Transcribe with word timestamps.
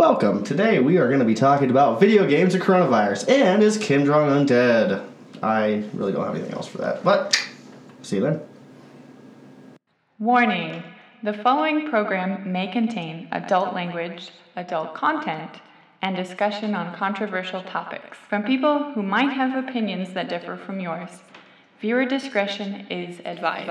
Welcome. 0.00 0.44
Today 0.44 0.78
we 0.78 0.96
are 0.96 1.08
going 1.08 1.20
to 1.20 1.26
be 1.26 1.34
talking 1.34 1.68
about 1.68 2.00
video 2.00 2.26
games 2.26 2.54
and 2.54 2.62
coronavirus 2.64 3.28
and 3.28 3.62
is 3.62 3.76
Kim 3.76 4.06
Jong 4.06 4.30
Un 4.30 4.46
dead? 4.46 5.06
I 5.42 5.84
really 5.92 6.10
don't 6.10 6.24
have 6.24 6.34
anything 6.34 6.54
else 6.54 6.66
for 6.66 6.78
that, 6.78 7.04
but 7.04 7.38
see 8.00 8.16
you 8.16 8.22
then. 8.22 8.40
Warning 10.18 10.82
The 11.22 11.34
following 11.34 11.90
program 11.90 12.50
may 12.50 12.66
contain 12.66 13.28
adult 13.30 13.74
language, 13.74 14.30
adult 14.56 14.94
content, 14.94 15.60
and 16.00 16.16
discussion 16.16 16.74
on 16.74 16.94
controversial 16.94 17.62
topics 17.62 18.16
from 18.26 18.42
people 18.42 18.94
who 18.94 19.02
might 19.02 19.34
have 19.34 19.54
opinions 19.54 20.14
that 20.14 20.30
differ 20.30 20.56
from 20.56 20.80
yours. 20.80 21.10
Viewer 21.82 22.06
discretion 22.06 22.86
is 22.88 23.20
advised. 23.26 23.68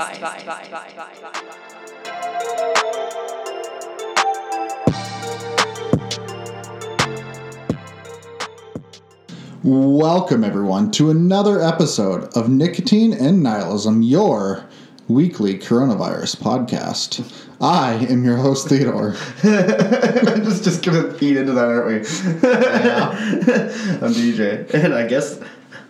Welcome, 9.62 10.46
everyone, 10.46 10.90
to 10.92 11.10
another 11.10 11.62
episode 11.62 12.34
of 12.34 12.48
Nicotine 12.48 13.12
and 13.12 13.44
Nihilism, 13.44 14.02
your 14.02 14.64
weekly 15.10 15.60
coronavirus 15.60 16.38
podcast. 16.38 17.46
I 17.60 17.96
am 18.06 18.24
your 18.24 18.38
host, 18.38 18.70
Theodore. 18.70 19.18
just 19.42 20.64
just 20.64 20.82
gonna 20.82 21.14
feed 21.14 21.36
into 21.36 21.52
that, 21.52 21.66
aren't 21.66 21.88
we? 21.88 21.96
I'm 24.08 24.14
Dejay, 24.14 24.74
and 24.74 24.94
I 24.94 25.06
guess 25.06 25.42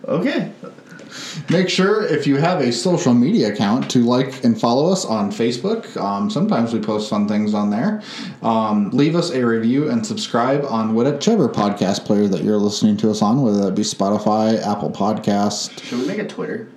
okay. 0.04 0.50
Make 1.50 1.68
sure 1.68 2.04
if 2.04 2.26
you 2.26 2.36
have 2.36 2.60
a 2.60 2.72
social 2.72 3.14
media 3.14 3.52
account 3.52 3.90
to 3.92 4.00
like 4.04 4.44
and 4.44 4.58
follow 4.60 4.90
us 4.92 5.04
on 5.04 5.30
Facebook. 5.30 5.96
Um, 5.96 6.30
sometimes 6.30 6.72
we 6.72 6.80
post 6.80 7.10
fun 7.10 7.26
things 7.28 7.54
on 7.54 7.70
there. 7.70 8.02
Um, 8.42 8.90
leave 8.90 9.14
us 9.16 9.30
a 9.30 9.44
review 9.44 9.90
and 9.90 10.06
subscribe 10.06 10.64
on 10.64 10.94
whichever 10.94 11.48
podcast 11.48 12.04
player 12.04 12.28
that 12.28 12.42
you're 12.42 12.56
listening 12.58 12.96
to 12.98 13.10
us 13.10 13.22
on, 13.22 13.42
whether 13.42 13.64
that 13.64 13.74
be 13.74 13.82
Spotify, 13.82 14.60
Apple 14.66 14.90
Podcast. 14.90 15.82
Should 15.82 16.00
we 16.00 16.06
make 16.06 16.18
a 16.18 16.26
Twitter? 16.26 16.68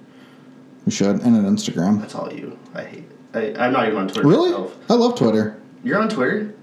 We 0.85 0.91
should, 0.91 1.21
and 1.21 1.35
an 1.35 1.45
Instagram. 1.45 1.99
That's 2.01 2.15
all 2.15 2.31
you. 2.31 2.57
I 2.73 2.83
hate. 2.83 3.03
It. 3.33 3.57
I, 3.57 3.65
I'm 3.65 3.73
not 3.73 3.87
even 3.87 3.99
on 3.99 4.07
Twitter 4.07 4.27
Really? 4.27 4.51
myself. 4.51 4.77
I 4.89 4.93
love 4.95 5.15
Twitter. 5.15 5.59
You're 5.83 5.99
on 5.99 6.09
Twitter? 6.09 6.53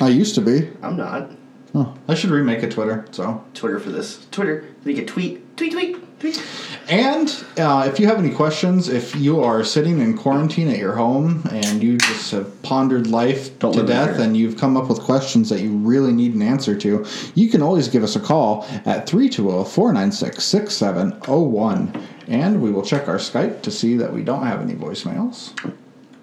I 0.00 0.08
used 0.08 0.34
to 0.36 0.40
be. 0.40 0.70
I'm 0.82 0.96
not. 0.96 1.30
Oh, 1.74 1.94
I 2.08 2.14
should 2.14 2.30
remake 2.30 2.62
a 2.62 2.68
Twitter. 2.68 3.06
So. 3.10 3.44
Twitter 3.54 3.78
for 3.78 3.90
this. 3.90 4.26
Twitter. 4.30 4.64
Make 4.84 4.98
a 4.98 5.04
tweet, 5.04 5.44
tweet, 5.56 5.72
tweet, 5.72 6.20
tweet. 6.20 6.42
And 6.88 7.44
uh, 7.58 7.88
if 7.90 7.98
you 7.98 8.06
have 8.06 8.18
any 8.18 8.32
questions, 8.32 8.88
if 8.88 9.16
you 9.16 9.42
are 9.42 9.64
sitting 9.64 10.00
in 10.00 10.16
quarantine 10.16 10.68
at 10.68 10.78
your 10.78 10.94
home 10.94 11.42
and 11.50 11.82
you 11.82 11.98
just 11.98 12.30
have 12.30 12.62
pondered 12.62 13.08
life 13.08 13.58
Don't 13.58 13.72
to 13.72 13.82
death 13.84 14.20
and 14.20 14.36
you've 14.36 14.56
come 14.56 14.76
up 14.76 14.88
with 14.88 15.00
questions 15.00 15.48
that 15.48 15.60
you 15.60 15.72
really 15.72 16.12
need 16.12 16.34
an 16.34 16.42
answer 16.42 16.76
to, 16.78 17.04
you 17.34 17.48
can 17.48 17.62
always 17.62 17.88
give 17.88 18.04
us 18.04 18.14
a 18.14 18.20
call 18.20 18.64
at 18.84 19.08
320 19.08 19.68
496 19.68 20.44
6701. 20.44 22.02
And 22.28 22.62
we 22.62 22.70
will 22.70 22.84
check 22.84 23.08
our 23.08 23.18
Skype 23.18 23.62
to 23.62 23.70
see 23.70 23.96
that 23.96 24.12
we 24.12 24.22
don't 24.22 24.46
have 24.46 24.60
any 24.60 24.74
voicemails. 24.74 25.52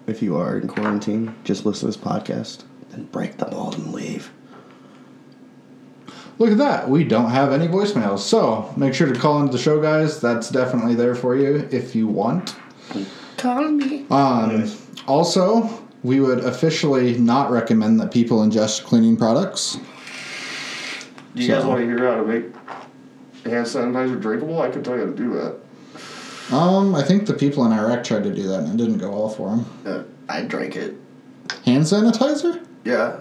If 0.06 0.22
you 0.22 0.36
are 0.36 0.58
in 0.58 0.68
quarantine, 0.68 1.34
just 1.44 1.66
listen 1.66 1.90
to 1.90 1.96
this 1.98 2.04
podcast. 2.04 2.64
Then 2.90 3.04
break 3.04 3.38
the 3.38 3.50
mold 3.50 3.74
and 3.74 3.92
leave. 3.92 4.30
Look 6.38 6.50
at 6.50 6.58
that. 6.58 6.88
We 6.88 7.04
don't 7.04 7.30
have 7.30 7.52
any 7.52 7.68
voicemails. 7.68 8.20
So 8.20 8.72
make 8.76 8.94
sure 8.94 9.12
to 9.12 9.18
call 9.18 9.40
into 9.40 9.52
the 9.52 9.58
show, 9.58 9.80
guys. 9.80 10.20
That's 10.20 10.50
definitely 10.50 10.94
there 10.94 11.14
for 11.14 11.36
you 11.36 11.68
if 11.70 11.94
you 11.94 12.08
want. 12.08 12.56
Call 13.36 13.68
me. 13.70 14.06
Um, 14.10 14.70
also, 15.06 15.68
we 16.02 16.20
would 16.20 16.40
officially 16.40 17.18
not 17.18 17.50
recommend 17.50 18.00
that 18.00 18.12
people 18.12 18.38
ingest 18.38 18.84
cleaning 18.84 19.16
products. 19.16 19.78
Do 21.34 21.42
you 21.42 21.48
guys 21.48 21.64
want 21.64 21.80
to 21.80 21.86
hear 21.86 21.98
how 21.98 22.22
to 22.22 22.24
make 22.24 22.44
hand 23.44 23.66
sanitizer 23.66 24.20
drinkable? 24.20 24.60
I 24.60 24.70
can 24.70 24.82
tell 24.82 24.94
you 24.94 25.00
how 25.00 25.06
to 25.06 25.16
do 25.16 25.32
that. 25.34 26.54
Um, 26.54 26.94
I 26.94 27.02
think 27.02 27.26
the 27.26 27.34
people 27.34 27.64
in 27.64 27.72
Iraq 27.72 28.04
tried 28.04 28.24
to 28.24 28.34
do 28.34 28.48
that 28.48 28.60
and 28.60 28.78
it 28.78 28.84
didn't 28.84 28.98
go 28.98 29.10
well 29.10 29.28
for 29.28 29.50
them. 29.50 29.66
Uh, 29.86 30.02
I 30.28 30.42
drank 30.42 30.76
it. 30.76 30.94
Hand 31.64 31.84
sanitizer? 31.84 32.64
Yeah. 32.84 33.20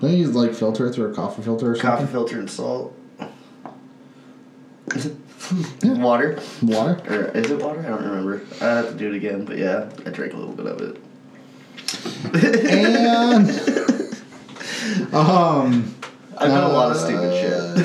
Don't 0.00 0.12
you 0.12 0.28
like 0.28 0.54
filter 0.54 0.86
it 0.86 0.94
through 0.94 1.10
a 1.10 1.14
coffee 1.14 1.42
filter 1.42 1.72
or 1.72 1.74
Coffee 1.74 2.02
something? 2.02 2.06
filter 2.12 2.38
and 2.38 2.48
salt. 2.50 2.94
Is 4.94 5.06
it 5.06 5.16
water. 5.98 6.38
Water? 6.62 7.00
Or 7.08 7.24
is 7.36 7.50
it 7.50 7.60
water? 7.60 7.80
I 7.80 7.88
don't 7.88 8.04
remember. 8.04 8.42
I 8.60 8.64
have 8.64 8.90
to 8.90 8.94
do 8.94 9.08
it 9.12 9.16
again, 9.16 9.44
but 9.44 9.58
yeah, 9.58 9.90
I 10.06 10.10
drank 10.10 10.34
a 10.34 10.36
little 10.36 10.54
bit 10.54 10.66
of 10.66 10.80
it. 10.80 10.96
And 12.34 13.50
um, 15.14 15.94
I've 16.36 16.48
done 16.48 16.64
a 16.64 16.68
lot 16.72 16.90
of 16.92 16.96
stupid 16.98 17.32
shit. 17.40 17.78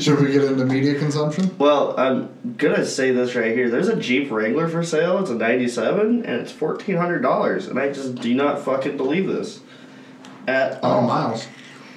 should 0.02 0.18
we 0.20 0.32
get 0.32 0.44
into 0.44 0.64
media 0.64 0.98
consumption? 0.98 1.54
Well, 1.58 1.94
I'm 1.98 2.54
gonna 2.56 2.86
say 2.86 3.10
this 3.10 3.34
right 3.34 3.54
here. 3.54 3.68
There's 3.68 3.88
a 3.88 3.96
Jeep 3.96 4.30
Wrangler 4.30 4.66
for 4.68 4.82
sale. 4.82 5.18
It's 5.18 5.28
a 5.30 5.34
'97, 5.34 6.24
and 6.24 6.40
it's 6.40 6.52
fourteen 6.52 6.96
hundred 6.96 7.20
dollars. 7.20 7.66
And 7.66 7.78
I 7.78 7.92
just 7.92 8.14
do 8.16 8.34
not 8.34 8.64
fucking 8.64 8.96
believe 8.96 9.26
this. 9.26 9.60
At 10.50 10.80
Oh, 10.82 11.00
miles. 11.02 11.46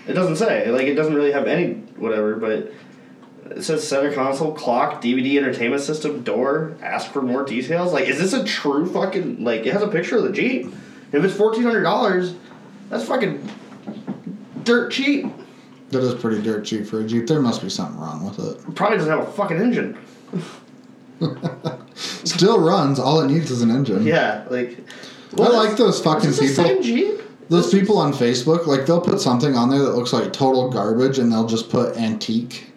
It 0.08 0.14
doesn't 0.14 0.36
say. 0.36 0.70
Like 0.70 0.84
it 0.88 0.96
doesn't 0.96 1.14
really 1.16 1.32
have 1.32 1.48
any 1.48 1.74
whatever, 1.98 2.36
but 2.36 2.72
it 3.52 3.64
says 3.64 3.88
center 3.88 4.14
console, 4.14 4.54
clock, 4.54 5.02
DVD 5.02 5.38
entertainment 5.38 5.82
system, 5.82 6.24
door. 6.24 6.76
Ask 6.82 7.12
for 7.12 7.22
more 7.22 7.44
details. 7.44 7.92
Like, 7.94 8.08
is 8.08 8.20
this 8.20 8.34
a 8.34 8.44
true 8.44 8.86
fucking 8.92 9.44
like? 9.44 9.66
It 9.66 9.74
has 9.74 9.82
a 9.82 9.88
picture 9.88 10.18
of 10.18 10.24
the 10.24 10.32
Jeep. 10.32 10.68
If 11.12 11.24
it's 11.24 11.34
fourteen 11.36 11.64
hundred 11.64 11.84
dollars, 11.84 12.36
that's 12.90 13.06
fucking 13.06 13.50
dirt 14.64 14.92
cheap. 14.92 15.26
That 15.90 16.02
is 16.04 16.16
pretty 16.16 16.42
dirt 16.42 16.66
cheap 16.66 16.86
for 16.88 17.02
a 17.02 17.04
Jeep. 17.06 17.28
There 17.28 17.42
must 17.42 17.62
be 17.62 17.70
something 17.70 18.00
wrong 18.00 18.26
with 18.26 18.40
it. 18.40 18.76
Probably 18.76 18.98
doesn't 18.98 19.12
have 19.12 19.28
a 19.28 19.32
fucking 19.32 19.58
engine. 19.58 19.98
Still 21.96 22.60
runs. 22.60 23.00
All 23.00 23.22
it 23.22 23.28
needs 23.28 23.52
is 23.52 23.62
an 23.62 23.72
engine. 23.72 24.06
Yeah, 24.06 24.46
like. 24.50 24.78
I 25.40 25.48
like 25.50 25.78
those 25.78 26.00
fucking 26.02 26.30
is 26.30 26.40
this 26.40 26.58
the 26.58 26.64
people. 26.64 27.26
Those 27.50 27.72
people 27.72 27.98
on 27.98 28.14
Facebook, 28.14 28.68
like 28.68 28.86
they'll 28.86 29.02
put 29.02 29.20
something 29.20 29.56
on 29.56 29.70
there 29.70 29.80
that 29.80 29.96
looks 29.96 30.14
like 30.14 30.32
total 30.34 30.70
garbage, 30.70 31.20
and 31.20 31.32
they'll 31.32 31.48
just 31.48 31.70
put 31.70 31.98
antique. 31.98 32.72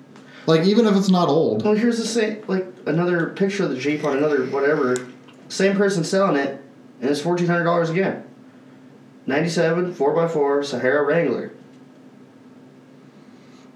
Like 0.46 0.64
even 0.66 0.86
if 0.86 0.96
it's 0.96 1.08
not 1.08 1.28
old. 1.28 1.64
Well, 1.64 1.74
here's 1.74 1.98
the 1.98 2.06
same, 2.06 2.42
like 2.46 2.66
another 2.86 3.30
picture 3.30 3.64
of 3.64 3.70
the 3.70 3.78
Jeep 3.78 4.04
on 4.04 4.16
another 4.16 4.46
whatever. 4.46 4.96
Same 5.48 5.76
person 5.76 6.04
selling 6.04 6.36
it, 6.36 6.60
and 7.00 7.10
it's 7.10 7.20
fourteen 7.20 7.46
hundred 7.46 7.64
dollars 7.64 7.90
again. 7.90 8.24
Ninety-seven 9.26 9.94
four 9.94 10.22
x 10.22 10.32
four 10.32 10.62
Sahara 10.62 11.04
Wrangler. 11.04 11.52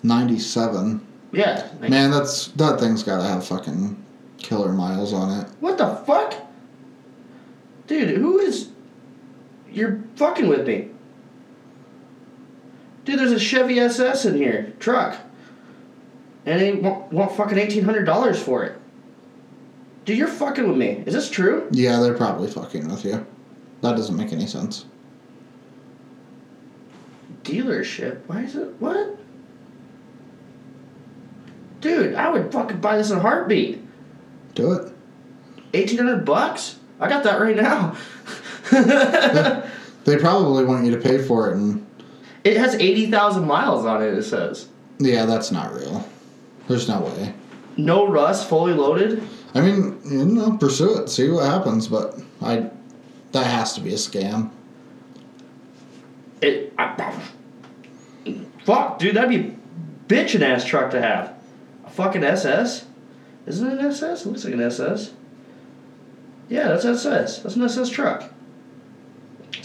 Ninety-seven. 0.02 1.06
Yeah. 1.32 1.68
Man, 1.80 2.10
that's 2.10 2.48
that 2.48 2.80
thing's 2.80 3.02
got 3.02 3.18
to 3.18 3.24
have 3.24 3.46
fucking 3.46 4.02
killer 4.38 4.72
miles 4.72 5.12
on 5.12 5.40
it. 5.40 5.48
What 5.60 5.78
the 5.78 5.94
fuck? 6.06 6.34
Dude, 7.86 8.16
who 8.16 8.38
is? 8.38 8.69
You're 9.72 10.02
fucking 10.16 10.48
with 10.48 10.66
me. 10.66 10.88
Dude, 13.04 13.18
there's 13.18 13.32
a 13.32 13.38
Chevy 13.38 13.78
SS 13.80 14.24
in 14.26 14.34
here, 14.36 14.72
truck, 14.78 15.18
and 16.46 16.60
they 16.60 16.72
want, 16.74 17.12
want 17.12 17.32
fucking 17.36 17.58
eighteen 17.58 17.84
hundred 17.84 18.04
dollars 18.04 18.40
for 18.42 18.64
it. 18.64 18.76
Dude, 20.04 20.18
you're 20.18 20.28
fucking 20.28 20.68
with 20.68 20.76
me. 20.76 21.02
Is 21.06 21.14
this 21.14 21.30
true? 21.30 21.68
Yeah, 21.72 22.00
they're 22.00 22.14
probably 22.14 22.48
fucking 22.48 22.88
with 22.88 23.04
you. 23.04 23.26
That 23.82 23.96
doesn't 23.96 24.16
make 24.16 24.32
any 24.32 24.46
sense. 24.46 24.84
dealership. 27.44 28.20
Why 28.26 28.42
is 28.42 28.54
it 28.54 28.68
what? 28.80 29.16
Dude, 31.80 32.14
I 32.14 32.28
would 32.28 32.52
fucking 32.52 32.80
buy 32.80 32.98
this 32.98 33.10
in 33.10 33.16
a 33.18 33.20
heartbeat. 33.20 33.82
Do 34.54 34.72
it. 34.72 34.92
Eighteen 35.72 35.98
hundred 35.98 36.24
bucks? 36.26 36.78
I 36.98 37.08
got 37.08 37.24
that 37.24 37.40
right 37.40 37.56
now. 37.56 37.96
They 40.04 40.16
probably 40.16 40.64
want 40.64 40.86
you 40.86 40.92
to 40.92 40.96
pay 41.00 41.18
for 41.22 41.50
it, 41.50 41.56
and 41.56 41.86
it 42.42 42.56
has 42.56 42.74
eighty 42.76 43.10
thousand 43.10 43.46
miles 43.46 43.84
on 43.84 44.02
it. 44.02 44.14
It 44.14 44.22
says 44.22 44.68
yeah, 44.98 45.26
that's 45.26 45.52
not 45.52 45.74
real. 45.74 46.08
There's 46.68 46.88
no 46.88 47.00
way. 47.00 47.34
no 47.76 48.06
rust, 48.06 48.48
fully 48.48 48.72
loaded. 48.72 49.22
I 49.54 49.60
mean, 49.60 50.00
you 50.04 50.24
know, 50.24 50.56
pursue 50.56 50.98
it, 50.98 51.08
see 51.10 51.28
what 51.28 51.44
happens, 51.44 51.88
but 51.88 52.18
I, 52.40 52.70
that 53.32 53.46
has 53.46 53.74
to 53.74 53.80
be 53.80 53.90
a 53.90 53.96
scam. 53.96 54.50
It. 56.40 56.72
I, 56.78 57.20
fuck, 58.64 58.98
dude, 58.98 59.16
that'd 59.16 59.28
be 59.30 59.56
bitchin' 60.08 60.42
ass 60.42 60.64
truck 60.64 60.90
to 60.92 61.02
have. 61.02 61.34
A 61.84 61.90
fucking 61.90 62.24
SS. 62.24 62.86
Isn't 63.46 63.70
it 63.70 63.78
an 63.80 63.86
SS? 63.86 64.24
It 64.24 64.28
looks 64.28 64.44
like 64.44 64.54
an 64.54 64.62
SS. 64.62 65.12
Yeah, 66.48 66.68
that's 66.68 66.84
SS. 66.84 67.40
That's 67.40 67.56
an 67.56 67.62
SS 67.62 67.90
truck. 67.90 68.32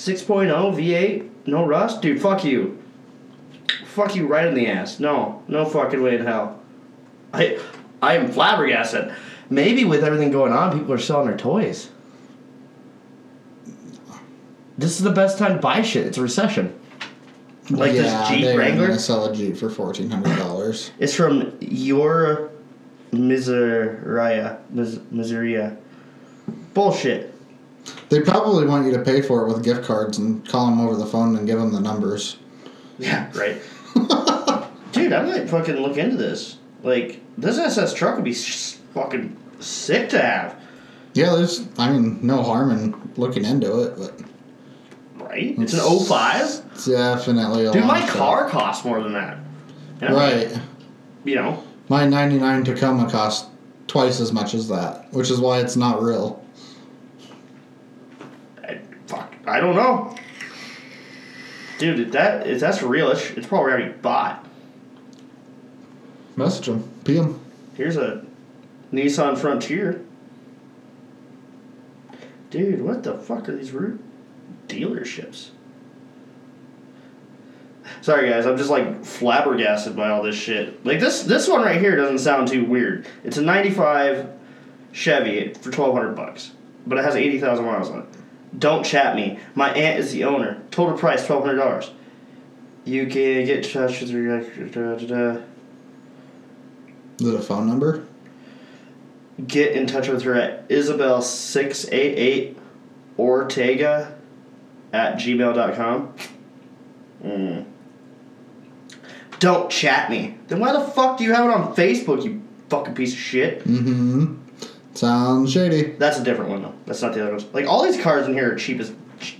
6.0 0.06 0.50
V8, 0.76 1.30
no 1.48 1.66
rust? 1.66 2.02
Dude, 2.02 2.22
fuck 2.22 2.44
you. 2.44 2.82
Fuck 3.86 4.16
you 4.16 4.28
right 4.28 4.46
in 4.46 4.54
the 4.54 4.68
ass. 4.68 5.00
No, 5.00 5.42
no 5.48 5.66
fucking 5.66 6.02
way 6.02 6.16
in 6.16 6.26
hell. 6.26 6.60
I 7.34 7.60
I 8.02 8.16
am 8.18 8.32
flabbergasted. 8.32 9.14
Maybe 9.50 9.84
with 9.86 10.04
everything 10.04 10.32
going 10.32 10.52
on, 10.54 10.78
people 10.78 10.94
are 10.94 10.98
selling 11.00 11.28
their 11.28 11.38
toys. 11.38 11.90
This 14.78 14.98
is 14.98 15.04
the 15.04 15.12
best 15.12 15.38
time 15.38 15.56
to 15.56 15.60
buy 15.60 15.82
shit. 15.82 16.06
It's 16.06 16.18
a 16.18 16.22
recession. 16.22 16.78
Like 17.70 17.94
this 17.94 18.06
yeah, 18.06 18.30
Jeep 18.30 18.44
they're 18.44 18.60
Wrangler? 18.60 18.88
gonna 18.88 19.00
sell 19.00 19.26
a 19.26 19.36
Jeep 19.36 19.58
for 19.58 19.70
fourteen 19.70 20.10
hundred 20.12 20.38
dollars. 20.38 20.92
It's 21.00 21.16
from 21.16 21.58
your 21.62 22.52
Miseria. 23.12 24.60
Mis- 24.70 24.98
Miseria. 25.12 25.78
Bullshit. 26.74 27.34
They 28.10 28.22
probably 28.22 28.66
want 28.68 28.86
you 28.86 28.94
to 28.94 29.00
pay 29.04 29.22
for 29.22 29.44
it 29.48 29.54
with 29.54 29.64
gift 29.64 29.84
cards 29.86 30.18
and 30.18 30.48
call 30.48 30.68
them 30.68 30.80
over 30.80 30.96
the 30.96 31.06
phone 31.06 31.36
and 31.36 31.48
give 31.48 31.58
them 31.60 31.72
the 31.72 31.80
numbers. 31.80 32.38
Yeah, 33.00 33.30
right. 33.36 33.58
Dude, 34.92 35.12
I 35.12 35.24
might 35.24 35.50
fucking 35.50 35.76
look 35.76 35.98
into 35.98 36.16
this. 36.18 36.58
Like, 36.84 37.20
this 37.38 37.58
SS 37.58 37.94
truck 37.94 38.16
would 38.16 38.24
be 38.24 38.32
s- 38.32 38.80
fucking 38.94 39.36
sick 39.60 40.10
to 40.10 40.22
have, 40.22 40.56
Yeah, 41.14 41.36
there's, 41.36 41.68
I 41.78 41.92
mean, 41.92 42.20
no 42.26 42.44
harm 42.44 42.72
in 42.72 43.12
looking 43.18 43.44
into 43.44 43.82
it, 43.82 43.98
but 43.98 44.22
right? 45.26 45.56
It's 45.58 45.74
an 45.74 45.80
05. 46.00 46.86
definitely 46.86 47.66
a 47.66 47.72
Dude, 47.72 47.86
my 47.86 48.02
shot. 48.02 48.10
car 48.10 48.50
costs 48.50 48.86
more 48.86 49.02
than 49.02 49.14
that. 49.14 49.38
And 50.02 50.14
like, 50.14 50.48
Right. 50.52 50.60
You 51.24 51.36
know, 51.36 51.64
My 51.90 52.06
99 52.08 52.64
Tacoma 52.66 53.10
costs 53.10 53.50
twice 53.88 54.20
as 54.22 54.32
much 54.32 54.54
as 54.54 54.68
that, 54.70 55.12
which 55.12 55.32
is 55.32 55.40
why 55.40 55.60
it's 55.60 55.76
not 55.76 56.02
real. 56.04 56.44
I, 58.64 58.80
fuck, 59.08 59.35
I 59.48 59.60
don't 59.60 59.76
know. 59.76 60.16
Dude, 61.78 62.00
if 62.00 62.12
that 62.14 62.48
if 62.48 62.60
that's 62.60 62.82
real, 62.82 63.12
it's, 63.12 63.30
it's 63.32 63.48
probably 63.48 63.72
already 63.72 63.92
bought. 63.92 64.46
Message 66.36 66.68
them. 66.68 66.90
PM. 67.04 67.40
Here's 67.76 67.98
a 67.98 68.26
Nissan 68.92 69.38
Frontier. 69.38 70.04
Dude, 72.50 72.82
what 72.82 73.04
the 73.04 73.18
fuck 73.18 73.50
are 73.50 73.56
these 73.56 73.72
root 73.72 74.02
dealerships? 74.68 75.50
Sorry 78.02 78.30
guys, 78.30 78.46
I'm 78.46 78.58
just 78.58 78.70
like 78.70 79.04
flabbergasted 79.04 79.96
by 79.96 80.10
all 80.10 80.24
this 80.24 80.36
shit. 80.36 80.86
Like 80.86 81.00
this 81.00 81.24
this 81.24 81.48
one 81.48 81.62
right 81.62 81.80
here 81.80 81.96
doesn't 81.96 82.20
sound 82.20 82.48
too 82.48 82.66
weird. 82.66 83.08
It's 83.24 83.38
a 83.38 83.42
95 83.42 84.30
Chevy 84.92 85.54
for 85.54 85.72
1200 85.72 86.16
bucks, 86.16 86.52
but 86.88 86.98
it 86.98 87.04
has 87.04 87.16
80,000 87.16 87.66
miles 87.66 87.90
on 87.90 88.00
it. 88.00 88.06
Don't 88.58 88.84
chat 88.84 89.16
me. 89.16 89.40
My 89.54 89.70
aunt 89.72 90.00
is 90.00 90.12
the 90.12 90.24
owner. 90.26 90.62
Total 90.72 90.98
price 90.98 91.26
$1200. 91.26 91.92
You 92.86 93.04
can 93.04 93.46
get 93.46 93.66
in 93.66 93.72
touch 93.72 94.02
with 94.02 94.10
your 94.10 94.42
da, 94.42 94.96
da, 94.96 95.08
da. 95.08 95.42
Is 97.20 97.28
it 97.28 97.36
a 97.36 97.42
phone 97.42 97.68
number? 97.68 98.06
get 99.46 99.74
in 99.74 99.86
touch 99.86 100.08
with 100.08 100.22
her 100.24 100.34
at 100.34 100.68
isabel688 100.70 102.56
ortega 103.20 104.18
at 104.94 105.16
gmail.com 105.16 106.14
mm. 107.24 107.66
don't 109.40 109.70
chat 109.70 110.10
me 110.10 110.38
then 110.48 110.60
why 110.60 110.72
the 110.72 110.80
fuck 110.80 111.18
do 111.18 111.24
you 111.24 111.34
have 111.34 111.46
it 111.46 111.52
on 111.52 111.76
facebook 111.76 112.24
you 112.24 112.42
fucking 112.70 112.96
piece 112.96 113.14
of 113.14 113.20
shit 113.20 113.64
Mm-hmm. 113.66 114.36
Sounds 114.96 115.52
shady. 115.52 115.92
that's 115.94 116.18
a 116.20 116.24
different 116.24 116.50
one 116.52 116.62
though 116.64 116.74
that's 116.86 117.02
not 117.02 117.14
the 117.14 117.22
other 117.22 117.32
ones 117.32 117.46
like 117.54 117.68
all 117.68 117.84
these 117.84 118.02
cars 118.02 118.28
in 118.28 118.34
here 118.34 118.54
are 118.54 118.56
cheap 118.56 118.80
as 118.80 118.94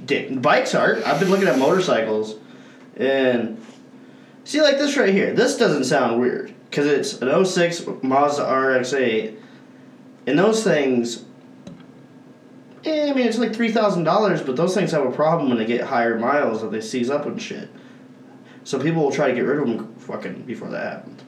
dick 0.06 0.42
bikes 0.42 0.76
are 0.76 0.98
i've 1.06 1.20
been 1.20 1.30
looking 1.30 1.48
at 1.48 1.58
motorcycles 1.58 2.36
and 2.98 3.64
see 4.44 4.62
like 4.62 4.78
this 4.78 4.96
right 4.98 5.14
here 5.14 5.34
this 5.34 5.58
doesn't 5.58 5.86
sound 5.86 6.20
weird 6.20 6.54
because 6.70 6.86
it's 6.86 7.22
an 7.22 7.46
06 7.46 7.86
mazda 8.04 8.44
rx-8 8.44 9.38
and 10.28 10.40
those 10.40 10.64
things, 10.64 11.24
eh, 12.84 13.10
I 13.10 13.14
mean, 13.14 13.28
it's 13.28 13.38
like 13.38 13.54
three 13.54 13.72
thousand 13.72 14.04
dollars, 14.04 14.42
but 14.42 14.56
those 14.56 14.74
things 14.74 14.92
have 14.92 15.06
a 15.06 15.12
problem 15.12 15.50
when 15.50 15.58
they 15.58 15.66
get 15.66 15.82
higher 15.82 16.18
miles 16.18 16.62
that 16.62 16.72
they 16.72 16.82
seize 16.82 17.10
up 17.10 17.26
and 17.26 17.42
shit. 17.42 17.70
So 18.64 18.80
people 18.80 19.04
will 19.04 19.12
try 19.12 19.28
to 19.28 19.36
get 19.36 19.42
rid 19.42 19.60
of 19.60 19.68
them 19.68 19.96
fucking 19.96 20.44
before 20.44 20.70
that 20.70 20.94
happens. 20.94 21.22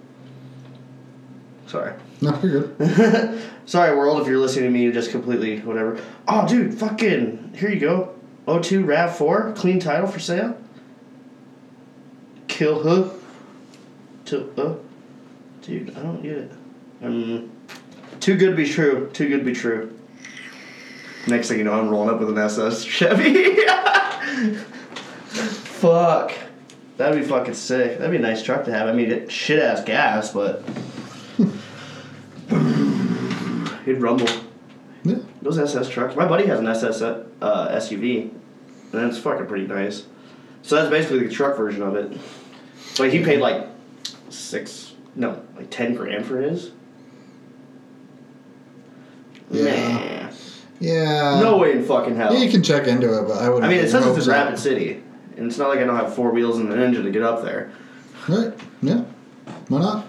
Sorry, 1.67 1.93
No, 2.21 2.39
you're 2.41 2.67
good. 2.67 3.43
sorry, 3.65 3.95
world, 3.95 4.21
if 4.21 4.27
you're 4.27 4.39
listening 4.39 4.65
to 4.65 4.69
me, 4.71 4.89
just 4.91 5.11
completely 5.11 5.59
whatever. 5.59 6.01
Oh, 6.27 6.47
dude, 6.47 6.73
fucking 6.73 7.55
here 7.57 7.69
you 7.69 7.79
go. 7.79 8.15
O2 8.47 8.87
Rav 8.87 9.15
Four, 9.15 9.51
clean 9.53 9.79
title 9.79 10.07
for 10.07 10.19
sale. 10.19 10.57
Kill 12.47 12.83
her. 12.83 13.13
To 14.25 14.49
uh, 14.57 14.75
dude, 15.61 15.89
I 15.97 16.01
don't 16.01 16.21
get 16.21 16.37
it. 16.37 16.51
Um. 17.01 17.51
Too 18.19 18.35
good 18.35 18.51
to 18.51 18.55
be 18.55 18.67
true. 18.67 19.09
Too 19.13 19.27
good 19.29 19.39
to 19.39 19.45
be 19.45 19.53
true. 19.53 19.97
Next 21.27 21.49
thing 21.49 21.57
you 21.57 21.63
know, 21.65 21.73
I'm 21.73 21.89
rolling 21.89 22.09
up 22.09 22.19
with 22.19 22.29
an 22.29 22.37
SS 22.37 22.83
Chevy. 22.83 23.55
Fuck. 25.27 26.33
That'd 26.95 27.21
be 27.21 27.27
fucking 27.27 27.53
sick. 27.53 27.99
That'd 27.99 28.11
be 28.11 28.17
a 28.17 28.21
nice 28.21 28.41
truck 28.41 28.65
to 28.65 28.71
have. 28.71 28.87
I 28.87 28.93
mean, 28.93 29.27
shit 29.29 29.59
ass 29.59 29.83
gas, 29.83 30.31
but. 30.31 30.63
It'd 33.87 34.01
rumble. 34.01 34.27
Yeah. 35.03 35.19
Those 35.41 35.57
SS 35.57 35.87
trucks. 35.87 36.15
My 36.15 36.27
buddy 36.27 36.45
has 36.47 36.59
an 36.59 36.67
SS 36.67 37.01
uh, 37.01 37.25
SUV, 37.41 38.29
and 38.91 39.09
it's 39.09 39.17
fucking 39.17 39.47
pretty 39.47 39.65
nice. 39.65 40.05
So 40.61 40.75
that's 40.75 40.89
basically 40.89 41.25
the 41.25 41.33
truck 41.33 41.55
version 41.55 41.81
of 41.81 41.95
it. 41.95 42.19
But 42.97 43.13
he 43.13 43.23
paid 43.23 43.39
like 43.39 43.65
six, 44.29 44.93
no, 45.15 45.41
like 45.55 45.69
ten 45.69 45.95
grand 45.95 46.25
for 46.25 46.41
his. 46.41 46.71
Yeah. 49.49 50.29
Yeah. 50.79 51.39
no 51.39 51.57
way 51.57 51.71
in 51.71 51.85
fucking 51.85 52.17
hell. 52.17 52.33
Yeah, 52.33 52.41
you 52.43 52.51
can 52.51 52.61
check 52.61 52.87
into 52.87 53.17
it, 53.17 53.27
but 53.27 53.37
I 53.37 53.49
would. 53.49 53.63
I 53.63 53.69
mean, 53.69 53.79
it 53.79 53.89
says 53.89 54.05
it's 54.05 54.27
in 54.27 54.33
Rapid 54.33 54.59
City, 54.59 55.01
and 55.37 55.47
it's 55.47 55.57
not 55.57 55.69
like 55.69 55.79
I 55.79 55.85
don't 55.85 55.95
have 55.95 56.13
four 56.13 56.31
wheels 56.31 56.59
and 56.59 56.71
an 56.73 56.79
engine 56.81 57.05
to 57.05 57.11
get 57.11 57.23
up 57.23 57.41
there. 57.41 57.71
Right. 58.27 58.53
Yeah. 58.81 59.05
Why 59.69 59.79
not? 59.79 60.06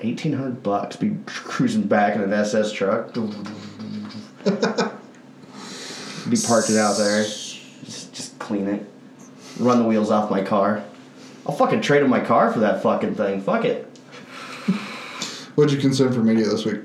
Eighteen 0.00 0.34
hundred 0.34 0.62
bucks, 0.62 0.96
be 0.96 1.16
cruising 1.26 1.84
back 1.84 2.14
in 2.16 2.22
an 2.22 2.32
SS 2.32 2.72
truck. 2.72 3.14
be 3.14 3.20
parked 6.46 6.70
it 6.70 6.76
out 6.76 6.98
there, 6.98 7.22
just 7.24 8.12
just 8.12 8.38
clean 8.38 8.66
it, 8.66 8.86
run 9.58 9.78
the 9.78 9.84
wheels 9.84 10.10
off 10.10 10.30
my 10.30 10.42
car. 10.42 10.84
I'll 11.46 11.54
fucking 11.54 11.80
trade 11.80 12.02
in 12.02 12.10
my 12.10 12.20
car 12.20 12.52
for 12.52 12.58
that 12.60 12.82
fucking 12.82 13.14
thing. 13.14 13.40
Fuck 13.40 13.64
it. 13.64 13.84
What'd 15.54 15.72
you 15.72 15.80
consume 15.80 16.12
for 16.12 16.20
media 16.20 16.44
this 16.44 16.66
week? 16.66 16.80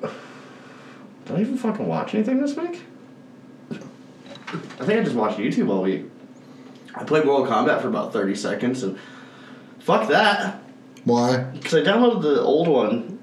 Did 0.00 1.36
I 1.36 1.40
even 1.40 1.58
fucking 1.58 1.86
watch 1.86 2.14
anything 2.14 2.40
this 2.40 2.56
week? 2.56 2.80
I 3.70 4.84
think 4.84 5.00
I 5.00 5.04
just 5.04 5.14
watched 5.14 5.38
YouTube 5.38 5.68
all 5.68 5.82
week. 5.82 6.06
I 6.94 7.04
played 7.04 7.26
Mortal 7.26 7.46
Kombat 7.46 7.82
for 7.82 7.88
about 7.88 8.14
thirty 8.14 8.34
seconds 8.34 8.82
and 8.82 8.98
fuck 9.80 10.08
that. 10.08 10.57
Why? 11.08 11.38
Because 11.38 11.74
I 11.74 11.80
downloaded 11.80 12.22
the 12.22 12.40
old 12.42 12.68
one 12.68 13.18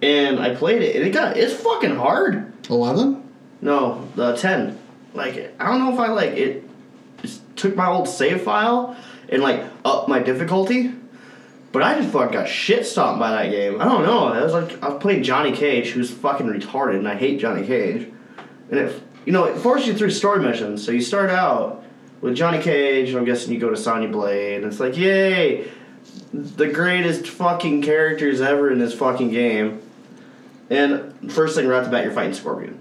and 0.00 0.38
I 0.38 0.54
played 0.54 0.82
it 0.82 0.96
and 0.96 1.04
it 1.04 1.10
got 1.10 1.36
it's 1.36 1.54
fucking 1.54 1.96
hard. 1.96 2.52
Eleven? 2.70 3.22
No, 3.60 4.08
the 4.14 4.36
ten. 4.36 4.78
Like 5.14 5.54
I 5.58 5.66
don't 5.66 5.80
know 5.80 5.92
if 5.92 5.98
I 5.98 6.08
like 6.08 6.32
it. 6.32 6.64
Just 7.22 7.42
took 7.56 7.74
my 7.74 7.88
old 7.88 8.08
save 8.08 8.42
file 8.42 8.96
and 9.28 9.42
like 9.42 9.64
up 9.84 10.08
my 10.08 10.20
difficulty, 10.20 10.92
but 11.72 11.82
I 11.82 11.98
just 11.98 12.12
fucking 12.12 12.32
got 12.32 12.48
shit 12.48 12.86
stomped 12.86 13.18
by 13.18 13.30
that 13.30 13.50
game. 13.50 13.80
I 13.80 13.84
don't 13.84 14.04
know. 14.04 14.28
I 14.28 14.42
was 14.42 14.52
like 14.52 14.82
I 14.82 14.90
was 14.90 15.02
playing 15.02 15.22
Johnny 15.22 15.52
Cage, 15.52 15.88
who's 15.88 16.10
fucking 16.10 16.46
retarded, 16.46 16.98
and 16.98 17.08
I 17.08 17.16
hate 17.16 17.40
Johnny 17.40 17.66
Cage. 17.66 18.08
And 18.70 18.80
it, 18.80 19.02
you 19.24 19.32
know, 19.32 19.44
it 19.44 19.56
forces 19.56 19.88
you 19.88 19.94
through 19.94 20.10
story 20.10 20.40
missions. 20.40 20.84
So 20.84 20.92
you 20.92 21.00
start 21.00 21.30
out 21.30 21.84
with 22.20 22.36
Johnny 22.36 22.62
Cage, 22.62 23.08
and 23.08 23.18
I'm 23.18 23.24
guessing 23.24 23.52
you 23.52 23.58
go 23.58 23.70
to 23.70 23.76
Sonya 23.76 24.08
Blade. 24.08 24.62
And 24.62 24.64
it's 24.66 24.80
like, 24.80 24.96
yay, 24.96 25.68
the 26.32 26.68
greatest 26.68 27.26
fucking 27.26 27.82
characters 27.82 28.40
ever 28.40 28.70
in 28.70 28.78
this 28.78 28.94
fucking 28.94 29.30
game. 29.30 29.82
And 30.68 31.32
first 31.32 31.56
thing 31.56 31.66
right 31.66 31.78
off 31.78 31.84
the 31.84 31.90
bat, 31.90 32.04
you're 32.04 32.12
fighting 32.12 32.34
Scorpion. 32.34 32.80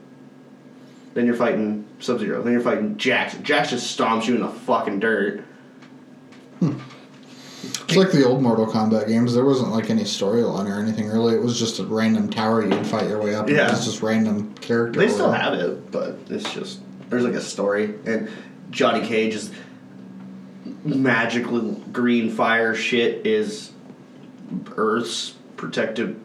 Then 1.13 1.25
you're 1.25 1.35
fighting 1.35 1.87
Sub 1.99 2.19
Zero. 2.19 2.41
Then 2.41 2.53
you're 2.53 2.61
fighting 2.61 2.97
Jax. 2.97 3.35
Jax 3.37 3.69
just 3.69 3.97
stomps 3.97 4.27
you 4.27 4.35
in 4.35 4.41
the 4.41 4.49
fucking 4.49 4.99
dirt. 4.99 5.43
It's 7.87 7.95
like 7.95 8.11
the 8.11 8.25
old 8.25 8.41
Mortal 8.41 8.67
Kombat 8.67 9.07
games. 9.07 9.33
There 9.33 9.45
wasn't 9.45 9.71
like 9.71 9.89
any 9.89 10.03
storyline 10.03 10.69
or 10.69 10.79
anything 10.79 11.07
really. 11.07 11.35
It 11.35 11.41
was 11.41 11.57
just 11.57 11.79
a 11.79 11.85
random 11.85 12.29
tower 12.29 12.65
you'd 12.65 12.85
fight 12.87 13.07
your 13.07 13.21
way 13.21 13.35
up. 13.35 13.49
Yeah. 13.49 13.71
it's 13.71 13.85
just 13.85 14.01
random 14.01 14.53
character. 14.55 14.99
They 14.99 15.09
still 15.09 15.31
have 15.31 15.53
it, 15.53 15.91
but 15.91 16.17
it's 16.29 16.51
just 16.53 16.79
there's 17.09 17.23
like 17.23 17.33
a 17.33 17.41
story, 17.41 17.93
and 18.05 18.29
Johnny 18.71 19.05
Cage's 19.07 19.51
magical 20.85 21.61
green 21.91 22.29
fire 22.29 22.75
shit 22.75 23.25
is 23.25 23.71
Earth's 24.75 25.33
protective 25.57 26.19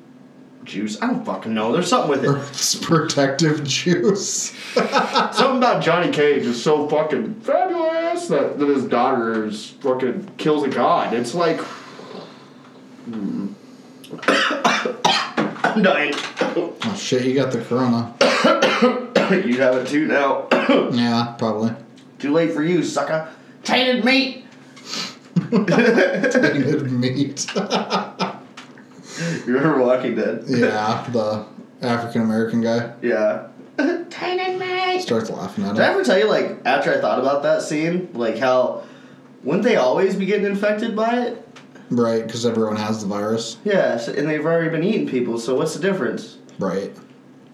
juice. 0.65 1.01
I 1.01 1.07
don't 1.07 1.25
fucking 1.25 1.55
know. 1.55 1.73
There's 1.73 1.89
something 1.89 2.11
with 2.11 2.25
it. 2.25 2.29
Earth's 2.29 2.75
protective 2.75 3.65
juice. 3.65 4.51
Something 4.75 5.57
about 5.57 5.83
Johnny 5.83 6.13
Cage 6.13 6.45
is 6.45 6.63
so 6.63 6.89
fucking 6.89 7.41
fabulous 7.41 8.29
that, 8.29 8.59
that 8.59 8.69
his 8.69 8.85
daughter 8.85 9.47
is 9.47 9.71
fucking 9.71 10.33
kills 10.37 10.63
a 10.65 10.69
god. 10.69 11.15
It's 11.15 11.35
like 11.35 11.61
I'm 13.07 13.57
hmm. 14.13 15.83
dying. 15.83 16.13
oh 16.15 16.97
shit! 16.99 17.25
You 17.25 17.35
got 17.35 17.53
the 17.53 17.63
corona. 17.65 18.15
you 19.47 19.61
have 19.61 19.77
it 19.77 19.89
too 19.89 20.07
now. 20.07 20.49
Yeah, 20.93 21.35
probably. 21.39 21.75
Too 22.19 22.33
late 22.33 22.53
for 22.53 22.63
you, 22.63 22.83
sucker. 22.85 23.29
Tainted 23.65 24.05
meat. 24.05 24.45
Tainted 25.51 26.91
meat. 26.93 27.47
You 29.47 29.55
remember 29.55 29.83
Walking 29.83 30.15
Dead? 30.15 30.45
yeah, 30.47 31.07
the 31.13 31.45
African 31.83 32.23
American 32.23 32.61
guy 32.63 32.93
Yeah. 33.03 33.49
Tainted 34.11 34.59
meat. 34.59 35.03
starts 35.03 35.31
laughing 35.31 35.65
at 35.65 35.75
Did 35.75 35.83
I 35.83 35.89
him. 35.89 35.95
ever 35.95 36.05
tell 36.05 36.19
you, 36.19 36.29
like, 36.29 36.61
after 36.65 36.93
I 36.95 37.01
thought 37.01 37.19
about 37.19 37.43
that 37.43 37.63
scene, 37.63 38.09
like 38.15 38.39
how 38.39 38.83
wouldn't 39.43 39.65
they 39.65 39.77
always 39.77 40.17
be 40.17 40.27
getting 40.27 40.47
infected 40.47 40.95
by 40.97 41.21
it? 41.21 41.47
Right, 41.91 42.25
because 42.25 42.47
everyone 42.47 42.77
has 42.77 43.01
the 43.03 43.09
virus. 43.09 43.57
Yeah, 43.65 43.97
so, 43.97 44.13
and 44.13 44.29
they've 44.29 44.45
already 44.45 44.69
been 44.71 44.85
eating 44.85 45.09
people. 45.09 45.39
So 45.39 45.55
what's 45.57 45.75
the 45.75 45.81
difference? 45.81 46.39
Right. 46.59 46.95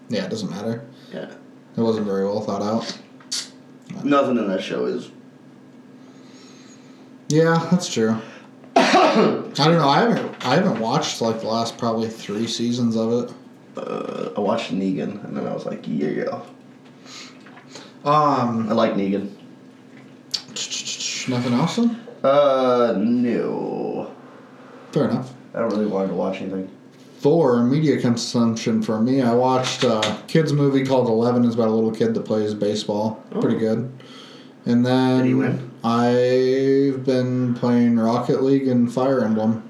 Yeah, 0.09 0.25
it 0.25 0.29
doesn't 0.29 0.49
matter. 0.51 0.83
Yeah. 1.13 1.31
It 1.75 1.81
wasn't 1.81 2.05
very 2.05 2.23
well 2.25 2.41
thought 2.41 2.61
out. 2.61 2.97
Nothing 4.03 4.37
in 4.37 4.47
that 4.49 4.61
show 4.61 4.85
is. 4.85 5.09
Yeah, 7.29 7.67
that's 7.71 7.91
true. 7.91 8.15
I 8.75 9.51
don't 9.55 9.73
know. 9.73 9.89
I 9.89 9.99
haven't. 9.99 10.45
I 10.45 10.55
haven't 10.55 10.79
watched 10.79 11.21
like 11.21 11.41
the 11.41 11.47
last 11.47 11.77
probably 11.77 12.09
three 12.09 12.47
seasons 12.47 12.95
of 12.95 13.11
it. 13.11 13.33
Uh, 13.75 14.29
I 14.37 14.39
watched 14.39 14.71
Negan, 14.71 15.23
and 15.25 15.35
then 15.35 15.47
I 15.47 15.53
was 15.53 15.65
like, 15.65 15.83
yeah. 15.87 16.41
Um, 18.05 18.69
I 18.69 18.73
like 18.73 18.93
Negan. 18.93 19.29
nothing 21.27 21.53
else. 21.53 21.75
Then? 21.75 21.99
Uh, 22.23 22.95
no. 22.97 24.11
Fair 24.91 25.09
enough. 25.09 25.33
I 25.53 25.59
don't 25.59 25.69
really 25.71 25.85
want 25.87 26.09
to 26.09 26.15
watch 26.15 26.41
anything. 26.41 26.69
For 27.19 27.63
media 27.63 27.99
consumption 27.99 28.81
for 28.81 29.01
me, 29.01 29.21
I 29.21 29.33
watched 29.33 29.83
a 29.83 30.17
kids 30.27 30.53
movie 30.53 30.85
called 30.85 31.07
Eleven. 31.07 31.43
It's 31.45 31.55
about 31.55 31.67
a 31.67 31.71
little 31.71 31.91
kid 31.91 32.13
that 32.13 32.25
plays 32.25 32.53
baseball. 32.53 33.23
Pretty 33.41 33.57
good. 33.57 33.91
And 34.65 34.85
then 34.85 35.17
Did 35.19 35.27
he 35.27 35.33
win? 35.33 35.66
I've 35.83 37.05
been 37.05 37.53
playing 37.55 37.97
Rocket 37.97 38.43
League 38.43 38.67
and 38.67 38.91
Fire 38.91 39.23
Emblem. 39.23 39.69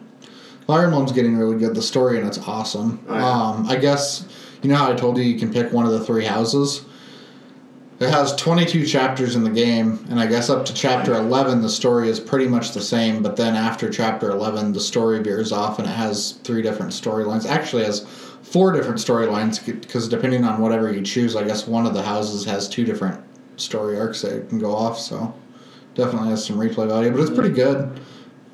Fire 0.65 0.85
Emblem's 0.85 1.11
getting 1.11 1.37
really 1.37 1.57
good. 1.57 1.75
The 1.75 1.81
story 1.81 2.17
and 2.17 2.27
it's 2.27 2.39
awesome. 2.39 3.03
Oh, 3.07 3.15
yeah. 3.15 3.29
Um, 3.29 3.67
I 3.67 3.75
guess 3.75 4.27
you 4.61 4.69
know 4.69 4.75
how 4.75 4.91
I 4.91 4.95
told 4.95 5.17
you 5.17 5.23
you 5.23 5.39
can 5.39 5.51
pick 5.51 5.71
one 5.71 5.85
of 5.85 5.91
the 5.91 6.03
three 6.03 6.25
houses. 6.25 6.85
It 7.99 8.09
has 8.11 8.35
22 8.35 8.85
chapters 8.85 9.35
in 9.35 9.43
the 9.43 9.49
game, 9.49 10.05
and 10.09 10.19
I 10.19 10.27
guess 10.27 10.51
up 10.51 10.65
to 10.65 10.73
chapter 10.73 11.15
11, 11.15 11.63
the 11.63 11.69
story 11.69 12.09
is 12.09 12.19
pretty 12.19 12.47
much 12.47 12.73
the 12.73 12.81
same. 12.81 13.23
But 13.23 13.37
then 13.37 13.55
after 13.55 13.89
chapter 13.89 14.29
11, 14.29 14.73
the 14.73 14.79
story 14.79 15.19
veers 15.23 15.51
off, 15.51 15.79
and 15.79 15.87
it 15.87 15.91
has 15.91 16.33
three 16.43 16.61
different 16.61 16.91
storylines. 16.91 17.47
Actually, 17.47 17.83
it 17.83 17.87
has 17.87 18.05
four 18.43 18.71
different 18.71 18.99
storylines 18.99 19.65
because 19.65 20.07
depending 20.07 20.43
on 20.43 20.61
whatever 20.61 20.93
you 20.93 21.01
choose, 21.01 21.35
I 21.35 21.43
guess 21.43 21.65
one 21.65 21.87
of 21.87 21.95
the 21.95 22.03
houses 22.03 22.45
has 22.45 22.69
two 22.69 22.85
different 22.85 23.19
story 23.55 23.99
arcs 23.99 24.21
that 24.21 24.47
can 24.49 24.59
go 24.59 24.75
off. 24.75 24.99
So 24.99 25.33
definitely 25.97 26.29
has 26.29 26.45
some 26.45 26.57
replay 26.57 26.87
value, 26.87 27.11
but 27.11 27.19
it's 27.19 27.31
pretty 27.31 27.53
good. 27.53 27.99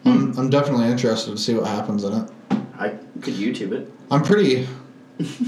I'm, 0.05 0.37
I'm 0.39 0.49
definitely 0.49 0.87
interested 0.87 1.31
to 1.31 1.37
see 1.37 1.53
what 1.53 1.67
happens 1.67 2.03
in 2.03 2.13
it. 2.13 2.31
I 2.79 2.89
could 3.21 3.33
YouTube 3.35 3.73
it. 3.73 3.91
I'm 4.09 4.23
pretty. 4.23 4.67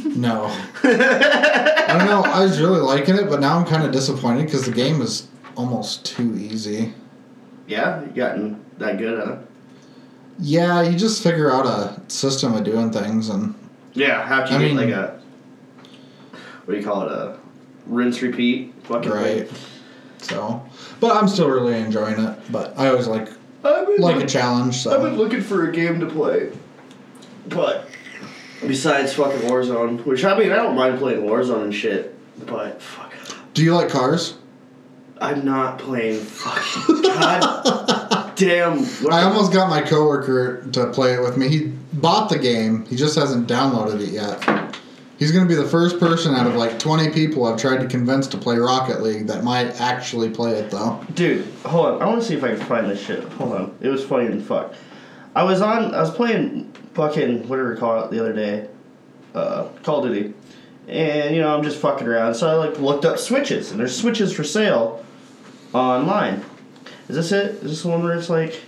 No. 0.03 0.45
I 0.83 1.85
don't 1.97 2.05
know. 2.05 2.21
I 2.23 2.43
was 2.43 2.59
really 2.59 2.79
liking 2.81 3.15
it, 3.15 3.29
but 3.29 3.39
now 3.39 3.57
I'm 3.57 3.65
kind 3.65 3.83
of 3.83 3.91
disappointed 3.91 4.45
because 4.45 4.65
the 4.65 4.71
game 4.71 5.01
is 5.01 5.27
almost 5.57 6.05
too 6.05 6.35
easy. 6.37 6.93
Yeah, 7.67 8.01
you 8.01 8.07
gotten 8.11 8.63
that 8.77 8.97
good 8.97 9.19
at 9.19 9.27
it. 9.27 9.39
Yeah, 10.39 10.81
you 10.83 10.97
just 10.97 11.23
figure 11.23 11.51
out 11.51 11.65
a 11.65 11.99
system 12.09 12.53
of 12.53 12.63
doing 12.65 12.91
things, 12.91 13.29
and 13.29 13.55
Yeah, 13.93 14.25
how 14.25 14.45
can 14.45 14.57
I 14.57 14.59
get 14.59 14.65
mean- 14.67 14.77
like 14.77 14.89
a 14.89 15.21
what 16.65 16.73
do 16.73 16.79
you 16.79 16.85
call 16.85 17.03
it? 17.03 17.11
A 17.11 17.37
rinse 17.85 18.21
repeat 18.21 18.73
fucking 18.83 19.11
right. 19.11 19.47
thing. 19.47 19.57
So, 20.25 20.63
but 21.00 21.15
I'm 21.15 21.27
still 21.27 21.50
really 21.50 21.77
enjoying 21.77 22.20
it. 22.20 22.39
But 22.51 22.77
I 22.77 22.88
always 22.89 23.08
like 23.08 23.29
I've 23.63 23.88
been, 23.88 23.98
like 23.98 24.24
a 24.24 24.27
challenge. 24.27 24.77
So 24.77 24.96
I've 24.96 25.03
been 25.03 25.17
looking 25.17 25.41
for 25.41 25.70
a 25.70 25.72
game 25.72 26.00
to 26.00 26.08
play, 26.08 26.51
but 27.48 27.88
besides 28.62 29.13
fucking 29.13 29.48
Warzone, 29.50 30.05
which 30.05 30.24
I 30.25 30.38
mean 30.38 30.51
I 30.51 30.58
don't 30.58 30.75
mind 30.75 31.00
playing 31.00 31.22
Warzone 31.22 31.63
and 31.63 31.75
shit, 31.75 32.15
but 32.46 32.82
fuck, 32.82 33.13
do 33.53 33.63
you 33.63 33.75
like 33.75 33.89
cars? 33.89 34.38
I'm 35.20 35.46
not 35.46 35.79
playing 35.79 36.20
fucking 36.20 37.01
god 37.03 38.36
damn. 38.36 38.79
what 38.79 39.13
I 39.13 39.24
almost 39.24 39.53
got 39.53 39.70
my 39.70 39.82
coworker 39.82 40.67
to 40.72 40.91
play 40.91 41.13
it 41.13 41.22
with 41.22 41.38
me. 41.38 41.48
He 41.50 41.74
bought 41.94 42.29
the 42.29 42.38
game. 42.39 42.86
He 42.86 42.96
just 42.96 43.15
hasn't 43.15 43.48
downloaded 43.48 44.01
it 44.01 44.10
yet. 44.10 44.75
He's 45.17 45.31
going 45.31 45.48
to 45.48 45.50
be 45.50 45.60
the 45.60 45.67
first 45.67 46.00
person 46.00 46.36
out 46.36 46.45
of 46.45 46.55
like 46.55 46.77
20 46.77 47.12
people 47.12 47.45
I've 47.45 47.60
tried 47.60 47.79
to 47.79 47.88
convince 47.88 48.27
to 48.27 48.38
play 48.38 48.57
Rocket 48.57 49.01
League 49.01 49.27
that 49.27 49.43
might 49.43 49.79
actually 49.79 50.29
play 50.29 50.51
it 50.51 50.69
though. 50.69 51.01
Dude, 51.13 51.48
hold 51.65 51.86
on. 51.86 52.01
I 52.01 52.05
want 52.05 52.22
to 52.22 52.27
see 52.27 52.36
if 52.36 52.43
I 52.43 52.55
can 52.55 52.65
find 52.65 52.89
this 52.89 53.01
shit. 53.01 53.24
Hold 53.34 53.53
on. 53.53 53.77
It 53.79 53.88
was 53.88 54.03
funny 54.03 54.39
fuck. 54.41 54.74
I 55.36 55.43
was 55.43 55.62
on. 55.62 55.93
I 55.93 56.01
was 56.01 56.12
playing 56.12 56.72
fucking 56.93 57.48
whatever 57.48 57.74
you 57.74 57.77
call 57.77 58.03
it 58.03 58.12
the 58.12 58.19
other 58.19 58.34
day, 58.34 58.69
uh, 59.34 59.67
Call 59.84 60.03
of 60.03 60.12
Duty, 60.12 60.34
and 60.88 61.36
you 61.36 61.41
know 61.41 61.55
I'm 61.55 61.63
just 61.63 61.77
fucking 61.77 62.07
around. 62.07 62.36
So 62.36 62.50
I 62.50 62.53
like 62.53 62.79
looked 62.79 63.05
up 63.05 63.19
switches, 63.19 63.72
and 63.72 63.79
there's 63.79 63.95
switches 63.95 64.31
for 64.34 64.45
sale 64.45 65.05
online. 65.74 66.43
Is 67.10 67.15
this 67.17 67.31
it? 67.31 67.55
Is 67.55 67.63
this 67.63 67.81
the 67.84 67.89
one 67.89 68.01
where 68.03 68.17
it's 68.17 68.29
like? 68.29 68.62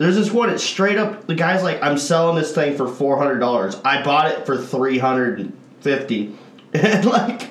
There's 0.00 0.16
this 0.16 0.30
one. 0.32 0.48
It's 0.48 0.64
straight 0.64 0.96
up. 0.96 1.26
The 1.26 1.34
guy's 1.34 1.62
like, 1.62 1.82
I'm 1.82 1.98
selling 1.98 2.34
this 2.34 2.54
thing 2.54 2.74
for 2.74 2.88
four 2.88 3.18
hundred 3.18 3.38
dollars. 3.38 3.76
I 3.84 4.02
bought 4.02 4.30
it 4.30 4.46
for 4.46 4.56
three 4.56 4.96
hundred 4.96 5.40
and 5.40 5.58
fifty, 5.80 6.38
and 6.72 7.04
like. 7.04 7.50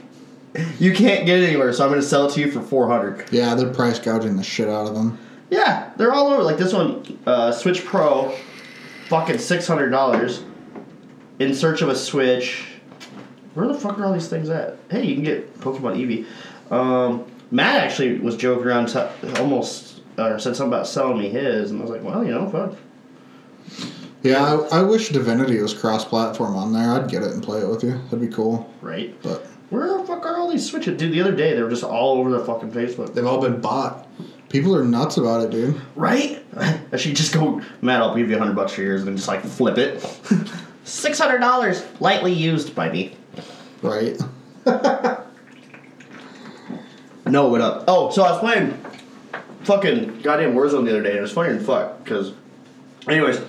You 0.79 0.96
can't 0.96 1.27
get 1.27 1.41
it 1.41 1.46
anywhere, 1.46 1.72
so 1.74 1.84
I'm 1.86 1.91
gonna 1.91 2.01
sell 2.01 2.25
it 2.25 2.34
to 2.34 2.39
you 2.39 2.51
for 2.51 2.60
four 2.60 2.88
hundred. 2.89 3.32
Yeah, 3.32 3.53
they're 3.53 3.72
price 3.72 4.00
gouging 4.00 4.36
the 4.36 4.41
shit 4.41 4.68
out 4.68 4.88
of 4.88 4.96
them. 4.96 5.20
Yeah, 5.51 5.91
they're 5.96 6.12
all 6.12 6.29
over. 6.29 6.41
Like 6.41 6.58
this 6.58 6.74
one, 6.74 7.20
uh, 7.27 7.51
Switch 7.51 7.86
Pro, 7.86 8.36
fucking 9.10 9.38
six 9.38 9.68
hundred 9.68 9.91
dollars. 9.91 10.44
In 11.38 11.53
search 11.53 11.84
of 11.84 11.89
a 11.89 11.96
Switch. 11.96 12.65
Where 13.53 13.68
the 13.68 13.75
fuck 13.75 14.00
are 14.00 14.06
all 14.06 14.13
these 14.13 14.27
things 14.27 14.50
at? 14.50 14.77
Hey, 14.89 15.06
you 15.06 15.13
can 15.13 15.24
get 15.24 15.60
Pokemon 15.60 15.98
Eevee. 15.98 16.72
Um, 16.72 17.25
Matt 17.51 17.84
actually 17.84 18.18
was 18.18 18.36
joking 18.36 18.65
around, 18.65 18.88
t- 18.88 19.00
almost 19.39 19.99
uh, 20.19 20.38
said 20.38 20.55
something 20.55 20.73
about 20.73 20.88
selling 20.88 21.17
me 21.17 21.29
his, 21.29 21.71
and 21.71 21.79
I 21.79 21.83
was 21.83 21.91
like, 21.91 22.03
well, 22.03 22.23
you 22.23 22.31
know, 22.31 22.49
fuck. 22.49 22.75
Yeah, 24.21 24.43
I, 24.71 24.79
I 24.79 24.81
wish 24.83 25.09
Divinity 25.09 25.61
was 25.61 25.73
cross-platform 25.73 26.55
on 26.55 26.73
there. 26.73 26.91
I'd 26.91 27.09
get 27.09 27.23
it 27.23 27.31
and 27.31 27.41
play 27.41 27.61
it 27.61 27.69
with 27.69 27.83
you. 27.83 27.91
That'd 28.05 28.19
be 28.19 28.27
cool. 28.27 28.71
Right? 28.81 29.15
But 29.21 29.45
Where 29.69 29.97
the 29.97 30.03
fuck 30.03 30.25
are 30.25 30.38
all 30.38 30.51
these 30.51 30.69
Switches? 30.69 30.97
Dude, 30.97 31.13
the 31.13 31.21
other 31.21 31.35
day 31.35 31.55
they 31.55 31.61
were 31.61 31.69
just 31.69 31.83
all 31.83 32.17
over 32.17 32.29
the 32.29 32.43
fucking 32.43 32.71
Facebook. 32.71 33.13
they've 33.13 33.25
all 33.25 33.39
been 33.41 33.61
bought. 33.61 34.07
People 34.49 34.75
are 34.75 34.83
nuts 34.83 35.17
about 35.17 35.43
it, 35.43 35.51
dude. 35.51 35.79
Right? 35.95 36.43
I 36.57 36.97
should 36.97 37.15
just 37.15 37.33
go, 37.33 37.61
Matt, 37.81 38.01
I'll 38.01 38.15
give 38.15 38.29
you 38.29 38.35
a 38.35 38.39
hundred 38.39 38.55
bucks 38.55 38.73
for 38.73 38.81
yours, 38.81 39.01
and 39.01 39.07
then 39.09 39.15
just 39.15 39.27
like 39.27 39.43
flip 39.43 39.77
it. 39.77 40.01
Six 40.83 41.19
hundred 41.19 41.38
dollars, 41.39 41.85
lightly 41.99 42.33
used 42.33 42.73
by 42.75 42.89
me. 42.89 43.15
Right? 43.81 44.19
No, 47.25 47.47
what 47.49 47.61
up? 47.61 47.83
Oh, 47.88 48.09
so 48.09 48.23
I 48.23 48.31
was 48.31 48.39
playing 48.39 48.71
fucking 49.63 50.22
goddamn 50.22 50.54
Warzone 50.54 50.86
the 50.86 50.92
other 50.92 51.04
day, 51.04 51.12
and 51.12 51.20
it 51.20 51.22
was 51.22 51.32
funny 51.32 51.56
as 51.56 51.66
fuck, 51.66 52.04
because, 52.04 52.34
anyways, 53.08 53.42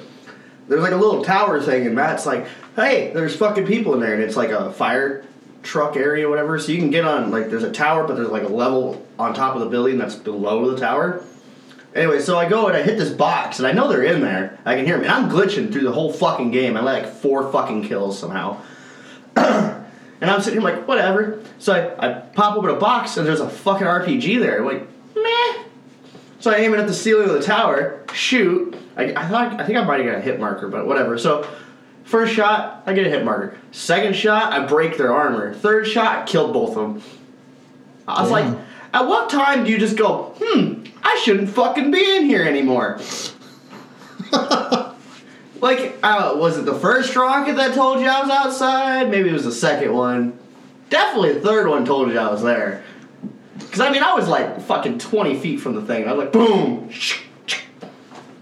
there's 0.68 0.82
like 0.82 0.92
a 0.92 0.96
little 0.96 1.24
tower 1.24 1.60
thing, 1.60 1.86
and 1.86 1.94
Matt's 1.94 2.26
like, 2.26 2.46
hey, 2.76 3.12
there's 3.12 3.36
fucking 3.36 3.66
people 3.66 3.94
in 3.94 4.00
there, 4.00 4.14
and 4.14 4.22
it's 4.22 4.36
like 4.36 4.50
a 4.50 4.72
fire 4.72 5.24
truck 5.62 5.96
area, 5.96 6.28
whatever, 6.28 6.58
so 6.58 6.72
you 6.72 6.78
can 6.78 6.90
get 6.90 7.04
on, 7.04 7.30
like, 7.30 7.50
there's 7.50 7.62
a 7.62 7.72
tower, 7.72 8.06
but 8.06 8.14
there's 8.14 8.28
like 8.28 8.44
a 8.44 8.48
level 8.48 9.06
on 9.18 9.34
top 9.34 9.54
of 9.54 9.60
the 9.60 9.68
building 9.68 9.98
that's 9.98 10.14
below 10.14 10.70
the 10.70 10.80
tower. 10.80 11.24
Anyway, 11.94 12.20
so 12.20 12.38
I 12.38 12.48
go 12.48 12.68
and 12.68 12.76
I 12.76 12.82
hit 12.82 12.98
this 12.98 13.12
box, 13.12 13.58
and 13.58 13.66
I 13.66 13.72
know 13.72 13.88
they're 13.88 14.04
in 14.04 14.20
there. 14.20 14.58
I 14.64 14.76
can 14.76 14.86
hear 14.86 14.96
them, 14.96 15.04
and 15.04 15.12
I'm 15.12 15.30
glitching 15.30 15.72
through 15.72 15.82
the 15.82 15.92
whole 15.92 16.12
fucking 16.12 16.52
game. 16.52 16.76
I 16.76 16.80
like 16.80 17.06
four 17.06 17.50
fucking 17.50 17.88
kills 17.88 18.16
somehow. 18.16 18.60
and 19.36 20.30
I'm 20.30 20.40
sitting 20.40 20.60
here 20.60 20.70
like, 20.70 20.86
whatever. 20.86 21.42
So 21.58 21.72
I, 21.72 22.08
I 22.08 22.12
pop 22.20 22.56
open 22.56 22.70
a 22.70 22.76
box, 22.76 23.16
and 23.16 23.26
there's 23.26 23.40
a 23.40 23.50
fucking 23.50 23.86
RPG 23.86 24.38
there. 24.38 24.60
I'm 24.60 24.66
like, 24.66 24.88
meh. 25.16 25.59
So 26.40 26.50
I 26.50 26.56
aim 26.56 26.72
it 26.74 26.80
at 26.80 26.86
the 26.86 26.94
ceiling 26.94 27.28
of 27.28 27.34
the 27.34 27.42
tower, 27.42 28.02
shoot. 28.14 28.74
I, 28.96 29.12
I 29.14 29.28
thought 29.28 29.60
I 29.60 29.66
think 29.66 29.78
I 29.78 29.84
might 29.84 30.00
have 30.00 30.06
got 30.06 30.16
a 30.16 30.20
hit 30.20 30.40
marker, 30.40 30.68
but 30.68 30.86
whatever. 30.86 31.18
So 31.18 31.46
first 32.04 32.34
shot, 32.34 32.82
I 32.86 32.94
get 32.94 33.06
a 33.06 33.10
hit 33.10 33.24
marker. 33.24 33.58
Second 33.72 34.16
shot, 34.16 34.52
I 34.52 34.66
break 34.66 34.96
their 34.96 35.12
armor. 35.12 35.54
Third 35.54 35.86
shot, 35.86 36.18
I 36.18 36.24
killed 36.24 36.54
both 36.54 36.76
of 36.76 36.94
them. 36.94 37.02
I 38.08 38.22
was 38.22 38.30
Damn. 38.30 38.54
like, 38.54 38.64
at 38.94 39.06
what 39.06 39.30
time 39.30 39.64
do 39.64 39.70
you 39.70 39.78
just 39.78 39.96
go, 39.96 40.34
hmm, 40.40 40.84
I 41.02 41.20
shouldn't 41.22 41.50
fucking 41.50 41.90
be 41.90 42.16
in 42.16 42.24
here 42.24 42.42
anymore? 42.42 42.98
like, 44.32 45.98
uh, 46.02 46.34
was 46.36 46.56
it 46.58 46.64
the 46.64 46.74
first 46.74 47.14
rocket 47.14 47.56
that 47.56 47.74
told 47.74 48.00
you 48.00 48.08
I 48.08 48.20
was 48.20 48.30
outside? 48.30 49.10
Maybe 49.10 49.28
it 49.28 49.32
was 49.32 49.44
the 49.44 49.52
second 49.52 49.92
one. 49.92 50.38
Definitely 50.88 51.34
the 51.34 51.40
third 51.40 51.68
one 51.68 51.84
told 51.84 52.10
you 52.10 52.18
I 52.18 52.30
was 52.30 52.42
there. 52.42 52.82
Because, 53.70 53.80
I 53.80 53.90
mean, 53.92 54.02
I 54.02 54.14
was 54.14 54.26
like 54.26 54.60
fucking 54.62 54.98
20 54.98 55.38
feet 55.38 55.60
from 55.60 55.74
the 55.74 55.82
thing. 55.82 56.08
I 56.08 56.12
was 56.12 56.24
like, 56.24 56.32
boom, 56.32 56.90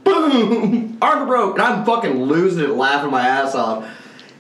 boom, 0.05 0.99
armor 1.03 1.27
broke. 1.27 1.59
And 1.59 1.63
I'm 1.63 1.85
fucking 1.85 2.23
losing 2.23 2.65
it, 2.65 2.71
laughing 2.71 3.11
my 3.11 3.27
ass 3.27 3.55
off. 3.55 3.87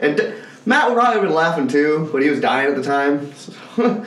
And 0.00 0.16
d- 0.16 0.32
Matt 0.64 0.88
would 0.88 0.94
probably 0.94 1.14
have 1.14 1.22
been 1.22 1.34
laughing 1.34 1.68
too, 1.68 2.08
but 2.10 2.22
he 2.22 2.30
was 2.30 2.40
dying 2.40 2.70
at 2.70 2.76
the 2.76 2.82
time. 2.82 3.32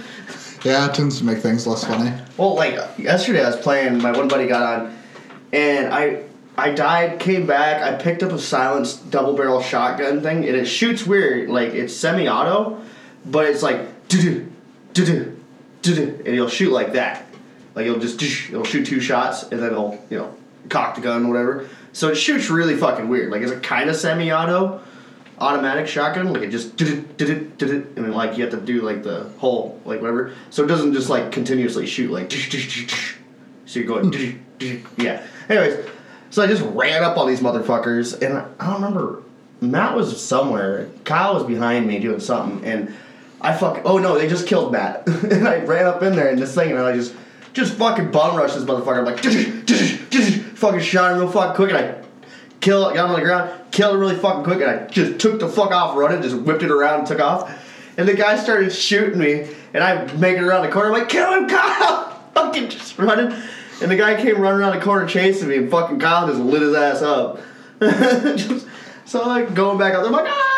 Yeah, 0.64 0.88
it 0.88 0.94
tends 0.94 1.18
to 1.18 1.24
make 1.24 1.40
things 1.40 1.66
less 1.66 1.84
funny. 1.84 2.14
Well, 2.38 2.54
like 2.54 2.76
yesterday, 3.00 3.44
I 3.44 3.48
was 3.48 3.56
playing. 3.56 4.00
My 4.00 4.12
one 4.12 4.28
buddy 4.28 4.46
got 4.48 4.62
on, 4.62 4.98
and 5.52 5.92
I 5.92 6.24
I 6.56 6.70
died, 6.70 7.20
came 7.20 7.48
back. 7.48 7.82
I 7.82 8.00
picked 8.00 8.22
up 8.22 8.32
a 8.32 8.38
silenced 8.38 9.10
double 9.10 9.34
barrel 9.34 9.64
shotgun 9.64 10.22
thing, 10.22 10.46
and 10.46 10.56
it 10.56 10.66
shoots 10.66 11.04
weird. 11.04 11.50
Like 11.50 11.70
it's 11.70 11.96
semi-auto, 11.96 12.80
but 13.26 13.46
it's 13.46 13.64
like 13.64 14.08
do 14.08 14.22
do 14.22 14.52
do 14.94 15.06
do, 15.06 15.40
and 15.86 16.28
he'll 16.28 16.50
shoot 16.50 16.72
like 16.72 16.94
that. 16.94 17.26
Like 17.76 17.86
he'll 17.86 18.00
just 18.00 18.22
it'll 18.22 18.64
shoot 18.64 18.86
two 18.86 19.00
shots, 19.00 19.44
and 19.44 19.62
then 19.62 19.72
he'll 19.72 20.04
you 20.10 20.18
know 20.18 20.36
cock 20.70 20.96
the 20.96 21.02
gun, 21.02 21.26
or 21.26 21.30
whatever. 21.30 21.70
So 21.94 22.10
it 22.10 22.16
shoots 22.16 22.50
really 22.50 22.76
fucking 22.76 23.10
weird. 23.10 23.32
Like 23.32 23.42
it's 23.42 23.52
a 23.52 23.60
kind 23.60 23.90
of 23.90 23.96
semi-auto, 23.96 24.82
automatic 25.40 25.88
shotgun. 25.88 26.34
Like 26.34 26.44
it 26.44 26.50
just 26.50 26.76
did 26.78 26.90
it, 27.20 27.62
and 27.62 27.96
then 27.96 28.12
like 28.12 28.38
you 28.38 28.44
have 28.44 28.52
to 28.52 28.60
do 28.60 28.82
like 28.82 29.04
the 29.04 29.30
whole 29.38 29.80
like 29.86 30.02
whatever. 30.02 30.34
So 30.50 30.64
it 30.64 30.68
doesn't 30.68 30.94
just 30.94 31.10
like 31.10 31.32
continuously 31.32 31.86
shoot 31.88 32.12
like. 32.12 32.32
So 33.66 33.80
you're 33.80 33.88
going. 33.88 34.44
Yeah. 34.98 35.26
Anyways, 35.50 35.86
so 36.30 36.44
I 36.44 36.48
just 36.48 36.64
ran 36.64 37.04
up 37.04 37.18
on 37.18 37.28
these 37.28 37.40
motherfuckers, 37.40 38.22
and 38.22 38.38
I 38.60 38.66
don't 38.66 38.82
remember. 38.82 39.24
Matt 39.62 39.96
was 39.96 40.22
somewhere. 40.22 40.90
Kyle 41.04 41.36
was 41.36 41.44
behind 41.44 41.88
me 41.88 42.00
doing 42.00 42.20
something, 42.20 42.66
and 42.66 42.94
I 43.42 43.58
fuck. 43.58 43.82
Oh 43.86 43.98
no, 43.98 44.18
they 44.18 44.28
just 44.28 44.48
killed 44.48 44.72
Matt, 44.72 45.08
and 45.08 45.48
I 45.48 45.60
ran 45.60 45.86
up 45.86 46.04
in 46.04 46.16
there 46.16 46.30
and 46.30 46.40
this 46.40 46.54
thing, 46.54 46.72
and 46.72 46.80
I 46.80 46.94
just 46.94 47.16
just 47.54 47.74
fucking 47.74 48.12
bum 48.12 48.38
rushed 48.38 48.56
this 48.56 48.64
motherfucker. 48.64 49.00
I'm 49.00 49.06
like, 49.06 49.20
fucking 50.56 50.80
shot 50.82 51.12
him 51.12 51.20
real 51.20 51.32
fucking 51.32 51.56
quick, 51.56 51.72
and 51.72 51.78
I 51.78 52.02
kill 52.62 52.88
it, 52.88 52.96
got 52.96 53.06
him 53.06 53.12
on 53.12 53.20
the 53.20 53.26
ground, 53.26 53.52
killed 53.72 53.96
it 53.96 54.00
really 54.00 54.16
fucking 54.16 54.44
quick, 54.44 54.62
and 54.62 54.70
I 54.70 54.88
just 54.88 55.20
took 55.20 55.40
the 55.40 55.50
fuck 55.50 55.72
off 55.72 55.98
running, 55.98 56.22
just 56.22 56.36
whipped 56.36 56.64
it 56.64 56.72
around 56.72 57.00
and 57.00 57.08
took 57.08 57.20
off. 57.20 57.52
And 57.98 58.08
the 58.08 58.14
guy 58.14 58.38
started 58.38 58.72
shooting 58.72 59.20
me, 59.20 59.48
and 59.74 59.84
I 59.84 60.06
make 60.14 60.38
it 60.38 60.44
around 60.44 60.66
the 60.66 60.72
corner. 60.72 60.94
I'm 60.94 61.00
like, 61.00 61.10
kill 61.10 61.34
him, 61.34 61.50
Kyle! 61.50 62.22
fucking 62.34 62.70
just 62.70 62.98
running. 62.98 63.36
And 63.82 63.92
the 63.92 63.98
guy 63.98 64.22
came 64.22 64.40
running 64.40 64.62
around 64.62 64.78
the 64.78 64.84
corner 64.84 65.08
chasing 65.08 65.50
me, 65.50 65.58
and 65.58 65.72
fucking 65.72 66.00
Kyle 66.00 66.28
just 66.28 66.40
lit 66.40 66.62
his 66.62 66.76
ass 66.76 67.02
up. 67.02 67.42
just, 67.82 68.68
so 69.06 69.24
I'm 69.24 69.28
like 69.28 69.54
going 69.56 69.78
back 69.78 69.94
out 69.94 70.04
there, 70.04 70.08
I'm 70.08 70.12
like, 70.12 70.28
ah, 70.28 70.51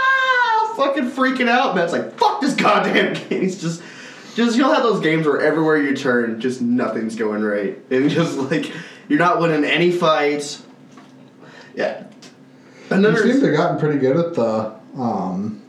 fucking 0.75 1.11
freaking 1.11 1.47
out. 1.47 1.75
Matt's 1.75 1.93
like, 1.93 2.17
fuck 2.17 2.41
this 2.41 2.55
goddamn 2.55 3.13
game. 3.29 3.41
He's 3.41 3.61
just, 3.61 3.81
just 4.35 4.57
you'll 4.57 4.73
have 4.73 4.83
those 4.83 5.01
games 5.01 5.25
where 5.25 5.41
everywhere 5.41 5.77
you 5.77 5.95
turn, 5.95 6.39
just 6.39 6.61
nothing's 6.61 7.15
going 7.15 7.41
right, 7.43 7.79
and 7.91 8.09
just 8.09 8.37
like 8.37 8.71
you're 9.07 9.19
not 9.19 9.39
winning 9.39 9.63
any 9.63 9.91
fights. 9.91 10.63
Yeah. 11.75 12.05
You 12.89 12.97
Another. 12.97 13.23
seem 13.23 13.41
to 13.41 13.47
have 13.47 13.55
gotten 13.55 13.79
pretty 13.79 13.99
good 13.99 14.17
at 14.17 14.33
the 14.33 14.75
um, 14.97 15.61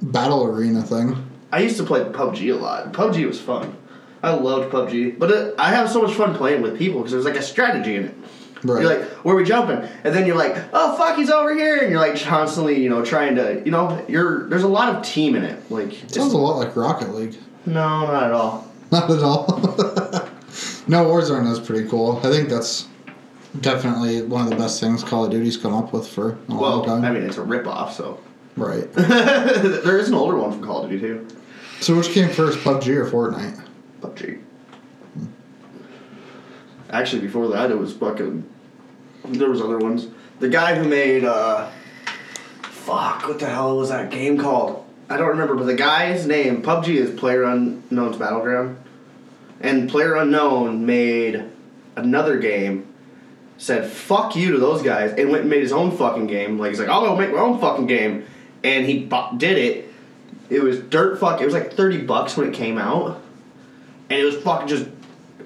battle 0.00 0.44
arena 0.44 0.82
thing. 0.82 1.24
I 1.52 1.60
used 1.60 1.76
to 1.78 1.84
play 1.84 2.00
PUBG 2.00 2.54
a 2.54 2.58
lot. 2.58 2.92
PUBG 2.92 3.26
was 3.26 3.40
fun. 3.40 3.76
I 4.22 4.30
loved 4.32 4.72
PUBG, 4.72 5.18
but 5.18 5.30
it, 5.30 5.54
I 5.58 5.70
have 5.70 5.90
so 5.90 6.02
much 6.02 6.14
fun 6.14 6.34
playing 6.34 6.62
with 6.62 6.78
people 6.78 7.00
because 7.00 7.12
there's 7.12 7.24
like 7.24 7.36
a 7.36 7.42
strategy 7.42 7.96
in 7.96 8.04
it. 8.06 8.14
Right. 8.64 8.82
You're 8.82 8.98
like, 8.98 9.08
where 9.24 9.34
are 9.34 9.38
we 9.38 9.44
jumping? 9.44 9.88
And 10.04 10.14
then 10.14 10.26
you're 10.26 10.36
like, 10.36 10.56
oh 10.72 10.96
fuck, 10.96 11.16
he's 11.16 11.30
over 11.30 11.54
here, 11.54 11.78
and 11.78 11.90
you're 11.90 12.00
like 12.00 12.20
constantly, 12.20 12.82
you 12.82 12.88
know, 12.90 13.04
trying 13.04 13.36
to, 13.36 13.62
you 13.64 13.70
know, 13.70 14.04
you're 14.08 14.48
there's 14.48 14.64
a 14.64 14.68
lot 14.68 14.94
of 14.94 15.04
team 15.04 15.36
in 15.36 15.44
it. 15.44 15.70
Like, 15.70 15.92
it's- 15.92 16.14
Sounds 16.14 16.32
a 16.32 16.38
lot 16.38 16.56
like 16.58 16.74
Rocket 16.76 17.14
League. 17.14 17.36
no, 17.66 17.72
not 18.06 18.24
at 18.24 18.32
all. 18.32 18.64
Not 18.90 19.10
at 19.10 19.22
all. 19.22 19.46
no, 20.88 21.04
Warzone 21.04 21.50
is 21.52 21.60
pretty 21.60 21.86
cool. 21.90 22.18
I 22.24 22.30
think 22.30 22.48
that's 22.48 22.88
definitely 23.60 24.22
one 24.22 24.44
of 24.44 24.50
the 24.50 24.56
best 24.56 24.80
things 24.80 25.04
Call 25.04 25.26
of 25.26 25.30
Duty's 25.30 25.58
come 25.58 25.74
up 25.74 25.92
with 25.92 26.08
for 26.08 26.30
a 26.32 26.36
long 26.52 26.58
Well, 26.60 26.84
time. 26.84 27.04
I 27.04 27.10
mean, 27.10 27.22
it's 27.24 27.36
a 27.36 27.42
rip 27.42 27.66
off, 27.66 27.94
so 27.94 28.18
right. 28.56 28.90
there 28.94 29.98
is 29.98 30.08
an 30.08 30.14
older 30.14 30.36
one 30.38 30.52
from 30.52 30.64
Call 30.64 30.84
of 30.84 30.90
Duty 30.90 31.00
too. 31.06 31.28
So 31.80 31.96
which 31.96 32.08
came 32.08 32.30
first, 32.30 32.58
PUBG 32.60 32.88
or 32.88 33.10
Fortnite? 33.10 33.62
PUBG. 34.00 34.40
Actually, 36.90 37.22
before 37.22 37.48
that, 37.48 37.70
it 37.70 37.78
was 37.78 37.92
fucking. 37.94 38.48
There 39.24 39.50
was 39.50 39.60
other 39.60 39.78
ones. 39.78 40.08
The 40.40 40.48
guy 40.48 40.74
who 40.76 40.88
made 40.88 41.24
uh, 41.24 41.68
fuck, 42.62 43.26
what 43.28 43.38
the 43.38 43.46
hell 43.46 43.76
was 43.76 43.90
that 43.90 44.10
game 44.10 44.38
called? 44.38 44.86
I 45.10 45.16
don't 45.16 45.28
remember, 45.28 45.54
but 45.54 45.64
the 45.64 45.74
guy's 45.74 46.26
name 46.26 46.62
PUBG 46.62 46.88
is 46.88 47.18
Player 47.18 47.44
Unknown's 47.44 48.16
Battleground, 48.16 48.78
and 49.60 49.88
Player 49.88 50.14
Unknown 50.16 50.86
made 50.86 51.44
another 51.96 52.38
game. 52.38 52.86
Said 53.60 53.90
fuck 53.90 54.36
you 54.36 54.52
to 54.52 54.58
those 54.58 54.82
guys 54.82 55.12
and 55.18 55.30
went 55.30 55.40
and 55.40 55.50
made 55.50 55.62
his 55.62 55.72
own 55.72 55.90
fucking 55.96 56.28
game. 56.28 56.58
Like 56.58 56.70
he's 56.70 56.78
like, 56.78 56.88
I'll 56.88 57.00
go 57.04 57.16
make 57.16 57.32
my 57.32 57.40
own 57.40 57.58
fucking 57.58 57.88
game, 57.88 58.24
and 58.62 58.86
he 58.86 59.00
bu- 59.04 59.36
did 59.36 59.58
it. 59.58 59.92
It 60.48 60.62
was 60.62 60.78
dirt 60.78 61.18
fuck. 61.18 61.40
It 61.40 61.44
was 61.44 61.54
like 61.54 61.72
thirty 61.72 61.98
bucks 62.00 62.36
when 62.36 62.48
it 62.48 62.54
came 62.54 62.78
out, 62.78 63.20
and 64.08 64.18
it 64.20 64.24
was 64.24 64.36
fucking 64.36 64.68
just 64.68 64.86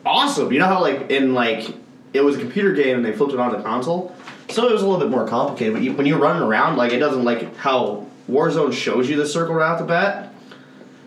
awesome. 0.05 0.53
You 0.53 0.59
know 0.59 0.67
how 0.67 0.81
like 0.81 1.11
in 1.11 1.35
like 1.35 1.75
it 2.13 2.23
was 2.23 2.37
a 2.37 2.39
computer 2.39 2.73
game 2.73 2.97
and 2.97 3.05
they 3.05 3.13
flipped 3.13 3.33
it 3.33 3.41
onto 3.41 3.57
the 3.57 3.63
console, 3.63 4.15
so 4.49 4.69
it 4.69 4.73
was 4.73 4.83
a 4.83 4.87
little 4.87 5.01
bit 5.01 5.11
more 5.11 5.27
complicated. 5.27 5.75
But 5.75 5.83
you, 5.83 5.93
when 5.95 6.07
you're 6.07 6.19
running 6.19 6.43
around, 6.43 6.77
like 6.77 6.93
it 6.93 6.99
doesn't 6.99 7.25
like 7.25 7.57
how 7.57 8.07
Warzone 8.31 8.73
shows 8.73 9.09
you 9.09 9.17
the 9.17 9.27
circle 9.27 9.55
right 9.55 9.71
off 9.71 9.79
the 9.79 9.85
bat. 9.85 10.33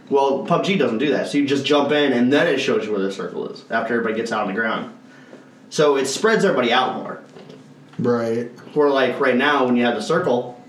Well, 0.10 0.46
PUBG 0.46 0.78
doesn't 0.78 1.00
do 1.00 1.10
that. 1.12 1.28
So 1.28 1.38
you 1.40 1.48
just 1.48 1.66
jump 1.66 1.92
in 1.92 2.14
and 2.14 2.32
then 2.32 2.48
it 2.48 2.60
shows 2.60 2.86
you 2.86 2.92
where 2.92 3.02
the 3.02 3.12
circle 3.12 3.50
is 3.50 3.64
after 3.72 3.96
everybody 3.96 4.16
gets 4.16 4.32
out 4.32 4.42
on 4.42 4.48
the 4.48 4.54
ground. 4.54 4.96
So 5.70 5.98
it 5.98 6.06
spreads 6.06 6.46
everybody 6.46 6.72
out 6.72 6.96
more. 6.98 7.24
Right. 7.98 8.52
Where 8.76 8.90
like 8.90 9.20
right 9.20 9.36
now 9.36 9.66
when 9.66 9.76
you 9.76 9.86
have 9.86 9.96
the 9.96 10.02
circle, 10.02 10.64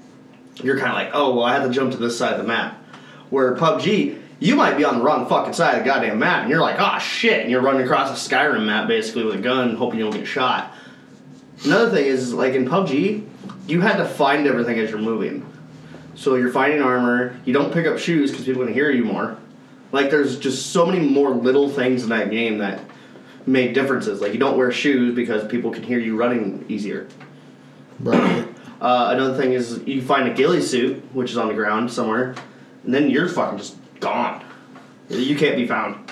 you're 0.62 0.78
kind 0.78 0.90
of 0.90 0.94
like, 0.94 1.10
oh 1.12 1.34
well, 1.34 1.44
I 1.44 1.54
have 1.54 1.64
to 1.64 1.70
jump 1.70 1.92
to 1.92 1.98
this 1.98 2.16
side 2.16 2.32
of 2.32 2.38
the 2.38 2.46
map. 2.46 2.82
Where 3.28 3.54
PUBG, 3.56 4.20
you 4.38 4.55
might 4.55 4.77
be 4.77 4.85
on 4.85 4.99
the 4.99 5.05
wrong 5.05 5.27
fucking 5.27 5.55
side 5.55 5.79
of 5.79 5.85
the 5.85 5.85
goddamn 5.85 6.18
map, 6.18 6.42
and 6.42 6.51
you're 6.51 6.61
like, 6.61 6.77
oh 6.79 6.99
shit, 6.99 7.40
and 7.40 7.51
you're 7.51 7.62
running 7.62 7.83
across 7.83 8.11
a 8.11 8.31
Skyrim 8.31 8.66
map 8.66 8.87
basically 8.88 9.25
with 9.25 9.37
a 9.37 9.40
gun, 9.40 9.77
hoping 9.77 9.99
you 9.99 10.05
don't 10.05 10.18
get 10.18 10.27
shot. 10.27 10.72
Another 11.64 11.90
thing 11.90 12.07
is 12.07 12.35
like 12.35 12.55
in 12.55 12.66
PUBG, 12.66 13.27
you 13.66 13.81
had 13.81 13.96
to 13.96 14.05
find 14.05 14.46
everything 14.46 14.79
as 14.79 14.90
you're 14.90 15.01
moving. 15.01 15.44
So 16.14 16.35
you're 16.35 16.53
finding 16.53 16.83
armor. 16.83 17.38
You 17.44 17.53
don't 17.53 17.72
pick 17.72 17.87
up 17.87 17.99
shoes 17.99 18.31
because 18.31 18.44
people 18.46 18.64
can 18.64 18.72
hear 18.72 18.90
you 18.90 19.05
more. 19.05 19.38
Like 19.92 20.11
there's 20.11 20.38
just 20.38 20.72
so 20.72 20.87
many 20.87 21.01
more 21.01 21.31
little 21.31 21.68
things 21.68 22.03
in 22.03 22.11
that 22.11 22.31
game 22.31 22.59
that 22.59 22.81
make 23.46 23.75
differences. 23.75 24.20
Like 24.20 24.33
you 24.33 24.38
don't 24.38 24.57
wear 24.57 24.70
shoes 24.72 25.14
because 25.14 25.46
people 25.49 25.70
can 25.70 25.83
hear 25.83 25.99
you 25.99 26.16
running 26.16 26.64
easier. 26.68 27.09
Right. 28.01 28.49
Uh, 28.81 29.11
another 29.12 29.37
thing 29.40 29.53
is 29.53 29.81
you 29.87 30.03
find 30.03 30.29
a 30.29 30.35
ghillie 30.35 30.61
suit, 30.61 31.03
which 31.14 31.31
is 31.31 31.38
on 31.38 31.49
the 31.49 31.55
ground 31.55 31.90
somewhere, 31.90 32.35
and 32.85 32.92
then 32.92 33.09
you're 33.09 33.29
fucking 33.29 33.59
just 33.59 33.77
gone. 34.00 34.44
You 35.09 35.37
can't 35.37 35.56
be 35.56 35.66
found. 35.66 36.11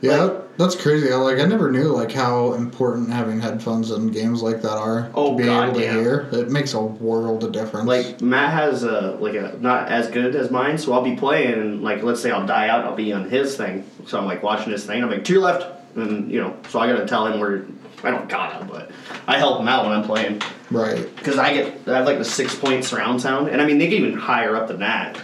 Yeah, 0.00 0.16
Like- 0.24 0.56
that's 0.56 0.74
crazy. 0.76 1.10
I, 1.12 1.16
like 1.16 1.38
I 1.38 1.44
never 1.46 1.70
knew 1.70 1.84
like 1.84 2.10
how 2.12 2.54
important 2.54 3.08
having 3.10 3.40
headphones 3.40 3.90
in 3.92 4.08
games 4.08 4.42
like 4.42 4.60
that 4.62 4.76
are 4.76 5.08
Oh, 5.14 5.30
to 5.32 5.36
be 5.38 5.44
God, 5.44 5.68
able 5.68 5.74
to 5.78 5.84
yeah. 5.84 5.92
hear. 5.92 6.28
It 6.32 6.50
makes 6.50 6.74
a 6.74 6.80
world 6.82 7.44
of 7.44 7.52
difference. 7.52 7.86
Like 7.86 8.20
Matt 8.20 8.52
has 8.52 8.82
a 8.82 9.12
like 9.20 9.34
a 9.34 9.56
not 9.60 9.88
as 9.88 10.08
good 10.08 10.34
as 10.34 10.50
mine, 10.50 10.76
so 10.76 10.92
I'll 10.92 11.02
be 11.02 11.14
playing 11.16 11.52
and 11.54 11.82
like 11.82 12.02
let's 12.02 12.20
say 12.20 12.30
I'll 12.32 12.46
die 12.46 12.68
out, 12.68 12.84
I'll 12.84 12.96
be 12.96 13.12
on 13.12 13.30
his 13.30 13.56
thing. 13.56 13.88
So 14.06 14.18
I'm 14.18 14.26
like 14.26 14.42
watching 14.42 14.72
his 14.72 14.84
thing. 14.84 15.02
I'm 15.02 15.10
like 15.10 15.24
to 15.24 15.32
your 15.32 15.42
left, 15.42 15.66
and 15.96 16.30
you 16.30 16.40
know, 16.40 16.56
so 16.68 16.80
I 16.80 16.86
gotta 16.92 17.06
tell 17.06 17.26
him 17.26 17.38
where. 17.40 17.64
I 18.04 18.10
don't 18.10 18.28
gotta, 18.28 18.64
but 18.64 18.90
I 19.28 19.38
help 19.38 19.60
him 19.60 19.68
out 19.68 19.84
when 19.86 19.92
I'm 19.96 20.02
playing 20.02 20.42
right. 20.72 21.14
because 21.14 21.38
I 21.38 21.54
get 21.54 21.86
I 21.88 21.98
have 21.98 22.04
like 22.06 22.18
the 22.18 22.24
six 22.24 22.52
point 22.52 22.84
surround 22.84 23.22
sound, 23.22 23.46
and 23.48 23.62
I 23.62 23.64
mean 23.64 23.78
they 23.78 23.86
get 23.88 24.00
even 24.00 24.18
higher 24.18 24.56
up 24.56 24.66
than 24.66 24.80
that. 24.80 25.20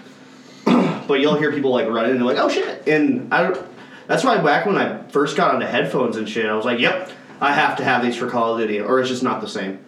but 1.09 1.20
you'll 1.20 1.37
hear 1.37 1.52
people 1.52 1.70
like 1.70 1.88
running 1.88 2.12
and 2.12 2.20
they're 2.20 2.26
like, 2.26 2.38
"Oh 2.38 2.48
shit!" 2.48 2.87
And 2.87 3.33
I 3.33 3.42
don't. 3.42 3.66
That's 4.07 4.24
why 4.24 4.38
back 4.38 4.66
when 4.66 4.76
I 4.76 5.02
first 5.09 5.37
got 5.37 5.54
onto 5.54 5.66
headphones 5.66 6.16
and 6.16 6.28
shit, 6.28 6.46
I 6.46 6.54
was 6.54 6.64
like, 6.64 6.78
"Yep, 6.78 7.11
I 7.40 7.52
have 7.52 7.76
to 7.78 7.85
have 7.85 8.02
these 8.02 8.16
for 8.16 8.28
Call 8.28 8.54
of 8.54 8.61
Duty, 8.61 8.81
or 8.81 9.00
it's 9.00 9.09
just 9.09 9.22
not 9.22 9.40
the 9.40 9.48
same." 9.48 9.78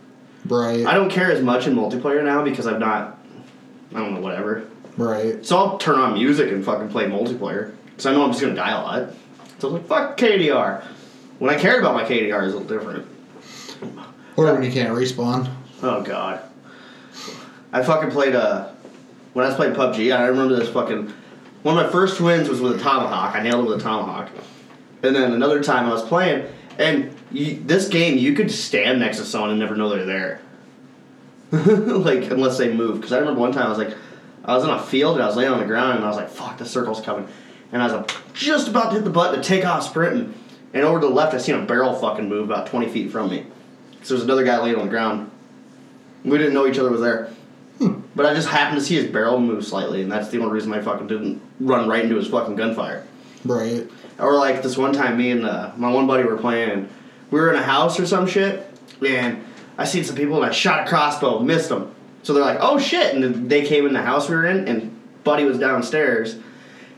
Right. 0.47 0.87
I 0.87 0.95
don't 0.95 1.11
care 1.11 1.31
as 1.31 1.43
much 1.43 1.67
in 1.67 1.75
multiplayer 1.75 2.25
now 2.25 2.43
because 2.43 2.67
I'm 2.67 2.79
not. 2.81 3.19
I 3.95 3.99
don't 3.99 4.15
know, 4.15 4.21
whatever. 4.21 4.65
right. 4.97 5.45
So 5.45 5.57
I'll 5.57 5.79
turn 5.79 5.99
on 5.99 6.15
music 6.15 6.51
and 6.53 6.65
fucking 6.65 6.91
play 6.91 7.07
multiplayer 7.07 7.73
because 7.87 8.07
I 8.07 8.13
know 8.13 8.23
I'm 8.25 8.31
just 8.31 8.41
gonna 8.41 8.55
die 8.55 8.71
a 8.71 8.83
lot. 8.83 9.11
So 9.59 9.69
I 9.69 9.73
was 9.73 9.81
like, 9.81 9.89
"Fuck 9.89 10.17
KDR." 10.17 10.83
When 11.39 11.51
I 11.55 11.59
cared 11.59 11.81
about 11.81 11.95
my 11.95 12.05
KDR, 12.05 12.47
is 12.47 12.55
a 12.55 12.59
little 12.59 12.79
different. 12.79 13.07
Or 14.37 14.53
when 14.53 14.63
you 14.63 14.71
can't 14.71 14.95
respawn. 14.95 15.51
Oh 15.83 16.03
god. 16.03 16.43
I 17.73 17.83
fucking 17.83 18.11
played 18.11 18.35
uh 18.35 18.69
when 19.33 19.45
I 19.45 19.49
was 19.49 19.57
playing 19.57 19.75
PUBG, 19.75 20.17
I 20.17 20.27
remember 20.27 20.57
this 20.57 20.69
fucking 20.69 21.13
one 21.63 21.77
of 21.77 21.85
my 21.85 21.93
first 21.93 22.21
wins 22.21 22.49
was 22.49 22.61
with 22.61 22.81
a 22.81 22.83
tomahawk. 22.83 23.35
I 23.35 23.43
nailed 23.43 23.67
it 23.67 23.69
with 23.69 23.81
a 23.81 23.83
tomahawk. 23.83 24.31
And 25.03 25.15
then 25.15 25.33
another 25.33 25.63
time 25.63 25.87
I 25.87 25.93
was 25.93 26.03
playing 26.03 26.51
and 26.79 27.15
you, 27.31 27.61
this 27.65 27.89
game 27.89 28.19
you 28.19 28.35
could 28.35 28.51
stand 28.51 29.01
next 29.01 29.19
to 29.19 29.25
someone 29.25 29.51
and 29.51 29.59
never 29.59 29.77
know 29.77 29.89
they're 29.89 30.07
there. 30.07 30.41
like 31.53 32.31
unless 32.31 32.59
they 32.59 32.73
move 32.73 32.97
because 32.97 33.13
I 33.13 33.19
remember 33.19 33.41
one 33.41 33.53
time 33.53 33.67
I 33.67 33.69
was 33.69 33.79
like 33.79 33.97
I 34.45 34.55
was 34.55 34.65
in 34.65 34.71
a 34.71 34.81
field 34.81 35.17
and 35.17 35.25
I 35.25 35.27
was 35.27 35.37
laying 35.37 35.51
on 35.51 35.59
the 35.59 35.67
ground 35.67 35.97
and 35.97 36.05
I 36.05 36.09
was 36.09 36.17
like 36.17 36.29
fuck 36.29 36.59
the 36.59 36.65
circle's 36.65 37.01
coming 37.01 37.29
and 37.73 37.83
I 37.83 37.87
was 37.87 37.95
like, 37.95 38.33
just 38.35 38.69
about 38.69 38.91
to 38.91 38.97
hit 38.97 39.05
the 39.05 39.11
button 39.11 39.41
to 39.41 39.47
take 39.47 39.65
off 39.65 39.85
sprinting 39.85 40.35
and 40.73 40.85
over 40.85 41.01
to 41.01 41.07
the 41.07 41.13
left 41.13 41.35
I 41.35 41.39
seen 41.39 41.57
a 41.57 41.65
barrel 41.65 41.95
fucking 41.95 42.29
move 42.29 42.45
about 42.45 42.69
20 42.69 42.89
feet 42.89 43.11
from 43.11 43.31
me. 43.31 43.47
So 44.03 44.15
there's 44.15 44.25
another 44.25 44.45
guy 44.45 44.59
laying 44.63 44.77
on 44.77 44.87
the 44.87 44.91
ground. 44.91 45.31
We 46.25 46.39
didn't 46.39 46.55
know 46.55 46.67
each 46.67 46.79
other 46.79 46.91
was 46.91 47.01
there. 47.01 47.33
But 48.15 48.27
I 48.27 48.35
just 48.35 48.49
happened 48.49 48.81
to 48.81 48.85
see 48.85 48.97
his 48.97 49.11
barrel 49.11 49.41
move 49.41 49.65
slightly, 49.65 50.03
and 50.03 50.11
that's 50.11 50.29
the 50.29 50.39
only 50.39 50.53
reason 50.53 50.75
I 50.75 50.83
fucking 50.83 51.07
didn't 51.07 51.41
run 51.61 51.89
right 51.89 52.05
into 52.05 52.17
his 52.17 52.27
fucking 52.27 52.57
gunfire. 52.57 53.07
Right. 53.45 53.89
Or 54.19 54.37
like 54.37 54.63
this 54.63 54.77
one 54.77 54.93
time, 54.93 55.17
me 55.17 55.31
and 55.31 55.47
uh, 55.47 55.73
my 55.77 55.91
one 55.91 56.07
buddy 56.07 56.25
were 56.25 56.37
playing. 56.37 56.89
We 57.31 57.41
were 57.41 57.51
in 57.51 57.57
a 57.57 57.63
house 57.63 57.99
or 57.99 58.07
some 58.07 58.27
shit, 58.27 58.69
and 59.07 59.43
I 59.79 59.85
seen 59.85 60.05
some 60.05 60.17
people 60.17 60.37
and 60.37 60.45
I 60.45 60.51
shot 60.51 60.87
a 60.87 60.89
crossbow, 60.91 61.39
missed 61.39 61.69
them. 61.71 61.95
So 62.23 62.35
they're 62.35 62.45
like, 62.45 62.59
"Oh 62.61 62.79
shit!" 62.79 63.15
And 63.15 63.25
then 63.25 63.49
they 63.49 63.65
came 63.65 63.87
in 63.87 63.95
the 63.95 64.03
house 64.03 64.29
we 64.29 64.35
were 64.35 64.45
in, 64.45 64.69
and 64.69 65.01
Buddy 65.25 65.45
was 65.45 65.59
downstairs. 65.59 66.37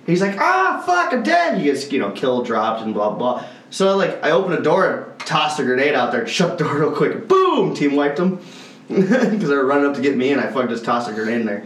He's 0.07 0.21
like, 0.21 0.37
"Ah, 0.41 0.83
fuck, 0.85 1.13
I'm 1.13 1.23
dead." 1.23 1.59
He 1.59 1.65
gets 1.65 1.93
you 1.93 2.01
know 2.01 2.11
killed, 2.11 2.47
dropped, 2.47 2.83
and 2.83 2.95
blah 2.95 3.15
blah. 3.15 3.45
So 3.71 3.97
like, 3.97 4.25
I 4.25 4.33
opened 4.33 4.55
a 4.55 4.63
door, 4.63 4.87
and 4.87 5.21
tossed 5.21 5.61
a 5.61 5.63
grenade 5.63 5.95
out 5.95 6.11
there, 6.11 6.27
shut 6.27 6.59
the 6.59 6.65
door 6.65 6.79
real 6.79 6.93
quick, 6.93 7.29
boom, 7.29 7.75
team 7.75 7.95
wiped 7.95 8.17
them 8.17 8.41
because 9.31 9.49
they 9.49 9.57
were 9.57 9.67
running 9.67 9.87
up 9.87 9.95
to 9.97 10.03
get 10.03 10.17
me, 10.17 10.33
and 10.33 10.41
I 10.41 10.51
fucking 10.51 10.69
just 10.71 10.85
tossed 10.85 11.11
a 11.11 11.13
grenade 11.15 11.41
in 11.41 11.47
there. 11.47 11.65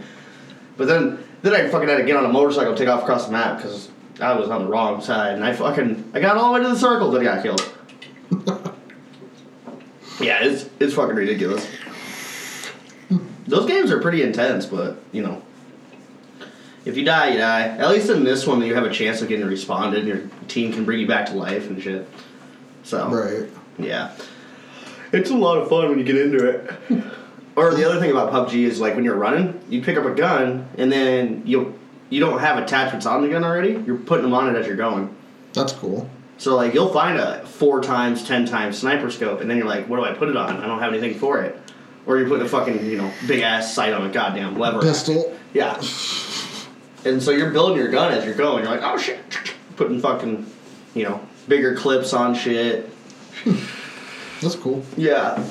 But 0.77 0.87
then 0.87 1.23
then 1.41 1.53
I 1.53 1.67
fucking 1.69 1.87
had 1.87 1.97
to 1.97 2.03
get 2.03 2.15
on 2.15 2.25
a 2.25 2.29
motorcycle, 2.29 2.75
take 2.75 2.87
off 2.87 3.03
across 3.03 3.25
the 3.25 3.31
map 3.31 3.57
because 3.57 3.89
I 4.19 4.33
was 4.33 4.49
on 4.49 4.63
the 4.63 4.69
wrong 4.69 5.01
side, 5.01 5.35
and 5.35 5.43
I 5.43 5.53
fucking 5.53 6.11
I 6.13 6.19
got 6.19 6.37
all 6.37 6.53
the 6.53 6.59
way 6.59 6.63
to 6.63 6.69
the 6.73 6.79
circle, 6.79 7.11
then 7.11 7.21
I 7.21 7.35
got 7.35 7.43
killed. 7.43 7.73
yeah, 10.19 10.43
it's 10.43 10.69
it's 10.79 10.93
fucking 10.93 11.15
ridiculous. 11.15 11.67
Those 13.47 13.65
games 13.65 13.91
are 13.91 14.01
pretty 14.01 14.23
intense, 14.23 14.65
but 14.65 14.97
you 15.11 15.21
know, 15.23 15.41
if 16.85 16.97
you 16.97 17.05
die, 17.05 17.29
you 17.29 17.37
die. 17.37 17.61
At 17.61 17.89
least 17.89 18.09
in 18.09 18.23
this 18.23 18.45
one, 18.45 18.61
you 18.61 18.75
have 18.75 18.83
a 18.85 18.91
chance 18.91 19.21
of 19.21 19.29
getting 19.29 19.45
respawned, 19.45 19.97
and 19.97 20.07
your 20.07 20.21
team 20.47 20.73
can 20.73 20.83
bring 20.85 20.99
you 20.99 21.07
back 21.07 21.27
to 21.27 21.33
life 21.33 21.69
and 21.69 21.81
shit. 21.81 22.07
So 22.83 23.09
Right. 23.09 23.49
yeah. 23.77 24.11
It's 25.11 25.29
a 25.29 25.35
lot 25.35 25.57
of 25.57 25.69
fun 25.69 25.89
when 25.89 25.99
you 25.99 26.03
get 26.03 26.17
into 26.17 26.45
it. 26.47 26.71
or 27.55 27.73
the 27.73 27.89
other 27.89 27.99
thing 27.99 28.11
about 28.11 28.31
PUBG 28.31 28.63
is 28.63 28.79
like 28.79 28.95
when 28.95 29.03
you're 29.03 29.15
running, 29.15 29.59
you 29.69 29.81
pick 29.81 29.97
up 29.97 30.05
a 30.05 30.13
gun 30.13 30.67
and 30.77 30.91
then 30.91 31.43
you 31.45 31.77
you 32.09 32.19
don't 32.19 32.39
have 32.39 32.61
attachments 32.61 33.05
on 33.05 33.21
the 33.21 33.29
gun 33.29 33.43
already. 33.43 33.83
You're 33.85 33.97
putting 33.97 34.23
them 34.23 34.33
on 34.33 34.53
it 34.53 34.57
as 34.57 34.65
you're 34.65 34.77
going. 34.77 35.13
That's 35.53 35.73
cool. 35.73 36.09
So 36.37 36.55
like 36.55 36.73
you'll 36.73 36.93
find 36.93 37.17
a 37.17 37.45
four 37.45 37.81
times, 37.81 38.25
ten 38.25 38.45
times 38.45 38.77
sniper 38.77 39.09
scope, 39.09 39.41
and 39.41 39.49
then 39.49 39.57
you're 39.57 39.67
like, 39.67 39.89
what 39.89 39.97
do 39.97 40.05
I 40.05 40.13
put 40.13 40.29
it 40.29 40.37
on? 40.37 40.57
I 40.57 40.67
don't 40.67 40.79
have 40.79 40.93
anything 40.93 41.19
for 41.19 41.41
it. 41.41 41.59
Or 42.05 42.17
you're 42.17 42.27
putting 42.27 42.45
a 42.45 42.49
fucking 42.49 42.85
you 42.85 42.97
know 42.97 43.11
big 43.27 43.41
ass 43.41 43.73
sight 43.73 43.93
on 43.93 44.05
a 44.05 44.11
goddamn 44.11 44.57
lever. 44.57 44.81
Pistol. 44.81 45.35
Yeah. 45.53 45.81
And 47.05 47.21
so 47.21 47.31
you're 47.31 47.51
building 47.51 47.77
your 47.77 47.89
gun 47.89 48.13
as 48.13 48.25
you're 48.25 48.35
going. 48.35 48.63
You're 48.63 48.71
like, 48.71 48.83
oh 48.83 48.97
shit, 48.97 49.19
putting 49.75 49.99
fucking 49.99 50.45
you 50.93 51.03
know 51.03 51.27
bigger 51.47 51.75
clips 51.75 52.13
on 52.13 52.35
shit. 52.35 52.89
That's 54.41 54.55
cool. 54.55 54.83
Yeah. 54.95 55.43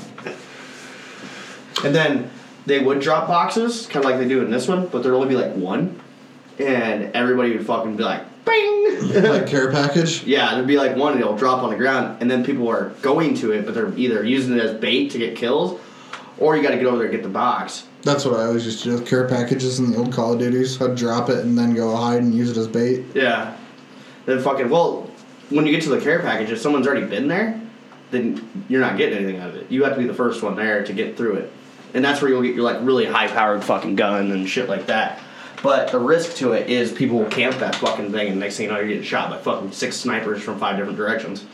And 1.85 1.94
then 1.94 2.31
they 2.64 2.81
would 2.83 3.01
drop 3.01 3.29
boxes, 3.29 3.87
kind 3.87 4.05
of 4.05 4.11
like 4.11 4.18
they 4.20 4.29
do 4.29 4.42
in 4.42 4.51
this 4.51 4.66
one, 4.68 4.87
but 4.87 5.03
there'd 5.03 5.14
only 5.14 5.29
be 5.29 5.37
like 5.37 5.55
one, 5.55 6.01
and 6.59 7.14
everybody 7.14 7.57
would 7.57 7.66
fucking 7.66 7.96
be 7.96 8.03
like, 8.03 8.22
"Bing!" 8.44 9.12
Like 9.22 9.46
care 9.49 9.70
package. 9.70 10.25
yeah, 10.25 10.55
there'd 10.55 10.66
be 10.66 10.79
like 10.79 10.96
one, 10.96 11.12
and 11.12 11.20
it'll 11.20 11.37
drop 11.37 11.62
on 11.62 11.70
the 11.70 11.77
ground, 11.77 12.20
and 12.20 12.31
then 12.31 12.44
people 12.44 12.68
are 12.68 12.90
going 13.03 13.35
to 13.37 13.53
it, 13.53 13.66
but 13.66 13.75
they're 13.75 13.96
either 13.96 14.25
using 14.25 14.55
it 14.57 14.61
as 14.61 14.75
bait 14.81 15.11
to 15.12 15.18
get 15.18 15.37
kills, 15.37 15.79
or 16.38 16.57
you 16.57 16.62
got 16.62 16.70
to 16.70 16.77
get 16.77 16.87
over 16.87 16.96
there 16.99 17.07
and 17.07 17.14
get 17.14 17.22
the 17.22 17.29
box. 17.29 17.87
That's 18.03 18.25
what 18.25 18.38
I 18.38 18.44
always 18.44 18.64
used 18.64 18.83
to 18.85 18.90
do 18.90 18.94
with 18.94 19.07
care 19.07 19.29
packages 19.29 19.79
in 19.79 19.90
the 19.90 19.99
old 19.99 20.12
Call 20.12 20.33
of 20.33 20.38
Duties. 20.38 20.81
I'd 20.81 20.96
drop 20.96 21.29
it 21.29 21.38
and 21.44 21.59
then 21.59 21.75
go 21.75 21.94
hide 21.96 22.22
and 22.22 22.33
use 22.35 22.51
it 22.51 22.57
as 22.57 22.68
bait. 22.68 23.05
Yeah. 23.14 23.57
Then 24.27 24.40
fucking 24.40 24.70
well, 24.70 25.11
when 25.51 25.66
you 25.66 25.72
get 25.72 25.83
to 25.83 25.88
the 25.90 26.01
care 26.01 26.20
package, 26.20 26.51
if 26.51 26.61
someone's 26.61 26.87
already 26.87 27.07
been 27.07 27.29
there, 27.29 27.61
then 28.11 28.64
you're 28.69 28.81
not 28.81 28.97
getting 28.97 29.19
anything 29.19 29.40
out 29.40 29.51
of 29.51 29.57
it. 29.57 29.71
You 29.71 29.85
have 29.85 29.95
to 29.95 30.01
be 30.01 30.07
the 30.07 30.14
first 30.14 30.42
one 30.42 30.57
there 30.57 30.85
to 30.85 30.92
get 30.92 31.16
through 31.16 31.35
it, 31.37 31.53
and 31.95 32.05
that's 32.05 32.21
where 32.21 32.31
you'll 32.31 32.42
get 32.42 32.55
your 32.55 32.64
like 32.64 32.79
really 32.81 33.07
high 33.07 33.29
powered 33.29 33.64
fucking 33.64 33.97
gun 33.97 34.31
and 34.31 34.49
shit 34.49 34.69
like 34.69 34.87
that. 34.87 35.21
But 35.62 35.90
the 35.90 35.99
risk 35.99 36.37
to 36.37 36.53
it 36.53 36.69
is 36.69 36.92
people 36.92 37.19
will 37.19 37.31
camp 37.31 37.57
that 37.59 37.75
fucking 37.77 38.12
thing, 38.12 38.29
and 38.29 38.40
next 38.40 38.57
thing 38.57 38.66
you 38.66 38.73
know, 38.73 38.79
you're 38.79 38.88
getting 38.88 39.03
shot 39.03 39.31
by 39.31 39.38
fucking 39.38 39.73
six 39.73 39.97
snipers 39.97 40.42
from 40.42 40.59
five 40.59 40.77
different 40.77 40.99
directions. 40.99 41.45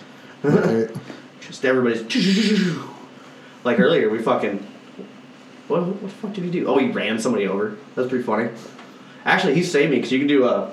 Right. 0.43 0.91
Just 1.41 1.65
everybody's 1.65 2.03
like 3.65 3.81
earlier. 3.81 4.09
We 4.11 4.21
fucking 4.21 4.67
what 5.69 5.87
what 5.87 6.01
the 6.01 6.09
fuck 6.09 6.33
did 6.33 6.45
he 6.45 6.51
do? 6.51 6.67
Oh, 6.67 6.79
he 6.79 6.91
ran 6.91 7.19
somebody 7.19 7.47
over. 7.47 7.77
That's 7.95 8.09
pretty 8.09 8.25
funny. 8.25 8.51
Actually, 9.25 9.55
he 9.55 9.63
saved 9.63 9.91
me 9.91 9.97
because 9.97 10.13
you 10.13 10.19
can 10.19 10.29
do 10.29 10.45
uh, 10.45 10.71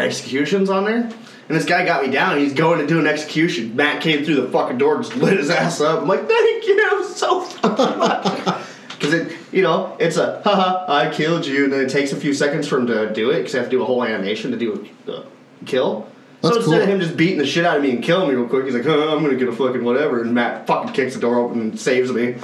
executions 0.00 0.70
on 0.70 0.84
there. 0.84 1.02
And 1.02 1.56
this 1.56 1.64
guy 1.64 1.84
got 1.84 2.04
me 2.04 2.10
down. 2.10 2.38
He's 2.38 2.52
going 2.52 2.78
to 2.80 2.86
do 2.86 2.98
an 2.98 3.06
execution. 3.06 3.74
Matt 3.74 4.02
came 4.02 4.24
through 4.24 4.36
the 4.36 4.48
fucking 4.48 4.78
door, 4.78 4.96
and 4.96 5.04
just 5.04 5.16
lit 5.16 5.38
his 5.38 5.50
ass 5.50 5.80
up. 5.80 6.02
I'm 6.02 6.08
like, 6.08 6.28
thank 6.28 6.66
you 6.66 6.88
I'm 6.90 7.04
so 7.04 7.40
fucking 7.42 7.98
much. 7.98 8.64
Because 8.98 9.14
it, 9.14 9.36
you 9.52 9.62
know, 9.62 9.96
it's 10.00 10.16
a 10.16 10.42
haha, 10.42 10.84
I 10.92 11.08
killed 11.14 11.46
you, 11.46 11.62
and 11.62 11.72
then 11.72 11.82
it 11.82 11.88
takes 11.88 12.10
a 12.10 12.16
few 12.16 12.34
seconds 12.34 12.66
for 12.66 12.78
him 12.78 12.88
to 12.88 13.12
do 13.12 13.30
it 13.30 13.38
because 13.38 13.54
I 13.54 13.58
have 13.58 13.68
to 13.68 13.70
do 13.70 13.80
a 13.80 13.84
whole 13.84 14.02
animation 14.02 14.50
to 14.50 14.56
do 14.56 14.90
a 15.06 15.12
uh, 15.12 15.24
kill. 15.66 16.08
That's 16.42 16.54
so 16.54 16.60
instead 16.60 16.74
cool. 16.74 16.82
of 16.82 16.88
him 16.88 17.00
just 17.00 17.16
beating 17.16 17.38
the 17.38 17.46
shit 17.46 17.64
out 17.64 17.76
of 17.76 17.84
me 17.84 17.92
and 17.92 18.02
killing 18.02 18.28
me 18.28 18.34
real 18.34 18.48
quick, 18.48 18.64
he's 18.64 18.74
like, 18.74 18.84
I'm 18.86 19.22
gonna 19.22 19.36
get 19.36 19.46
a 19.46 19.52
fucking 19.52 19.84
whatever, 19.84 20.20
and 20.22 20.34
Matt 20.34 20.66
fucking 20.66 20.94
kicks 20.94 21.14
the 21.14 21.20
door 21.20 21.38
open 21.38 21.60
and 21.60 21.78
saves 21.78 22.10
me. 22.10 22.34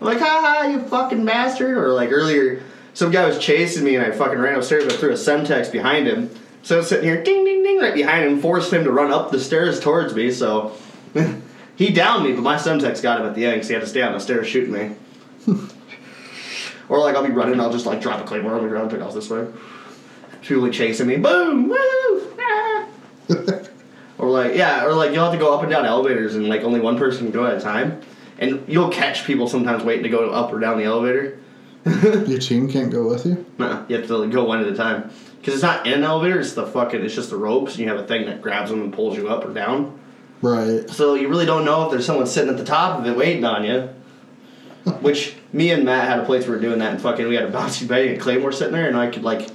I'm 0.00 0.06
like, 0.06 0.18
haha, 0.18 0.66
you 0.66 0.80
fucking 0.80 1.24
bastard. 1.24 1.78
Or 1.78 1.90
like 1.90 2.10
earlier, 2.10 2.64
some 2.92 3.10
guy 3.10 3.26
was 3.26 3.38
chasing 3.38 3.84
me 3.84 3.96
and 3.96 4.04
I 4.04 4.10
fucking 4.10 4.38
ran 4.38 4.56
upstairs 4.56 4.84
but 4.84 4.94
threw 4.94 5.10
a 5.10 5.14
Semtex 5.14 5.70
behind 5.70 6.06
him. 6.06 6.30
So 6.64 6.76
I 6.76 6.78
was 6.78 6.88
sitting 6.88 7.04
here, 7.04 7.22
ding, 7.22 7.44
ding, 7.44 7.62
ding, 7.62 7.78
right 7.78 7.92
behind 7.92 8.24
him, 8.24 8.40
forced 8.40 8.72
him 8.72 8.84
to 8.84 8.90
run 8.90 9.12
up 9.12 9.30
the 9.30 9.38
stairs 9.38 9.80
towards 9.80 10.14
me. 10.14 10.30
So 10.30 10.74
he 11.76 11.90
downed 11.90 12.24
me, 12.24 12.32
but 12.32 12.40
my 12.40 12.56
Semtex 12.56 13.02
got 13.02 13.20
him 13.20 13.26
at 13.26 13.34
the 13.34 13.44
end 13.44 13.56
because 13.56 13.68
he 13.68 13.74
had 13.74 13.82
to 13.82 13.86
stay 13.86 14.00
on 14.00 14.14
the 14.14 14.18
stairs 14.18 14.48
shooting 14.48 14.72
me. 14.72 14.96
or 16.88 17.00
like 17.00 17.14
I'll 17.14 17.26
be 17.26 17.32
running, 17.32 17.60
I'll 17.60 17.70
just 17.70 17.84
like 17.84 18.00
drop 18.00 18.22
a 18.22 18.24
claymore 18.24 18.54
on 18.54 18.62
the 18.62 18.70
ground, 18.70 18.90
pick 18.90 19.02
off 19.02 19.12
this 19.12 19.28
way. 19.28 19.46
People 20.40 20.62
like 20.62 20.72
chasing 20.72 21.06
me, 21.06 21.18
boom, 21.18 21.68
woo, 21.68 22.36
ah. 22.40 22.88
Or 24.16 24.30
like 24.30 24.54
yeah, 24.54 24.86
or 24.86 24.94
like 24.94 25.12
you'll 25.12 25.24
have 25.24 25.32
to 25.34 25.38
go 25.38 25.52
up 25.52 25.62
and 25.62 25.70
down 25.70 25.84
elevators 25.84 26.34
and 26.34 26.48
like 26.48 26.62
only 26.62 26.80
one 26.80 26.96
person 26.96 27.24
can 27.24 27.32
go 27.32 27.44
at 27.44 27.58
a 27.58 27.60
time. 27.60 28.00
And 28.38 28.64
you'll 28.66 28.90
catch 28.90 29.26
people 29.26 29.48
sometimes 29.48 29.84
waiting 29.84 30.04
to 30.04 30.08
go 30.08 30.30
up 30.30 30.50
or 30.50 30.60
down 30.60 30.78
the 30.78 30.84
elevator. 30.84 31.38
Your 31.84 32.38
team 32.38 32.70
can't 32.70 32.90
go 32.90 33.06
with 33.06 33.26
you. 33.26 33.44
Nuh-uh, 33.58 33.84
you 33.88 33.96
have 33.96 34.06
to 34.06 34.16
like, 34.16 34.30
go 34.30 34.44
one 34.44 34.60
at 34.60 34.66
a 34.66 34.74
time. 34.74 35.10
Because 35.44 35.56
it's 35.56 35.62
not 35.62 35.86
in 35.86 35.92
an 35.92 36.04
elevator, 36.04 36.40
it's 36.40 36.54
the 36.54 36.66
fucking, 36.66 37.04
it's 37.04 37.14
just 37.14 37.28
the 37.28 37.36
ropes, 37.36 37.72
and 37.72 37.80
you 37.80 37.88
have 37.88 37.98
a 37.98 38.06
thing 38.06 38.24
that 38.24 38.40
grabs 38.40 38.70
them 38.70 38.80
and 38.80 38.90
pulls 38.90 39.14
you 39.14 39.28
up 39.28 39.44
or 39.44 39.52
down. 39.52 40.00
Right. 40.40 40.88
So 40.88 41.16
you 41.16 41.28
really 41.28 41.44
don't 41.44 41.66
know 41.66 41.84
if 41.84 41.90
there's 41.90 42.06
someone 42.06 42.26
sitting 42.26 42.48
at 42.48 42.56
the 42.56 42.64
top 42.64 42.98
of 42.98 43.06
it 43.06 43.14
waiting 43.14 43.44
on 43.44 43.62
you. 43.62 43.90
Which 45.02 45.34
me 45.52 45.70
and 45.70 45.84
Matt 45.84 46.08
had 46.08 46.20
a 46.20 46.24
place 46.24 46.46
where 46.46 46.52
we 46.52 46.56
were 46.56 46.62
doing 46.62 46.78
that, 46.78 46.92
and 46.92 47.02
fucking 47.02 47.28
we 47.28 47.34
had 47.34 47.44
a 47.44 47.52
bouncy 47.52 47.86
bag 47.86 48.08
and 48.08 48.18
Claymore 48.18 48.52
sitting 48.52 48.72
there, 48.72 48.88
and 48.88 48.96
I 48.96 49.10
could 49.10 49.22
like, 49.22 49.50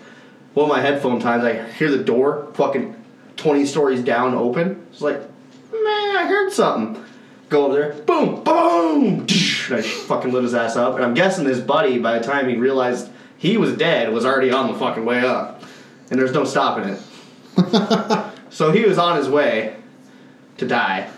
one 0.54 0.70
of 0.70 0.76
my 0.76 0.80
headphone 0.80 1.20
times, 1.20 1.44
I 1.44 1.64
hear 1.72 1.90
the 1.90 2.04
door 2.04 2.52
fucking 2.54 2.96
twenty 3.36 3.66
stories 3.66 4.04
down 4.04 4.36
open. 4.36 4.86
It's 4.92 5.02
like, 5.02 5.20
man, 5.20 6.18
I 6.18 6.28
heard 6.28 6.52
something. 6.52 7.04
Go 7.50 7.66
over 7.66 7.74
there, 7.74 7.94
boom, 8.04 8.44
boom, 8.44 9.22
and 9.22 9.76
I 9.76 9.82
fucking 9.82 10.32
lit 10.32 10.44
his 10.44 10.54
ass 10.54 10.76
up, 10.76 10.98
and 10.98 11.04
I'm 11.04 11.16
guessing 11.16 11.46
his 11.46 11.60
buddy, 11.60 11.98
by 11.98 12.20
the 12.20 12.24
time 12.24 12.48
he 12.48 12.58
realized 12.58 13.10
he 13.40 13.58
was 13.58 13.76
dead, 13.76 14.14
was 14.14 14.24
already 14.24 14.52
on 14.52 14.72
the 14.72 14.78
fucking 14.78 15.04
way 15.04 15.22
up, 15.22 15.64
and 16.10 16.20
there's 16.20 16.34
no 16.34 16.44
stopping 16.44 16.90
it. 16.90 18.34
so 18.50 18.72
he 18.72 18.86
was 18.86 18.98
on 18.98 19.18
his 19.18 19.30
way 19.30 19.76
to 20.58 20.68
die. 20.68 21.10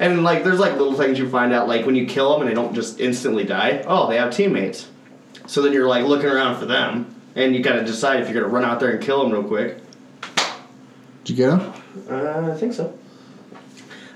And 0.00 0.22
like, 0.22 0.44
there's 0.44 0.60
like 0.60 0.72
little 0.74 0.94
things 0.94 1.18
you 1.18 1.28
find 1.28 1.52
out, 1.52 1.68
like 1.68 1.84
when 1.84 1.96
you 1.96 2.06
kill 2.06 2.32
them 2.32 2.42
and 2.42 2.50
they 2.50 2.54
don't 2.54 2.74
just 2.74 3.00
instantly 3.00 3.44
die. 3.44 3.84
Oh, 3.86 4.08
they 4.08 4.16
have 4.16 4.32
teammates. 4.32 4.88
So 5.46 5.62
then 5.62 5.72
you're 5.72 5.88
like 5.88 6.04
looking 6.04 6.28
around 6.28 6.58
for 6.58 6.66
them, 6.66 7.14
and 7.34 7.54
you 7.54 7.62
gotta 7.62 7.84
decide 7.84 8.20
if 8.20 8.28
you're 8.28 8.40
gonna 8.40 8.52
run 8.52 8.64
out 8.64 8.80
there 8.80 8.90
and 8.90 9.02
kill 9.02 9.22
them 9.22 9.32
real 9.32 9.44
quick. 9.44 9.78
Did 11.24 11.30
you 11.30 11.36
get 11.36 11.58
him? 11.58 11.72
Uh, 12.08 12.52
I 12.52 12.56
think 12.56 12.74
so. 12.74 12.96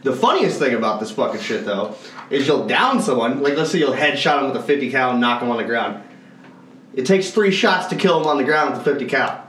The 0.03 0.15
funniest 0.15 0.59
thing 0.59 0.75
about 0.75 1.01
this 1.01 1.11
fucking 1.11 1.41
shit 1.41 1.65
though 1.65 1.95
is 2.31 2.47
you'll 2.47 2.67
down 2.67 3.01
someone, 3.01 3.43
like 3.43 3.57
let's 3.57 3.71
say 3.71 3.79
you'll 3.79 3.95
headshot 3.95 4.41
him 4.41 4.49
with 4.49 4.57
a 4.57 4.63
50 4.63 4.91
cal 4.91 5.13
and 5.13 5.21
knock 5.21 5.43
him 5.43 5.51
on 5.51 5.57
the 5.57 5.65
ground. 5.65 6.03
It 6.95 7.07
takes 7.07 7.31
three 7.31 7.51
shots 7.51 7.87
to 7.87 7.97
kill 7.97 8.21
him 8.21 8.27
on 8.27 8.37
the 8.37 8.45
ground 8.45 8.73
with 8.73 8.81
a 8.81 8.85
50 8.85 9.07
cal. 9.07 9.47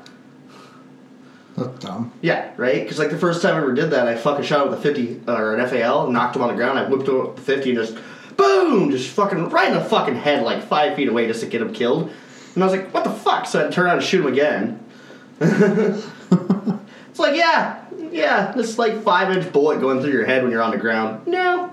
That's 1.58 1.86
dumb. 1.86 2.12
Yeah, 2.22 2.52
right? 2.58 2.82
Because 2.82 2.98
like 2.98 3.12
the 3.12 3.18
first 3.18 3.42
time 3.42 3.56
I 3.56 3.58
ever 3.60 3.74
did 3.74 3.92
that, 3.92 4.08
I 4.08 4.16
fucking 4.16 4.46
shot 4.46 4.66
him 4.66 4.72
with 4.72 4.80
a 4.80 4.82
50 4.82 5.22
or 5.28 5.56
an 5.56 5.68
FAL, 5.68 6.10
knocked 6.10 6.36
him 6.36 6.42
on 6.42 6.50
the 6.50 6.56
ground, 6.56 6.80
I 6.80 6.88
whipped 6.89 7.08
him 7.08 7.22
up 7.22 7.28
with 7.28 7.36
the 7.38 7.42
50 7.42 7.70
and 7.70 7.80
just 7.80 7.98
boom, 8.36 8.92
just 8.92 9.10
fucking 9.10 9.50
right 9.50 9.68
in 9.68 9.76
the 9.76 9.84
fucking 9.84 10.16
head, 10.16 10.44
like 10.44 10.63
five 10.63 10.96
feet 10.96 11.08
away, 11.08 11.28
just 11.28 11.42
to 11.42 11.48
get 11.48 11.62
him 11.62 11.74
killed. 11.74 12.12
And 12.56 12.63
I 12.63 12.68
was 12.68 12.76
like, 12.76 12.94
what 12.94 13.04
the 13.04 13.12
fuck? 13.12 13.46
So 13.46 13.60
I 13.60 13.63
had 13.63 13.70
to 13.70 13.76
turn 13.76 13.86
around 13.86 13.98
and 13.98 14.06
shoot 14.06 14.22
him 14.26 14.32
again. 14.32 14.84
it's 15.39 17.20
like, 17.20 17.36
yeah, 17.36 17.84
yeah, 18.12 18.52
this 18.52 18.78
like 18.78 19.04
five 19.04 19.36
inch 19.36 19.52
bullet 19.52 19.80
going 19.80 20.02
through 20.02 20.12
your 20.12 20.26
head 20.26 20.44
when 20.44 20.52
you're 20.52 20.62
on 20.62 20.72
the 20.72 20.78
ground. 20.78 21.28
No. 21.28 21.72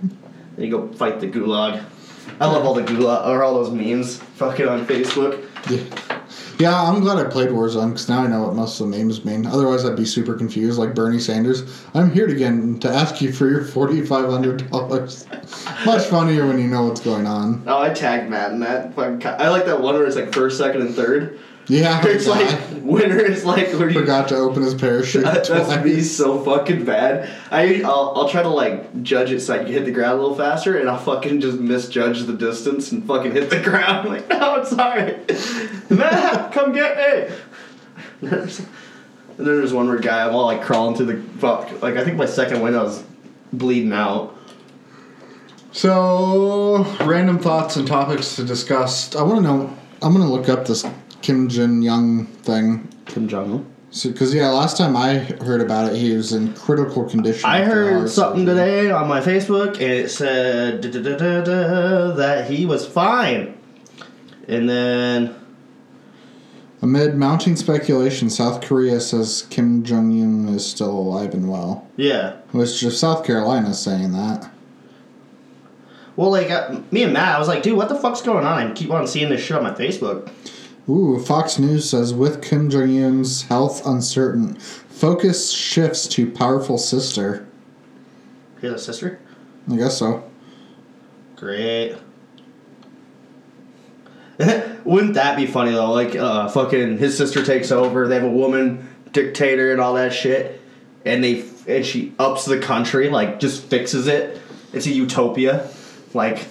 Then 0.00 0.64
you 0.66 0.70
go 0.70 0.88
fight 0.92 1.20
the 1.20 1.28
gulag. 1.28 1.84
I 2.40 2.46
love 2.46 2.64
all 2.64 2.74
the 2.74 2.82
gulag 2.82 3.26
or 3.26 3.42
all 3.42 3.54
those 3.54 3.70
memes 3.70 4.16
fucking 4.16 4.66
on 4.66 4.86
Facebook. 4.86 5.46
Yeah. 5.70 6.21
Yeah, 6.62 6.80
I'm 6.80 7.00
glad 7.00 7.18
I 7.18 7.28
played 7.28 7.48
Warzone 7.48 7.88
because 7.88 8.08
now 8.08 8.22
I 8.22 8.28
know 8.28 8.44
what 8.44 8.54
most 8.54 8.78
of 8.78 8.88
the 8.88 8.96
names 8.96 9.24
mean. 9.24 9.46
Otherwise, 9.46 9.84
I'd 9.84 9.96
be 9.96 10.04
super 10.04 10.34
confused, 10.34 10.78
like 10.78 10.94
Bernie 10.94 11.18
Sanders. 11.18 11.64
I'm 11.92 12.08
here 12.08 12.28
again 12.28 12.78
to 12.78 12.88
ask 12.88 13.20
you 13.20 13.32
for 13.32 13.48
your 13.48 13.64
forty-five 13.64 14.30
hundred 14.30 14.70
dollars. 14.70 15.26
Much 15.84 16.04
funnier 16.04 16.46
when 16.46 16.60
you 16.60 16.68
know 16.68 16.84
what's 16.84 17.00
going 17.00 17.26
on. 17.26 17.64
Oh, 17.66 17.82
I 17.82 17.92
tagged 17.92 18.30
Matt 18.30 18.52
in 18.52 18.60
that. 18.60 18.96
I 18.96 19.48
like 19.48 19.66
that 19.66 19.80
one 19.80 19.96
where 19.96 20.06
it's 20.06 20.14
like 20.14 20.32
first, 20.32 20.56
second, 20.56 20.82
and 20.82 20.94
third. 20.94 21.40
Yeah, 21.72 22.02
It's 22.04 22.26
like 22.26 22.58
winter 22.82 23.18
is 23.18 23.46
like 23.46 23.68
forgot 23.68 24.28
to 24.28 24.36
open 24.36 24.62
his 24.62 24.74
parachute. 24.74 25.24
That- 25.24 25.46
That's 25.48 25.82
me 25.82 26.02
so 26.02 26.38
fucking 26.44 26.84
bad. 26.84 27.30
I 27.50 27.80
I'll, 27.82 28.12
I'll 28.14 28.28
try 28.28 28.42
to 28.42 28.48
like 28.50 29.02
judge 29.02 29.30
it 29.30 29.40
so 29.40 29.54
I 29.54 29.58
can 29.58 29.68
hit 29.68 29.86
the 29.86 29.90
ground 29.90 30.18
a 30.18 30.20
little 30.22 30.36
faster, 30.36 30.76
and 30.76 30.86
I'll 30.90 30.98
fucking 30.98 31.40
just 31.40 31.58
misjudge 31.58 32.24
the 32.24 32.34
distance 32.34 32.92
and 32.92 33.06
fucking 33.06 33.32
hit 33.32 33.48
the 33.48 33.60
ground. 33.70 34.08
like, 34.10 34.28
no, 34.28 34.56
it's 34.56 34.72
alright. 34.72 35.90
Matt, 35.90 36.52
come 36.52 36.72
get 36.72 36.96
me. 36.96 37.34
And 38.20 38.30
there's- 38.30 38.58
and 39.38 39.46
then 39.46 39.56
there's 39.56 39.72
one 39.72 39.88
where 39.88 39.98
guy 39.98 40.26
I'm 40.28 40.34
all 40.34 40.44
like 40.44 40.62
crawling 40.62 40.94
through 40.94 41.06
the 41.06 41.22
fuck. 41.38 41.80
Like 41.80 41.96
I 41.96 42.04
think 42.04 42.18
my 42.18 42.26
second 42.26 42.60
window 42.60 42.84
was 42.84 43.02
bleeding 43.50 43.94
out. 43.94 44.36
So, 45.72 46.84
random 47.00 47.38
thoughts 47.38 47.76
and 47.76 47.88
topics 47.88 48.36
to 48.36 48.44
discuss. 48.44 49.16
I 49.16 49.22
want 49.22 49.36
to 49.36 49.42
know. 49.42 49.76
I'm 50.02 50.12
going 50.12 50.26
to 50.26 50.30
look 50.32 50.48
up 50.48 50.66
this 50.66 50.84
Kim 51.22 51.48
Jin 51.48 51.82
Young 51.82 52.26
thing. 52.26 52.88
Kim 53.06 53.28
Jong 53.28 53.52
Un. 53.52 53.66
Because, 54.04 54.34
yeah, 54.34 54.48
last 54.48 54.78
time 54.78 54.96
I 54.96 55.18
heard 55.18 55.60
about 55.60 55.92
it, 55.92 55.98
he 55.98 56.16
was 56.16 56.32
in 56.32 56.54
critical 56.54 57.04
condition. 57.08 57.44
I 57.44 57.62
heard 57.62 58.08
something 58.08 58.46
surgery. 58.46 58.64
today 58.64 58.90
on 58.90 59.06
my 59.06 59.20
Facebook, 59.20 59.74
and 59.74 59.82
it 59.82 60.10
said 60.10 60.80
da, 60.80 60.90
da, 60.90 61.42
da, 61.42 62.12
that 62.14 62.50
he 62.50 62.64
was 62.64 62.86
fine. 62.86 63.58
And 64.48 64.68
then 64.68 65.34
Amid 66.80 67.16
mounting 67.16 67.54
speculation, 67.54 68.30
South 68.30 68.62
Korea 68.62 68.98
says 68.98 69.46
Kim 69.50 69.84
Jong 69.84 70.10
Un 70.10 70.48
is 70.54 70.66
still 70.66 70.90
alive 70.90 71.34
and 71.34 71.48
well. 71.50 71.86
yeah, 71.96 72.36
Which, 72.52 72.82
if 72.82 72.96
South 72.96 73.24
Carolina 73.26 73.70
is 73.70 73.78
saying 73.78 74.12
that, 74.12 74.50
Well, 76.16 76.30
like 76.30 76.50
uh, 76.50 76.80
me 76.90 77.02
and 77.02 77.12
Matt, 77.12 77.36
I 77.36 77.38
was 77.38 77.46
like, 77.46 77.62
dude, 77.62 77.76
what 77.76 77.90
the 77.90 77.94
fuck's 77.94 78.22
going 78.22 78.46
on? 78.46 78.70
I 78.70 78.72
keep 78.72 78.90
on 78.90 79.06
seeing 79.06 79.28
this 79.28 79.42
shit 79.42 79.56
on 79.56 79.62
my 79.62 79.72
Facebook. 79.72 80.30
Ooh, 80.88 81.22
Fox 81.22 81.58
News 81.58 81.88
says 81.88 82.12
with 82.12 82.42
Kim 82.42 82.68
Jong 82.68 83.02
Un's 83.02 83.42
health 83.42 83.86
uncertain, 83.86 84.56
focus 84.56 85.52
shifts 85.52 86.08
to 86.08 86.30
powerful 86.30 86.76
sister. 86.76 87.46
He 88.60 88.66
has 88.66 88.80
a 88.80 88.84
sister. 88.84 89.20
I 89.70 89.76
guess 89.76 89.98
so. 89.98 90.28
Great. 91.36 91.96
Wouldn't 94.84 95.14
that 95.14 95.36
be 95.36 95.46
funny 95.46 95.70
though? 95.70 95.92
Like, 95.92 96.16
uh, 96.16 96.48
fucking 96.48 96.98
his 96.98 97.16
sister 97.16 97.44
takes 97.44 97.70
over. 97.70 98.08
They 98.08 98.16
have 98.16 98.24
a 98.24 98.30
woman 98.30 98.88
dictator 99.12 99.70
and 99.70 99.80
all 99.80 99.94
that 99.94 100.12
shit, 100.12 100.60
and 101.04 101.22
they 101.22 101.44
and 101.68 101.86
she 101.86 102.12
ups 102.18 102.44
the 102.44 102.58
country, 102.58 103.08
like 103.08 103.38
just 103.38 103.64
fixes 103.64 104.08
it. 104.08 104.40
It's 104.72 104.86
a 104.86 104.90
utopia, 104.90 105.70
like 106.14 106.46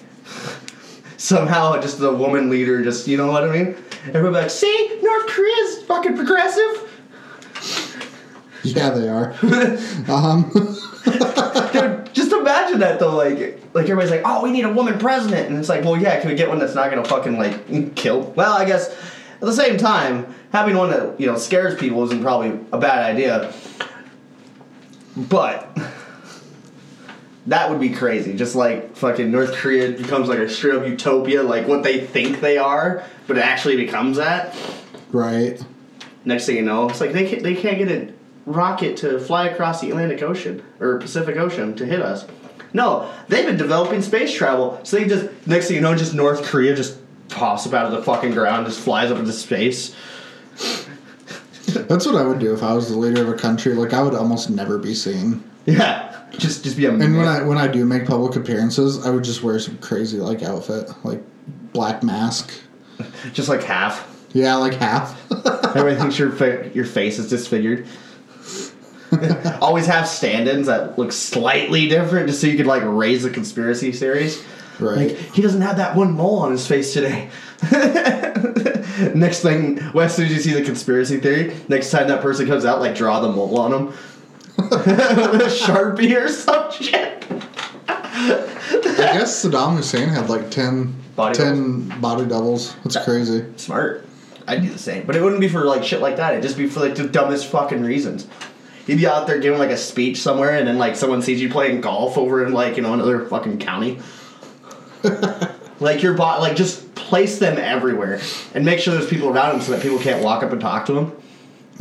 somehow 1.18 1.82
just 1.82 2.00
the 2.00 2.14
woman 2.14 2.50
leader, 2.50 2.84
just 2.84 3.08
you 3.08 3.18
know 3.18 3.32
what 3.32 3.44
I 3.44 3.52
mean? 3.52 3.76
Everybody 4.08 4.44
like, 4.44 4.50
see, 4.50 5.00
North 5.02 5.28
Korea's 5.28 5.84
fucking 5.84 6.16
progressive. 6.16 6.88
Yeah, 8.64 8.90
they 8.92 9.08
are. 9.10 9.34
um, 10.10 10.52
Dude, 11.74 12.14
just 12.14 12.32
imagine 12.32 12.80
that 12.80 13.00
though. 13.00 13.16
Like, 13.16 13.60
like 13.74 13.84
everybody's 13.84 14.12
like, 14.12 14.22
"Oh, 14.24 14.44
we 14.44 14.52
need 14.52 14.66
a 14.66 14.74
woman 14.74 15.00
president," 15.00 15.50
and 15.50 15.58
it's 15.58 15.70
like, 15.70 15.84
"Well, 15.84 15.98
yeah, 15.98 16.20
can 16.20 16.30
we 16.30 16.36
get 16.36 16.48
one 16.48 16.60
that's 16.60 16.76
not 16.76 16.90
gonna 16.92 17.04
fucking 17.04 17.38
like 17.38 17.96
kill?" 17.96 18.22
Well, 18.36 18.54
I 18.54 18.66
guess 18.66 18.90
at 18.90 19.40
the 19.42 19.54
same 19.54 19.78
time, 19.78 20.34
having 20.52 20.76
one 20.76 20.92
that 20.92 21.20
you 21.20 21.26
know 21.26 21.38
scares 21.38 21.80
people 21.80 22.04
isn't 22.04 22.22
probably 22.22 22.60
a 22.72 22.78
bad 22.78 23.10
idea. 23.16 23.52
But 25.18 25.76
that 27.48 27.70
would 27.70 27.80
be 27.80 27.90
crazy. 27.90 28.36
Just 28.36 28.56
like 28.56 28.96
fucking 28.96 29.32
North 29.32 29.54
Korea 29.54 29.92
becomes 29.92 30.30
like 30.30 30.40
a 30.40 30.50
straight 30.50 30.76
up 30.76 30.88
utopia, 30.88 31.44
like 31.44 31.68
what 31.68 31.84
they 31.84 32.06
think 32.06 32.40
they 32.40 32.58
are, 32.58 33.04
but 33.28 33.38
it 33.38 33.44
actually 33.44 33.76
becomes 33.76 34.18
that. 34.18 34.56
right. 35.12 35.64
Next 36.24 36.46
thing 36.46 36.56
you 36.56 36.62
know, 36.62 36.88
it's 36.88 37.02
like 37.02 37.14
they 37.14 37.28
can't, 37.28 37.42
they 37.42 37.56
can't 37.56 37.80
get 37.80 37.90
a 37.90 38.14
rocket 38.46 38.98
to 38.98 39.20
fly 39.20 39.48
across 39.48 39.82
the 39.82 39.90
Atlantic 39.90 40.22
Ocean 40.22 40.64
or 40.80 41.00
Pacific 41.00 41.36
Ocean 41.38 41.76
to 41.78 41.86
hit 41.86 42.00
us. 42.00 42.28
No, 42.74 43.12
they've 43.28 43.46
been 43.46 43.58
developing 43.58 44.02
space 44.02 44.32
travel. 44.34 44.80
So 44.84 44.98
they 44.98 45.08
just 45.08 45.30
next 45.48 45.68
thing 45.68 45.76
you 45.78 45.82
know, 45.82 45.96
just 45.96 46.14
North 46.14 46.44
Korea 46.44 46.76
just 46.76 46.98
pops 47.30 47.66
up 47.66 47.74
out 47.74 47.86
of 47.86 47.92
the 47.92 48.04
fucking 48.04 48.32
ground, 48.32 48.68
just 48.68 48.80
flies 48.80 49.12
up 49.12 49.18
into 49.18 49.34
space. 49.34 49.96
That's 51.74 52.06
what 52.06 52.16
I 52.16 52.24
would 52.24 52.40
do 52.40 52.54
if 52.54 52.64
I 52.64 52.74
was 52.74 52.90
the 52.90 52.98
leader 52.98 53.22
of 53.22 53.30
a 53.30 53.34
country. 53.34 53.74
Like 53.74 53.94
I 53.94 54.02
would 54.02 54.14
almost 54.14 54.50
never 54.50 54.78
be 54.78 54.94
seen. 54.94 55.44
Yeah, 55.66 56.11
just 56.38 56.64
just 56.64 56.78
be 56.78 56.86
a. 56.86 56.92
And 56.92 57.18
when 57.18 57.28
I 57.28 57.44
when 57.44 57.58
I 57.58 57.68
do 57.68 57.86
make 57.86 58.06
public 58.06 58.36
appearances, 58.36 59.06
I 59.06 59.10
would 59.10 59.24
just 59.24 59.44
wear 59.44 59.60
some 59.60 59.78
crazy 59.78 60.18
like 60.18 60.44
outfit, 60.44 60.90
like 61.04 61.22
black 61.74 62.04
mask. 62.04 62.52
just 63.34 63.50
like 63.50 63.64
half. 63.64 64.08
Yeah, 64.34 64.56
like 64.56 64.76
half. 64.76 65.20
Everybody 65.76 65.96
thinks 65.96 66.18
your 66.18 66.32
fa- 66.32 66.72
your 66.74 66.86
face 66.86 67.20
is 67.20 67.30
disfigured. 67.30 67.88
Always 69.62 69.88
have 69.88 70.08
stand-ins 70.08 70.68
that 70.68 70.98
look 70.98 71.12
slightly 71.12 71.90
different, 71.90 72.28
just 72.28 72.40
so 72.40 72.48
you 72.48 72.56
could 72.56 72.66
like 72.66 72.84
raise 72.86 73.24
the 73.24 73.30
conspiracy 73.30 73.92
theories. 73.92 74.42
right. 74.80 75.10
Like 75.10 75.18
he 75.18 75.42
doesn't 75.42 75.62
have 75.62 75.78
that 75.78 75.98
one 75.98 76.14
mole 76.14 76.40
on 76.40 76.52
his 76.52 76.66
face 76.66 76.94
today. 76.94 77.30
next 79.14 79.42
thing, 79.42 79.80
well, 79.94 80.06
as 80.06 80.16
soon 80.16 80.28
as 80.28 80.32
you 80.32 80.40
see 80.40 80.54
the 80.54 80.64
conspiracy 80.64 81.20
theory, 81.20 81.56
next 81.68 81.92
time 81.92 82.08
that 82.08 82.22
person 82.22 82.48
comes 82.48 82.64
out, 82.64 82.80
like 82.80 82.96
draw 82.96 83.20
the 83.20 83.30
mole 83.30 83.60
on 83.60 83.74
him 83.74 83.94
with 84.72 84.88
a 84.88 85.50
sharpie 85.50 86.16
or 86.16 86.28
some 86.30 86.72
shit. 86.72 87.24
I 87.88 89.14
guess 89.14 89.44
Saddam 89.44 89.76
Hussein 89.76 90.10
had 90.10 90.30
like 90.30 90.50
10, 90.50 90.96
Body 91.16 91.36
10 91.36 92.00
body 92.00 92.26
doubles. 92.26 92.76
That's 92.84 93.04
crazy. 93.04 93.46
Smart. 93.58 94.06
I'd 94.48 94.62
do 94.62 94.70
the 94.70 94.80
same, 94.80 95.06
but 95.06 95.16
it 95.16 95.22
wouldn't 95.22 95.42
be 95.42 95.48
for 95.48 95.66
like 95.66 95.84
shit 95.84 96.02
like 96.02 96.18
that. 96.18 96.34
It'd 96.34 96.44
just 96.44 96.58
be 96.58 96.68
for 96.68 96.80
like 96.80 96.96
the 96.96 97.08
dumbest 97.08 97.48
fucking 97.48 97.84
reasons. 97.84 98.28
You'd 98.88 98.98
be 98.98 99.08
out 99.08 99.28
there 99.28 99.40
giving 99.40 99.60
like 99.60 99.70
a 99.70 99.78
speech 99.78 100.22
somewhere, 100.22 100.58
and 100.58 100.68
then 100.68 100.78
like 100.78 100.96
someone 100.96 101.22
sees 101.22 101.42
you 101.42 101.50
playing 101.50 101.82
golf 101.82 102.18
over 102.18 102.46
in 102.46 102.54
like 102.54 102.78
you 102.78 102.82
know 102.82 102.94
another 102.94 103.26
fucking 103.26 103.60
county. 103.60 104.00
like 105.80 106.02
your 106.02 106.16
bot, 106.16 106.42
like 106.42 106.56
just 106.56 106.94
place 106.96 107.40
them 107.40 107.58
everywhere, 107.58 108.20
and 108.54 108.66
make 108.66 108.80
sure 108.80 108.94
there's 108.94 109.10
people 109.10 109.30
around 109.30 109.54
them 109.54 109.62
so 109.62 109.74
that 109.74 109.82
people 109.82 110.00
can't 110.00 110.24
walk 110.24 110.44
up 110.44 110.52
and 110.52 110.62
talk 110.62 110.86
to 110.88 110.94
them. 110.94 111.21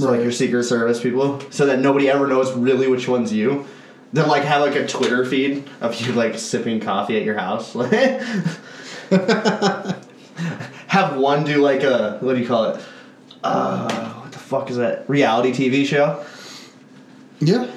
So 0.01 0.11
like 0.11 0.23
your 0.23 0.33
Secret 0.33 0.65
Service 0.65 1.01
people, 1.01 1.41
so 1.51 1.67
that 1.67 1.81
nobody 1.81 2.09
ever 2.09 2.27
knows 2.27 2.53
really 2.53 2.89
which 2.89 3.07
one's 3.09 3.33
you. 3.33 3.67
Then 4.13 4.29
like 4.29 4.43
have 4.45 4.61
like 4.63 4.75
a 4.75 4.87
Twitter 4.87 5.25
feed 5.25 5.69
of 5.81 5.95
you 6.01 6.13
like 6.13 6.39
sipping 6.39 6.81
coffee 6.81 7.17
at 7.17 7.23
your 7.25 7.37
house. 7.39 7.75
have 10.89 11.17
one 11.17 11.45
do 11.45 11.59
like 11.63 11.83
a 11.83 12.19
what 12.21 12.35
do 12.35 12.41
you 12.41 12.47
call 12.49 12.65
it? 12.75 12.83
Uh, 13.43 14.13
what 14.15 14.33
the 14.33 14.39
fuck 14.39 14.71
is 14.71 14.77
that? 14.77 15.09
Reality 15.09 15.53
TV 15.53 15.87
show? 15.87 16.25
Yeah. 17.41 17.71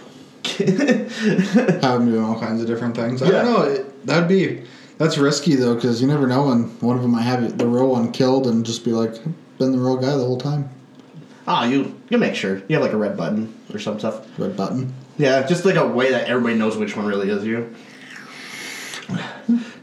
Have 0.57 1.99
them 1.99 2.05
doing 2.11 2.23
all 2.23 2.37
kinds 2.39 2.61
of 2.61 2.67
different 2.67 2.95
things. 2.95 3.21
I 3.21 3.27
Yeah. 3.27 3.31
don't 3.43 3.45
know. 3.53 3.61
It, 3.63 4.05
that'd 4.05 4.27
be 4.27 4.63
that's 4.97 5.17
risky 5.17 5.55
though, 5.55 5.75
because 5.75 6.01
you 6.01 6.07
never 6.07 6.27
know 6.27 6.47
when 6.47 6.63
one 6.81 6.95
of 6.97 7.01
them 7.01 7.11
might 7.11 7.21
have 7.23 7.57
the 7.57 7.65
real 7.65 7.87
one 7.87 8.11
killed 8.11 8.45
and 8.47 8.65
just 8.65 8.83
be 8.83 8.91
like, 8.91 9.13
been 9.57 9.71
the 9.71 9.77
real 9.77 9.95
guy 9.97 10.11
the 10.17 10.23
whole 10.25 10.37
time. 10.37 10.69
Oh, 11.47 11.63
you 11.65 11.99
you 12.09 12.17
make 12.17 12.35
sure 12.35 12.57
you 12.67 12.75
have 12.75 12.81
like 12.81 12.93
a 12.93 12.97
red 12.97 13.17
button 13.17 13.53
or 13.73 13.79
some 13.79 13.99
stuff. 13.99 14.25
Red 14.39 14.55
button. 14.55 14.93
Yeah, 15.17 15.45
just 15.45 15.65
like 15.65 15.75
a 15.75 15.87
way 15.87 16.11
that 16.11 16.27
everybody 16.27 16.55
knows 16.55 16.77
which 16.77 16.95
one 16.95 17.05
really 17.05 17.29
is 17.29 17.43
you. 17.43 17.75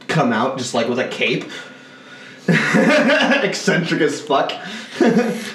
Come 0.09 0.33
out 0.33 0.59
just 0.59 0.75
like 0.75 0.88
with 0.88 0.99
a 0.99 1.09
cape. 1.09 1.44
Eccentric 2.49 4.01
as 4.01 4.20
fuck. 4.20 4.53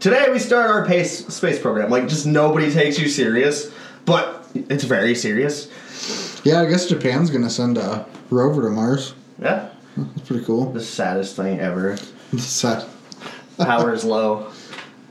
Today 0.00 0.26
we 0.30 0.38
start 0.38 0.70
our 0.70 0.84
pace 0.86 1.26
space 1.28 1.58
program. 1.60 1.90
Like 1.90 2.08
just 2.08 2.26
nobody 2.26 2.72
takes 2.72 2.98
you 2.98 3.08
serious, 3.08 3.72
but 4.04 4.46
it's 4.54 4.84
very 4.84 5.14
serious. 5.14 5.68
Yeah, 6.44 6.60
I 6.60 6.66
guess 6.66 6.86
Japan's 6.86 7.30
gonna 7.30 7.50
send 7.50 7.78
a 7.78 8.04
rover 8.30 8.62
to 8.62 8.70
Mars. 8.70 9.14
Yeah. 9.40 9.68
That's 9.96 10.28
pretty 10.28 10.44
cool. 10.44 10.72
The 10.72 10.80
saddest 10.82 11.36
thing 11.36 11.60
ever. 11.60 11.96
It's 12.32 12.44
sad. 12.44 12.84
Power 13.58 13.92
is 13.92 14.04
low. 14.04 14.50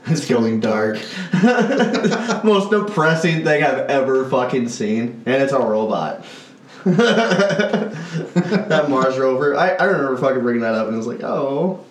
It's 0.06 0.28
going 0.28 0.60
dark. 0.60 1.00
Most 2.44 2.70
depressing 2.70 3.42
thing 3.42 3.64
I've 3.64 3.90
ever 3.90 4.28
fucking 4.28 4.68
seen. 4.68 5.22
And 5.24 5.42
it's 5.42 5.52
a 5.52 5.58
robot. 5.58 6.24
that 6.84 7.96
Mars 8.90 9.16
rover. 9.16 9.56
I, 9.56 9.70
I 9.70 9.84
remember 9.84 10.18
fucking 10.18 10.42
bringing 10.42 10.62
that 10.62 10.74
up 10.74 10.86
and 10.86 10.94
it 10.94 10.98
was 10.98 11.06
like, 11.06 11.22
oh. 11.22 11.82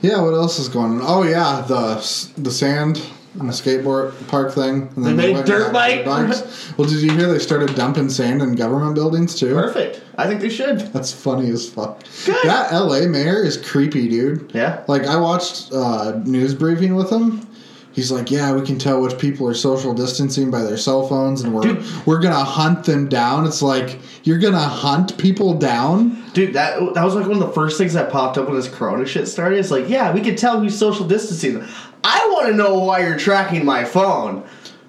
Yeah, 0.00 0.20
what 0.22 0.34
else 0.34 0.58
is 0.58 0.68
going 0.68 1.00
on? 1.00 1.02
Oh 1.02 1.22
yeah, 1.22 1.64
the 1.68 1.94
the 2.36 2.50
sand 2.50 3.00
and 3.38 3.48
the 3.48 3.52
skateboard 3.52 4.12
park 4.28 4.52
thing. 4.52 4.92
And 4.96 5.04
They 5.06 5.14
made 5.14 5.44
dirt 5.44 5.72
bike? 5.72 6.04
bikes. 6.04 6.72
Well, 6.76 6.88
did 6.88 7.00
you 7.00 7.12
hear 7.12 7.28
they 7.28 7.38
started 7.38 7.74
dumping 7.74 8.08
sand 8.10 8.42
in 8.42 8.54
government 8.54 8.94
buildings 8.94 9.34
too? 9.38 9.54
Perfect. 9.54 10.02
I 10.18 10.26
think 10.26 10.40
they 10.40 10.50
should. 10.50 10.80
That's 10.92 11.12
funny 11.12 11.48
as 11.50 11.68
fuck. 11.68 12.02
Good. 12.26 12.36
That 12.44 12.72
LA 12.72 13.06
mayor 13.06 13.42
is 13.44 13.56
creepy, 13.56 14.08
dude. 14.08 14.50
Yeah. 14.54 14.84
Like 14.88 15.06
I 15.06 15.16
watched 15.16 15.72
uh, 15.72 16.20
news 16.24 16.54
briefing 16.54 16.94
with 16.94 17.10
him. 17.10 17.46
He's 17.92 18.10
like, 18.10 18.30
yeah, 18.30 18.54
we 18.54 18.62
can 18.62 18.78
tell 18.78 19.02
which 19.02 19.18
people 19.18 19.46
are 19.46 19.52
social 19.54 19.92
distancing 19.92 20.50
by 20.50 20.62
their 20.62 20.78
cell 20.78 21.06
phones, 21.06 21.42
and 21.42 21.52
we're 21.54 21.60
Dude. 21.60 22.06
we're 22.06 22.20
gonna 22.20 22.42
hunt 22.42 22.84
them 22.84 23.06
down. 23.06 23.46
It's 23.46 23.60
like 23.60 23.98
you're 24.24 24.38
gonna 24.38 24.58
hunt 24.58 25.18
people 25.18 25.58
down. 25.58 26.22
Dude, 26.32 26.54
that 26.54 26.78
that 26.94 27.04
was 27.04 27.14
like 27.14 27.24
one 27.26 27.34
of 27.42 27.46
the 27.46 27.52
first 27.52 27.76
things 27.76 27.92
that 27.92 28.10
popped 28.10 28.38
up 28.38 28.46
when 28.46 28.56
this 28.56 28.66
Corona 28.68 29.04
shit 29.04 29.28
started. 29.28 29.58
It's 29.58 29.70
like, 29.70 29.90
yeah, 29.90 30.10
we 30.14 30.22
can 30.22 30.36
tell 30.36 30.58
who's 30.58 30.78
social 30.78 31.06
distancing. 31.06 31.62
I 32.04 32.28
want 32.32 32.48
to 32.48 32.54
know 32.54 32.78
why 32.78 33.00
you're 33.00 33.18
tracking 33.18 33.64
my 33.64 33.84
phone. 33.84 34.44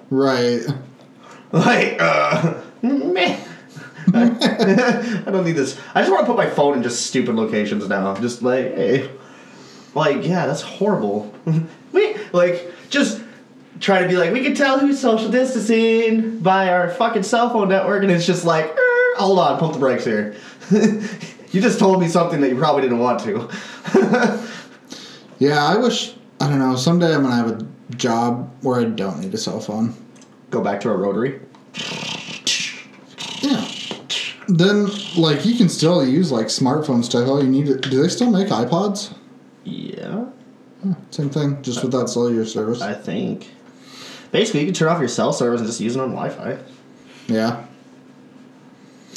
Right. 0.09 0.61
Like, 1.51 1.97
uh, 1.99 2.61
meh. 2.81 3.39
I 4.13 5.23
don't 5.25 5.45
need 5.45 5.53
this. 5.53 5.79
I 5.95 6.01
just 6.01 6.11
want 6.11 6.25
to 6.25 6.27
put 6.27 6.37
my 6.37 6.49
phone 6.49 6.77
in 6.77 6.83
just 6.83 7.05
stupid 7.05 7.35
locations 7.35 7.87
now. 7.87 8.15
Just 8.15 8.41
like, 8.41 8.75
hey, 8.75 9.09
like, 9.95 10.25
yeah, 10.25 10.45
that's 10.45 10.61
horrible. 10.61 11.33
we 11.91 12.17
like 12.33 12.71
just 12.89 13.21
try 13.79 14.01
to 14.01 14.07
be 14.07 14.17
like, 14.17 14.33
we 14.33 14.43
can 14.43 14.55
tell 14.55 14.79
who's 14.79 14.99
social 14.99 15.29
distancing 15.29 16.39
by 16.39 16.69
our 16.69 16.89
fucking 16.89 17.23
cell 17.23 17.49
phone 17.49 17.69
network, 17.69 18.03
and 18.03 18.11
it's 18.11 18.25
just 18.25 18.45
like, 18.45 18.65
er, 18.65 19.17
hold 19.17 19.39
on, 19.39 19.57
pump 19.59 19.73
the 19.73 19.79
brakes 19.79 20.03
here. 20.03 20.35
you 20.71 21.61
just 21.61 21.79
told 21.79 22.01
me 22.01 22.07
something 22.07 22.41
that 22.41 22.49
you 22.49 22.57
probably 22.57 22.81
didn't 22.81 22.99
want 22.99 23.19
to. 23.21 23.49
Yeah, 25.43 25.61
I 25.61 25.77
wish. 25.77 26.13
I 26.43 26.49
don't 26.49 26.59
know. 26.59 26.75
Someday 26.75 27.15
I'm 27.15 27.21
gonna 27.23 27.35
have 27.35 27.51
a 27.61 27.95
job 27.95 28.51
where 28.61 28.81
I 28.81 28.83
don't 28.83 29.19
need 29.21 29.33
a 29.33 29.37
cell 29.37 29.61
phone. 29.61 29.93
Go 30.49 30.61
back 30.61 30.81
to 30.81 30.89
a 30.89 30.95
rotary. 30.97 31.39
Yeah. 33.41 33.65
Then, 34.49 34.87
like, 35.15 35.45
you 35.45 35.55
can 35.55 35.69
still 35.69 36.05
use 36.05 36.33
like 36.33 36.47
smartphone 36.47 37.01
stuff. 37.03 37.29
All 37.29 37.41
you 37.41 37.49
need. 37.49 37.67
To, 37.67 37.77
do 37.77 38.01
they 38.01 38.09
still 38.09 38.29
make 38.29 38.49
iPods? 38.49 39.13
Yeah, 39.63 40.25
Same 41.11 41.29
thing, 41.29 41.61
just 41.61 41.81
with 41.81 41.93
that 41.93 42.09
cellular 42.09 42.43
service. 42.45 42.81
I 42.81 42.93
think. 42.93 43.49
Basically, 44.33 44.59
you 44.59 44.65
can 44.65 44.75
turn 44.75 44.89
off 44.89 44.99
your 44.99 45.07
cell 45.07 45.31
service 45.31 45.61
and 45.61 45.67
just 45.69 45.79
use 45.79 45.95
it 45.95 46.01
on 46.01 46.09
Wi-Fi. 46.11 46.57
yeah. 47.27 47.65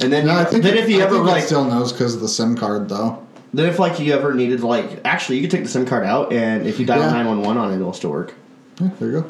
And 0.01 0.13
then, 0.13 0.27
No, 0.27 0.35
you, 0.35 0.39
I 0.39 0.45
think. 0.45 0.63
then 0.63 0.77
it, 0.77 0.85
if 0.85 0.89
you 0.91 1.01
I 1.01 1.07
ever 1.07 1.17
it 1.17 1.21
like, 1.23 1.43
still 1.43 1.65
knows 1.65 1.93
because 1.93 2.15
of 2.15 2.21
the 2.21 2.29
SIM 2.29 2.57
card, 2.57 2.89
though. 2.89 3.26
Then 3.55 3.69
if 3.69 3.79
like 3.79 3.99
you 4.01 4.13
ever 4.13 4.35
needed 4.35 4.61
like, 4.63 5.01
actually, 5.05 5.37
you 5.37 5.43
could 5.43 5.51
take 5.51 5.63
the 5.63 5.69
SIM 5.69 5.87
card 5.87 6.05
out, 6.05 6.33
and 6.33 6.67
if 6.67 6.79
you 6.79 6.87
dial 6.87 7.01
Yeah. 7.01 7.11
nine 7.13 7.27
one 7.27 7.43
one 7.43 7.57
on 7.57 7.73
it, 7.73 7.77
it'll 7.77 7.93
still 7.93 8.11
work. 8.11 8.35
Yeah, 8.81 8.91
there 8.99 9.11
you 9.11 9.21
go. 9.23 9.29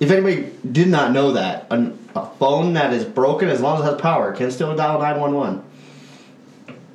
If 0.00 0.10
anybody 0.10 0.50
did 0.70 0.88
not 0.88 1.12
know 1.12 1.32
that, 1.32 1.66
a, 1.70 1.92
a 2.16 2.26
phone 2.38 2.74
that 2.74 2.92
is 2.92 3.04
broken, 3.04 3.48
as 3.48 3.60
long 3.60 3.80
as 3.80 3.86
it 3.88 3.92
has 3.92 4.00
power, 4.00 4.32
can 4.32 4.50
still 4.50 4.74
dial 4.76 4.98
nine 5.00 5.20
one 5.20 5.34
one 5.34 5.64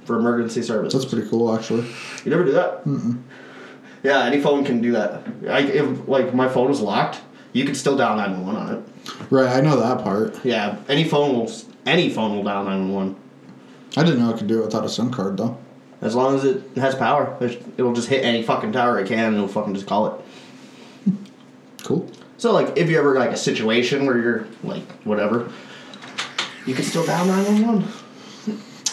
for 0.06 0.18
emergency 0.18 0.62
service. 0.62 0.94
That's 0.94 1.06
pretty 1.06 1.28
cool, 1.30 1.56
actually. 1.56 1.86
You 2.24 2.32
never 2.32 2.44
do 2.46 2.52
that? 2.54 2.84
Mm-mm. 2.86 3.22
Yeah, 4.04 4.24
any 4.24 4.42
phone 4.42 4.64
can 4.64 4.82
do 4.82 4.92
that. 4.94 5.24
I, 5.50 5.60
if 5.60 6.08
like 6.08 6.34
my 6.34 6.48
phone 6.48 6.70
was 6.70 6.82
locked, 6.82 7.20
you 7.54 7.66
could 7.66 7.76
still 7.76 7.98
dial 7.98 8.16
nine 8.16 8.32
one 8.32 8.54
one 8.54 8.56
on 8.56 8.76
it. 8.76 8.84
Right, 9.30 9.50
I 9.50 9.62
know 9.62 9.80
that 9.80 10.04
part. 10.04 10.44
Yeah, 10.46 10.78
any 10.88 11.04
phone 11.04 11.36
will 11.36 11.52
any 11.86 12.10
phone 12.10 12.36
will 12.36 12.44
dial 12.44 12.64
nine 12.64 12.92
one 12.92 12.94
one. 12.94 13.16
I 13.98 14.04
didn't 14.04 14.20
know 14.20 14.34
I 14.34 14.38
could 14.38 14.48
do 14.48 14.60
it 14.62 14.66
without 14.66 14.86
a 14.86 14.90
SIM 14.90 15.12
card, 15.12 15.38
though. 15.38 15.58
As 16.02 16.16
long 16.16 16.36
as 16.36 16.46
it 16.46 16.64
has 16.78 16.96
power, 16.96 17.38
it'll 17.78 17.94
just 17.94 18.08
hit 18.08 18.24
any 18.24 18.42
fucking 18.42 18.72
tower 18.72 19.00
it 19.00 19.08
can, 19.08 19.20
and 19.20 19.36
it'll 19.36 19.48
fucking 19.50 19.74
just 19.74 19.86
call 19.86 20.08
it. 20.08 21.14
Cool. 21.84 22.10
So 22.38 22.54
like, 22.54 22.78
if 22.78 22.90
you 22.90 22.98
ever 22.98 23.16
like 23.16 23.32
a 23.32 23.38
situation 23.38 24.06
where 24.06 24.18
you're 24.18 24.48
like 24.64 24.90
whatever, 25.04 25.52
you 26.66 26.74
can 26.74 26.86
still 26.86 27.06
dial 27.06 27.26
nine 27.26 27.44
one 27.44 27.68
one. 27.68 27.82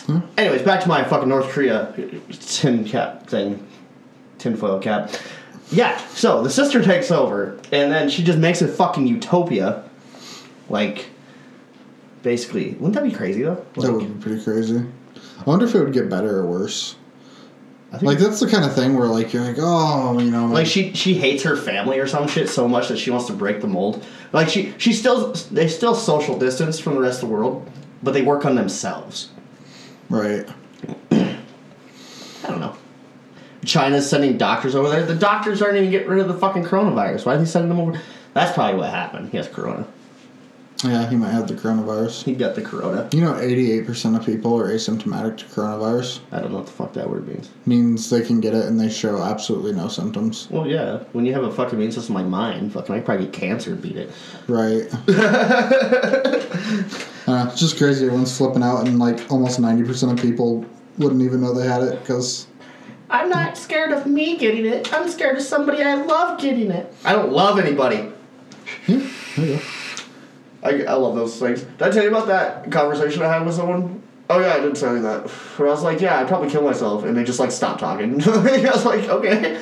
Hmm. 0.06 0.18
Anyways, 0.36 0.62
back 0.62 0.80
to 0.82 0.88
my 0.88 1.04
fucking 1.04 1.28
North 1.28 1.48
Korea 1.50 1.92
tin 2.30 2.84
cap 2.84 3.28
thing, 3.28 3.64
tinfoil 4.38 4.80
cap. 4.80 5.12
Yeah, 5.70 5.96
so 6.08 6.42
the 6.42 6.50
sister 6.50 6.82
takes 6.82 7.10
over, 7.10 7.58
and 7.72 7.90
then 7.90 8.08
she 8.08 8.22
just 8.22 8.38
makes 8.38 8.62
a 8.62 8.68
fucking 8.68 9.06
utopia. 9.06 9.84
Like, 10.68 11.06
basically, 12.22 12.70
wouldn't 12.74 12.94
that 12.94 13.04
be 13.04 13.12
crazy 13.12 13.42
though? 13.42 13.64
That 13.76 13.92
would 13.92 14.14
be 14.14 14.20
pretty 14.20 14.42
crazy. 14.42 14.84
I 15.38 15.42
wonder 15.44 15.64
if 15.64 15.74
it 15.74 15.80
would 15.80 15.92
get 15.92 16.08
better 16.08 16.38
or 16.38 16.46
worse. 16.46 16.96
Like 18.02 18.18
that's 18.18 18.40
the 18.40 18.48
kind 18.48 18.64
of 18.64 18.74
thing 18.74 18.96
where 18.96 19.06
like 19.06 19.32
you're 19.32 19.44
like, 19.44 19.56
oh, 19.58 20.18
you 20.18 20.30
know, 20.30 20.46
like 20.46 20.66
she 20.66 20.92
she 20.92 21.14
hates 21.14 21.42
her 21.44 21.56
family 21.56 21.98
or 21.98 22.06
some 22.06 22.28
shit 22.28 22.48
so 22.48 22.68
much 22.68 22.88
that 22.88 22.98
she 22.98 23.10
wants 23.10 23.26
to 23.28 23.32
break 23.32 23.60
the 23.60 23.68
mold. 23.68 24.04
Like 24.32 24.48
she 24.48 24.74
she 24.76 24.92
still 24.92 25.32
they 25.50 25.68
still 25.68 25.94
social 25.94 26.38
distance 26.38 26.78
from 26.78 26.94
the 26.96 27.00
rest 27.00 27.22
of 27.22 27.28
the 27.28 27.34
world, 27.34 27.70
but 28.02 28.12
they 28.12 28.22
work 28.22 28.44
on 28.44 28.54
themselves. 28.54 29.30
right. 30.10 30.46
I 31.10 32.48
don't 32.48 32.60
know. 32.60 32.76
China's 33.64 34.08
sending 34.08 34.36
doctors 34.36 34.74
over 34.74 34.88
there. 34.88 35.04
The 35.04 35.14
doctors 35.14 35.62
aren't 35.62 35.76
even 35.76 35.90
getting 35.90 36.08
rid 36.08 36.20
of 36.20 36.28
the 36.28 36.38
fucking 36.38 36.64
coronavirus. 36.64 37.24
Why 37.26 37.34
are 37.34 37.38
they 37.38 37.44
sending 37.44 37.68
them 37.68 37.80
over? 37.80 38.00
That's 38.34 38.52
probably 38.52 38.78
what 38.78 38.90
happened. 38.90 39.30
He 39.30 39.36
has 39.38 39.48
corona. 39.48 39.86
Yeah, 40.84 41.08
he 41.08 41.16
might 41.16 41.30
have 41.30 41.48
the 41.48 41.54
coronavirus. 41.54 42.24
He 42.24 42.34
got 42.34 42.54
the 42.54 42.60
corona. 42.60 43.08
You 43.12 43.22
know, 43.22 43.32
88% 43.32 44.16
of 44.16 44.26
people 44.26 44.58
are 44.60 44.68
asymptomatic 44.68 45.38
to 45.38 45.44
coronavirus. 45.46 46.20
I 46.30 46.40
don't 46.40 46.50
know 46.50 46.58
what 46.58 46.66
the 46.66 46.72
fuck 46.72 46.92
that 46.94 47.08
word 47.08 47.26
means. 47.26 47.48
Means 47.64 48.10
they 48.10 48.20
can 48.20 48.40
get 48.40 48.54
it 48.54 48.66
and 48.66 48.78
they 48.78 48.90
show 48.90 49.22
absolutely 49.22 49.72
no 49.72 49.88
symptoms. 49.88 50.48
Well, 50.50 50.66
yeah. 50.66 50.98
When 51.12 51.24
you 51.24 51.32
have 51.32 51.44
a 51.44 51.52
fucking 51.52 51.78
immune 51.78 51.92
system 51.92 52.14
like 52.14 52.26
mine, 52.26 52.68
fucking 52.68 52.94
I 52.94 52.98
could 52.98 53.06
probably 53.06 53.24
get 53.26 53.34
cancer 53.34 53.72
and 53.72 53.80
beat 53.80 53.96
it. 53.96 54.10
Right. 54.48 54.86
uh, 57.26 57.48
it's 57.50 57.60
just 57.60 57.78
crazy. 57.78 58.04
Everyone's 58.04 58.36
flipping 58.36 58.62
out, 58.62 58.86
and 58.86 58.98
like 58.98 59.30
almost 59.32 59.58
90% 59.58 60.12
of 60.12 60.20
people 60.20 60.66
wouldn't 60.98 61.22
even 61.22 61.40
know 61.40 61.54
they 61.54 61.66
had 61.66 61.82
it 61.82 62.00
because. 62.00 62.48
I'm 63.08 63.30
not 63.30 63.56
scared 63.56 63.92
of 63.92 64.04
me 64.06 64.36
getting 64.36 64.66
it. 64.66 64.92
I'm 64.92 65.08
scared 65.08 65.36
of 65.36 65.42
somebody 65.42 65.80
I 65.82 65.94
love 65.94 66.40
getting 66.40 66.70
it. 66.70 66.92
I 67.04 67.12
don't 67.12 67.32
love 67.32 67.58
anybody. 67.58 68.12
Yeah, 68.88 69.08
there 69.36 69.46
you 69.46 69.56
go. 69.56 69.62
I, 70.66 70.82
I 70.84 70.94
love 70.94 71.14
those 71.14 71.38
things. 71.38 71.62
Did 71.62 71.82
I 71.82 71.90
tell 71.90 72.02
you 72.02 72.08
about 72.08 72.26
that 72.26 72.70
conversation 72.72 73.22
I 73.22 73.32
had 73.32 73.46
with 73.46 73.54
someone? 73.54 74.02
Oh 74.28 74.40
yeah, 74.40 74.54
I 74.54 74.60
did 74.60 74.74
tell 74.74 74.96
you 74.96 75.02
that. 75.02 75.28
Where 75.30 75.68
I 75.68 75.70
was 75.70 75.82
like, 75.82 76.00
yeah, 76.00 76.18
I'd 76.18 76.26
probably 76.26 76.50
kill 76.50 76.62
myself, 76.62 77.04
and 77.04 77.16
they 77.16 77.22
just 77.22 77.38
like 77.38 77.52
stopped 77.52 77.80
talking. 77.80 78.20
I 78.26 78.70
was 78.72 78.84
like, 78.84 79.08
okay. 79.08 79.60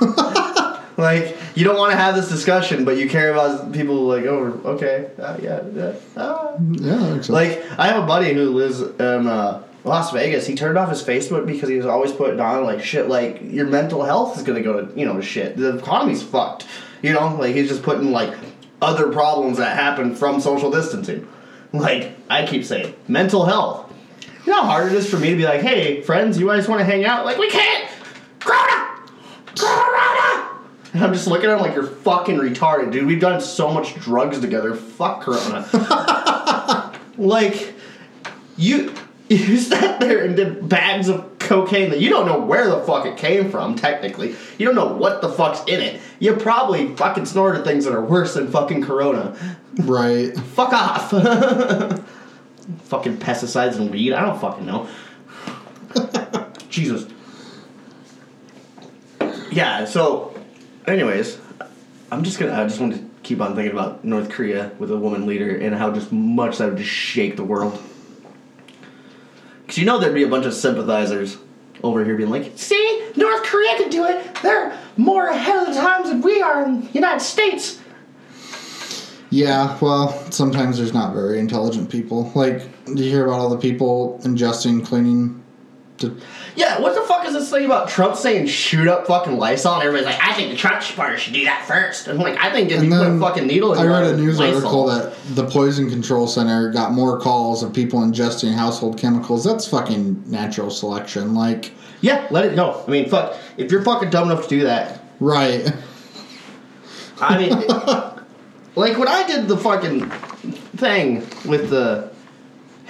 like 0.98 1.36
you 1.54 1.64
don't 1.64 1.78
want 1.78 1.92
to 1.92 1.96
have 1.96 2.14
this 2.14 2.28
discussion, 2.28 2.84
but 2.84 2.98
you 2.98 3.08
care 3.08 3.32
about 3.32 3.72
people. 3.72 4.02
Like, 4.06 4.24
oh, 4.26 4.60
okay, 4.64 5.10
uh, 5.18 5.38
yeah, 5.40 5.62
yeah. 5.74 5.94
ah. 6.16 6.56
Yeah, 6.72 6.98
sense. 6.98 7.30
Like 7.30 7.64
I 7.78 7.86
have 7.88 8.02
a 8.02 8.06
buddy 8.06 8.34
who 8.34 8.50
lives 8.50 8.82
in 8.82 9.26
uh, 9.26 9.62
Las 9.84 10.12
Vegas. 10.12 10.46
He 10.46 10.54
turned 10.54 10.76
off 10.76 10.90
his 10.90 11.02
Facebook 11.02 11.46
because 11.46 11.70
he 11.70 11.76
was 11.76 11.86
always 11.86 12.12
putting 12.12 12.38
on 12.38 12.64
like 12.64 12.84
shit. 12.84 13.08
Like 13.08 13.40
your 13.42 13.66
mental 13.66 14.02
health 14.02 14.36
is 14.36 14.42
gonna 14.42 14.62
go 14.62 14.84
to 14.84 14.98
you 14.98 15.06
know 15.06 15.22
shit. 15.22 15.56
The 15.56 15.78
economy's 15.78 16.22
fucked. 16.22 16.66
You 17.02 17.14
know, 17.14 17.34
like 17.36 17.54
he's 17.54 17.68
just 17.68 17.82
putting 17.82 18.12
like 18.12 18.34
other 18.82 19.10
problems 19.12 19.58
that 19.58 19.76
happen 19.76 20.14
from 20.14 20.40
social 20.40 20.70
distancing. 20.70 21.28
Like 21.72 22.16
I 22.28 22.46
keep 22.46 22.64
saying, 22.64 22.94
mental 23.08 23.44
health. 23.44 23.92
You 24.44 24.52
know 24.52 24.62
how 24.62 24.68
hard 24.68 24.92
it 24.92 24.96
is 24.96 25.08
for 25.08 25.18
me 25.18 25.30
to 25.30 25.36
be 25.36 25.44
like, 25.44 25.60
hey 25.60 26.02
friends, 26.02 26.38
you 26.38 26.46
guys 26.46 26.66
want 26.66 26.80
to 26.80 26.84
hang 26.84 27.04
out? 27.04 27.24
Like 27.24 27.38
we 27.38 27.50
can't. 27.50 27.90
Corona, 28.40 29.00
Corona. 29.56 30.50
And 30.92 31.04
I'm 31.04 31.12
just 31.12 31.28
looking 31.28 31.48
at 31.48 31.54
him 31.54 31.60
like 31.60 31.74
you're 31.74 31.86
fucking 31.86 32.36
retarded, 32.36 32.90
dude. 32.90 33.06
We've 33.06 33.20
done 33.20 33.40
so 33.40 33.70
much 33.70 33.94
drugs 33.96 34.40
together. 34.40 34.74
Fuck 34.74 35.22
Corona. 35.22 35.68
like 37.18 37.74
you 38.56 38.92
you 39.28 39.58
sat 39.58 40.00
there 40.00 40.24
and 40.24 40.34
did 40.34 40.68
bags 40.68 41.08
of 41.08 41.29
cocaine 41.50 41.90
that 41.90 41.98
you 41.98 42.08
don't 42.08 42.26
know 42.26 42.38
where 42.38 42.70
the 42.70 42.78
fuck 42.82 43.04
it 43.04 43.16
came 43.16 43.50
from 43.50 43.74
technically. 43.74 44.36
You 44.56 44.66
don't 44.66 44.76
know 44.76 44.94
what 44.94 45.20
the 45.20 45.28
fuck's 45.28 45.60
in 45.66 45.80
it. 45.80 46.00
You 46.20 46.36
probably 46.36 46.94
fucking 46.94 47.26
snorted 47.26 47.64
things 47.64 47.84
that 47.86 47.92
are 47.92 48.04
worse 48.04 48.34
than 48.34 48.52
fucking 48.52 48.84
corona. 48.84 49.36
Right. 49.82 50.32
fuck 50.36 50.72
off. 50.72 51.10
Fucking 52.84 53.16
pesticides 53.16 53.76
and 53.78 53.90
weed. 53.90 54.12
I 54.12 54.20
don't 54.20 54.40
fucking 54.40 54.64
know. 54.64 54.88
Jesus. 56.68 57.10
Yeah 59.50 59.86
so 59.86 60.32
anyways 60.86 61.38
i'm 62.12 62.22
just 62.24 62.38
gonna 62.38 62.52
i 62.52 62.64
just 62.64 62.80
want 62.80 62.94
to 62.94 63.04
keep 63.22 63.40
on 63.40 63.54
thinking 63.54 63.72
about 63.72 64.04
north 64.04 64.30
korea 64.30 64.72
with 64.78 64.90
a 64.90 64.96
woman 64.96 65.26
leader 65.26 65.56
and 65.56 65.74
how 65.74 65.90
just 65.90 66.10
much 66.10 66.58
that 66.58 66.68
would 66.68 66.78
just 66.78 66.90
shake 66.90 67.36
the 67.36 67.44
world 67.44 67.80
because 69.70 69.78
you 69.78 69.86
know 69.86 70.00
there'd 70.00 70.12
be 70.12 70.24
a 70.24 70.28
bunch 70.28 70.46
of 70.46 70.52
sympathizers 70.52 71.38
over 71.84 72.04
here 72.04 72.16
being 72.16 72.28
like, 72.28 72.50
see, 72.56 73.08
North 73.14 73.44
Korea 73.44 73.76
could 73.76 73.90
do 73.90 74.04
it. 74.04 74.34
They're 74.42 74.76
more 74.96 75.28
ahead 75.28 75.62
of 75.62 75.72
the 75.72 75.80
times 75.80 76.08
than 76.08 76.22
we 76.22 76.42
are 76.42 76.64
in 76.64 76.80
the 76.80 76.88
United 76.88 77.20
States. 77.20 77.80
Yeah, 79.30 79.78
well, 79.80 80.08
sometimes 80.32 80.76
there's 80.76 80.92
not 80.92 81.14
very 81.14 81.38
intelligent 81.38 81.88
people. 81.88 82.32
Like, 82.34 82.62
do 82.86 83.00
you 83.04 83.12
hear 83.12 83.26
about 83.26 83.38
all 83.38 83.48
the 83.48 83.58
people 83.58 84.20
ingesting, 84.24 84.84
cleaning? 84.84 85.40
To, 85.98 86.20
Yeah, 86.56 86.80
what 86.80 86.94
the 86.94 87.02
fuck 87.02 87.24
is 87.26 87.32
this 87.32 87.50
thing 87.50 87.64
about 87.64 87.88
Trump 87.88 88.16
saying 88.16 88.46
shoot 88.46 88.88
up 88.88 89.06
fucking 89.06 89.36
Lysol? 89.36 89.74
And 89.74 89.82
everybody's 89.84 90.06
like, 90.06 90.22
I 90.22 90.34
think 90.34 90.50
the 90.50 90.56
Trump 90.56 90.82
supporters 90.82 91.20
should 91.20 91.32
do 91.34 91.44
that 91.44 91.64
first. 91.66 92.08
And 92.08 92.18
I'm 92.18 92.24
like, 92.24 92.38
I 92.38 92.50
think 92.50 92.70
if 92.70 92.80
and 92.80 92.88
you 92.88 92.96
put 92.96 93.06
a 93.06 93.18
fucking 93.20 93.46
needle 93.46 93.72
in 93.74 93.78
I 93.80 93.86
read 93.86 94.04
a 94.14 94.16
news 94.16 94.38
Lysol- 94.38 94.56
article 94.56 94.86
that 94.86 95.16
the 95.34 95.46
Poison 95.46 95.88
Control 95.88 96.26
Center 96.26 96.70
got 96.72 96.92
more 96.92 97.18
calls 97.20 97.62
of 97.62 97.72
people 97.72 98.00
ingesting 98.00 98.54
household 98.54 98.98
chemicals. 98.98 99.44
That's 99.44 99.66
fucking 99.68 100.30
natural 100.30 100.70
selection. 100.70 101.34
Like, 101.34 101.72
Yeah, 102.00 102.26
let 102.30 102.44
it 102.44 102.56
go. 102.56 102.82
I 102.86 102.90
mean, 102.90 103.08
fuck. 103.08 103.36
If 103.56 103.70
you're 103.70 103.82
fucking 103.82 104.10
dumb 104.10 104.30
enough 104.30 104.44
to 104.44 104.48
do 104.48 104.64
that, 104.64 105.04
right. 105.20 105.72
I 107.20 107.38
mean, 107.38 107.50
like 108.74 108.98
when 108.98 109.08
I 109.08 109.26
did 109.26 109.46
the 109.48 109.56
fucking 109.56 110.08
thing 110.76 111.18
with 111.44 111.68
the 111.70 112.09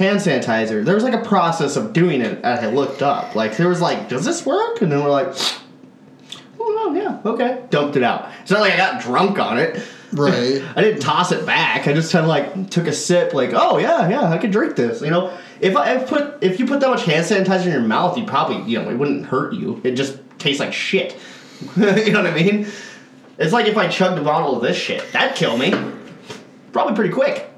hand 0.01 0.19
sanitizer, 0.19 0.85
there 0.85 0.95
was 0.95 1.05
like 1.05 1.15
a 1.15 1.25
process 1.25 1.77
of 1.77 1.93
doing 1.93 2.23
it. 2.23 2.45
I 2.45 2.67
looked 2.71 3.03
up. 3.03 3.37
Like 3.37 3.57
there 3.57 3.69
was 3.69 3.81
like, 3.81 4.09
does 4.09 4.25
this 4.25 4.45
work? 4.45 4.83
And 4.83 4.91
then 4.91 5.05
we're 5.05 5.11
like, 5.11 5.33
oh 6.59 6.93
no, 6.93 7.01
yeah, 7.01 7.21
okay. 7.25 7.63
Dumped 7.71 7.97
it 7.97 8.03
out. 8.03 8.31
It's 8.43 8.51
not 8.51 8.61
like 8.61 8.73
I 8.73 8.77
got 8.77 9.01
drunk 9.01 9.39
on 9.39 9.59
it. 9.59 9.87
Right. 10.13 10.63
I 10.77 10.81
didn't 10.83 11.01
toss 11.01 11.31
it 11.31 11.47
back. 11.47 11.87
I 11.87 11.93
just 11.93 12.11
kind 12.11 12.25
of 12.25 12.29
like 12.29 12.71
took 12.71 12.87
a 12.87 12.93
sip. 12.93 13.35
Like, 13.35 13.51
oh 13.53 13.79
yeah, 13.79 14.09
yeah, 14.09 14.29
I 14.29 14.39
could 14.39 14.51
drink 14.51 14.75
this. 14.75 15.03
You 15.03 15.11
know, 15.11 15.37
if 15.61 15.77
I 15.77 15.97
if 15.97 16.09
put 16.09 16.43
if 16.43 16.59
you 16.59 16.67
put 16.67 16.81
that 16.81 16.89
much 16.89 17.05
hand 17.05 17.27
sanitizer 17.27 17.67
in 17.67 17.73
your 17.73 17.83
mouth, 17.83 18.19
you 18.19 18.25
probably 18.25 18.63
you 18.71 18.83
know 18.83 18.91
it 18.91 18.97
wouldn't 18.97 19.27
hurt 19.27 19.53
you. 19.53 19.81
It 19.85 19.93
just 19.93 20.19
tastes 20.39 20.61
like 20.61 20.73
shit. 20.73 21.17
you 21.77 22.11
know 22.11 22.23
what 22.23 22.33
I 22.33 22.35
mean? 22.35 22.67
It's 23.39 23.53
like 23.53 23.67
if 23.67 23.77
I 23.77 23.87
chugged 23.87 24.19
a 24.19 24.25
bottle 24.25 24.57
of 24.57 24.63
this 24.63 24.77
shit, 24.77 25.13
that'd 25.13 25.37
kill 25.37 25.59
me. 25.59 25.75
Probably 26.73 26.95
pretty 26.95 27.13
quick. 27.13 27.50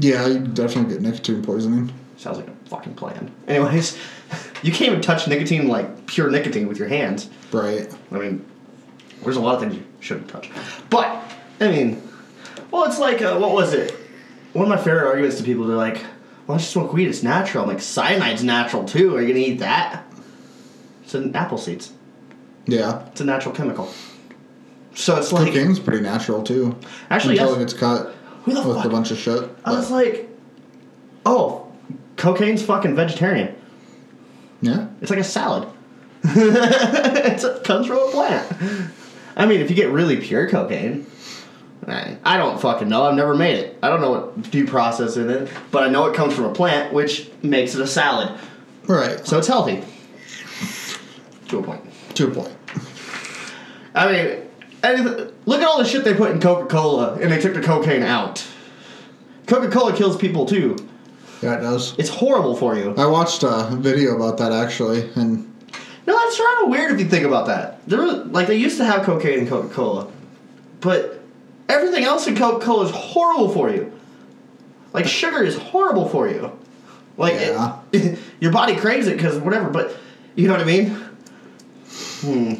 Yeah, 0.00 0.26
you 0.26 0.38
definitely 0.40 0.94
get 0.94 1.02
nicotine 1.02 1.42
poisoning. 1.42 1.92
Sounds 2.16 2.38
like 2.38 2.48
a 2.48 2.54
fucking 2.68 2.94
plan. 2.94 3.30
Anyways, 3.46 3.98
you 4.62 4.72
can't 4.72 4.90
even 4.90 5.00
touch 5.00 5.28
nicotine 5.28 5.68
like 5.68 6.06
pure 6.06 6.30
nicotine 6.30 6.68
with 6.68 6.78
your 6.78 6.88
hands. 6.88 7.28
Right. 7.52 7.94
I 8.10 8.18
mean, 8.18 8.44
there's 9.22 9.36
a 9.36 9.40
lot 9.40 9.54
of 9.54 9.60
things 9.60 9.74
you 9.74 9.84
shouldn't 10.00 10.28
touch. 10.28 10.50
But, 10.88 11.22
I 11.60 11.68
mean, 11.68 12.02
well, 12.70 12.84
it's 12.84 12.98
like, 12.98 13.20
uh, 13.20 13.38
what 13.38 13.52
was 13.52 13.74
it? 13.74 13.92
One 14.54 14.64
of 14.64 14.68
my 14.68 14.76
favorite 14.76 15.06
arguments 15.06 15.36
to 15.38 15.44
people, 15.44 15.66
they're 15.66 15.76
like, 15.76 15.98
why 15.98 16.54
don't 16.54 16.60
you 16.60 16.66
smoke 16.66 16.92
weed? 16.92 17.08
It's 17.08 17.22
natural. 17.22 17.64
I'm 17.64 17.68
like, 17.68 17.78
cyanide's 17.78 18.42
natural 18.42 18.84
too. 18.84 19.16
Are 19.16 19.20
you 19.20 19.32
going 19.32 19.44
to 19.44 19.50
eat 19.52 19.58
that? 19.60 20.04
It's 21.04 21.14
in 21.14 21.34
apple 21.36 21.58
seeds. 21.58 21.92
Yeah. 22.66 23.06
It's 23.08 23.20
a 23.20 23.24
natural 23.24 23.54
chemical. 23.54 23.92
So 24.94 25.16
it's 25.16 25.32
like, 25.32 25.52
Cocaine's 25.52 25.78
pretty 25.78 26.02
natural 26.02 26.42
too. 26.42 26.76
Actually, 27.10 27.38
until 27.38 27.50
yes. 27.50 27.56
it 27.56 27.60
gets 27.60 27.72
cut 27.74 28.14
Who 28.44 28.54
the 28.54 28.62
fuck? 28.62 28.84
a 28.84 28.88
bunch 28.88 29.10
of 29.10 29.18
shit. 29.18 29.48
I 29.64 29.72
was 29.72 29.90
like, 29.90 30.28
oh, 31.26 31.70
cocaine's 32.16 32.62
fucking 32.62 32.94
vegetarian. 32.96 33.54
yeah. 34.60 34.88
It's 35.00 35.10
like 35.10 35.20
a 35.20 35.24
salad. 35.24 35.68
it 36.24 37.64
comes 37.64 37.86
from 37.86 37.98
a 37.98 38.10
plant. 38.10 38.90
I 39.36 39.46
mean, 39.46 39.60
if 39.60 39.70
you 39.70 39.76
get 39.76 39.90
really 39.90 40.18
pure 40.18 40.48
cocaine, 40.48 41.06
I, 41.86 42.36
don't 42.36 42.60
fucking 42.60 42.88
know. 42.88 43.04
I've 43.04 43.14
never 43.14 43.34
made 43.34 43.58
it. 43.58 43.78
I 43.82 43.88
don't 43.88 44.00
know 44.00 44.10
what 44.10 44.50
due 44.50 44.66
process 44.66 45.16
in 45.16 45.30
it, 45.30 45.50
but 45.70 45.82
I 45.82 45.88
know 45.88 46.06
it 46.06 46.14
comes 46.14 46.34
from 46.34 46.44
a 46.44 46.52
plant, 46.52 46.92
which 46.92 47.30
makes 47.42 47.74
it 47.74 47.80
a 47.80 47.86
salad. 47.86 48.38
Right. 48.86 49.26
So 49.26 49.38
it's 49.38 49.46
healthy. 49.46 49.82
To 51.48 51.58
a 51.58 51.62
point. 51.62 51.82
To 52.14 52.28
a 52.28 52.30
point. 52.30 52.52
I 53.94 54.12
mean, 54.12 54.48
anyth- 54.82 55.29
look 55.46 55.60
at 55.60 55.66
all 55.66 55.78
the 55.78 55.84
shit 55.84 56.04
they 56.04 56.14
put 56.14 56.30
in 56.30 56.40
Coca 56.40 56.66
Cola, 56.68 57.14
and 57.14 57.30
they 57.32 57.40
took 57.40 57.54
the 57.54 57.62
cocaine 57.62 58.02
out. 58.02 58.46
Coca 59.46 59.68
Cola 59.70 59.96
kills 59.96 60.16
people 60.16 60.46
too. 60.46 60.76
Yeah, 61.42 61.56
it 61.56 61.60
does. 61.62 61.94
It's 61.98 62.10
horrible 62.10 62.54
for 62.54 62.76
you. 62.76 62.94
I 62.96 63.06
watched 63.06 63.42
a 63.42 63.68
video 63.72 64.14
about 64.16 64.38
that 64.38 64.52
actually, 64.52 65.10
and 65.16 65.46
No, 66.06 66.16
that's 66.16 66.38
kind 66.38 66.64
of 66.64 66.68
weird 66.70 66.92
if 66.92 67.00
you 67.00 67.06
think 67.08 67.24
about 67.24 67.46
that. 67.46 67.86
There, 67.88 68.00
was, 68.02 68.26
like 68.26 68.46
they 68.46 68.56
used 68.56 68.76
to 68.78 68.84
have 68.84 69.04
cocaine 69.04 69.40
in 69.40 69.46
Coca 69.48 69.72
Cola, 69.72 70.10
but 70.80 71.20
everything 71.68 72.04
else 72.04 72.26
in 72.26 72.36
Coca 72.36 72.64
Cola 72.64 72.84
is 72.86 72.90
horrible 72.90 73.48
for 73.48 73.70
you. 73.70 73.90
Like 74.92 75.06
sugar 75.06 75.42
is 75.42 75.56
horrible 75.56 76.08
for 76.08 76.28
you. 76.28 76.52
Like 77.16 77.34
it- 77.34 77.54
Yeah. 77.92 78.16
your 78.40 78.52
body 78.52 78.76
craves 78.76 79.06
it 79.06 79.16
because 79.16 79.38
whatever, 79.38 79.70
but 79.70 79.96
you 80.36 80.46
know 80.46 80.54
what 80.54 80.62
I 80.62 80.64
mean. 80.64 80.90
Hmm. 82.20 82.52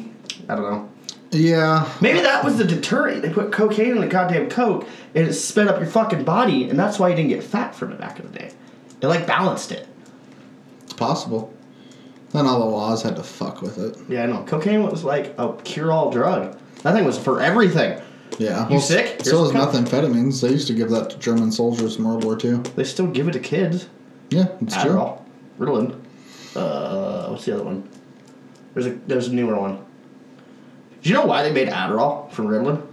I 0.49 0.55
don't 0.57 0.63
know. 0.71 0.90
Yeah, 1.31 1.89
Maybe 2.01 2.21
that 2.21 2.45
was 2.45 2.59
the 2.59 2.65
deterrent. 2.65 3.23
They 3.23 3.31
put 3.31 3.53
cocaine 3.53 3.93
in 3.93 4.01
the 4.01 4.09
goddamn 4.09 4.49
coke, 4.51 4.87
and 5.15 5.27
it 5.29 5.33
sped 5.35 5.69
up 5.69 5.79
your 5.79 5.89
fucking 5.89 6.25
body, 6.25 6.69
and 6.69 6.79
that's 6.79 6.99
why 6.99 7.09
you 7.09 7.17
didn't 7.17 7.31
get 7.31 7.45
fat 7.45 7.75
from 7.75 7.93
it 7.93 8.01
back 8.01 8.19
in 8.19 8.31
the 8.31 8.39
day. 8.39 8.53
It 9.01 9.07
like 9.07 9.27
balanced 9.27 9.73
it. 9.73 9.87
it's 10.85 10.93
possible. 10.93 11.55
Then 12.33 12.47
all 12.47 12.59
the 12.61 12.65
laws 12.65 13.03
had 13.03 13.17
to 13.17 13.23
fuck 13.23 13.63
with 13.63 13.79
it. 13.79 13.97
Yeah, 14.09 14.23
I 14.25 14.27
know. 14.27 14.45
Cocaine 14.45 14.83
was 14.85 15.03
like 15.05 15.35
a 15.39 15.53
cure-all 15.65 16.11
drug. 16.11 16.57
That 16.83 16.95
thing 16.95 17.05
was 17.05 17.19
for 17.19 17.41
everything. 17.41 18.01
Yeah. 18.39 18.69
You 18.69 18.81
sick? 18.81 19.25
So 19.25 19.47
some 19.49 19.57
methamphetamines. 19.57 20.41
They 20.41 20.51
used 20.51 20.67
to 20.69 20.75
give 20.75 20.91
that 20.91 21.11
to 21.11 21.19
German 21.19 21.51
soldiers 21.53 21.97
in 21.97 22.05
World 22.05 22.25
War 22.25 22.39
II. 22.43 22.59
They 22.77 22.85
still 22.85 23.09
give 23.09 23.29
it 23.29 23.33
to 23.33 23.41
kids. 23.41 23.89
Yeah, 24.31 24.47
it's 24.61 24.81
true. 24.81 24.93
Adderall, 24.93 25.23
Ritalin. 25.59 26.01
Uh, 26.55 27.29
what's 27.29 27.45
the 27.45 27.55
other 27.55 27.65
one? 27.65 27.89
There's 28.75 28.87
a 28.87 28.91
there's 29.09 29.27
a 29.29 29.35
newer 29.35 29.59
one. 29.59 29.85
Do 31.03 31.09
you 31.09 31.15
know 31.15 31.25
why 31.27 31.43
they 31.43 31.53
made 31.53 31.69
Adderall 31.69 32.31
from 32.31 32.47
Ritalin? 32.49 32.87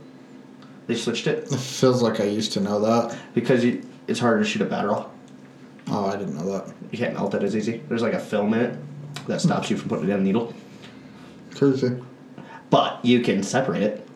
They 0.88 0.96
switched 0.96 1.28
it 1.28 1.52
It 1.52 1.60
feels 1.60 2.02
like 2.02 2.20
I 2.22 2.24
used 2.24 2.54
to 2.54 2.62
know 2.62 2.80
that. 2.80 3.18
because 3.34 3.64
you, 3.66 3.84
it's 4.08 4.20
harder 4.20 4.42
to 4.44 4.50
shoot 4.50 4.62
up 4.62 4.70
Adderall. 4.70 5.10
Oh, 5.90 6.06
I 6.06 6.16
didn't 6.16 6.36
know 6.38 6.46
that. 6.52 6.74
You 6.92 6.98
can't 6.98 7.14
melt 7.14 7.34
it 7.34 7.44
as 7.44 7.56
easy. 7.56 7.82
There's 7.90 8.02
like 8.02 8.14
a 8.14 8.20
film 8.20 8.54
in 8.54 8.62
it 8.62 8.80
that 9.28 9.42
stops 9.42 9.70
you 9.70 9.78
from 9.78 9.90
putting 9.90 10.10
it 10.10 10.14
in 10.14 10.20
a 10.20 10.24
needle, 10.24 10.54
Crazy. 11.56 11.98
but 12.70 13.04
you 13.04 13.22
can 13.22 13.44
separate 13.44 13.84
it. 13.84 14.08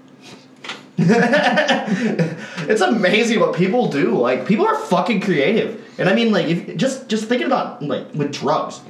it's 0.97 2.81
amazing 2.81 3.39
what 3.39 3.55
people 3.55 3.87
do. 3.89 4.17
Like 4.17 4.45
people 4.45 4.65
are 4.67 4.77
fucking 4.77 5.21
creative, 5.21 5.83
and 5.97 6.07
I 6.07 6.13
mean, 6.13 6.31
like, 6.31 6.47
if 6.47 6.77
just 6.77 7.07
just 7.09 7.25
thinking 7.25 7.47
about 7.47 7.81
like 7.81 8.13
with 8.13 8.31
drugs, 8.31 8.81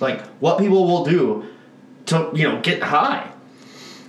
like 0.00 0.22
what 0.40 0.58
people 0.58 0.86
will 0.86 1.04
do 1.04 1.44
to 2.06 2.30
you 2.34 2.44
know 2.48 2.60
get 2.62 2.82
high. 2.82 3.30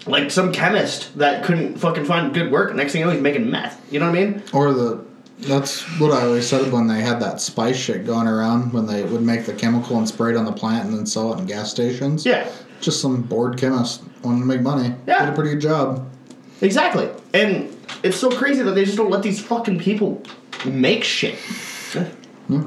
Like 0.07 0.31
some 0.31 0.51
chemist 0.53 1.17
that 1.17 1.43
couldn't 1.43 1.77
fucking 1.77 2.05
find 2.05 2.33
good 2.33 2.51
work. 2.51 2.73
Next 2.75 2.93
thing 2.93 3.01
you 3.01 3.05
know, 3.07 3.11
he's 3.13 3.21
making 3.21 3.49
meth. 3.49 3.81
You 3.91 3.99
know 3.99 4.09
what 4.09 4.17
I 4.17 4.25
mean? 4.25 4.43
Or 4.53 4.73
the 4.73 5.05
that's 5.39 5.81
what 5.99 6.11
I 6.11 6.25
always 6.25 6.47
said 6.47 6.71
when 6.71 6.87
they 6.87 7.01
had 7.01 7.19
that 7.19 7.39
spice 7.39 7.77
shit 7.77 8.05
going 8.07 8.27
around 8.27 8.73
when 8.73 8.87
they 8.87 9.03
would 9.03 9.21
make 9.21 9.45
the 9.45 9.53
chemical 9.53 9.97
and 9.97 10.07
spray 10.07 10.31
it 10.31 10.35
on 10.37 10.45
the 10.45 10.51
plant 10.51 10.85
and 10.89 10.97
then 10.97 11.05
sell 11.05 11.31
it 11.33 11.39
in 11.39 11.45
gas 11.45 11.69
stations. 11.69 12.25
Yeah, 12.25 12.49
Just 12.81 13.01
some 13.01 13.21
bored 13.21 13.55
chemist 13.57 14.01
wanting 14.23 14.41
to 14.41 14.47
make 14.47 14.61
money. 14.61 14.95
Yeah. 15.05 15.25
Did 15.25 15.33
a 15.33 15.35
pretty 15.35 15.51
good 15.51 15.61
job. 15.61 16.09
exactly. 16.61 17.09
And 17.35 17.75
it's 18.03 18.17
so 18.17 18.31
crazy 18.31 18.63
that 18.63 18.71
they 18.71 18.83
just 18.83 18.97
don't 18.97 19.11
let 19.11 19.21
these 19.21 19.39
fucking 19.39 19.77
people 19.79 20.23
make 20.65 21.03
shit. 21.03 21.35
Hmm. 22.47 22.65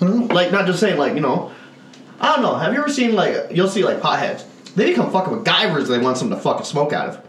I 0.00 0.06
don't. 0.06 0.28
Like, 0.28 0.52
not 0.52 0.66
just 0.66 0.80
saying, 0.80 0.98
like, 0.98 1.14
you 1.14 1.20
know, 1.20 1.52
I 2.20 2.34
don't 2.34 2.42
know. 2.42 2.54
Have 2.56 2.72
you 2.72 2.80
ever 2.80 2.90
seen, 2.90 3.14
like, 3.14 3.34
you'll 3.50 3.68
see, 3.68 3.84
like, 3.84 4.00
potheads. 4.00 4.44
They 4.74 4.90
become 4.90 5.10
fucking 5.12 5.44
MacGyvers 5.44 5.88
they 5.88 5.98
want 5.98 6.16
something 6.16 6.36
to 6.36 6.42
fucking 6.42 6.64
smoke 6.64 6.92
out 6.92 7.22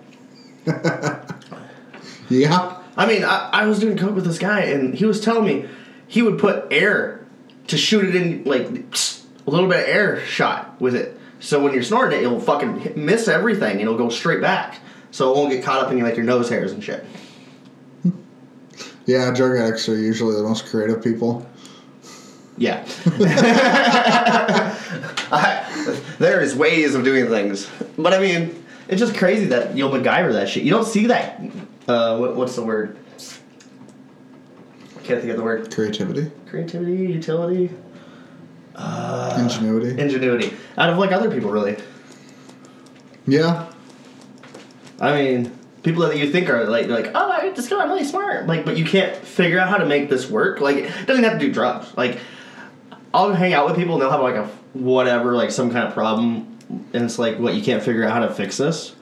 of. 0.65 1.29
Yeah. 2.29 2.81
I 2.95 3.05
mean, 3.05 3.23
I, 3.23 3.49
I 3.51 3.65
was 3.67 3.79
doing 3.79 3.97
coke 3.97 4.15
with 4.15 4.25
this 4.25 4.39
guy, 4.39 4.61
and 4.61 4.95
he 4.95 5.05
was 5.05 5.21
telling 5.21 5.45
me 5.45 5.69
he 6.07 6.21
would 6.21 6.39
put 6.39 6.65
air 6.71 7.25
to 7.67 7.77
shoot 7.77 8.05
it 8.05 8.15
in, 8.15 8.43
like, 8.45 8.67
a 9.45 9.49
little 9.51 9.67
bit 9.69 9.79
of 9.81 9.87
air 9.87 10.19
shot 10.25 10.79
with 10.81 10.95
it. 10.95 11.19
So 11.39 11.61
when 11.61 11.73
you're 11.73 11.83
snorting 11.83 12.19
it, 12.19 12.23
it'll 12.23 12.39
fucking 12.39 12.79
hit- 12.79 12.97
miss 12.97 13.27
everything, 13.27 13.71
and 13.73 13.81
it'll 13.81 13.97
go 13.97 14.09
straight 14.09 14.41
back. 14.41 14.79
So 15.11 15.31
it 15.31 15.37
won't 15.37 15.51
get 15.51 15.63
caught 15.63 15.83
up 15.83 15.91
in, 15.91 15.99
like, 16.01 16.15
your 16.15 16.25
nose 16.25 16.49
hairs 16.49 16.71
and 16.71 16.83
shit. 16.83 17.05
Yeah, 19.05 19.31
drug 19.33 19.57
addicts 19.57 19.89
are 19.89 19.97
usually 19.97 20.33
the 20.33 20.43
most 20.43 20.65
creative 20.67 21.03
people. 21.03 21.45
Yeah. 22.57 22.85
I, 25.31 25.99
there 26.19 26.41
is 26.41 26.55
ways 26.55 26.95
of 26.95 27.03
doing 27.03 27.27
things, 27.27 27.69
but 27.97 28.13
I 28.13 28.19
mean, 28.19 28.63
it's 28.87 28.99
just 28.99 29.15
crazy 29.15 29.45
that 29.47 29.75
you'll 29.75 29.89
MacGyver 29.89 30.33
that 30.33 30.49
shit. 30.49 30.63
You 30.63 30.69
don't 30.71 30.85
see 30.85 31.07
that. 31.07 31.41
Uh, 31.87 32.17
what, 32.17 32.35
what's 32.35 32.55
the 32.55 32.63
word? 32.63 32.97
I 34.97 35.01
can't 35.05 35.19
think 35.19 35.31
of 35.31 35.37
the 35.37 35.43
word. 35.43 35.73
Creativity, 35.73 36.31
Creativity, 36.47 36.95
utility, 37.11 37.69
Uh, 38.75 39.37
ingenuity. 39.39 39.99
ingenuity 39.99 40.53
out 40.77 40.89
of 40.89 40.97
like 40.97 41.11
other 41.11 41.29
people, 41.31 41.51
really. 41.51 41.77
yeah. 43.27 43.69
I 45.01 45.13
mean, 45.21 45.51
people 45.81 46.03
that 46.07 46.17
you 46.17 46.31
think 46.31 46.49
are 46.49 46.65
like, 46.65 46.87
like, 46.87 47.11
oh, 47.13 47.31
I 47.31 47.49
this 47.49 47.67
guy 47.67 47.83
really 47.85 48.05
smart, 48.05 48.47
like, 48.47 48.63
but 48.63 48.77
you 48.77 48.85
can't 48.85 49.15
figure 49.17 49.59
out 49.59 49.67
how 49.67 49.77
to 49.77 49.85
make 49.85 50.09
this 50.09 50.29
work. 50.29 50.61
Like, 50.61 50.77
it 50.77 51.05
doesn't 51.07 51.23
have 51.25 51.33
to 51.33 51.39
do 51.39 51.51
drugs. 51.51 51.91
Like, 51.97 52.19
I'll 53.13 53.33
hang 53.33 53.53
out 53.53 53.65
with 53.67 53.75
people 53.75 53.93
and 53.93 54.01
they'll 54.01 54.09
have 54.11 54.21
like 54.21 54.35
a 54.35 54.45
whatever, 54.73 55.33
like 55.35 55.51
some 55.51 55.71
kind 55.71 55.87
of 55.87 55.93
problem, 55.93 56.57
and 56.93 57.03
it's 57.05 57.19
like, 57.19 57.37
what 57.39 57.53
you 57.53 57.61
can't 57.63 57.83
figure 57.83 58.03
out 58.03 58.11
how 58.11 58.19
to 58.27 58.33
fix 58.33 58.57
this, 58.57 58.95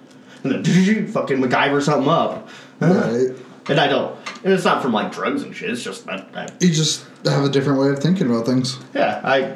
and 0.44 0.52
then 0.66 1.08
fucking 1.08 1.38
MacGyver 1.38 1.82
something 1.82 2.10
up, 2.10 2.50
Right. 2.80 3.30
and 3.70 3.80
I 3.80 3.88
don't. 3.88 4.18
And 4.44 4.52
it's 4.54 4.66
not 4.66 4.82
from 4.82 4.92
like 4.92 5.12
drugs 5.12 5.44
and 5.44 5.56
shit. 5.56 5.70
It's 5.70 5.84
just 5.84 6.08
I, 6.10 6.26
I, 6.36 6.48
You 6.60 6.72
just 6.72 7.06
have 7.26 7.44
a 7.44 7.50
different 7.50 7.80
way 7.80 7.90
of 7.90 8.00
thinking 8.00 8.28
about 8.30 8.46
things. 8.46 8.78
yeah, 8.94 9.22
I 9.24 9.56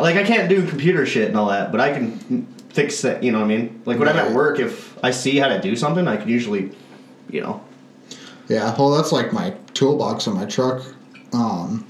like 0.00 0.16
I 0.16 0.24
can't 0.24 0.48
do 0.48 0.66
computer 0.66 1.06
shit 1.06 1.28
and 1.28 1.36
all 1.36 1.48
that, 1.48 1.70
but 1.70 1.80
I 1.80 1.92
can 1.92 2.46
fix 2.70 3.02
that. 3.02 3.22
You 3.22 3.30
know 3.32 3.38
what 3.38 3.44
I 3.44 3.48
mean? 3.48 3.82
Like 3.84 3.98
when 3.98 4.08
I'm 4.08 4.16
at 4.16 4.32
work, 4.32 4.58
if 4.58 4.98
I 5.04 5.10
see 5.10 5.36
how 5.38 5.48
to 5.48 5.60
do 5.60 5.76
something, 5.76 6.08
I 6.08 6.16
can 6.16 6.28
usually, 6.28 6.72
you 7.30 7.40
know, 7.42 7.62
Yeah, 8.48 8.74
well, 8.76 8.90
that's 8.90 9.12
like 9.12 9.32
my 9.32 9.54
toolbox 9.74 10.26
in 10.26 10.34
my 10.34 10.44
truck. 10.46 10.82
Um, 11.32 11.86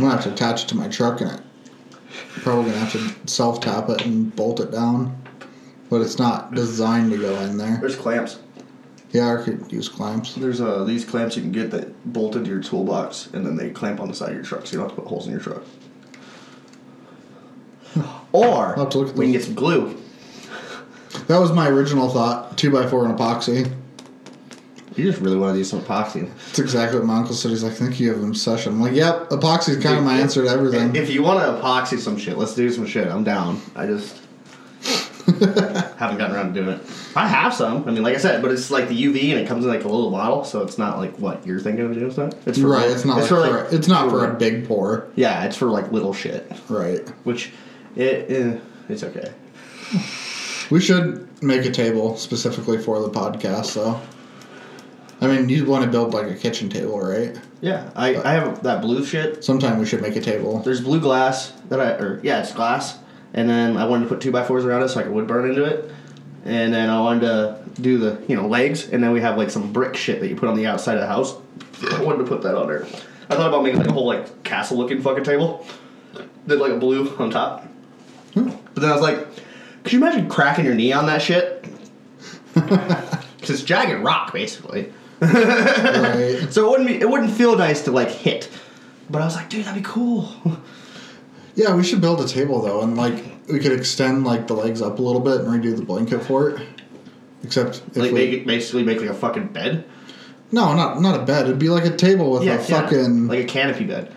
I'm 0.00 0.08
gonna 0.08 0.16
have 0.16 0.24
to 0.24 0.32
attach 0.32 0.64
it 0.64 0.68
to 0.68 0.76
my 0.78 0.88
truck, 0.88 1.20
and 1.20 1.30
it 1.30 1.42
probably 2.36 2.70
gonna 2.70 2.84
have 2.86 2.92
to 2.92 3.28
self 3.28 3.60
tap 3.60 3.90
it 3.90 4.06
and 4.06 4.34
bolt 4.34 4.58
it 4.58 4.70
down. 4.70 5.14
But 5.90 6.00
it's 6.00 6.18
not 6.18 6.54
designed 6.54 7.12
to 7.12 7.18
go 7.18 7.38
in 7.40 7.58
there. 7.58 7.76
There's 7.82 7.96
clamps. 7.96 8.38
Yeah, 9.10 9.38
I 9.38 9.44
could 9.44 9.70
use 9.70 9.90
clamps. 9.90 10.36
There's 10.36 10.62
uh, 10.62 10.84
these 10.84 11.04
clamps 11.04 11.36
you 11.36 11.42
can 11.42 11.52
get 11.52 11.70
that 11.72 12.12
bolt 12.14 12.34
into 12.34 12.48
your 12.48 12.62
toolbox, 12.62 13.26
and 13.34 13.44
then 13.44 13.56
they 13.56 13.68
clamp 13.68 14.00
on 14.00 14.08
the 14.08 14.14
side 14.14 14.30
of 14.30 14.36
your 14.36 14.44
truck, 14.44 14.66
so 14.66 14.72
you 14.72 14.78
don't 14.78 14.88
have 14.88 14.96
to 14.96 15.02
put 15.02 15.10
holes 15.10 15.26
in 15.26 15.32
your 15.32 15.42
truck. 15.42 15.62
Or 18.32 18.68
I'll 18.78 18.84
have 18.84 18.90
to 18.90 18.98
look 18.98 19.08
at 19.10 19.16
we 19.16 19.26
can 19.26 19.32
get 19.32 19.44
some 19.44 19.54
glue. 19.54 20.00
That 21.26 21.38
was 21.38 21.52
my 21.52 21.68
original 21.68 22.08
thought. 22.08 22.56
Two 22.56 22.70
by 22.70 22.88
four 22.88 23.04
and 23.04 23.18
epoxy. 23.18 23.70
You 25.00 25.10
just 25.10 25.22
really 25.22 25.36
want 25.38 25.54
to 25.54 25.58
do 25.58 25.64
some 25.64 25.80
epoxy. 25.80 26.28
That's 26.46 26.58
exactly 26.58 26.98
what 26.98 27.06
my 27.06 27.16
uncle 27.16 27.34
said. 27.34 27.50
He's 27.50 27.62
like, 27.62 27.72
I 27.72 27.76
think 27.76 27.98
you 27.98 28.08
have 28.12 28.22
an 28.22 28.28
obsession. 28.28 28.74
I'm 28.74 28.80
like, 28.82 28.92
yep, 28.94 29.30
epoxy's 29.30 29.82
kind 29.82 29.98
of 29.98 30.04
my 30.04 30.18
answer 30.20 30.44
to 30.44 30.48
everything. 30.50 30.94
If 30.94 31.10
you 31.10 31.22
want 31.22 31.40
to 31.40 31.62
epoxy 31.62 31.98
some 31.98 32.18
shit, 32.18 32.36
let's 32.36 32.54
do 32.54 32.70
some 32.70 32.86
shit. 32.86 33.08
I'm 33.08 33.24
down. 33.24 33.60
I 33.74 33.86
just 33.86 34.16
haven't 35.26 36.18
gotten 36.18 36.34
around 36.36 36.54
to 36.54 36.62
doing 36.62 36.76
it. 36.76 36.80
I 37.16 37.26
have 37.26 37.54
some. 37.54 37.88
I 37.88 37.92
mean, 37.92 38.02
like 38.02 38.14
I 38.14 38.18
said, 38.18 38.42
but 38.42 38.50
it's 38.50 38.70
like 38.70 38.88
the 38.88 39.02
UV 39.04 39.30
and 39.30 39.40
it 39.40 39.48
comes 39.48 39.64
in 39.64 39.70
like 39.70 39.84
a 39.84 39.88
little 39.88 40.10
bottle, 40.10 40.44
so 40.44 40.62
it's 40.62 40.78
not 40.78 40.98
like 40.98 41.16
what 41.18 41.46
you're 41.46 41.60
thinking 41.60 41.84
of 41.86 41.94
doing. 41.94 42.06
It's 42.06 42.16
not. 42.18 42.34
It's 42.46 42.58
for 42.58 42.68
right, 42.68 42.80
little- 42.82 42.94
it's 42.94 43.04
not 43.04 43.16
like 43.18 43.28
for, 43.28 43.64
a, 43.64 43.74
it's 43.74 43.88
not 43.88 44.10
for 44.10 44.30
a 44.30 44.34
big 44.34 44.66
pour. 44.68 45.08
Yeah, 45.16 45.44
it's 45.44 45.56
for 45.56 45.66
like 45.66 45.90
little 45.92 46.12
shit, 46.14 46.50
Right. 46.68 47.08
which 47.24 47.52
it 47.96 48.30
eh, 48.30 48.58
it's 48.88 49.02
okay. 49.02 49.32
We 50.70 50.80
should 50.80 51.26
make 51.42 51.64
a 51.64 51.70
table 51.70 52.16
specifically 52.16 52.78
for 52.78 53.00
the 53.00 53.08
podcast, 53.08 53.74
though. 53.74 54.00
I 55.20 55.26
mean, 55.26 55.48
you 55.48 55.66
want 55.66 55.84
to 55.84 55.90
build 55.90 56.14
like 56.14 56.28
a 56.28 56.34
kitchen 56.34 56.70
table, 56.70 56.98
right? 56.98 57.38
Yeah, 57.60 57.90
I 57.94 58.16
I 58.16 58.32
have 58.32 58.62
that 58.62 58.80
blue 58.80 59.04
shit. 59.04 59.44
Sometime 59.44 59.78
we 59.78 59.86
should 59.86 60.00
make 60.00 60.16
a 60.16 60.20
table. 60.20 60.60
There's 60.60 60.80
blue 60.80 61.00
glass 61.00 61.52
that 61.68 61.80
I 61.80 61.90
or 61.92 62.20
yeah, 62.22 62.40
it's 62.40 62.52
glass, 62.52 62.98
and 63.34 63.48
then 63.48 63.76
I 63.76 63.86
wanted 63.86 64.04
to 64.04 64.08
put 64.08 64.20
two 64.22 64.32
by 64.32 64.44
fours 64.44 64.64
around 64.64 64.82
it 64.82 64.88
so 64.88 65.00
I 65.00 65.02
could 65.02 65.12
wood 65.12 65.26
burn 65.26 65.50
into 65.50 65.64
it, 65.64 65.92
and 66.44 66.72
then 66.72 66.88
I 66.88 67.00
wanted 67.00 67.20
to 67.20 67.64
do 67.82 67.98
the 67.98 68.22
you 68.28 68.36
know 68.36 68.46
legs, 68.46 68.88
and 68.88 69.02
then 69.02 69.12
we 69.12 69.20
have 69.20 69.36
like 69.36 69.50
some 69.50 69.72
brick 69.72 69.94
shit 69.94 70.20
that 70.20 70.28
you 70.28 70.36
put 70.36 70.48
on 70.48 70.56
the 70.56 70.66
outside 70.66 70.94
of 70.94 71.00
the 71.00 71.06
house. 71.06 71.36
I 71.92 72.02
wanted 72.02 72.24
to 72.24 72.24
put 72.24 72.42
that 72.42 72.54
on 72.54 72.66
there. 72.66 72.84
I 73.28 73.36
thought 73.36 73.48
about 73.48 73.62
making 73.62 73.78
like 73.78 73.88
a 73.88 73.92
whole 73.92 74.06
like 74.06 74.42
castle 74.42 74.78
looking 74.78 75.02
fucking 75.02 75.24
table. 75.24 75.66
Did 76.46 76.58
like 76.58 76.72
a 76.72 76.78
blue 76.78 77.14
on 77.16 77.30
top. 77.30 77.64
Hmm. 78.34 78.50
But 78.74 78.80
then 78.80 78.90
I 78.90 78.94
was 78.94 79.02
like, 79.02 79.28
could 79.84 79.92
you 79.92 79.98
imagine 79.98 80.28
cracking 80.28 80.64
your 80.64 80.74
knee 80.74 80.92
on 80.92 81.06
that 81.06 81.20
shit? 81.20 81.64
Because 83.40 83.58
it's 83.58 83.62
jagged 83.62 84.04
rock 84.04 84.34
basically. 84.34 84.92
Right. 85.20 86.46
So 86.50 86.66
it 86.66 86.70
wouldn't 86.70 86.88
be 86.88 86.94
it 87.00 87.08
wouldn't 87.08 87.32
feel 87.32 87.56
nice 87.56 87.82
to 87.82 87.90
like 87.90 88.10
hit. 88.10 88.48
But 89.08 89.22
I 89.22 89.24
was 89.24 89.34
like, 89.36 89.48
dude, 89.48 89.64
that'd 89.64 89.82
be 89.82 89.88
cool. 89.88 90.28
Yeah, 91.54 91.74
we 91.74 91.82
should 91.82 92.00
build 92.00 92.20
a 92.20 92.28
table 92.28 92.62
though, 92.62 92.80
and 92.82 92.96
like 92.96 93.22
we 93.48 93.58
could 93.58 93.72
extend 93.72 94.24
like 94.24 94.46
the 94.46 94.54
legs 94.54 94.80
up 94.80 94.98
a 94.98 95.02
little 95.02 95.20
bit 95.20 95.40
and 95.40 95.48
redo 95.48 95.76
the 95.76 95.82
blanket 95.82 96.20
for 96.20 96.50
it. 96.50 96.66
Except 97.42 97.82
if 97.88 97.96
like 97.96 98.12
we, 98.12 98.18
make 98.18 98.32
it 98.32 98.46
basically 98.46 98.82
make 98.82 99.00
like 99.00 99.10
a 99.10 99.14
fucking 99.14 99.48
bed. 99.48 99.84
no, 100.52 100.74
not 100.74 101.00
not 101.00 101.20
a 101.20 101.24
bed. 101.24 101.46
It'd 101.46 101.58
be 101.58 101.68
like 101.68 101.84
a 101.84 101.96
table 101.96 102.30
with 102.30 102.46
a 102.46 102.58
fucking 102.58 103.28
like 103.28 103.40
a 103.40 103.44
canopy 103.44 103.84
bed. 103.84 104.14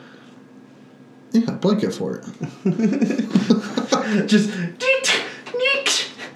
yeah 1.32 1.52
blanket 1.52 1.94
for 1.94 2.18
it. 2.18 2.26
Just 4.28 4.52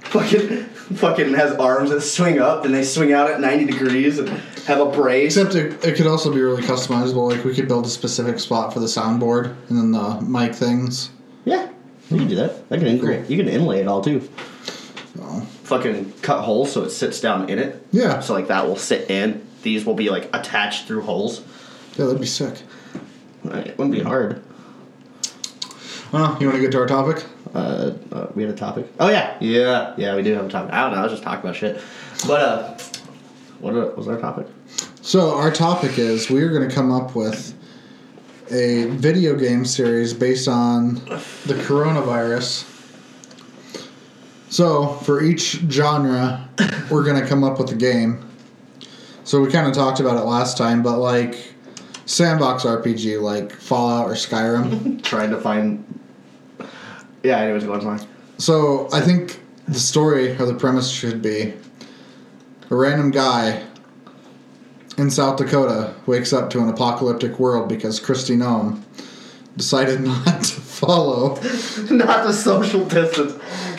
fucking 0.07 0.65
fucking 0.95 1.33
has 1.33 1.51
arms 1.53 1.89
that 1.89 2.01
swing 2.01 2.39
up 2.39 2.65
and 2.65 2.73
they 2.73 2.83
swing 2.83 3.11
out 3.13 3.29
at 3.29 3.39
ninety 3.41 3.65
degrees 3.65 4.19
and 4.19 4.29
have 4.65 4.79
a 4.79 4.85
brace. 4.85 5.35
Except 5.37 5.55
it, 5.55 5.83
it 5.85 5.95
could 5.95 6.07
also 6.07 6.33
be 6.33 6.41
really 6.41 6.61
customizable. 6.63 7.31
Like 7.31 7.43
we 7.45 7.53
could 7.55 7.67
build 7.67 7.85
a 7.85 7.89
specific 7.89 8.39
spot 8.39 8.73
for 8.73 8.79
the 8.79 8.85
soundboard 8.85 9.55
and 9.69 9.77
then 9.77 9.91
the 9.91 10.21
mic 10.21 10.53
things. 10.55 11.09
Yeah, 11.45 11.69
you 12.09 12.17
can 12.17 12.27
do 12.27 12.35
that. 12.35 12.63
I 12.71 12.77
can 12.77 12.87
integrate. 12.87 13.29
You 13.29 13.37
can 13.37 13.47
inlay 13.49 13.79
it 13.81 13.87
all 13.87 14.01
too. 14.01 14.27
So 15.15 15.41
Fucking 15.63 16.13
cut 16.21 16.43
holes 16.43 16.71
so 16.71 16.83
it 16.83 16.89
sits 16.91 17.19
down 17.19 17.49
in 17.49 17.59
it. 17.59 17.85
yeah, 17.91 18.19
So 18.21 18.33
like 18.33 18.47
that 18.47 18.65
will 18.67 18.77
sit 18.77 19.09
in. 19.09 19.45
These 19.63 19.85
will 19.85 19.95
be 19.95 20.09
like 20.09 20.29
attached 20.33 20.87
through 20.87 21.01
holes. 21.01 21.41
yeah, 21.97 22.05
that'd 22.05 22.21
be 22.21 22.27
sick. 22.27 22.61
It 23.45 23.77
wouldn't 23.77 23.91
be 23.91 24.01
hard. 24.01 24.41
Well, 26.11 26.37
you 26.39 26.47
want 26.47 26.57
to 26.57 26.61
get 26.61 26.71
to 26.71 26.79
our 26.79 26.85
topic? 26.87 27.25
Uh, 27.53 27.93
uh, 28.11 28.27
we 28.35 28.43
had 28.43 28.51
a 28.51 28.55
topic. 28.55 28.87
Oh 28.99 29.09
yeah, 29.09 29.37
yeah, 29.39 29.93
yeah. 29.97 30.15
We 30.15 30.23
do 30.23 30.33
have 30.33 30.45
a 30.45 30.49
topic. 30.49 30.73
I 30.73 30.81
don't 30.81 30.93
know. 30.93 30.99
I 30.99 31.03
was 31.03 31.11
just 31.11 31.23
talking 31.23 31.41
about 31.41 31.55
shit. 31.55 31.81
But 32.25 32.41
uh, 32.41 32.77
what 33.59 33.75
uh, 33.75 33.91
was 33.95 34.07
our 34.07 34.19
topic? 34.19 34.47
So 35.01 35.35
our 35.35 35.51
topic 35.51 35.97
is 35.97 36.29
we 36.29 36.41
are 36.41 36.49
going 36.51 36.67
to 36.67 36.73
come 36.73 36.91
up 36.91 37.15
with 37.15 37.53
a 38.51 38.85
video 38.85 39.35
game 39.35 39.65
series 39.65 40.13
based 40.13 40.47
on 40.47 40.95
the 40.95 41.55
coronavirus. 41.65 42.73
So 44.49 44.87
for 44.87 45.21
each 45.21 45.59
genre, 45.69 46.47
we're 46.89 47.03
going 47.03 47.21
to 47.21 47.27
come 47.27 47.43
up 47.43 47.59
with 47.59 47.71
a 47.71 47.75
game. 47.75 48.27
So 49.23 49.41
we 49.41 49.51
kind 49.51 49.67
of 49.67 49.73
talked 49.73 49.99
about 49.99 50.17
it 50.17 50.25
last 50.25 50.57
time, 50.57 50.81
but 50.81 50.99
like 50.99 51.53
sandbox 52.05 52.63
RPG, 52.63 53.21
like 53.21 53.51
Fallout 53.51 54.07
or 54.07 54.13
Skyrim. 54.13 55.03
Trying 55.03 55.31
to 55.31 55.39
find. 55.39 55.99
Yeah, 57.23 57.39
anyways, 57.39 57.63
go 57.65 57.73
on. 57.73 58.07
So 58.37 58.87
I 58.93 59.01
think 59.01 59.39
the 59.67 59.79
story 59.79 60.31
or 60.37 60.45
the 60.45 60.53
premise 60.53 60.89
should 60.89 61.21
be 61.21 61.53
a 62.69 62.75
random 62.75 63.11
guy 63.11 63.63
in 64.97 65.09
South 65.11 65.37
Dakota 65.37 65.93
wakes 66.05 66.33
up 66.33 66.49
to 66.51 66.59
an 66.59 66.69
apocalyptic 66.69 67.39
world 67.39 67.69
because 67.69 67.99
Kristi 67.99 68.35
Noem 68.35 68.81
decided 69.55 70.01
not 70.25 70.43
to 70.43 70.61
follow, 70.61 71.35
Not 71.89 72.25
the 72.27 72.31
social 72.33 72.85
distance. 72.85 73.33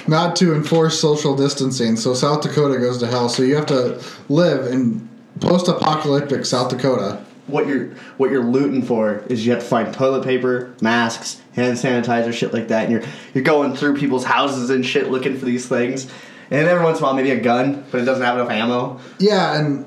not 0.09 0.35
to 0.37 0.55
enforce 0.55 0.99
social 1.01 1.37
distancing. 1.37 1.97
So 1.97 2.15
South 2.15 2.43
Dakota 2.43 2.79
goes 2.79 2.99
to 2.99 3.07
hell. 3.07 3.29
So 3.29 3.43
you 3.45 3.55
have 3.57 3.67
to 3.67 4.03
live 4.29 4.67
in 4.73 5.09
post-apocalyptic 5.41 6.45
South 6.45 6.71
Dakota. 6.71 7.25
What 7.49 7.67
you're 7.67 7.87
what 8.17 8.31
you're 8.31 8.45
looting 8.45 8.83
for 8.83 9.25
is 9.29 9.45
you 9.45 9.53
have 9.53 9.63
to 9.63 9.69
find 9.69 9.93
toilet 9.93 10.25
paper, 10.25 10.75
masks, 10.81 11.41
hand 11.55 11.77
sanitizer, 11.77 12.33
shit 12.33 12.53
like 12.53 12.69
that, 12.69 12.85
and 12.85 12.93
you're 12.93 13.03
you're 13.35 13.45
going 13.45 13.75
through 13.75 13.97
people's 13.97 14.25
houses 14.25 14.71
and 14.71 14.85
shit 14.87 15.11
looking 15.11 15.37
for 15.39 15.47
these 15.47 15.67
things. 15.67 16.11
And 16.51 16.67
every 16.67 16.83
once 16.83 16.99
in 16.99 17.05
a 17.05 17.07
while, 17.07 17.15
maybe 17.15 17.31
a 17.31 17.41
gun, 17.41 17.85
but 17.91 18.01
it 18.01 18.05
doesn't 18.05 18.25
have 18.25 18.37
enough 18.37 18.51
ammo. 18.51 19.01
Yeah, 19.19 19.59
and 19.59 19.85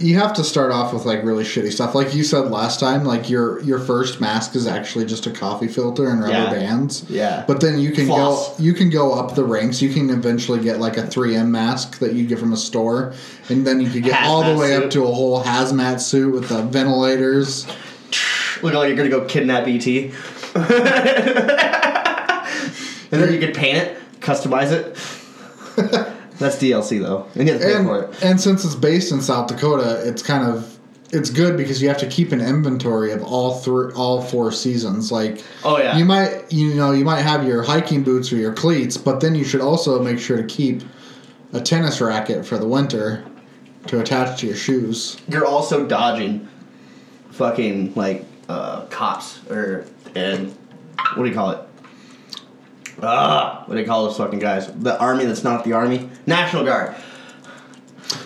you 0.00 0.16
have 0.18 0.32
to 0.34 0.42
start 0.42 0.72
off 0.72 0.92
with 0.94 1.04
like 1.04 1.22
really 1.22 1.44
shitty 1.44 1.70
stuff. 1.72 1.94
Like 1.94 2.14
you 2.14 2.24
said 2.24 2.50
last 2.50 2.80
time, 2.80 3.04
like 3.04 3.28
your 3.30 3.60
your 3.60 3.78
first 3.78 4.20
mask 4.20 4.56
is 4.56 4.66
actually 4.66 5.04
just 5.04 5.26
a 5.26 5.30
coffee 5.30 5.68
filter 5.68 6.08
and 6.08 6.20
rubber 6.20 6.32
Yeah. 6.32 6.50
bands. 6.50 7.04
Yeah. 7.08 7.44
But 7.46 7.60
then 7.60 7.78
you 7.78 7.92
can 7.92 8.06
Floss. 8.06 8.56
go 8.56 8.62
you 8.62 8.72
can 8.72 8.88
go 8.90 9.12
up 9.12 9.34
the 9.34 9.44
ranks. 9.44 9.80
You 9.82 9.92
can 9.92 10.08
eventually 10.10 10.60
get 10.60 10.80
like 10.80 10.96
a 10.96 11.02
3M 11.02 11.48
mask 11.50 11.98
that 11.98 12.14
you 12.14 12.26
get 12.26 12.38
from 12.38 12.52
a 12.52 12.56
store, 12.56 13.12
and 13.48 13.66
then 13.66 13.80
you 13.80 13.90
could 13.90 14.02
get 14.02 14.22
all 14.26 14.42
the 14.42 14.58
way 14.58 14.74
up 14.74 14.90
to 14.90 15.04
a 15.04 15.06
whole 15.12 15.42
hazmat 15.42 16.00
suit 16.00 16.32
with 16.32 16.48
the 16.48 16.62
ventilators. 16.62 17.66
Looking 18.62 18.78
like 18.78 18.88
you're 18.88 18.96
gonna 18.96 19.08
go 19.10 19.24
kidnap 19.26 19.66
ET. 19.68 19.86
and 23.12 23.20
then 23.22 23.32
you 23.32 23.38
could 23.38 23.54
paint 23.54 23.76
it, 23.78 23.98
customize 24.20 24.72
it. 24.72 24.96
That's 26.40 26.56
DLC 26.56 27.00
though, 27.00 27.26
and 27.36 27.46
you 27.46 27.52
have 27.52 27.62
to 27.62 27.66
pay 27.68 27.84
for 27.84 28.04
it. 28.04 28.24
and 28.24 28.40
since 28.40 28.64
it's 28.64 28.74
based 28.74 29.12
in 29.12 29.20
South 29.20 29.46
Dakota, 29.46 30.02
it's 30.04 30.22
kind 30.22 30.44
of 30.44 30.76
it's 31.12 31.28
good 31.30 31.56
because 31.56 31.82
you 31.82 31.88
have 31.88 31.98
to 31.98 32.06
keep 32.06 32.32
an 32.32 32.40
inventory 32.40 33.12
of 33.12 33.22
all 33.22 33.58
three 33.58 33.92
all 33.94 34.22
four 34.22 34.50
seasons. 34.50 35.12
Like 35.12 35.44
Oh 35.64 35.78
yeah, 35.78 35.96
You 35.96 36.04
might, 36.04 36.50
you 36.52 36.74
know, 36.74 36.92
you 36.92 37.04
might 37.04 37.20
have 37.20 37.46
your 37.46 37.62
hiking 37.62 38.02
boots 38.02 38.32
or 38.32 38.36
your 38.36 38.54
cleats, 38.54 38.96
but 38.96 39.20
then 39.20 39.34
you 39.34 39.44
should 39.44 39.60
also 39.60 40.02
make 40.02 40.18
sure 40.18 40.36
to 40.36 40.44
keep 40.44 40.82
a 41.52 41.60
tennis 41.60 42.00
racket 42.00 42.46
for 42.46 42.58
the 42.58 42.66
winter 42.66 43.24
to 43.86 44.00
attach 44.00 44.40
to 44.40 44.46
your 44.46 44.56
shoes. 44.56 45.16
you're 45.28 45.46
also 45.46 45.86
dodging 45.86 46.46
fucking 47.32 47.92
like 47.94 48.24
uh, 48.48 48.84
cops 48.86 49.40
or 49.50 49.86
and 50.14 50.54
what 51.14 51.24
do 51.24 51.28
you 51.28 51.34
call 51.34 51.50
it? 51.50 51.58
Ah, 53.02 53.64
what 53.66 53.74
do 53.74 53.80
you 53.80 53.86
call 53.86 54.04
those 54.06 54.16
fucking 54.18 54.38
guys? 54.38 54.70
The 54.72 54.98
army 55.00 55.24
that's 55.24 55.42
not 55.42 55.64
the 55.64 55.72
army, 55.72 56.09
National 56.30 56.64
Guard. 56.64 56.94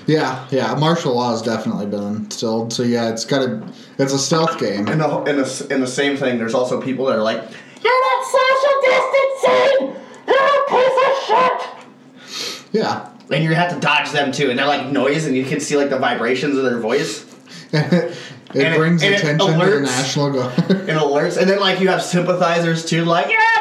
Yeah, 0.06 0.46
yeah. 0.50 0.74
Martial 0.74 1.14
law 1.14 1.30
has 1.32 1.42
definitely 1.42 1.86
been 1.86 2.04
instilled. 2.16 2.72
So 2.72 2.82
yeah, 2.82 3.08
it's 3.10 3.24
got 3.24 3.42
a, 3.42 3.62
it's 3.98 4.12
a 4.12 4.18
stealth 4.18 4.58
game. 4.58 4.86
And 4.88 5.00
the 5.00 5.22
in 5.24 5.36
the 5.36 5.66
and 5.70 5.82
the 5.82 5.86
same 5.86 6.16
thing. 6.16 6.38
There's 6.38 6.54
also 6.54 6.80
people 6.80 7.06
that 7.06 7.16
are 7.16 7.22
like, 7.22 7.42
"You're 7.82 8.00
not 8.00 8.24
social 8.26 8.74
distancing. 8.82 10.02
You're 10.28 10.36
a 10.36 10.68
piece 10.68 10.98
of 11.06 11.12
shit." 11.26 12.72
Yeah, 12.72 13.08
And 13.30 13.44
you 13.44 13.54
have 13.54 13.72
to 13.72 13.78
dodge 13.80 14.10
them 14.10 14.32
too, 14.32 14.50
and 14.50 14.58
they're 14.58 14.66
like 14.66 14.86
noise, 14.90 15.26
and 15.26 15.36
you 15.36 15.44
can 15.44 15.60
see 15.60 15.76
like 15.76 15.90
the 15.90 15.98
vibrations 15.98 16.56
of 16.58 16.64
their 16.64 16.78
voice. 16.80 17.24
it 17.72 18.16
And 18.50 18.60
it- 18.74 18.76
brings 18.76 19.02
and 19.02 19.14
it 19.14 19.20
attention 19.20 19.48
to 19.58 19.64
the. 19.66 19.80
National 19.80 20.32
Guard. 20.32 20.58
and 20.70 20.98
alerts, 20.98 21.36
and 21.40 21.48
then 21.48 21.60
like 21.60 21.80
you 21.80 21.88
have 21.88 22.02
sympathizers 22.02 22.84
too, 22.84 23.04
like 23.04 23.28
yeah, 23.28 23.53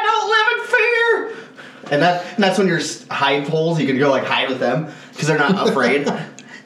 And 1.90 2.02
that 2.02 2.24
and 2.34 2.44
that's 2.44 2.58
when 2.58 2.68
your 2.68 2.78
s- 2.78 3.06
hide 3.08 3.48
holes, 3.48 3.80
you 3.80 3.86
can 3.86 3.98
go 3.98 4.10
like 4.10 4.24
hide 4.24 4.48
with 4.48 4.60
them 4.60 4.92
because 5.12 5.28
they're 5.28 5.38
not 5.38 5.68
afraid. 5.68 6.06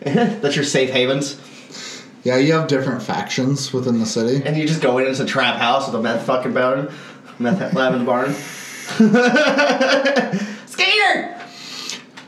that's 0.01 0.57
your 0.57 0.64
safe 0.64 0.91
havens, 0.91 1.41
yeah, 2.25 2.37
you 2.37 2.53
have 2.53 2.69
different 2.69 3.03
factions 3.03 3.73
within 3.73 3.99
the 3.99 4.07
city. 4.07 4.43
and 4.45 4.57
you 4.57 4.66
just 4.66 4.81
go 4.83 4.99
in 4.99 5.07
as 5.07 5.21
a 5.21 5.27
trap 5.27 5.57
house 5.57 5.87
with 5.87 5.95
a 5.97 6.03
meth 6.03 6.25
fucking 6.27 6.53
barn, 6.55 6.93
meth 7.39 7.75
lab 7.75 7.95
in 7.95 8.01
the 8.01 8.05
barn. 8.05 8.35
Skater. 10.66 11.35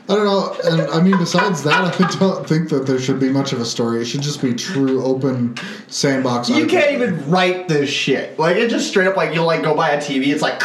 I 0.09 0.15
don't 0.15 0.25
know. 0.25 0.55
And 0.65 0.81
I 0.91 1.01
mean, 1.01 1.17
besides 1.17 1.63
that, 1.63 1.99
I 2.01 2.19
don't 2.19 2.47
think 2.47 2.69
that 2.69 2.85
there 2.85 2.99
should 2.99 3.19
be 3.19 3.29
much 3.29 3.53
of 3.53 3.61
a 3.61 3.65
story. 3.65 4.01
It 4.01 4.05
should 4.05 4.21
just 4.21 4.41
be 4.41 4.53
true, 4.53 5.03
open 5.05 5.55
sandbox. 5.87 6.49
You 6.49 6.67
can't 6.67 6.91
even 6.91 7.29
write 7.29 7.69
this 7.69 7.89
shit. 7.89 8.37
Like 8.37 8.57
it 8.57 8.69
just 8.69 8.89
straight 8.89 9.07
up 9.07 9.15
like 9.15 9.33
you'll 9.33 9.45
like 9.45 9.63
go 9.63 9.73
buy 9.73 9.91
a 9.91 9.97
TV. 10.01 10.27
It's 10.27 10.41
like 10.41 10.59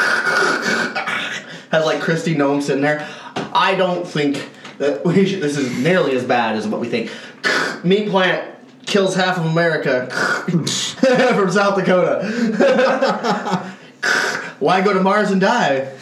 has 1.70 1.84
like 1.84 2.00
Kristi 2.00 2.34
Noem 2.36 2.62
sitting 2.62 2.82
there. 2.82 3.06
I 3.36 3.74
don't 3.76 4.06
think 4.06 4.48
that 4.78 5.04
we 5.04 5.26
should, 5.26 5.40
this 5.40 5.56
is 5.56 5.76
nearly 5.78 6.14
as 6.16 6.24
bad 6.24 6.56
as 6.56 6.66
what 6.66 6.80
we 6.80 6.88
think. 6.88 7.10
Meat 7.84 8.08
plant 8.08 8.54
kills 8.86 9.14
half 9.14 9.38
of 9.38 9.46
America 9.46 10.06
from 10.50 10.66
South 11.50 11.76
Dakota. 11.76 12.24
Why 14.58 14.80
go 14.80 14.94
to 14.94 15.00
Mars 15.00 15.30
and 15.30 15.40
die? 15.40 15.92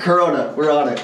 Corona, 0.00 0.52
we're 0.56 0.70
on 0.70 0.88
it. 0.88 1.02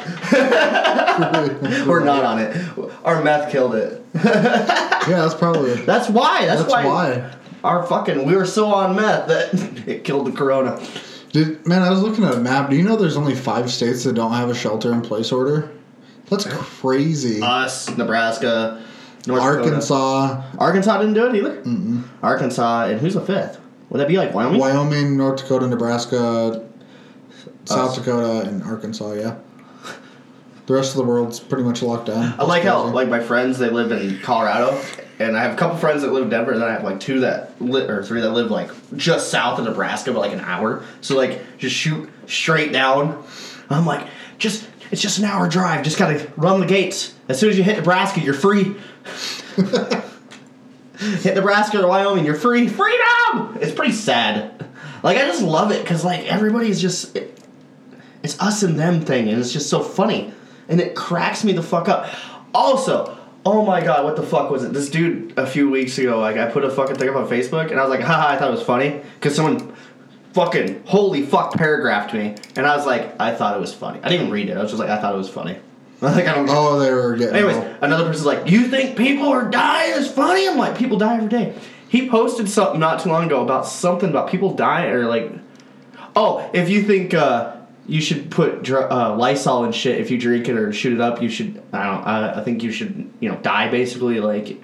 we're 1.86 2.04
not 2.04 2.24
on 2.24 2.38
it. 2.38 2.56
Our 3.04 3.22
meth 3.22 3.50
killed 3.50 3.74
it. 3.74 4.04
Yeah, 4.14 5.22
that's 5.22 5.34
probably. 5.34 5.74
That's 5.74 6.08
why. 6.08 6.44
That's, 6.46 6.60
That's 6.62 6.72
why. 6.72 6.84
why. 6.84 7.34
Our 7.64 7.86
fucking 7.86 8.24
we 8.24 8.36
were 8.36 8.46
so 8.46 8.66
on 8.66 8.96
meth 8.96 9.28
that 9.28 9.84
it 9.86 10.04
killed 10.04 10.26
the 10.26 10.32
corona. 10.32 10.80
Did, 11.32 11.66
man, 11.66 11.82
I 11.82 11.90
was 11.90 12.02
looking 12.02 12.24
at 12.24 12.34
a 12.34 12.40
map. 12.40 12.70
Do 12.70 12.76
you 12.76 12.82
know 12.82 12.96
there's 12.96 13.16
only 13.16 13.34
five 13.34 13.70
states 13.70 14.04
that 14.04 14.14
don't 14.14 14.32
have 14.32 14.48
a 14.48 14.54
shelter 14.54 14.92
in 14.92 15.02
place 15.02 15.30
order? 15.30 15.70
That's 16.30 16.46
crazy. 16.46 17.40
Us, 17.42 17.94
Nebraska, 17.96 18.82
North 19.26 19.42
Dakota. 19.42 19.64
Arkansas, 19.64 20.42
Arkansas 20.58 20.98
didn't 20.98 21.14
do 21.14 21.26
it 21.26 21.34
either. 21.34 21.62
Mm-mm. 21.62 22.04
Arkansas, 22.22 22.86
and 22.86 23.00
who's 23.00 23.14
the 23.14 23.20
fifth? 23.20 23.60
Would 23.90 23.98
that 23.98 24.08
be 24.08 24.18
like 24.18 24.34
Wyoming? 24.34 24.60
Wyoming, 24.60 25.16
North 25.16 25.38
Dakota, 25.38 25.66
Nebraska, 25.66 26.66
South 27.64 27.90
Us. 27.90 27.96
Dakota, 27.98 28.48
and 28.48 28.62
Arkansas. 28.62 29.12
Yeah. 29.12 29.36
The 30.66 30.74
rest 30.74 30.90
of 30.90 30.98
the 30.98 31.04
world's 31.04 31.40
pretty 31.40 31.64
much 31.64 31.82
locked 31.82 32.06
down. 32.06 32.34
I 32.38 32.44
like 32.44 32.62
how 32.62 32.84
like 32.88 33.08
my 33.08 33.20
friends 33.20 33.58
they 33.58 33.70
live 33.70 33.90
in 33.90 34.20
Colorado, 34.20 34.78
and 35.18 35.36
I 35.36 35.42
have 35.42 35.52
a 35.52 35.56
couple 35.56 35.76
friends 35.78 36.02
that 36.02 36.12
live 36.12 36.24
in 36.24 36.30
Denver, 36.30 36.52
and 36.52 36.62
then 36.62 36.68
I 36.68 36.72
have 36.72 36.84
like 36.84 37.00
two 37.00 37.20
that 37.20 37.60
live 37.60 37.90
or 37.90 38.02
three 38.02 38.20
that 38.20 38.30
live 38.30 38.50
like 38.50 38.70
just 38.96 39.30
south 39.30 39.58
of 39.58 39.64
Nebraska, 39.64 40.12
but 40.12 40.20
like 40.20 40.32
an 40.32 40.40
hour. 40.40 40.84
So 41.00 41.16
like 41.16 41.58
just 41.58 41.74
shoot 41.74 42.08
straight 42.26 42.72
down. 42.72 43.24
I'm 43.68 43.84
like 43.84 44.06
just 44.38 44.68
it's 44.90 45.02
just 45.02 45.18
an 45.18 45.24
hour 45.24 45.48
drive. 45.48 45.84
Just 45.84 45.98
gotta 45.98 46.30
run 46.36 46.60
the 46.60 46.66
gates. 46.66 47.14
As 47.28 47.38
soon 47.38 47.50
as 47.50 47.58
you 47.58 47.64
hit 47.64 47.76
Nebraska, 47.76 48.20
you're 48.20 48.34
free. 48.34 48.76
hit 50.98 51.34
Nebraska 51.34 51.82
or 51.82 51.88
Wyoming, 51.88 52.24
you're 52.24 52.34
free. 52.34 52.68
Freedom. 52.68 53.58
It's 53.60 53.72
pretty 53.72 53.92
sad. 53.92 54.66
Like 55.02 55.18
I 55.18 55.22
just 55.22 55.42
love 55.42 55.72
it 55.72 55.82
because 55.82 56.04
like 56.04 56.26
everybody's 56.26 56.80
just. 56.80 57.16
It, 57.16 57.34
it's 58.22 58.40
us 58.40 58.62
and 58.62 58.78
them 58.78 59.00
thing, 59.00 59.28
and 59.28 59.38
it's 59.38 59.52
just 59.52 59.70
so 59.70 59.80
funny, 59.80 60.32
and 60.68 60.80
it 60.80 60.96
cracks 60.96 61.44
me 61.44 61.52
the 61.52 61.62
fuck 61.62 61.88
up. 61.88 62.12
Also, 62.52 63.17
oh 63.44 63.64
my 63.64 63.82
god, 63.82 64.04
what 64.04 64.16
the 64.16 64.22
fuck 64.22 64.50
was 64.50 64.64
it? 64.64 64.72
This 64.72 64.90
dude 64.90 65.38
a 65.38 65.46
few 65.46 65.70
weeks 65.70 65.98
ago, 65.98 66.18
like 66.20 66.36
I 66.36 66.50
put 66.50 66.64
a 66.64 66.70
fucking 66.70 66.96
thing 66.96 67.08
up 67.08 67.16
on 67.16 67.28
Facebook, 67.28 67.70
and 67.70 67.78
I 67.78 67.82
was 67.82 67.90
like, 67.90 68.00
haha, 68.00 68.28
I 68.28 68.36
thought 68.36 68.48
it 68.48 68.56
was 68.56 68.62
funny 68.62 69.00
because 69.14 69.34
someone 69.34 69.74
fucking 70.32 70.84
holy 70.86 71.24
fuck 71.24 71.54
paragraphed 71.54 72.14
me, 72.14 72.36
and 72.56 72.66
I 72.66 72.76
was 72.76 72.86
like, 72.86 73.20
I 73.20 73.34
thought 73.34 73.56
it 73.56 73.60
was 73.60 73.74
funny. 73.74 74.00
I 74.02 74.08
didn't 74.08 74.22
even 74.22 74.32
read 74.32 74.48
it. 74.48 74.56
I 74.56 74.62
was 74.62 74.70
just 74.70 74.80
like, 74.80 74.90
I 74.90 75.00
thought 75.00 75.14
it 75.14 75.18
was 75.18 75.28
funny. 75.28 75.58
like 76.00 76.28
I 76.28 76.34
don't. 76.34 76.48
Oh, 76.48 76.78
they 76.78 76.92
were 76.92 77.16
getting. 77.16 77.34
Anyways, 77.34 77.56
another 77.80 78.04
person's 78.06 78.26
like, 78.26 78.48
"You 78.48 78.68
think 78.68 78.96
people 78.96 79.28
are 79.28 79.50
dying 79.50 79.94
is 79.94 80.08
funny?" 80.08 80.48
I'm 80.48 80.56
like, 80.56 80.78
"People 80.78 80.96
die 80.96 81.16
every 81.16 81.28
day." 81.28 81.58
He 81.88 82.08
posted 82.08 82.48
something 82.48 82.78
not 82.78 83.00
too 83.00 83.08
long 83.08 83.24
ago 83.24 83.42
about 83.42 83.66
something 83.66 84.10
about 84.10 84.30
people 84.30 84.54
dying 84.54 84.92
or 84.92 85.06
like, 85.06 85.32
oh, 86.14 86.48
if 86.52 86.68
you 86.68 86.82
think 86.82 87.14
uh, 87.14 87.56
you 87.88 88.00
should 88.00 88.30
put 88.30 88.62
dr- 88.62 88.90
uh, 88.92 89.16
Lysol 89.16 89.64
and 89.64 89.74
shit 89.74 90.00
if 90.00 90.10
you 90.10 90.18
drink 90.18 90.48
it 90.48 90.56
or 90.56 90.72
shoot 90.72 90.92
it 90.92 91.00
up, 91.00 91.20
you 91.22 91.28
should. 91.28 91.60
I 91.72 91.84
don't. 91.84 92.06
I, 92.06 92.40
I 92.40 92.44
think 92.44 92.62
you 92.62 92.70
should. 92.70 93.10
You 93.20 93.30
know, 93.30 93.36
die 93.38 93.68
basically 93.70 94.20
like 94.20 94.60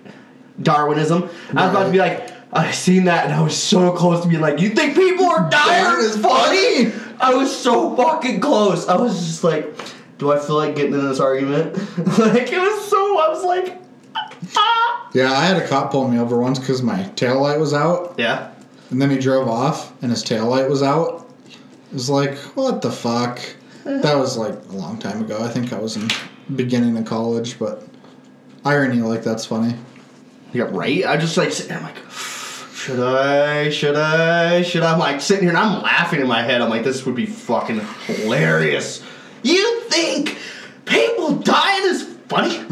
Darwinism. 0.62 1.28
I 1.54 1.64
was 1.66 1.70
about 1.70 1.84
to 1.86 1.90
be 1.92 1.98
like. 1.98 2.30
I 2.56 2.70
seen 2.70 3.06
that 3.06 3.24
and 3.24 3.34
I 3.34 3.40
was 3.40 3.60
so 3.60 3.90
close 3.90 4.22
to 4.22 4.28
being 4.28 4.40
like, 4.40 4.60
"You 4.60 4.68
think 4.68 4.94
people 4.94 5.26
are 5.26 5.50
dying 5.50 5.84
Dying 5.84 6.04
is 6.04 6.16
funny?" 6.16 6.92
I 7.20 7.34
was 7.34 7.50
so 7.54 7.96
fucking 7.96 8.38
close. 8.40 8.86
I 8.86 8.94
was 8.96 9.26
just 9.26 9.42
like, 9.42 9.74
"Do 10.18 10.30
I 10.30 10.38
feel 10.38 10.54
like 10.54 10.76
getting 10.76 10.92
in 10.94 11.04
this 11.04 11.18
argument?" 11.18 11.74
like 12.18 12.52
it 12.52 12.58
was 12.58 12.88
so. 12.88 12.96
I 13.18 13.28
was 13.28 13.42
like, 13.42 13.82
"Ah." 14.56 15.10
Yeah, 15.14 15.32
I 15.32 15.44
had 15.46 15.56
a 15.56 15.66
cop 15.66 15.90
pull 15.90 16.06
me 16.06 16.16
over 16.20 16.38
once 16.38 16.60
because 16.60 16.80
my 16.80 17.02
tail 17.16 17.40
light 17.42 17.58
was 17.58 17.74
out, 17.74 18.14
Yeah. 18.18 18.52
and 18.90 19.02
then 19.02 19.10
he 19.10 19.18
drove 19.18 19.48
off, 19.48 19.92
and 20.00 20.12
his 20.12 20.22
tail 20.22 20.46
light 20.46 20.68
was 20.68 20.80
out. 20.82 21.23
Was 21.95 22.11
like, 22.11 22.36
what 22.57 22.82
the 22.82 22.90
fuck? 22.90 23.40
That 23.84 24.16
was 24.16 24.36
like 24.36 24.55
a 24.55 24.72
long 24.72 24.99
time 24.99 25.22
ago. 25.22 25.38
I 25.42 25.49
think 25.49 25.72
I 25.72 25.78
was 25.78 25.97
in 25.97 26.09
beginning 26.57 26.97
of 26.99 27.05
college, 27.05 27.59
but 27.59 27.84
irony 28.64 29.01
like 29.01 29.22
that's 29.22 29.47
funny. 29.47 29.76
Yeah, 30.53 30.64
right. 30.70 31.07
I 31.07 31.16
just 31.16 31.36
like 31.36 31.53
sitting 31.53 31.70
there, 31.70 31.78
I'm 31.78 31.84
like, 31.84 32.11
should 32.74 33.01
I? 33.01 33.70
Should 33.70 33.97
I? 33.97 34.62
Should 34.62 34.82
I? 34.82 34.92
I'm 34.92 34.99
like 34.99 35.20
sitting 35.20 35.45
here 35.45 35.51
and 35.51 35.59
I'm 35.59 35.82
laughing 35.82 36.20
in 36.20 36.26
my 36.26 36.42
head. 36.42 36.61
I'm 36.61 36.68
like, 36.68 36.84
this 36.84 37.07
would 37.07 37.14
be 37.14 37.26
fucking 37.26 37.80
hilarious. 38.07 39.03
You 39.42 39.80
think 39.82 40.36
people 40.84 41.36
dying 41.36 41.84
is 41.84 42.03
funny? 42.28 42.64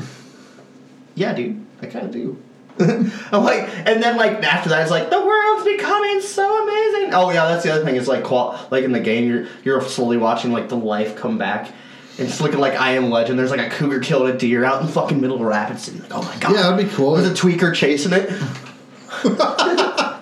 yeah, 1.14 1.32
dude. 1.32 1.64
I 1.80 1.86
kind 1.86 2.06
of 2.06 2.12
do. 2.12 2.42
I'm 3.32 3.44
like, 3.44 3.68
and 3.86 4.02
then 4.02 4.16
like 4.16 4.42
after 4.42 4.70
that, 4.70 4.82
it's 4.82 4.90
like 4.90 5.10
the 5.10 5.20
world's 5.24 5.64
becoming 5.64 6.20
so 6.20 6.62
amazing. 6.62 7.14
Oh 7.14 7.30
yeah, 7.30 7.46
that's 7.48 7.64
the 7.64 7.72
other 7.72 7.84
thing. 7.84 7.96
It's 7.96 8.08
like 8.08 8.24
qual- 8.24 8.58
like 8.70 8.84
in 8.84 8.92
the 8.92 9.00
game, 9.00 9.28
you're 9.28 9.46
you're 9.64 9.82
slowly 9.82 10.16
watching 10.16 10.52
like 10.52 10.68
the 10.68 10.76
life 10.76 11.16
come 11.16 11.38
back. 11.38 11.70
And 12.18 12.28
it's 12.28 12.40
looking 12.42 12.60
like 12.60 12.74
I 12.74 12.92
Am 12.92 13.10
Legend. 13.10 13.38
There's 13.38 13.50
like 13.50 13.60
a 13.60 13.70
cougar 13.70 14.00
killing 14.00 14.34
a 14.34 14.38
deer 14.38 14.64
out 14.64 14.80
in 14.80 14.86
the 14.86 14.92
fucking 14.92 15.20
middle 15.20 15.36
of 15.36 15.42
Rapid 15.42 15.78
City. 15.80 15.98
Like, 16.00 16.14
oh 16.14 16.22
my 16.22 16.36
god. 16.36 16.52
Yeah, 16.54 16.62
that'd 16.70 16.86
be 16.86 16.92
cool. 16.94 17.14
There's 17.14 17.28
a 17.28 17.34
tweaker 17.34 17.74
chasing 17.74 18.12
it. 18.12 18.30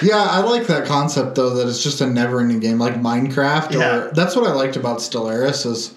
Yeah, 0.00 0.18
I 0.30 0.40
like 0.42 0.68
that 0.68 0.86
concept 0.86 1.34
though. 1.34 1.50
That 1.50 1.66
it's 1.68 1.82
just 1.82 2.00
a 2.00 2.06
never-ending 2.06 2.60
game, 2.60 2.78
like 2.78 2.94
Minecraft. 2.94 3.72
Yeah. 3.72 3.96
Or 3.96 4.12
that's 4.12 4.36
what 4.36 4.46
I 4.46 4.52
liked 4.52 4.76
about 4.76 4.98
Stellaris 4.98 5.66
is 5.66 5.94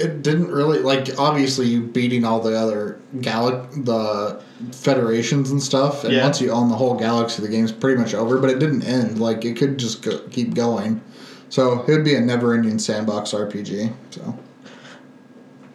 it 0.00 0.22
didn't 0.22 0.48
really 0.48 0.78
like. 0.80 1.08
Obviously, 1.18 1.66
you 1.66 1.82
beating 1.82 2.24
all 2.24 2.40
the 2.40 2.56
other 2.58 2.98
gal 3.20 3.50
the 3.76 4.42
federations 4.72 5.50
and 5.50 5.62
stuff, 5.62 6.04
and 6.04 6.12
Yeah. 6.12 6.24
once 6.24 6.40
you 6.40 6.50
own 6.50 6.68
the 6.68 6.76
whole 6.76 6.94
galaxy, 6.94 7.42
the 7.42 7.48
game's 7.48 7.72
pretty 7.72 7.98
much 8.00 8.14
over. 8.14 8.38
But 8.38 8.50
it 8.50 8.58
didn't 8.58 8.82
end. 8.84 9.20
Like 9.20 9.44
it 9.44 9.56
could 9.56 9.78
just 9.78 10.02
go, 10.02 10.18
keep 10.30 10.54
going. 10.54 11.00
So 11.48 11.80
it 11.82 11.88
would 11.88 12.04
be 12.04 12.14
a 12.14 12.20
never-ending 12.20 12.78
sandbox 12.78 13.32
RPG. 13.32 13.92
So 14.10 14.38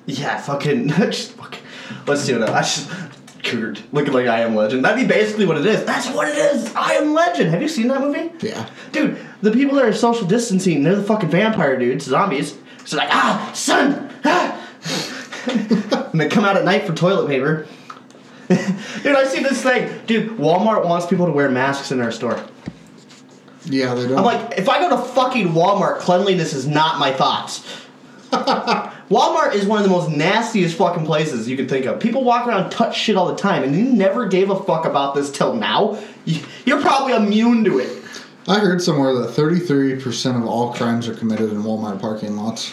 Yeah, 0.06 0.38
fucking. 0.38 0.90
Just 1.12 1.32
fucking. 1.34 1.60
Let's 2.08 2.26
do 2.26 2.42
it. 2.42 2.50
I 2.50 2.62
just. 2.62 2.90
Cougar 3.44 3.76
looking 3.92 4.12
like 4.14 4.26
I 4.26 4.40
Am 4.40 4.56
Legend. 4.56 4.84
That'd 4.84 5.08
be 5.08 5.14
basically 5.14 5.46
what 5.46 5.58
it 5.58 5.68
is. 5.68 5.84
That's 5.86 6.08
what 6.10 6.28
it 6.28 6.36
is. 6.36 6.74
I 6.76 6.94
Am 6.94 7.14
Legend. 7.14 7.52
Have 7.52 7.62
you 7.62 7.68
seen 7.68 7.88
that 7.90 8.02
movie? 8.02 8.32
yeah, 8.42 8.68
Dude, 8.92 9.18
the 9.44 9.52
people 9.52 9.76
that 9.76 9.86
are 9.86 9.94
social 9.94 10.26
distancing, 10.26 10.82
they're 10.82 10.96
the 10.96 11.04
fucking 11.04 11.30
vampire 11.30 11.78
dudes, 11.78 12.06
zombies. 12.06 12.58
So 12.86 12.98
like, 12.98 13.10
ah, 13.12 13.52
son. 13.54 14.10
and 16.12 16.20
they 16.20 16.28
come 16.30 16.46
out 16.46 16.58
at 16.58 16.66
night 16.66 16.86
for 16.86 16.94
toilet 16.94 17.28
paper. 17.28 17.68
Dude, 18.48 19.16
I 19.16 19.26
see 19.26 19.42
this 19.42 19.62
thing. 19.64 20.02
Dude, 20.06 20.32
Walmart 20.38 20.86
wants 20.86 21.06
people 21.08 21.26
to 21.26 21.32
wear 21.32 21.50
masks 21.50 21.92
in 21.92 21.98
their 22.00 22.12
store. 22.12 22.40
yeah, 23.66 23.94
they 23.96 24.08
don't. 24.08 24.18
I'm 24.20 24.24
like, 24.26 24.58
if 24.58 24.70
I 24.70 24.80
go 24.80 24.90
to 24.96 25.04
fucking 25.14 25.50
Walmart, 25.50 26.00
cleanliness 26.00 26.54
is 26.54 26.68
not 26.68 27.00
my 27.00 27.12
thoughts. 27.12 27.64
Walmart 28.32 29.54
is 29.54 29.66
one 29.66 29.78
of 29.80 29.84
the 29.84 29.90
most 29.90 30.10
nastiest 30.10 30.78
fucking 30.78 31.06
places 31.06 31.48
you 31.48 31.56
can 31.58 31.68
think 31.68 31.86
of. 31.86 32.00
People 32.00 32.24
walk 32.24 32.48
around 32.48 32.64
and 32.64 32.72
touch 32.72 32.98
shit 32.98 33.16
all 33.16 33.28
the 33.28 33.36
time, 33.36 33.64
and 33.64 33.76
you 33.76 33.84
never 33.84 34.28
gave 34.28 34.50
a 34.50 34.64
fuck 34.64 34.86
about 34.86 35.16
this 35.16 35.32
till 35.32 35.54
now. 35.56 36.00
You- 36.26 36.42
You're 36.66 36.82
probably 36.82 37.14
immune 37.14 37.64
to 37.66 37.80
it. 37.80 38.04
I 38.48 38.60
heard 38.60 38.80
somewhere 38.82 39.14
that 39.16 39.30
33% 39.32 40.38
of 40.38 40.46
all 40.48 40.72
crimes 40.74 41.08
are 41.08 41.16
committed 41.16 41.52
in 41.52 41.64
Walmart 41.64 42.00
parking 42.00 42.36
lots. 42.38 42.72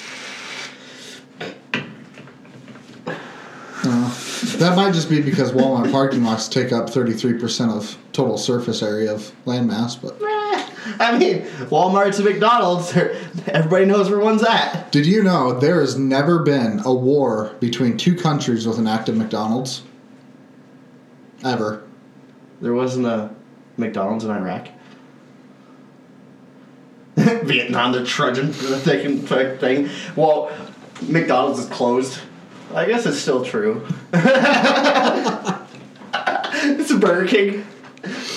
That 4.62 4.76
might 4.76 4.92
just 4.94 5.08
be 5.10 5.20
because 5.20 5.52
Walmart 5.52 5.90
parking 5.92 6.22
lots 6.24 6.48
take 6.48 6.72
up 6.72 6.88
33% 6.88 7.70
of 7.70 7.96
total 8.12 8.38
surface 8.38 8.82
area 8.82 9.12
of 9.12 9.32
landmass, 9.44 10.00
but 10.00 10.16
I 11.00 11.16
mean, 11.18 11.42
Walmart's 11.70 12.18
and 12.18 12.28
McDonald's, 12.28 12.92
they're- 12.92 13.16
everybody 13.48 13.84
knows 13.86 14.10
where 14.10 14.18
one's 14.18 14.42
at. 14.42 14.90
did 14.92 15.06
you 15.06 15.22
know 15.22 15.58
there 15.58 15.80
has 15.80 15.96
never 15.98 16.40
been 16.40 16.80
a 16.84 16.92
war 16.92 17.54
between 17.60 17.96
two 17.96 18.14
countries 18.14 18.66
with 18.66 18.78
an 18.78 18.86
active 18.86 19.16
McDonald's? 19.16 19.82
Ever. 21.44 21.82
There 22.60 22.72
wasn't 22.74 23.06
a 23.06 23.30
McDonald's 23.76 24.24
in 24.24 24.30
Iraq. 24.30 24.68
Vietnam, 27.16 27.92
they're 27.92 28.04
trudging 28.04 28.52
through 28.52 28.68
the 28.70 28.78
thick 28.78 29.04
and 29.04 29.26
thick 29.28 29.60
thing. 29.60 29.88
Well, 30.16 30.50
McDonald's 31.02 31.60
is 31.60 31.68
closed. 31.68 32.20
I 32.74 32.86
guess 32.86 33.06
it's 33.06 33.18
still 33.18 33.44
true. 33.44 33.86
it's 34.12 34.20
a 36.90 36.98
Burger 36.98 37.26
King. 37.28 37.64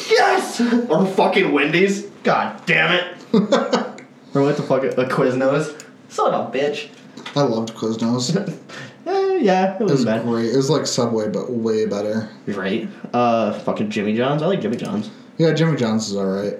Yes! 0.09 0.61
Or 0.89 1.05
fucking 1.05 1.51
Wendy's. 1.51 2.03
God 2.23 2.61
damn 2.65 2.93
it. 2.93 3.17
Or 4.35 4.41
what 4.41 4.57
the 4.57 4.63
fuck? 4.63 4.83
A 4.83 4.89
Quiznos. 5.05 5.85
Son 6.09 6.33
of 6.33 6.53
a 6.53 6.57
bitch. 6.57 6.89
I 7.37 7.41
loved 7.43 7.73
Quiznos. 7.73 8.35
It 8.35 8.59
Eh, 9.07 9.37
yeah, 9.41 9.75
it 9.75 9.79
was 9.81 9.91
wasn't 9.91 10.07
bad. 10.07 10.23
great. 10.25 10.49
It 10.51 10.57
was 10.57 10.69
like 10.69 10.85
Subway, 10.87 11.29
but 11.29 11.49
way 11.51 11.85
better. 11.85 12.27
Right. 12.47 12.89
Uh, 13.13 13.53
fucking 13.59 13.89
Jimmy 13.91 14.17
John's. 14.17 14.41
I 14.41 14.47
like 14.47 14.59
Jimmy 14.61 14.75
John's. 14.75 15.09
Yeah, 15.37 15.53
Jimmy 15.53 15.77
John's 15.77 16.09
is 16.09 16.17
alright. 16.17 16.55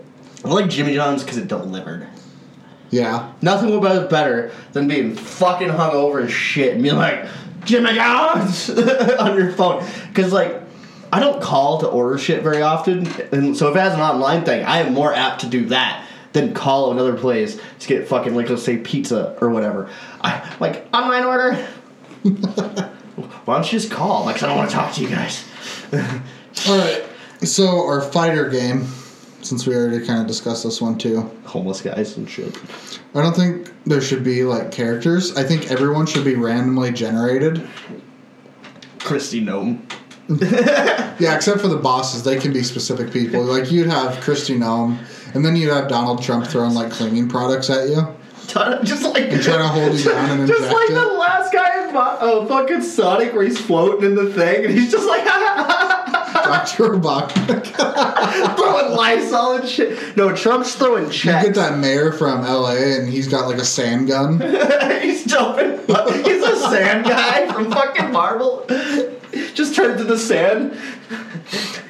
I 0.46 0.48
like 0.48 0.70
Jimmy 0.70 0.94
John's 0.94 1.22
because 1.24 1.38
it 1.38 1.48
delivered. 1.50 2.08
Yeah. 2.92 3.34
Nothing 3.42 3.74
it 3.74 4.10
better 4.10 4.52
than 4.74 4.88
being 4.88 5.16
fucking 5.16 5.68
hungover 5.70 6.24
as 6.24 6.32
shit 6.32 6.74
and 6.76 6.84
being 6.84 6.96
like, 6.96 7.26
Jimmy 7.66 7.94
John's 7.94 8.70
on 9.20 9.38
your 9.38 9.52
phone. 9.52 9.86
Because, 10.08 10.32
like, 10.32 10.62
I 11.12 11.20
don't 11.20 11.42
call 11.42 11.80
to 11.80 11.88
order 11.88 12.18
shit 12.18 12.44
very 12.44 12.62
often. 12.62 13.08
And 13.32 13.56
so 13.56 13.70
if 13.70 13.76
it 13.76 13.80
has 13.80 13.94
an 13.94 14.02
online 14.02 14.44
thing, 14.44 14.66
I 14.66 14.80
am 14.80 14.94
more 14.94 15.14
apt 15.14 15.42
to 15.42 15.48
do 15.48 15.66
that 15.68 16.08
than 16.34 16.54
call 16.54 16.92
another 16.92 17.16
place 17.16 17.60
to 17.80 17.88
get 17.88 18.08
fucking, 18.08 18.36
like, 18.36 18.50
let's 18.50 18.64
say 18.64 18.78
pizza 18.78 19.38
or 19.42 19.50
whatever. 19.50 19.90
I, 20.22 20.56
like, 20.60 20.88
online 20.94 21.24
order. 21.24 21.54
Why 23.46 23.56
don't 23.56 23.66
you 23.72 23.80
just 23.80 23.92
call? 23.92 24.26
Like, 24.26 24.44
I 24.44 24.48
don't 24.48 24.58
want 24.58 24.70
to 24.70 24.76
talk 24.76 24.94
to 24.96 25.02
you 25.02 25.10
guys. 25.10 25.46
Alright. 26.68 27.06
So, 27.42 27.86
our 27.86 28.02
fighter 28.02 28.50
game, 28.50 28.88
since 29.46 29.66
we 29.68 29.76
already 29.76 30.06
kind 30.06 30.20
of 30.22 30.28
discussed 30.28 30.64
this 30.64 30.82
one 30.82 30.98
too, 30.98 31.22
Homeless 31.46 31.82
guys 31.82 32.18
and 32.18 32.30
shit. 32.30 32.58
I 33.14 33.22
don't 33.22 33.36
think 33.36 33.72
there 33.86 34.02
should 34.02 34.24
be 34.24 34.44
like 34.44 34.72
characters. 34.72 35.36
I 35.38 35.44
think 35.44 35.72
everyone 35.72 36.06
should 36.06 36.26
be 36.26 36.36
randomly 36.36 36.92
generated. 36.92 37.68
Kristi 39.00 39.44
Noem. 39.44 39.82
Yeah, 41.18 41.34
except 41.34 41.62
for 41.62 41.70
the 41.70 41.78
bosses, 41.78 42.24
they 42.24 42.38
can 42.38 42.52
be 42.52 42.62
specific 42.62 43.10
people. 43.10 43.42
Like 43.42 43.72
you'd 43.72 43.88
have 43.88 44.16
Kristi 44.22 44.58
Noem, 44.58 44.98
and 45.34 45.46
then 45.46 45.56
you'd 45.56 45.72
have 45.72 45.88
Donald 45.88 46.22
Trump 46.22 46.46
throwing 46.46 46.74
like 46.74 46.92
cleaning 46.92 47.30
products 47.30 47.70
at 47.70 47.88
you 47.88 48.06
Just 48.84 49.04
like 49.04 49.32
and 49.32 49.42
trying 49.42 49.60
to 49.60 49.68
hold 49.68 49.98
you 49.98 50.06
down 50.12 50.40
and 50.40 50.48
Just 50.56 50.72
like 50.72 50.90
it. 50.90 50.94
the 50.94 51.08
last 51.08 51.54
guy 51.54 51.88
in 51.88 51.96
uh, 51.96 52.46
fucking 52.48 52.82
Sonic 52.82 53.34
where 53.34 53.44
he's 53.44 53.58
floating 53.60 54.04
in 54.12 54.16
the 54.16 54.32
thing 54.34 54.66
and 54.66 54.74
he's 54.74 54.92
just 54.92 55.08
like 55.08 55.24
Dr. 56.46 57.00
Throwing 58.56 58.96
Lysol 58.96 59.58
and 59.58 59.70
shit. 59.70 60.18
No, 60.18 60.36
Trump's 60.36 60.76
throwing 60.76 61.06
You 61.06 61.48
get 61.48 61.56
that 61.56 61.78
mayor 61.78 62.12
from 62.12 62.42
LA, 62.44 62.76
and 62.76 63.10
he's 63.10 63.28
got 63.28 63.48
like 63.48 63.58
a 63.58 63.66
sand 63.66 64.08
gun. 64.08 64.40
he's 65.02 65.26
jumping. 65.26 65.80
He's 66.24 66.44
a 66.44 66.58
sand 66.70 67.06
guy 67.06 67.52
from 67.52 67.72
fucking 67.72 68.12
Marvel. 68.12 68.66
Just 69.54 69.76
turns 69.76 70.02
into 70.02 70.04
the 70.06 70.18
sand. 70.18 70.78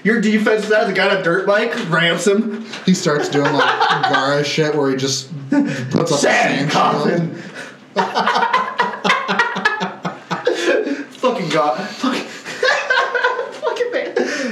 Your 0.03 0.21
defense 0.21 0.67
has 0.67 0.87
on 0.99 1.17
a 1.17 1.23
dirt 1.23 1.47
bike, 1.47 1.73
ramps 1.89 2.27
him. 2.27 2.65
He 2.85 2.93
starts 2.93 3.29
doing 3.29 3.51
like 3.53 3.79
Gaara 4.03 4.45
shit 4.45 4.75
where 4.75 4.91
he 4.91 4.97
just 4.97 5.31
puts 5.49 6.11
up 6.11 6.19
Sand 6.19 6.69
a 6.69 6.71
sand 6.71 6.71
coffin. 6.71 7.35
fucking 11.25 11.49
god. 11.49 11.89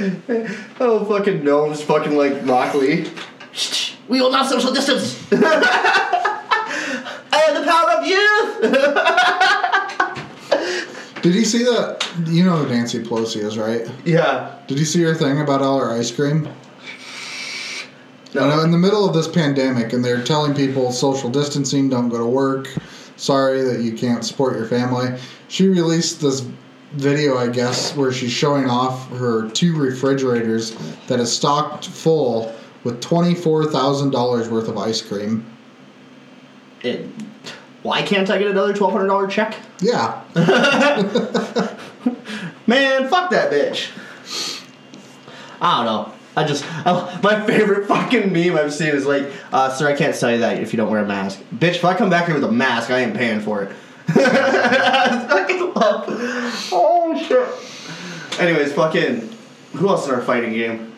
Fucking. 0.04 0.20
fucking 0.20 0.44
man. 0.48 0.66
Oh, 0.80 1.04
fucking 1.04 1.44
gnomes, 1.44 1.82
fucking 1.82 2.16
like 2.16 2.44
Lockley. 2.44 3.06
We 4.06 4.20
will 4.20 4.30
not 4.30 4.50
social 4.50 4.70
distance. 4.70 5.18
I 5.32 5.38
have 7.32 7.54
the 7.54 7.64
power 7.66 7.90
of 7.92 8.06
youth. 8.06 8.60
Did 11.22 11.34
you 11.34 11.44
see 11.46 11.64
that? 11.64 12.06
You 12.26 12.44
know 12.44 12.56
who 12.56 12.68
Nancy 12.68 13.02
Pelosi 13.02 13.42
is, 13.42 13.56
right? 13.56 13.90
Yeah. 14.04 14.58
Did 14.66 14.78
you 14.78 14.84
see 14.84 15.00
her 15.04 15.14
thing 15.14 15.40
about 15.40 15.62
all 15.62 15.80
her 15.80 15.90
ice 15.90 16.10
cream? 16.10 16.46
No. 18.34 18.42
I 18.42 18.48
know 18.48 18.60
in 18.62 18.72
the 18.72 18.78
middle 18.78 19.08
of 19.08 19.14
this 19.14 19.26
pandemic, 19.26 19.94
and 19.94 20.04
they're 20.04 20.22
telling 20.22 20.54
people 20.54 20.92
social 20.92 21.30
distancing, 21.30 21.88
don't 21.88 22.10
go 22.10 22.18
to 22.18 22.26
work. 22.26 22.68
Sorry 23.16 23.62
that 23.62 23.80
you 23.80 23.94
can't 23.94 24.22
support 24.22 24.54
your 24.54 24.66
family. 24.66 25.18
She 25.48 25.66
released 25.68 26.20
this 26.20 26.46
video, 26.94 27.36
I 27.36 27.48
guess, 27.48 27.96
where 27.96 28.12
she's 28.12 28.32
showing 28.32 28.68
off 28.68 29.08
her 29.10 29.48
two 29.50 29.76
refrigerators 29.76 30.76
that 31.06 31.20
is 31.20 31.32
stocked 31.32 31.86
full 31.88 32.54
with 32.84 33.00
twenty-four 33.00 33.66
thousand 33.70 34.10
dollars 34.10 34.48
worth 34.48 34.68
of 34.68 34.76
ice 34.78 35.02
cream. 35.02 35.44
It, 36.82 37.06
why 37.82 38.02
can't 38.02 38.30
I 38.30 38.38
get 38.38 38.48
another 38.48 38.72
twelve 38.72 38.92
hundred 38.92 39.08
dollar 39.08 39.26
check? 39.26 39.56
Yeah, 39.80 40.22
Man, 42.66 43.08
fuck 43.08 43.30
that 43.30 43.50
bitch. 43.52 43.90
I 45.60 45.84
don't 45.84 45.86
know. 45.86 46.14
I 46.36 46.44
just 46.44 46.64
I, 46.86 47.20
my 47.22 47.46
favorite 47.46 47.86
fucking 47.86 48.32
meme 48.32 48.56
I've 48.56 48.72
seen 48.72 48.88
is 48.88 49.06
like, 49.06 49.30
uh, 49.52 49.70
"Sir, 49.70 49.88
I 49.88 49.94
can't 49.94 50.14
sell 50.14 50.32
you 50.32 50.38
that 50.38 50.60
if 50.60 50.72
you 50.72 50.76
don't 50.76 50.90
wear 50.90 51.02
a 51.02 51.06
mask." 51.06 51.40
Bitch, 51.54 51.76
if 51.76 51.84
I 51.84 51.94
come 51.94 52.10
back 52.10 52.26
here 52.26 52.34
with 52.34 52.44
a 52.44 52.50
mask, 52.52 52.90
I 52.90 53.00
ain't 53.00 53.14
paying 53.14 53.40
for 53.40 53.62
it. 53.62 53.72
Fucking 55.28 55.74
love. 55.74 56.04
Oh 56.72 57.26
shit. 57.26 58.40
Anyways, 58.40 58.72
fucking. 58.72 59.30
Who 59.74 59.88
else 59.88 60.06
in 60.06 60.14
our 60.14 60.22
fighting 60.22 60.52
game? 60.52 60.92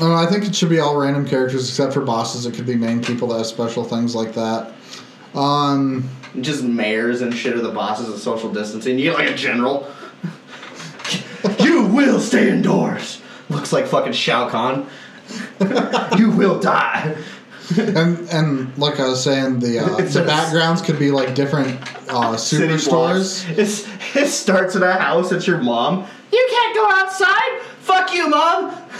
Uh, 0.00 0.14
I 0.14 0.26
think 0.26 0.44
it 0.44 0.54
should 0.54 0.68
be 0.68 0.78
all 0.78 0.96
random 0.96 1.26
characters 1.26 1.68
except 1.68 1.92
for 1.92 2.02
bosses. 2.02 2.46
It 2.46 2.54
could 2.54 2.66
be 2.66 2.76
main 2.76 3.02
people 3.02 3.28
that 3.28 3.38
have 3.38 3.46
special 3.46 3.84
things 3.84 4.14
like 4.14 4.34
that. 4.34 4.72
Um, 5.34 6.08
Just 6.40 6.62
mayors 6.62 7.20
and 7.20 7.34
shit 7.34 7.54
are 7.54 7.60
the 7.60 7.72
bosses 7.72 8.08
of 8.08 8.20
social 8.20 8.52
distancing. 8.52 8.98
You 8.98 9.04
get 9.04 9.18
like 9.18 9.30
a 9.30 9.34
general. 9.34 9.90
you 11.60 11.86
will 11.86 12.20
stay 12.20 12.50
indoors. 12.50 13.20
Looks 13.48 13.72
like 13.72 13.86
fucking 13.86 14.12
Shao 14.12 14.48
Kahn. 14.48 14.86
you 16.18 16.30
will 16.30 16.60
die. 16.60 17.16
and 17.76 18.28
and 18.30 18.78
like 18.78 18.98
I 18.98 19.08
was 19.08 19.22
saying, 19.22 19.60
the 19.60 19.80
uh, 19.80 19.96
the 19.96 20.24
backgrounds 20.24 20.80
could 20.80 20.98
be 20.98 21.10
like 21.10 21.34
different 21.34 21.80
uh, 22.08 22.34
superstores. 22.34 23.44
it 24.16 24.26
starts 24.28 24.74
in 24.74 24.82
a 24.82 24.94
house. 24.94 25.32
It's 25.32 25.46
your 25.46 25.58
mom. 25.58 26.06
You 26.32 26.46
can't 26.50 26.74
go 26.74 26.90
outside. 26.90 27.60
Fuck 27.80 28.14
you, 28.14 28.28
mom. 28.28 28.70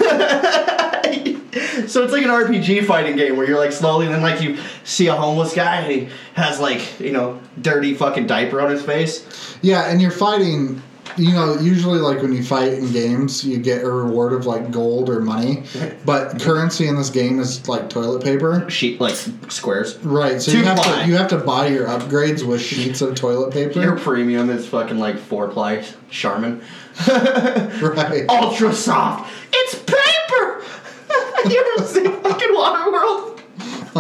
so 1.89 2.05
it's 2.05 2.13
like 2.13 2.23
an 2.23 2.29
RPG 2.29 2.87
fighting 2.87 3.17
game 3.17 3.37
where 3.37 3.47
you're 3.47 3.59
like 3.59 3.73
slowly, 3.73 4.07
and 4.07 4.15
then 4.15 4.23
like 4.23 4.43
you 4.43 4.59
see 4.85 5.07
a 5.07 5.15
homeless 5.15 5.55
guy 5.55 5.81
and 5.81 5.93
he 5.93 6.09
has 6.35 6.61
like 6.61 7.01
you 7.01 7.13
know 7.13 7.41
dirty 7.61 7.95
fucking 7.95 8.27
diaper 8.27 8.61
on 8.61 8.71
his 8.71 8.83
face. 8.83 9.57
Yeah, 9.63 9.91
and 9.91 10.03
you're 10.03 10.11
fighting. 10.11 10.83
You 11.19 11.33
know, 11.33 11.59
usually 11.59 11.99
like 11.99 12.23
when 12.23 12.33
you 12.33 12.43
fight 12.45 12.75
in 12.75 12.93
games, 12.93 13.45
you 13.45 13.59
get 13.59 13.83
a 13.83 13.91
reward 13.91 14.33
of 14.33 14.47
like 14.47 14.71
gold 14.71 15.11
or 15.11 15.21
money, 15.21 15.65
but 16.05 16.41
currency 16.41 16.87
in 16.87 16.97
this 16.97 17.11
game 17.11 17.41
is 17.41 17.69
like 17.69 17.89
toilet 17.91 18.23
paper. 18.23 18.69
Sheet 18.71 19.01
like 19.01 19.15
squares. 19.49 19.97
Right, 19.99 20.41
so 20.41 20.53
Two 20.53 20.59
you 20.59 20.65
have 20.65 20.79
ply. 20.79 21.03
to 21.03 21.09
you 21.09 21.17
have 21.17 21.29
to 21.31 21.39
buy 21.39 21.67
your 21.67 21.87
upgrades 21.89 22.47
with 22.47 22.61
sheets 22.63 23.01
of 23.01 23.15
toilet 23.17 23.53
paper. 23.53 23.81
Your 23.81 23.99
premium 23.99 24.49
is 24.51 24.67
fucking 24.69 24.99
like 24.99 25.19
four 25.19 25.49
ply 25.49 25.85
Charmin. 26.11 26.63
right. 27.09 28.25
Ultra 28.29 28.73
soft. 28.73 29.33
It's 29.53 29.75
paper. 29.75 30.65
you 31.51 31.75
ever 31.77 31.87
seen 31.87 32.13
fucking 32.23 32.49
Waterworld? 32.55 33.28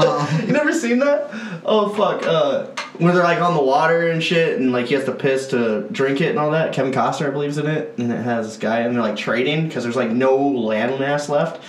You 0.46 0.52
never 0.52 0.72
seen 0.72 0.98
that? 1.00 1.28
Oh 1.64 1.88
fuck. 1.94 2.22
Uh, 2.24 2.66
where 2.98 3.12
they're 3.14 3.22
like 3.24 3.40
on 3.40 3.54
the 3.54 3.62
water 3.62 4.08
and 4.08 4.22
shit, 4.22 4.58
and 4.58 4.72
like 4.72 4.86
he 4.86 4.94
has 4.94 5.04
to 5.04 5.12
piss 5.12 5.48
to 5.48 5.86
drink 5.92 6.20
it 6.20 6.30
and 6.30 6.38
all 6.38 6.50
that. 6.50 6.72
Kevin 6.72 6.92
Costner, 6.92 7.28
I 7.28 7.30
believe, 7.30 7.56
in 7.58 7.66
it, 7.66 7.94
and 7.98 8.10
it 8.10 8.22
has 8.22 8.46
this 8.48 8.56
guy, 8.56 8.80
and 8.80 8.94
they're 8.94 9.02
like 9.02 9.16
trading 9.16 9.68
because 9.68 9.84
there's 9.84 9.96
like 9.96 10.10
no 10.10 10.36
land 10.36 10.98
mass 10.98 11.28
left. 11.28 11.62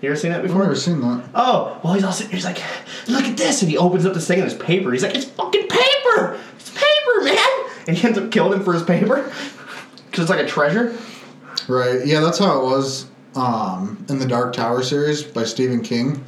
You 0.00 0.08
ever 0.08 0.16
seen 0.16 0.30
that 0.32 0.38
I've 0.40 0.46
before? 0.46 0.62
never 0.62 0.74
seen 0.74 1.00
that. 1.02 1.28
Oh, 1.34 1.78
well, 1.84 1.92
he's 1.92 2.04
all 2.04 2.12
sitting, 2.12 2.32
he's 2.32 2.44
like, 2.44 2.62
look 3.06 3.24
at 3.24 3.36
this, 3.36 3.60
and 3.62 3.70
he 3.70 3.76
opens 3.76 4.06
up 4.06 4.14
this 4.14 4.26
thing 4.26 4.40
and 4.40 4.50
it's 4.50 4.62
paper. 4.62 4.90
He's 4.92 5.02
like, 5.02 5.14
it's 5.14 5.26
fucking 5.26 5.68
paper. 5.68 6.38
It's 6.56 6.70
paper, 6.70 7.24
man. 7.24 7.66
And 7.86 7.96
he 7.96 8.06
ends 8.06 8.18
up 8.18 8.30
killing 8.30 8.54
him 8.58 8.64
for 8.64 8.72
his 8.72 8.82
paper 8.82 9.16
because 10.06 10.20
it's 10.22 10.30
like 10.30 10.40
a 10.40 10.46
treasure. 10.48 10.96
Right. 11.68 12.06
Yeah, 12.06 12.20
that's 12.20 12.38
how 12.38 12.60
it 12.60 12.64
was 12.64 13.06
um, 13.36 14.04
in 14.08 14.18
the 14.18 14.26
Dark 14.26 14.54
Tower 14.54 14.82
series 14.82 15.22
by 15.22 15.44
Stephen 15.44 15.82
King. 15.82 16.24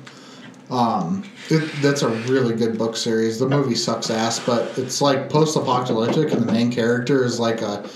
Um, 0.72 1.22
it, 1.50 1.70
that's 1.82 2.00
a 2.02 2.08
really 2.08 2.54
good 2.54 2.78
book 2.78 2.96
series. 2.96 3.38
The 3.38 3.46
movie 3.48 3.74
sucks 3.74 4.08
ass, 4.08 4.40
but 4.40 4.76
it's 4.78 5.02
like 5.02 5.28
post-apocalyptic, 5.28 6.32
and 6.32 6.40
the 6.46 6.50
main 6.50 6.72
character 6.72 7.24
is 7.24 7.38
like 7.38 7.60
a 7.60 7.86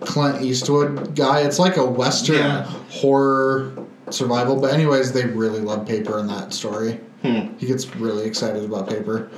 Clint 0.00 0.42
Eastwood 0.42 1.14
guy. 1.14 1.40
It's 1.42 1.60
like 1.60 1.76
a 1.76 1.84
western 1.84 2.36
Yeah. 2.36 2.64
horror 2.90 3.72
survival. 4.10 4.60
But 4.60 4.74
anyways, 4.74 5.12
they 5.12 5.26
really 5.26 5.60
love 5.60 5.86
paper 5.86 6.18
in 6.18 6.26
that 6.26 6.52
story. 6.52 6.98
Hmm. 7.22 7.56
He 7.56 7.66
gets 7.66 7.94
really 7.96 8.26
excited 8.26 8.64
about 8.64 8.88
paper 8.88 9.30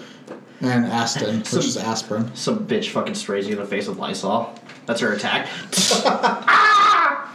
and 0.62 0.86
astin, 0.86 1.44
Some- 1.44 1.58
which 1.58 1.66
is 1.68 1.76
aspirin. 1.76 2.34
Some 2.34 2.66
bitch 2.66 2.88
fucking 2.88 3.14
sprays 3.14 3.46
you 3.46 3.52
in 3.56 3.58
the 3.60 3.66
face 3.66 3.86
with 3.88 3.98
Lysol. 3.98 4.58
That's 4.86 5.00
her 5.02 5.12
attack. 5.12 5.48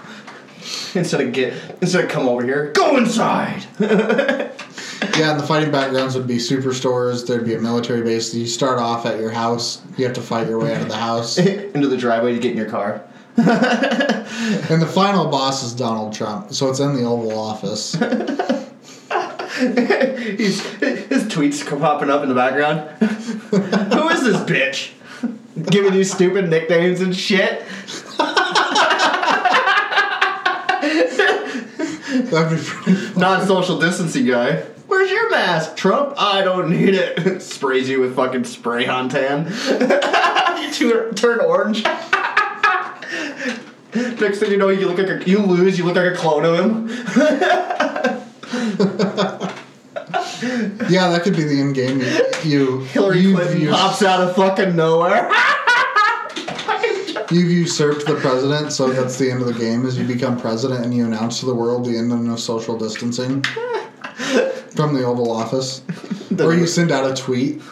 Instead 0.94 1.22
of 1.22 1.32
get, 1.32 1.54
instead 1.82 2.04
of 2.04 2.10
come 2.10 2.28
over 2.28 2.44
here, 2.44 2.72
go 2.74 2.98
inside. 2.98 3.64
Yeah, 5.18 5.32
and 5.32 5.40
the 5.40 5.46
fighting 5.46 5.72
backgrounds 5.72 6.16
would 6.16 6.28
be 6.28 6.38
superstores. 6.38 7.26
There'd 7.28 7.46
be 7.46 7.56
a 7.56 7.60
military 7.60 8.02
base. 8.04 8.34
You 8.34 8.46
start 8.46 8.80
off 8.80 9.06
at 9.06 9.20
your 9.20 9.32
house. 9.32 9.82
You 9.98 10.06
have 10.06 10.14
to 10.16 10.22
fight 10.22 10.48
your 10.48 10.60
way 10.60 10.76
out 10.76 10.82
of 10.82 10.90
the 10.90 10.96
house. 10.96 11.38
Into 11.38 11.88
the 11.88 11.98
driveway 11.98 12.34
to 12.34 12.40
get 12.40 12.52
in 12.52 12.58
your 12.58 12.70
car. 12.70 13.04
And 14.70 14.82
the 14.82 14.88
final 14.88 15.28
boss 15.28 15.62
is 15.64 15.74
Donald 15.74 16.14
Trump. 16.14 16.52
So 16.54 16.70
it's 16.70 16.80
in 16.80 16.96
the 16.96 17.04
Oval 17.04 17.38
Office. 17.38 17.94
He's, 20.38 20.62
his 20.80 21.24
tweets 21.26 21.66
come 21.66 21.80
popping 21.80 22.10
up 22.10 22.24
in 22.24 22.30
the 22.30 22.36
background. 22.36 22.90
Who 23.00 24.10
is 24.10 24.24
this 24.24 24.38
bitch? 24.38 24.92
Giving 25.70 25.94
you 25.94 26.04
stupid 26.04 26.50
nicknames 26.50 27.02
and 27.02 27.16
shit. 27.16 27.64
That'd 32.32 32.58
be 32.58 32.64
pretty. 32.66 33.20
Non-social 33.20 33.80
distancing 33.80 34.26
guy. 34.26 34.64
Where's 34.92 35.10
your 35.10 35.32
mask, 35.32 35.78
Trump? 35.78 36.16
I 36.18 36.42
don't 36.42 36.70
need 36.70 36.96
it. 36.96 37.42
Sprays 37.52 37.88
you 37.88 38.02
with 38.02 38.14
fucking 38.14 38.44
spray 38.44 38.88
on 38.88 39.08
tan. 39.08 39.46
you 40.62 40.70
turn- 40.74 41.16
turn 41.16 41.40
orange. 41.40 41.82
Next 43.96 44.40
thing 44.40 44.52
you 44.52 44.58
know, 44.58 44.68
you 44.68 44.90
look 44.90 44.98
like 44.98 45.08
a, 45.08 45.24
you 45.30 45.40
lose. 45.40 45.80
You 45.80 45.86
look 45.86 45.96
like 45.96 46.12
a 46.12 46.16
clone 46.18 46.44
of 46.44 46.60
him. 46.60 46.90
Yeah, 50.90 51.08
that 51.08 51.22
could 51.24 51.38
be 51.38 51.44
the 51.46 51.62
end 51.62 51.74
game. 51.74 52.02
You, 52.02 52.26
you 52.44 52.80
Hillary 52.82 53.20
you've, 53.22 53.40
Clinton 53.40 53.70
us- 53.70 53.80
pops 53.82 54.04
out 54.04 54.20
of 54.20 54.36
fucking 54.36 54.76
nowhere. 54.76 55.32
you've 57.32 57.50
usurped 57.50 58.06
the 58.08 58.16
president, 58.20 58.74
so 58.74 58.92
that's 58.92 59.18
the 59.18 59.32
end 59.32 59.40
of 59.40 59.48
the 59.48 59.54
game. 59.54 59.86
Is 59.86 59.98
you 59.98 60.06
become 60.06 60.38
president 60.38 60.84
and 60.84 60.94
you 60.94 61.06
announce 61.06 61.40
to 61.40 61.46
the 61.46 61.56
world 61.56 61.86
the 61.86 61.98
end 61.98 62.12
of 62.12 62.38
social 62.42 62.78
distancing 62.78 63.42
from 64.76 64.94
the 64.94 65.04
Oval 65.04 65.32
Office, 65.32 65.82
or 66.40 66.54
you 66.54 66.68
send 66.68 66.92
out 66.92 67.10
a 67.10 67.14
tweet. 67.16 67.62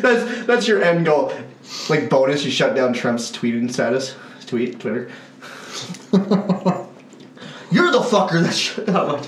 that's 0.00 0.46
that's 0.46 0.68
your 0.68 0.82
end 0.82 1.06
goal. 1.06 1.32
Like 1.88 2.08
bonus, 2.08 2.44
you 2.44 2.50
shut 2.50 2.74
down 2.74 2.92
Trump's 2.92 3.30
tweeting 3.30 3.72
status. 3.72 4.14
Tweet 4.46 4.80
Twitter. 4.80 5.10
You're 6.12 7.92
the 7.92 8.00
fucker 8.00 8.42
that 8.42 8.52
shut 8.52 8.86
down. 8.86 9.24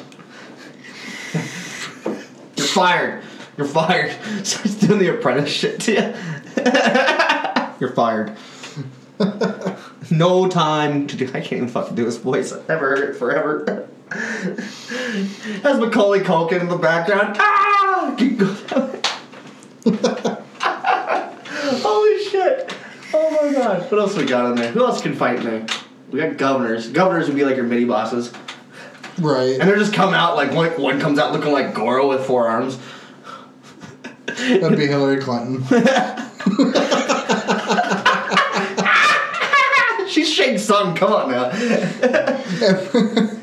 You're 2.57 2.67
fired. 2.67 3.23
You're 3.57 3.67
fired. 3.67 4.13
Starts 4.45 4.75
doing 4.77 4.99
the 4.99 5.17
apprentice 5.17 5.51
shit 5.51 5.81
to 5.81 5.93
you. 5.93 6.15
You're 7.81 7.95
fired. 7.95 8.37
no 10.11 10.49
time 10.49 11.07
to 11.07 11.17
do. 11.17 11.27
I 11.29 11.41
can't 11.41 11.53
even 11.53 11.69
fucking 11.69 11.95
do 11.95 12.05
his 12.05 12.17
voice. 12.17 12.53
I've 12.53 12.69
never 12.69 12.91
heard 12.91 13.11
it 13.11 13.17
forever. 13.17 13.89
Has 14.11 15.79
Macaulay 15.79 16.21
Culkin 16.21 16.61
in 16.61 16.69
the 16.69 16.77
background. 16.77 17.37
Ah! 17.39 18.15
Keep 18.19 18.39
going. 18.39 19.03
Holy 21.83 22.25
shit! 22.25 22.75
Oh 23.15 23.31
my 23.43 23.53
god. 23.53 23.91
What 23.91 24.01
else 24.01 24.17
we 24.17 24.25
got 24.25 24.51
in 24.51 24.57
there? 24.57 24.73
Who 24.73 24.85
else 24.85 25.01
can 25.01 25.15
fight 25.15 25.39
in 25.39 25.45
there? 25.45 25.67
We 26.11 26.21
got 26.21 26.37
governors. 26.37 26.89
Governors 26.89 27.27
would 27.29 27.37
be 27.37 27.45
like 27.45 27.57
your 27.57 27.65
mini 27.65 27.85
bosses. 27.85 28.33
Right. 29.19 29.59
And 29.59 29.69
they're 29.69 29.79
just 29.79 29.95
come 29.95 30.15
out 30.15 30.37
like 30.37 30.53
one, 30.53 30.71
one 30.81 31.01
comes 31.01 31.19
out 31.19 31.33
looking 31.33 31.53
like 31.53 31.75
Goro 31.75 32.09
with 32.09 32.27
four 32.27 32.49
arms. 32.49 32.79
That'd 34.27 34.79
be 34.79 34.87
Hillary 34.87 35.21
Clinton. 35.21 35.63
Tsung, 40.63 40.95
come 40.95 41.13
on 41.13 41.31
now. 41.31 41.51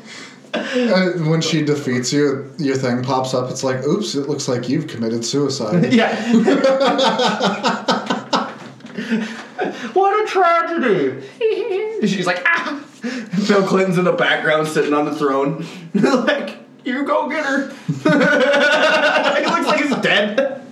Uh, 0.52 1.12
when 1.28 1.40
she 1.40 1.62
defeats 1.62 2.12
you, 2.12 2.52
your 2.58 2.76
thing 2.76 3.02
pops 3.02 3.34
up. 3.34 3.50
It's 3.50 3.62
like, 3.62 3.84
oops, 3.84 4.14
it 4.14 4.28
looks 4.28 4.48
like 4.48 4.68
you've 4.68 4.88
committed 4.88 5.24
suicide. 5.24 5.92
yeah. 5.92 6.14
what 9.92 10.24
a 10.24 10.26
tragedy. 10.26 11.26
She's 12.06 12.26
like, 12.26 12.42
ah. 12.46 12.84
Bill 13.46 13.66
Clinton's 13.66 13.98
in 13.98 14.04
the 14.04 14.12
background 14.12 14.68
sitting 14.68 14.92
on 14.92 15.04
the 15.04 15.14
throne. 15.14 15.64
like, 15.94 16.58
you 16.84 17.04
go 17.04 17.28
get 17.28 17.44
her. 17.44 17.68
he 19.38 19.46
looks 19.46 19.66
like 19.66 19.80
he's 19.80 19.96
dead. 19.96 20.62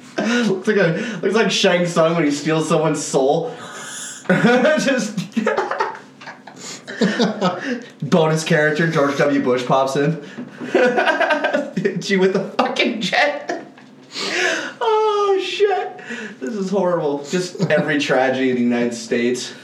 looks 0.49 0.67
like 0.67 0.77
a 0.77 1.21
looks 1.23 1.35
like 1.35 1.51
Shang 1.51 1.87
Tsung 1.87 2.17
when 2.17 2.25
he 2.25 2.31
steals 2.31 2.69
someone's 2.69 3.03
soul. 3.03 3.55
Just 4.29 5.19
bonus 8.03 8.45
character 8.45 8.91
George 8.91 9.17
W. 9.19 9.43
Bush 9.43 9.67
pops 9.67 9.97
in. 9.97 10.23
Hits 11.77 12.11
you 12.11 12.21
with 12.21 12.33
the 12.33 12.53
fucking 12.59 13.01
jet. 13.01 13.65
Oh 14.81 15.41
shit! 15.43 16.01
This 16.41 16.55
is 16.55 16.71
horrible. 16.71 17.25
Just 17.25 17.61
every 17.71 18.01
tragedy 18.01 18.51
in 18.51 18.57
the 18.57 18.63
United 18.63 18.95
States. 18.95 19.55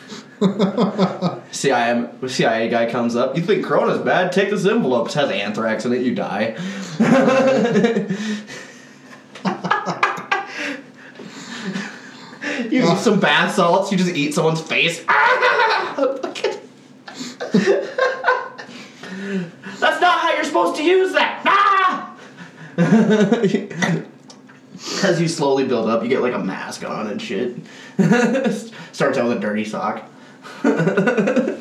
CIA, 1.51 2.09
CIA 2.27 2.69
guy 2.69 2.91
comes 2.91 3.17
up. 3.17 3.37
You 3.37 3.43
think 3.43 3.65
Corona's 3.65 4.01
bad? 4.01 4.33
Take 4.33 4.51
this 4.51 4.67
envelope. 4.67 5.09
It 5.09 5.15
has 5.15 5.31
anthrax 5.31 5.85
in 5.85 5.93
it. 5.93 6.03
You 6.03 6.15
die. 6.15 6.57
you 12.71 12.93
eat 12.93 12.99
some 12.99 13.21
bath 13.21 13.55
salts. 13.55 13.91
You 13.91 13.99
just 13.99 14.15
eat 14.15 14.35
someone's 14.35 14.61
face. 14.61 15.05
Ah! 15.09 15.44
That's 19.79 20.01
not 20.01 20.21
how 20.21 20.35
you're 20.35 20.45
supposed 20.45 20.77
to 20.77 20.83
use 20.83 21.13
that. 21.13 21.43
Ah! 21.47 22.17
As 25.03 25.21
you 25.21 25.29
slowly 25.29 25.67
build 25.67 25.89
up, 25.89 26.03
you 26.03 26.09
get 26.09 26.21
like 26.21 26.35
a 26.35 26.39
mask 26.39 26.85
on 26.85 27.07
and 27.07 27.21
shit. 27.21 27.57
Starts 28.93 29.19
out 29.19 29.29
with 29.29 29.39
a 29.39 29.41
dirty 29.41 29.65
sock. 29.65 30.09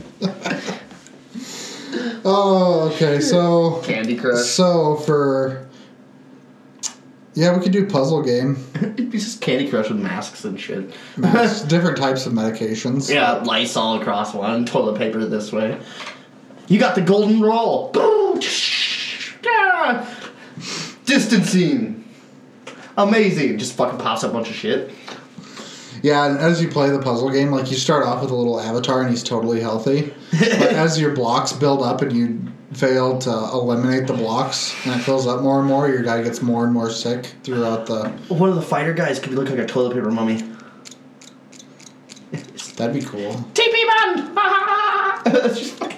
Oh, 2.26 2.90
okay. 2.94 3.20
So, 3.20 3.82
Candy 3.84 4.16
Crush. 4.16 4.46
so 4.46 4.96
for 4.96 5.68
yeah, 7.36 7.56
we 7.58 7.64
could 7.64 7.72
do 7.72 7.88
puzzle 7.88 8.22
game. 8.22 8.64
It'd 8.76 9.12
be 9.12 9.18
just 9.18 9.42
Candy 9.42 9.70
Crush 9.70 9.90
with 9.90 10.00
masks 10.00 10.46
and 10.46 10.60
shit. 10.60 10.94
Max, 11.18 11.62
different 11.62 11.98
types 11.98 12.26
of 12.26 12.34
medications. 12.34 13.14
Yeah, 13.14 13.34
Lysol 13.34 14.00
across 14.00 14.34
one, 14.34 14.66
toilet 14.66 14.98
paper 14.98 15.26
this 15.26 15.52
way. 15.52 15.80
You 16.68 16.80
got 16.80 16.96
the 16.96 17.02
golden 17.02 17.42
roll. 17.42 17.92
Distancing. 21.06 22.06
Amazing. 22.98 23.58
Just 23.58 23.76
fucking 23.76 24.00
pops 24.00 24.24
up 24.24 24.32
a 24.32 24.34
bunch 24.34 24.50
of 24.50 24.56
shit. 24.56 24.92
Yeah, 26.02 26.26
and 26.26 26.38
as 26.38 26.62
you 26.62 26.68
play 26.68 26.90
the 26.90 27.00
puzzle 27.00 27.30
game, 27.30 27.52
like 27.52 27.72
you 27.72 27.78
start 27.78 28.06
off 28.06 28.22
with 28.22 28.32
a 28.32 28.36
little 28.36 28.60
avatar 28.60 29.02
and 29.02 29.10
he's 29.10 29.24
totally 29.24 29.62
healthy. 29.62 30.14
but 30.32 30.42
as 30.52 31.00
your 31.00 31.16
blocks 31.16 31.54
build 31.54 31.82
up 31.82 32.02
and 32.02 32.12
you 32.12 32.42
fail 32.74 33.18
to 33.20 33.30
eliminate 33.30 34.08
the 34.08 34.14
blocks 34.14 34.76
and 34.86 35.00
it 35.00 35.04
fills 35.04 35.28
up 35.28 35.42
more 35.42 35.60
and 35.60 35.68
more, 35.68 35.88
your 35.88 36.04
guy 36.04 36.22
gets 36.22 36.42
more 36.42 36.66
and 36.66 36.74
more 36.74 36.90
sick 36.90 37.28
throughout 37.44 37.86
the. 37.86 38.10
One 38.28 38.50
of 38.50 38.56
the 38.56 38.62
fighter 38.62 38.94
guys 38.94 39.20
could 39.20 39.32
look 39.34 39.50
like 39.50 39.60
a 39.60 39.66
toilet 39.66 39.94
paper 39.94 40.12
mummy. 40.12 40.42
That'd 42.76 42.96
be 42.96 43.02
cool. 43.06 43.34
TP 43.54 43.88
man! 43.88 44.34
It's 45.46 45.60
just 45.60 45.74
fucking. 45.76 45.93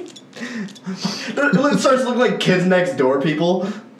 It 0.87 1.79
starts 1.79 2.03
to 2.03 2.09
look 2.09 2.17
like 2.17 2.39
kids 2.39 2.65
next 2.65 2.95
door 2.97 3.21
people. 3.21 3.67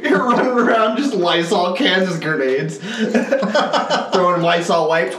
You're 0.00 0.18
running 0.18 0.46
around 0.46 0.98
just 0.98 1.14
Lysol 1.14 1.74
cans 1.74 2.08
as 2.08 2.20
grenades, 2.20 2.78
throwing 4.12 4.42
Lysol 4.42 4.88
wipes. 4.88 5.16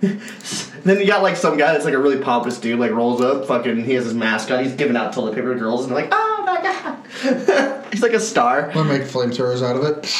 then 0.00 0.98
you 0.98 1.06
got 1.06 1.22
like 1.22 1.36
some 1.36 1.56
guy 1.56 1.72
that's 1.72 1.84
like 1.84 1.94
a 1.94 1.98
really 1.98 2.20
pompous 2.20 2.58
dude, 2.58 2.80
like 2.80 2.90
rolls 2.90 3.20
up, 3.20 3.46
fucking, 3.46 3.84
he 3.84 3.94
has 3.94 4.04
his 4.04 4.14
mask 4.14 4.50
on, 4.50 4.64
he's 4.64 4.74
giving 4.74 4.96
out 4.96 5.12
toilet 5.12 5.34
paper 5.34 5.52
to 5.54 5.60
girls, 5.60 5.84
and 5.84 5.94
they're 5.94 6.02
like, 6.02 6.12
oh 6.12 6.42
my 6.44 6.60
god. 6.62 7.86
he's 7.92 8.02
like 8.02 8.12
a 8.12 8.20
star. 8.20 8.72
We'll 8.74 8.84
make 8.84 9.02
flamethrowers 9.02 9.62
out 9.62 9.76
of 9.76 9.84
it. 9.84 10.10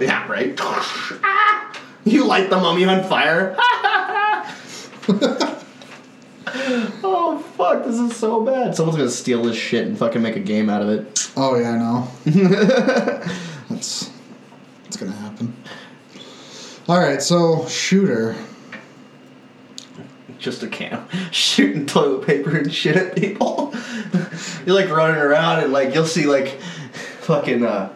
Yeah, 0.00 0.26
right. 0.28 0.54
Ah! 0.58 1.80
you 2.04 2.24
light 2.24 2.50
the 2.50 2.56
mummy 2.56 2.84
on 2.84 3.04
fire. 3.04 3.56
oh 7.02 7.38
fuck, 7.56 7.84
this 7.84 7.98
is 7.98 8.14
so 8.16 8.42
bad. 8.42 8.74
Someone's 8.74 8.98
gonna 8.98 9.10
steal 9.10 9.42
this 9.42 9.56
shit 9.56 9.86
and 9.86 9.96
fucking 9.96 10.20
make 10.20 10.36
a 10.36 10.40
game 10.40 10.68
out 10.68 10.82
of 10.82 10.88
it. 10.90 11.30
Oh 11.36 11.56
yeah, 11.56 11.70
I 11.70 11.78
know. 11.78 12.08
that's 13.70 14.10
that's 14.84 14.96
gonna 14.96 15.12
happen. 15.12 15.54
All 16.88 16.98
right, 16.98 17.22
so 17.22 17.66
shooter. 17.68 18.36
Just 20.38 20.62
a 20.62 20.68
cam 20.68 21.08
shooting 21.30 21.86
toilet 21.86 22.26
paper 22.26 22.56
and 22.56 22.72
shit 22.72 22.96
at 22.96 23.16
people. 23.16 23.74
You're 24.66 24.74
like 24.74 24.90
running 24.90 25.20
around 25.20 25.60
and 25.60 25.72
like 25.72 25.94
you'll 25.94 26.04
see 26.04 26.26
like 26.26 26.60
fucking 27.20 27.64
uh 27.64 27.94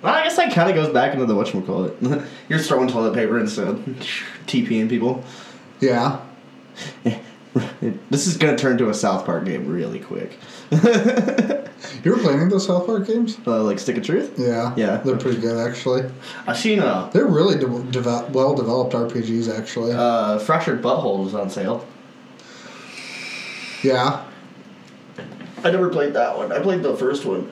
well, 0.00 0.14
I 0.14 0.22
guess 0.22 0.36
that 0.36 0.52
kind 0.52 0.70
of 0.70 0.74
goes 0.74 0.92
back 0.92 1.14
into 1.14 1.26
the 1.26 1.34
whatchamacallit. 1.34 2.26
You're 2.48 2.58
throwing 2.58 2.88
toilet 2.88 3.14
paper 3.14 3.38
instead. 3.38 3.68
Of 3.68 3.76
TPing 4.46 4.88
people. 4.88 5.24
Yeah. 5.80 6.20
This 8.10 8.26
is 8.26 8.36
gonna 8.36 8.56
turn 8.58 8.78
to 8.78 8.88
a 8.90 8.94
South 8.94 9.24
Park 9.26 9.44
game 9.44 9.68
really 9.68 10.00
quick. 10.00 10.38
You 12.02 12.12
were 12.12 12.18
playing 12.18 12.48
those 12.48 12.66
South 12.66 12.86
Park 12.86 13.06
games? 13.06 13.36
Uh, 13.46 13.62
like 13.62 13.78
Stick 13.78 13.96
of 13.98 14.04
Truth? 14.04 14.38
Yeah. 14.38 14.72
Yeah. 14.76 14.96
They're 14.98 15.16
pretty 15.18 15.38
good 15.40 15.56
actually. 15.68 16.10
I've 16.46 16.56
seen 16.58 16.80
uh, 16.80 17.10
They're 17.12 17.26
really 17.26 17.58
de- 17.58 17.82
deve- 17.90 18.34
well 18.34 18.54
developed 18.54 18.94
RPGs 18.94 19.54
actually. 19.56 19.92
uh, 19.92 20.38
Fractured 20.38 20.80
But 20.82 21.00
Whole 21.00 21.24
was 21.24 21.34
on 21.34 21.50
sale. 21.50 21.86
Yeah. 23.82 24.24
I 25.62 25.70
never 25.70 25.88
played 25.90 26.14
that 26.14 26.36
one. 26.36 26.52
I 26.52 26.58
played 26.60 26.82
the 26.82 26.96
first 26.96 27.24
one. 27.26 27.50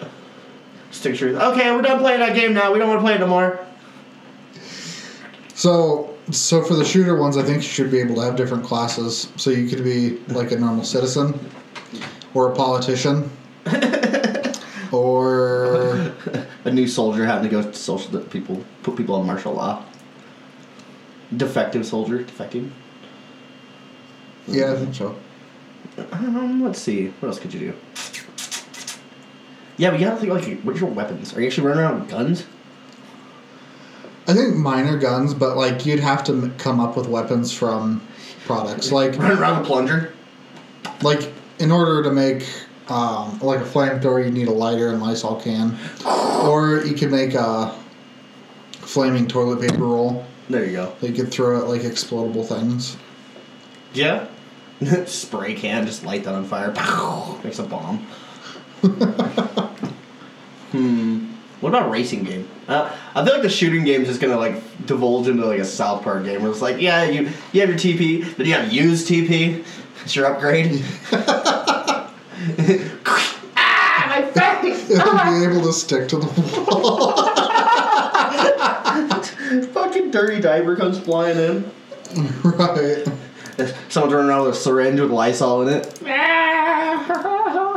Stick 0.91 1.13
of 1.13 1.19
truth. 1.19 1.37
Okay, 1.41 1.71
we're 1.73 1.83
done 1.83 1.99
playing 2.01 2.21
that 2.21 2.35
game 2.35 2.55
now. 2.55 2.73
We 2.73 2.79
don't 2.79 2.89
want 2.89 3.01
to 3.01 3.05
play 3.05 3.15
it 3.15 3.21
no 3.21 3.27
more. 3.27 3.59
So, 5.63 6.13
so 6.33 6.61
for 6.61 6.75
the 6.75 6.85
shooter 6.85 7.15
ones, 7.15 7.37
I 7.37 7.45
think 7.45 7.59
you 7.59 7.69
should 7.69 7.93
be 7.93 8.01
able 8.01 8.17
to 8.17 8.23
have 8.23 8.35
different 8.35 8.65
classes. 8.65 9.31
So 9.37 9.51
you 9.51 9.69
could 9.69 9.85
be 9.85 10.19
like 10.27 10.51
a 10.51 10.59
normal 10.59 10.83
citizen, 10.83 11.39
or 12.35 12.51
a 12.51 12.57
politician, 12.57 13.31
or 14.93 16.13
A 16.65 16.71
new 16.73 16.89
soldier 16.89 17.25
having 17.25 17.45
to 17.45 17.49
go 17.49 17.63
to 17.63 17.73
social 17.75 18.19
people, 18.23 18.65
put 18.83 18.97
people 18.97 19.15
on 19.15 19.25
martial 19.25 19.53
law. 19.53 19.85
Defective 21.37 21.87
soldier, 21.87 22.25
defecting. 22.25 22.73
yeah, 24.49 24.73
I 24.73 24.77
think 24.79 24.97
so. 24.97 25.17
Um, 26.11 26.65
let's 26.65 26.81
see. 26.81 27.11
What 27.21 27.29
else 27.29 27.39
could 27.39 27.55
you 27.55 27.61
do? 27.61 27.75
Yeah, 29.77 29.91
but 29.91 30.01
you 30.01 30.07
gotta 30.07 30.21
think 30.21 30.33
like, 30.33 30.63
what's 30.63 30.81
your 30.81 30.91
weapons? 30.91 31.37
Are 31.37 31.41
you 31.41 31.47
actually 31.47 31.69
running 31.69 31.85
around 31.85 32.01
with 32.01 32.11
guns? 32.11 32.47
I 34.29 34.35
think 34.35 34.55
minor 34.57 34.97
guns, 34.99 35.35
but 35.35 35.57
like 35.57 35.85
you'd 35.85 36.01
have 36.01 36.23
to 36.25 36.33
m- 36.33 36.55
come 36.59 36.79
up 36.81 36.97
with 36.97 37.09
weapons 37.09 37.53
from 37.53 38.01
products. 38.45 38.93
Like, 38.93 39.17
Running 39.19 39.39
around 39.39 39.59
with 39.61 39.67
plunger? 39.67 40.13
like 41.03 41.33
in 41.59 41.71
order 41.73 42.03
to 42.05 42.11
make 42.13 42.47
um, 42.89 43.39
like 43.41 43.61
a 43.61 43.65
flamethrower, 43.65 44.25
you 44.25 44.31
need 44.31 44.49
a 44.49 44.53
lighter 44.53 44.89
and 44.91 45.01
Lysol 45.03 45.41
can, 45.41 45.77
or 46.07 46.83
you 46.85 46.95
could 46.95 47.11
make 47.11 47.35
a 47.35 47.77
flaming 48.73 49.27
toilet 49.27 49.61
paper 49.61 49.85
roll. 49.85 50.25
There 50.49 50.65
you 50.65 50.73
go. 50.73 50.95
that 51.01 51.09
You 51.09 51.15
could 51.15 51.33
throw 51.33 51.61
at 51.63 51.69
like 51.69 51.83
explodable 51.83 52.47
things. 52.47 52.97
Yeah. 53.95 54.27
Spray 55.07 55.55
can, 55.55 55.87
just 55.87 56.05
light 56.05 56.25
that 56.25 56.35
on 56.35 56.45
fire. 56.45 56.73
Pow! 56.73 57.39
Makes 57.45 57.59
a 57.61 57.63
bomb. 57.65 57.99
hmm. 60.73 61.27
What 61.61 61.69
about 61.71 61.87
a 61.87 61.91
racing 61.91 62.25
game? 62.25 62.49
Uh, 62.69 62.91
I 63.15 63.25
feel 63.25 63.35
like 63.35 63.43
the 63.43 63.49
shooting 63.51 63.85
game 63.85 64.03
is 64.03 64.09
just 64.09 64.21
gonna 64.21 64.37
like 64.37 64.55
divulge 64.87 65.29
into 65.29 65.45
like 65.47 65.59
a 65.59 65.65
South 65.65 66.03
Park 66.03 66.25
game 66.25 66.43
where 66.43 66.51
it's 66.51 66.61
like, 66.63 66.81
yeah, 66.81 67.05
you 67.05 67.29
you 67.53 67.61
have 67.61 67.69
your 67.71 67.79
TP, 67.79 68.37
but 68.37 68.47
you 68.47 68.55
have 68.55 68.73
used 68.73 69.09
TP. 69.09 69.65
It's 70.05 70.17
your 70.17 70.27
upgrade. 70.27 70.83
ah, 71.13 72.13
my 74.09 74.23
face! 74.31 74.91
It 74.93 74.99
would 74.99 75.23
be 75.23 75.45
able 75.51 75.63
to 75.67 75.73
stick 75.73 76.09
to 76.09 76.19
the 76.19 76.27
wall. 76.69 77.13
Fucking 79.73 80.11
dirty 80.11 80.41
diaper 80.41 80.77
comes 80.77 80.99
flying 80.99 81.39
in. 81.39 81.71
right. 82.43 83.05
Someone's 83.89 84.15
running 84.15 84.29
around 84.31 84.45
with 84.47 84.55
a 84.55 84.59
syringe 84.59 85.01
with 85.01 85.11
Lysol 85.11 85.63
in 85.63 85.69
it. 85.75 85.99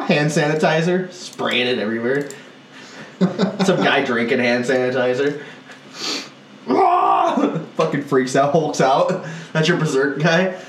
hand 0.08 0.30
sanitizer, 0.32 1.12
spraying 1.12 1.68
it 1.68 1.80
everywhere. 1.80 2.30
Some 3.66 3.78
guy 3.78 4.04
drinking 4.04 4.40
hand 4.40 4.66
sanitizer. 4.66 5.42
Fucking 7.76 8.04
freaks 8.04 8.36
out, 8.36 8.52
hulks 8.52 8.82
out. 8.82 9.26
That's 9.54 9.68
your 9.68 9.78
berserk 9.78 10.20
guy. 10.20 10.60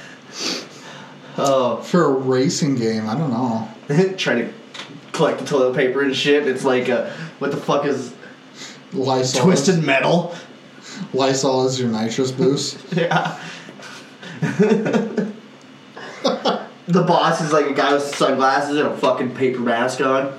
Oh, 1.38 1.78
For 1.82 2.04
a 2.04 2.10
racing 2.10 2.76
game, 2.76 3.08
I 3.08 3.16
don't 3.16 3.30
know. 3.30 3.68
trying 4.16 4.46
to 4.46 4.52
collect 5.12 5.38
the 5.40 5.46
toilet 5.46 5.76
paper 5.76 6.02
and 6.02 6.14
shit. 6.14 6.46
It's 6.46 6.64
like, 6.64 6.88
uh, 6.88 7.10
what 7.38 7.50
the 7.50 7.56
fuck 7.56 7.84
is 7.84 8.14
Lysol. 8.92 9.42
twisted 9.44 9.82
metal? 9.82 10.34
Lysol 11.12 11.66
is 11.66 11.78
your 11.80 11.90
nitrous 11.90 12.30
boost. 12.32 12.78
Yeah. 12.92 13.38
the 14.40 15.34
boss 16.86 17.40
is 17.40 17.52
like 17.52 17.66
a 17.66 17.74
guy 17.74 17.92
with 17.92 18.02
sunglasses 18.02 18.76
and 18.78 18.88
a 18.88 18.96
fucking 18.96 19.34
paper 19.34 19.60
mask 19.60 20.00
on. 20.00 20.32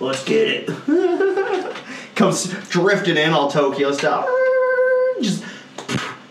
Let's 0.00 0.24
get 0.24 0.48
it. 0.48 1.76
Comes 2.14 2.46
drifting 2.68 3.16
in 3.16 3.30
all 3.32 3.50
Tokyo 3.50 3.92
style. 3.92 4.26
Just 5.20 5.44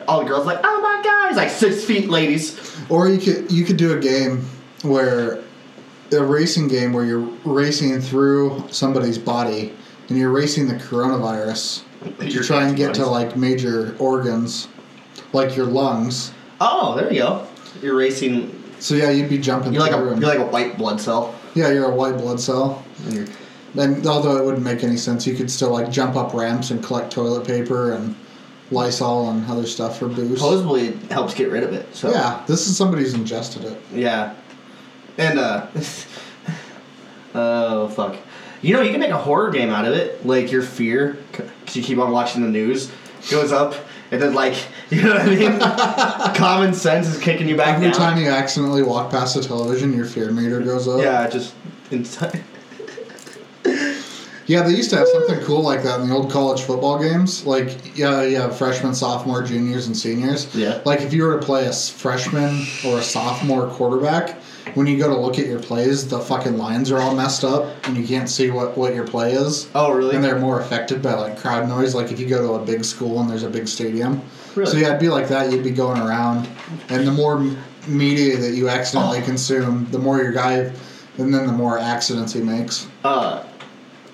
all 0.08 0.20
the 0.22 0.26
girls 0.26 0.46
like, 0.46 0.60
oh 0.64 0.82
my 0.82 1.02
god, 1.04 1.28
he's 1.30 1.38
like 1.38 1.50
six 1.50 1.84
feet, 1.84 2.10
ladies. 2.10 2.60
Or 2.90 3.08
you 3.10 3.18
could 3.20 3.52
you 3.52 3.66
could 3.66 3.78
do 3.78 3.98
a 3.98 4.00
game 4.00 4.46
where 4.84 5.44
a 6.12 6.24
racing 6.24 6.68
game 6.68 6.94
where 6.94 7.04
you're 7.06 7.28
racing 7.44 8.00
through 8.02 8.64
somebody's 8.70 9.18
body 9.18 9.74
and 10.10 10.18
you're 10.18 10.32
racing 10.32 10.68
the 10.68 10.76
coronavirus 10.76 11.84
to 12.20 12.28
Your 12.28 12.44
try 12.44 12.68
and 12.68 12.78
get 12.78 12.94
to 12.96 13.06
like 13.08 13.36
major 13.36 13.96
organs, 13.98 14.68
like 15.34 15.56
your 15.56 15.66
lungs. 15.66 16.32
Oh, 16.62 16.96
there 16.96 17.12
you 17.12 17.20
go. 17.22 17.48
You're 17.82 17.96
racing. 17.96 18.64
So 18.80 18.94
yeah, 18.94 19.10
you'd 19.10 19.30
be 19.30 19.40
jumping. 19.40 19.74
You're 19.74 19.82
like 19.82 19.92
a 19.92 19.98
through 19.98 20.20
you're 20.22 20.30
like 20.30 20.40
a 20.40 20.46
white 20.46 20.78
blood 20.78 21.02
cell. 21.02 21.34
yeah, 21.56 21.72
you're 21.72 21.92
a 21.92 21.96
white 21.96 22.18
blood 22.18 22.40
cell. 22.40 22.84
And 23.06 23.14
you're- 23.14 23.28
And 23.78 24.06
although 24.08 24.38
it 24.38 24.46
wouldn't 24.46 24.64
make 24.64 24.84
any 24.84 24.98
sense, 24.98 25.28
you 25.28 25.36
could 25.36 25.52
still 25.52 25.70
like 25.70 25.92
jump 25.92 26.16
up 26.16 26.34
ramps 26.34 26.72
and 26.72 26.84
collect 26.84 27.12
toilet 27.12 27.46
paper 27.46 27.94
and 27.94 28.16
Lysol 28.72 29.30
and 29.30 29.50
other 29.50 29.66
stuff 29.66 30.00
for 30.00 30.08
booze. 30.08 30.40
Supposedly 30.40 30.88
it 30.88 31.12
helps 31.12 31.34
get 31.34 31.52
rid 31.52 31.64
of 31.64 31.74
it. 31.74 31.94
So 31.96 32.10
Yeah, 32.12 32.44
this 32.48 32.68
is 32.68 32.76
somebody 32.78 33.04
who's 33.04 33.14
ingested 33.14 33.64
it. 33.66 33.80
Yeah. 33.94 34.34
And 35.18 35.40
uh 35.40 35.68
Oh 37.36 37.90
fuck. 37.90 38.18
You 38.62 38.74
know, 38.74 38.82
you 38.82 38.92
can 38.92 39.00
make 39.00 39.12
a 39.12 39.18
horror 39.18 39.52
game 39.52 39.70
out 39.70 39.86
of 39.86 39.94
it. 39.94 40.26
Like 40.26 40.52
your 40.52 40.62
fear 40.62 41.18
cuz 41.34 41.76
you 41.76 41.84
keep 41.84 42.00
on 42.00 42.12
watching 42.12 42.42
the 42.42 42.50
news 42.50 42.90
goes 43.30 43.52
up 43.52 43.76
and 44.12 44.22
then 44.22 44.34
like, 44.34 44.56
you 44.90 45.02
know 45.02 45.14
what 45.14 45.22
I 45.22 45.36
mean? 45.36 45.60
Common 46.36 46.74
sense 46.74 47.08
is 47.08 47.20
kicking 47.20 47.48
you 47.48 47.58
back 47.58 47.76
Every 47.76 47.90
down. 47.90 47.98
time 48.00 48.18
you 48.18 48.30
accidentally 48.30 48.84
walk 48.84 49.12
past 49.12 49.36
the 49.36 49.44
television, 49.44 49.94
your 49.94 50.06
fear 50.06 50.32
meter 50.32 50.62
goes 50.62 50.88
up. 50.88 51.02
Yeah, 51.02 51.28
just 51.28 51.54
inside. 51.92 52.44
Yeah, 54.48 54.62
they 54.62 54.76
used 54.76 54.92
to 54.92 54.98
have 54.98 55.08
something 55.08 55.40
cool 55.42 55.62
like 55.64 55.82
that 55.84 56.00
in 56.02 56.08
the 56.10 56.14
old 56.16 56.32
college 56.32 56.62
football 56.62 57.00
games. 57.00 57.46
Like, 57.46 57.98
yeah, 57.98 58.22
you 58.22 58.38
have 58.38 58.56
freshmen, 58.58 58.94
sophomore, 58.94 59.42
juniors, 59.42 59.88
and 59.88 59.98
seniors. 59.98 60.54
Yeah. 60.56 60.82
Like, 60.86 61.02
if 61.02 61.14
you 61.14 61.24
were 61.24 61.40
to 61.40 61.46
play 61.46 61.66
a 61.66 61.74
freshman 61.74 62.66
or 62.86 63.00
a 63.00 63.02
sophomore 63.04 63.68
quarterback, 63.70 64.40
when 64.76 64.86
you 64.88 64.98
go 64.98 65.08
to 65.08 65.18
look 65.18 65.40
at 65.40 65.48
your 65.48 65.60
plays, 65.60 66.08
the 66.08 66.20
fucking 66.20 66.58
lines 66.58 66.92
are 66.92 67.00
all 67.00 67.16
messed 67.16 67.44
up 67.44 67.72
and 67.88 67.96
you 67.98 68.06
can't 68.06 68.30
see 68.30 68.50
what, 68.52 68.78
what 68.78 68.94
your 68.94 69.08
play 69.08 69.34
is. 69.34 69.70
Oh, 69.76 69.92
really? 69.92 70.16
And 70.16 70.24
they're 70.24 70.40
more 70.40 70.60
affected 70.60 71.02
by 71.02 71.14
like 71.14 71.38
crowd 71.40 71.68
noise. 71.70 71.94
Like 71.96 72.12
if 72.12 72.20
you 72.20 72.28
go 72.28 72.42
to 72.46 72.62
a 72.62 72.66
big 72.66 72.84
school 72.84 73.22
and 73.22 73.30
there's 73.30 73.44
a 73.44 73.50
big 73.50 73.68
stadium. 73.68 74.22
Really? 74.56 74.72
So 74.72 74.78
yeah, 74.78 74.88
it'd 74.88 75.00
be 75.00 75.10
like 75.10 75.28
that. 75.30 75.52
You'd 75.52 75.64
be 75.64 75.70
going 75.72 76.02
around, 76.02 76.48
and 76.90 77.06
the 77.08 77.12
more 77.12 77.40
media 77.88 78.38
that 78.38 78.52
you 78.54 78.68
accidentally 78.70 79.20
Oh. 79.20 79.26
consume, 79.26 79.88
the 79.92 80.00
more 80.00 80.18
your 80.22 80.32
guy, 80.32 80.72
and 81.18 81.34
then 81.34 81.46
the 81.46 81.54
more 81.54 81.78
accidents 81.78 82.34
he 82.34 82.42
makes. 82.42 82.88
uh 83.04 83.44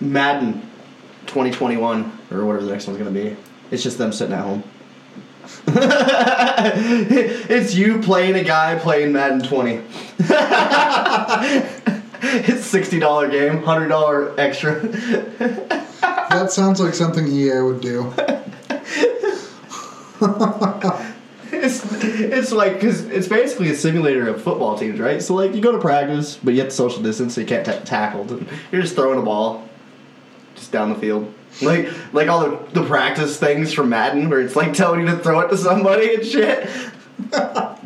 Madden 0.01 0.61
2021 1.27 2.19
or 2.31 2.45
whatever 2.45 2.65
the 2.65 2.71
next 2.71 2.87
one's 2.87 2.99
going 2.99 3.13
to 3.13 3.23
be. 3.23 3.37
It's 3.69 3.83
just 3.83 3.97
them 3.97 4.11
sitting 4.11 4.33
at 4.33 4.41
home. 4.41 4.63
it's 7.49 7.73
you 7.75 7.99
playing 7.99 8.35
a 8.35 8.43
guy 8.43 8.77
playing 8.77 9.13
Madden 9.13 9.41
20. 9.41 9.81
it's 12.23 12.65
sixty 12.65 12.99
dollar 12.99 13.29
game, 13.29 13.63
hundred 13.63 13.87
dollar 13.89 14.39
extra. 14.39 14.81
That 16.31 16.49
sounds 16.49 16.79
like 16.79 16.93
something 16.93 17.27
EA 17.27 17.59
would 17.59 17.81
do. 17.81 18.13
It's 21.51 21.83
it's 22.01 22.51
like 22.53 22.75
because 22.75 23.01
it's 23.07 23.27
basically 23.27 23.69
a 23.69 23.75
simulator 23.75 24.29
of 24.29 24.41
football 24.41 24.77
teams, 24.77 24.97
right? 24.99 25.21
So 25.21 25.35
like 25.35 25.53
you 25.53 25.61
go 25.61 25.73
to 25.73 25.79
practice, 25.79 26.39
but 26.41 26.53
you 26.53 26.61
have 26.61 26.69
to 26.69 26.75
social 26.75 27.03
distance, 27.03 27.35
so 27.35 27.41
you 27.41 27.47
can't 27.47 27.65
t- 27.65 27.77
tackle. 27.83 28.25
You're 28.71 28.81
just 28.81 28.95
throwing 28.95 29.19
a 29.19 29.21
ball, 29.21 29.67
just 30.61 30.71
down 30.71 30.89
the 30.89 30.95
field. 30.95 31.33
Like 31.61 31.89
like 32.13 32.29
all 32.29 32.49
the, 32.49 32.79
the 32.79 32.85
practice 32.85 33.37
things 33.37 33.73
from 33.73 33.89
Madden, 33.89 34.29
where 34.29 34.39
it's 34.39 34.55
like 34.55 34.73
telling 34.73 35.01
you 35.01 35.07
to 35.07 35.17
throw 35.17 35.41
it 35.41 35.49
to 35.49 35.57
somebody 35.57 36.15
and 36.15 36.25
shit. 36.25 36.69
but 37.31 37.81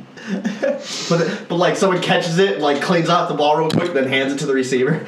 but 1.49 1.55
like 1.55 1.75
someone 1.75 2.01
catches 2.01 2.37
it, 2.37 2.59
like 2.59 2.81
cleans 2.81 3.09
off 3.09 3.29
the 3.29 3.35
ball 3.35 3.57
real 3.57 3.69
quick, 3.69 3.93
then 3.93 4.07
hands 4.07 4.33
it 4.33 4.39
to 4.39 4.45
the 4.45 4.53
receiver. 4.53 5.05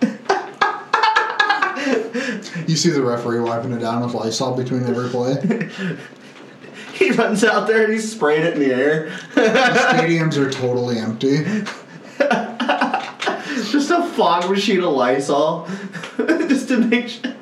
You 2.66 2.76
see 2.76 2.90
the 2.90 3.02
referee 3.02 3.40
wiping 3.40 3.72
it 3.72 3.80
down 3.80 4.02
with 4.02 4.14
Lysol 4.14 4.56
between 4.56 4.84
every 4.84 5.08
play. 5.08 5.68
He 6.94 7.10
runs 7.12 7.42
out 7.42 7.66
there 7.66 7.84
and 7.84 7.92
he's 7.94 8.12
spraying 8.12 8.44
it 8.44 8.54
in 8.54 8.60
the 8.60 8.74
air. 8.74 9.10
the 9.34 9.40
Stadiums 9.40 10.36
are 10.36 10.50
totally 10.50 10.98
empty. 10.98 11.38
Just 14.20 14.42
fog 14.42 14.50
machine 14.50 14.80
of 14.82 14.92
Lysol. 14.92 15.66
Just 16.18 16.68
to 16.68 16.78
make 16.78 17.08
sure. 17.08 17.32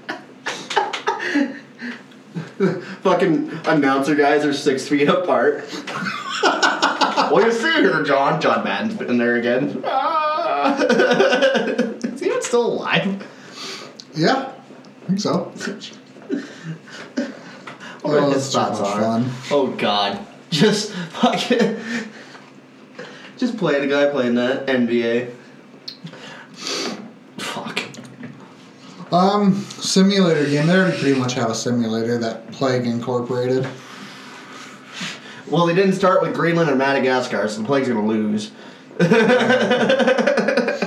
Fucking 3.02 3.50
announcer 3.66 4.14
guys 4.14 4.44
are 4.44 4.52
six 4.52 4.86
feet 4.88 5.08
apart. 5.08 5.62
what 7.30 7.40
do 7.40 7.46
you 7.46 7.52
see 7.52 7.72
here, 7.72 8.02
John? 8.04 8.40
John 8.40 8.64
Madden's 8.64 8.94
been 8.94 9.18
there 9.18 9.36
again. 9.36 9.82
Ah. 9.86 10.76
Is 10.82 12.20
he 12.20 12.26
even 12.26 12.42
still 12.42 12.66
alive? 12.66 13.26
Yeah, 14.14 14.52
I 15.04 15.06
think 15.06 15.20
so. 15.20 15.52
I 15.56 15.60
wonder 16.30 16.44
Oh, 18.04 18.10
what 18.12 18.20
that's 18.30 18.34
his 18.34 18.50
so 18.52 18.58
thoughts 18.60 18.80
much 18.80 18.88
are. 18.90 19.00
fun. 19.00 19.30
Oh 19.50 19.66
god. 19.76 20.26
Just 20.50 20.92
fucking 20.92 21.76
Just 23.36 23.56
playing 23.58 23.84
a 23.84 23.86
guy 23.88 24.10
playing 24.10 24.34
that 24.36 24.66
NBA. 24.66 25.34
Um, 29.10 29.54
simulator 29.54 30.44
game. 30.44 30.66
They 30.66 30.74
already 30.74 30.98
pretty 30.98 31.18
much 31.18 31.34
have 31.34 31.50
a 31.50 31.54
simulator 31.54 32.18
that 32.18 32.50
Plague 32.52 32.86
incorporated. 32.86 33.66
Well, 35.46 35.66
they 35.66 35.74
didn't 35.74 35.94
start 35.94 36.20
with 36.20 36.34
Greenland 36.34 36.68
or 36.68 36.76
Madagascar, 36.76 37.48
so 37.48 37.62
the 37.62 37.66
plague's 37.66 37.88
gonna 37.88 38.06
lose. 38.06 38.50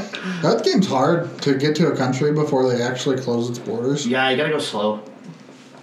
That 0.42 0.64
game's 0.64 0.88
hard 0.88 1.40
to 1.44 1.56
get 1.56 1.76
to 1.76 1.92
a 1.92 1.96
country 1.96 2.34
before 2.34 2.68
they 2.68 2.82
actually 2.82 3.18
close 3.18 3.48
its 3.48 3.60
borders. 3.60 4.08
Yeah, 4.08 4.28
you 4.30 4.38
gotta 4.38 4.50
go 4.50 4.58
slow. 4.58 5.04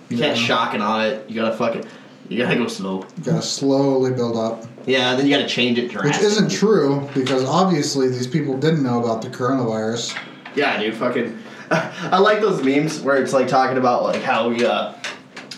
You 0.08 0.18
can't 0.18 0.36
shock 0.36 0.74
and 0.74 0.82
awe 0.82 1.04
it. 1.04 1.30
You 1.30 1.36
gotta 1.36 1.56
fucking. 1.56 1.84
You 2.28 2.38
gotta 2.38 2.56
go 2.56 2.66
slow. 2.66 3.04
You 3.18 3.24
gotta 3.24 3.42
slowly 3.42 4.10
build 4.10 4.36
up. 4.36 4.64
Yeah, 4.84 5.14
then 5.14 5.26
you 5.26 5.36
gotta 5.36 5.48
change 5.48 5.78
it 5.78 5.94
Which 5.94 6.18
isn't 6.18 6.50
true 6.50 7.08
because 7.14 7.44
obviously 7.44 8.08
these 8.08 8.26
people 8.26 8.58
didn't 8.58 8.82
know 8.82 9.00
about 9.00 9.22
the 9.22 9.28
coronavirus. 9.28 10.18
Yeah, 10.56 10.80
dude, 10.80 10.94
fucking. 10.96 11.38
I 11.70 12.18
like 12.18 12.40
those 12.40 12.62
memes 12.62 13.00
where 13.00 13.22
it's 13.22 13.32
like 13.32 13.48
talking 13.48 13.78
about 13.78 14.02
like 14.02 14.22
how 14.22 14.48
we 14.48 14.64
uh 14.64 14.94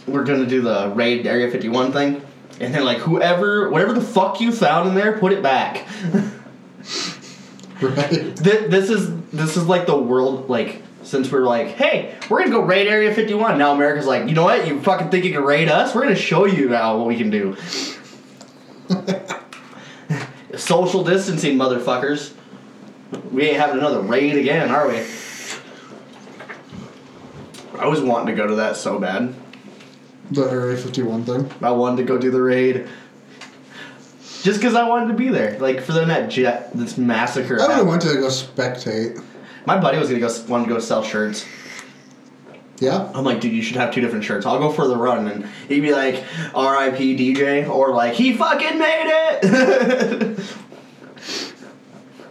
we're 0.07 0.25
gonna 0.25 0.47
do 0.47 0.61
the 0.61 0.93
raid 0.95 1.27
Area 1.27 1.51
51 1.51 1.93
thing, 1.93 2.23
and 2.59 2.75
then 2.75 2.85
like 2.85 2.99
whoever, 2.99 3.71
whatever 3.71 3.93
the 3.93 4.01
fuck 4.01 4.41
you 4.41 4.53
found 4.53 4.89
in 4.89 4.95
there, 4.95 5.19
put 5.19 5.33
it 5.33 5.43
back. 5.43 5.87
Right? 7.81 8.11
Th- 8.11 8.71
this 8.71 8.91
is 8.91 9.11
this 9.31 9.57
is 9.57 9.67
like 9.67 9.87
the 9.87 9.97
world 9.97 10.51
like 10.51 10.83
since 11.03 11.33
we're 11.33 11.47
like, 11.47 11.69
hey, 11.69 12.15
we're 12.29 12.41
gonna 12.41 12.51
go 12.51 12.61
raid 12.61 12.87
Area 12.87 13.15
51. 13.15 13.57
Now 13.57 13.73
America's 13.73 14.07
like, 14.07 14.29
you 14.29 14.35
know 14.35 14.45
what? 14.45 14.67
You 14.67 14.81
fucking 14.83 15.09
think 15.09 15.25
you 15.25 15.33
can 15.33 15.43
raid 15.43 15.71
us? 15.71 15.95
We're 15.95 16.03
gonna 16.03 16.15
show 16.15 16.45
you 16.45 16.69
now 16.69 16.99
what 16.99 17.07
we 17.07 17.17
can 17.17 17.31
do. 17.31 17.57
Social 20.57 21.03
distancing, 21.03 21.57
motherfuckers. 21.57 22.35
We 23.33 23.45
ain't 23.49 23.57
having 23.57 23.79
another 23.79 24.01
raid 24.01 24.37
again, 24.37 24.71
are 24.71 24.87
we? 24.87 25.03
I 27.81 27.87
was 27.87 28.03
wanting 28.03 28.27
to 28.27 28.35
go 28.35 28.47
to 28.47 28.57
that 28.57 28.77
so 28.77 28.99
bad. 28.99 29.35
The 30.31 30.43
Area 30.43 30.77
51 30.77 31.25
thing. 31.25 31.51
I 31.63 31.71
wanted 31.71 31.97
to 31.97 32.03
go 32.03 32.19
do 32.19 32.31
the 32.31 32.43
raid. 32.43 32.87
Just 34.43 34.61
because 34.61 34.75
I 34.75 34.87
wanted 34.87 35.09
to 35.09 35.15
be 35.15 35.31
there, 35.31 35.59
like 35.59 35.81
for 35.81 35.93
them 35.93 36.09
that 36.09 36.29
jet, 36.29 36.73
this 36.75 36.99
massacre. 36.99 37.59
I 37.59 37.67
would 37.67 37.77
have 37.77 37.87
went 37.87 38.03
to 38.03 38.15
go 38.15 38.29
spectate. 38.29 39.23
My 39.65 39.79
buddy 39.79 39.99
was 39.99 40.09
gonna 40.09 40.21
go 40.21 40.29
want 40.47 40.67
to 40.67 40.73
go 40.73 40.79
sell 40.79 41.03
shirts. 41.03 41.47
Yeah? 42.81 43.11
I'm 43.15 43.25
like, 43.25 43.41
dude, 43.41 43.53
you 43.53 43.63
should 43.63 43.77
have 43.77 43.95
two 43.95 44.01
different 44.03 44.25
shirts. 44.25 44.45
I'll 44.47 44.59
go 44.59 44.71
for 44.71 44.87
the 44.87 44.97
run, 44.97 45.29
and 45.29 45.47
he'd 45.69 45.81
be 45.81 45.93
like, 45.93 46.23
"R.I.P. 46.55 47.17
DJ," 47.17 47.69
or 47.69 47.95
like, 47.95 48.15
"He 48.15 48.35
fucking 48.35 48.79
made 48.79 49.11
it." 49.43 50.57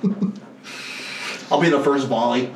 I'll 1.51 1.61
be 1.61 1.69
the 1.69 1.81
first 1.83 2.07
volley. 2.07 2.51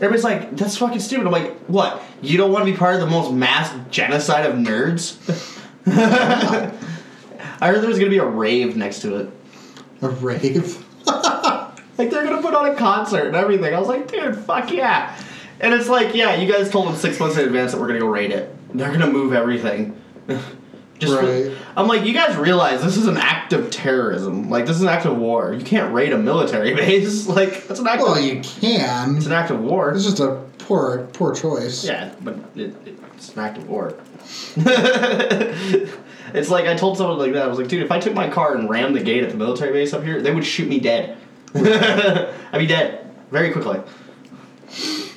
Everybody's 0.00 0.24
like, 0.24 0.56
"That's 0.56 0.76
fucking 0.76 1.00
stupid." 1.00 1.26
I'm 1.26 1.32
like, 1.32 1.56
"What? 1.66 2.02
You 2.22 2.38
don't 2.38 2.52
want 2.52 2.66
to 2.66 2.72
be 2.72 2.76
part 2.76 2.94
of 2.94 3.00
the 3.00 3.06
most 3.06 3.32
mass 3.32 3.74
genocide 3.90 4.46
of 4.46 4.56
nerds?" 4.56 5.16
I 7.62 7.66
heard 7.68 7.80
there 7.80 7.88
was 7.88 7.98
gonna 7.98 8.10
be 8.10 8.18
a 8.18 8.24
rave 8.24 8.76
next 8.76 9.00
to 9.00 9.16
it. 9.16 9.30
A 10.02 10.08
rave. 10.08 10.84
Like 12.00 12.08
they're 12.08 12.24
gonna 12.24 12.40
put 12.40 12.54
on 12.54 12.64
a 12.64 12.74
concert 12.76 13.26
and 13.26 13.36
everything. 13.36 13.74
I 13.74 13.78
was 13.78 13.86
like, 13.86 14.10
dude, 14.10 14.34
fuck 14.38 14.72
yeah. 14.72 15.14
And 15.60 15.74
it's 15.74 15.86
like, 15.86 16.14
yeah, 16.14 16.34
you 16.36 16.50
guys 16.50 16.70
told 16.70 16.88
them 16.88 16.96
six 16.96 17.20
months 17.20 17.36
in 17.36 17.44
advance 17.44 17.72
that 17.72 17.80
we're 17.80 17.88
gonna 17.88 18.00
go 18.00 18.06
raid 18.06 18.30
it. 18.30 18.56
They're 18.72 18.90
gonna 18.90 19.06
move 19.06 19.34
everything. 19.34 20.00
Just 21.00 21.12
Right. 21.14 21.50
I'm 21.76 21.88
like, 21.88 22.04
you 22.04 22.12
guys 22.14 22.36
realize 22.36 22.82
this 22.82 22.96
is 22.96 23.06
an 23.06 23.16
act 23.16 23.52
of 23.52 23.70
terrorism. 23.70 24.48
Like 24.50 24.66
this 24.66 24.76
is 24.76 24.82
an 24.82 24.88
act 24.88 25.06
of 25.06 25.16
war. 25.16 25.52
You 25.54 25.64
can't 25.64 25.92
raid 25.94 26.12
a 26.12 26.18
military 26.18 26.74
base. 26.76 27.26
Like 27.26 27.66
that's 27.66 27.80
an 27.80 27.86
act 27.88 28.02
Well, 28.02 28.16
of 28.18 28.24
you 28.24 28.40
can. 28.42 29.16
it's 29.16 29.26
an 29.26 29.32
act 29.32 29.50
of 29.50 29.60
war. 29.60 29.90
It's 29.92 30.04
just 30.04 30.20
a 30.20 30.42
poor, 30.58 31.08
poor 31.14 31.34
choice. 31.34 31.84
Yeah, 31.84 32.14
but 32.20 32.36
it, 32.54 32.74
it's 33.16 33.32
an 33.34 33.40
act 33.40 33.58
of 33.58 33.68
war. 33.68 33.94
it's 34.56 36.50
like 36.50 36.66
I 36.66 36.74
told 36.76 36.96
someone 36.96 37.18
like 37.18 37.32
that. 37.32 37.42
I 37.44 37.46
was 37.48 37.58
like, 37.58 37.68
dude, 37.68 37.82
if 37.82 37.90
I 37.90 37.98
took 37.98 38.14
my 38.14 38.28
car 38.28 38.54
and 38.56 38.68
rammed 38.68 38.94
the 38.94 39.02
gate 39.02 39.24
at 39.24 39.30
the 39.30 39.36
military 39.36 39.72
base 39.72 39.92
up 39.92 40.04
here, 40.04 40.20
they 40.22 40.32
would 40.32 40.44
shoot 40.44 40.68
me 40.68 40.78
dead. 40.80 41.16
I'd 41.54 42.58
be 42.58 42.66
dead 42.66 43.10
very 43.30 43.50
quickly. 43.52 43.80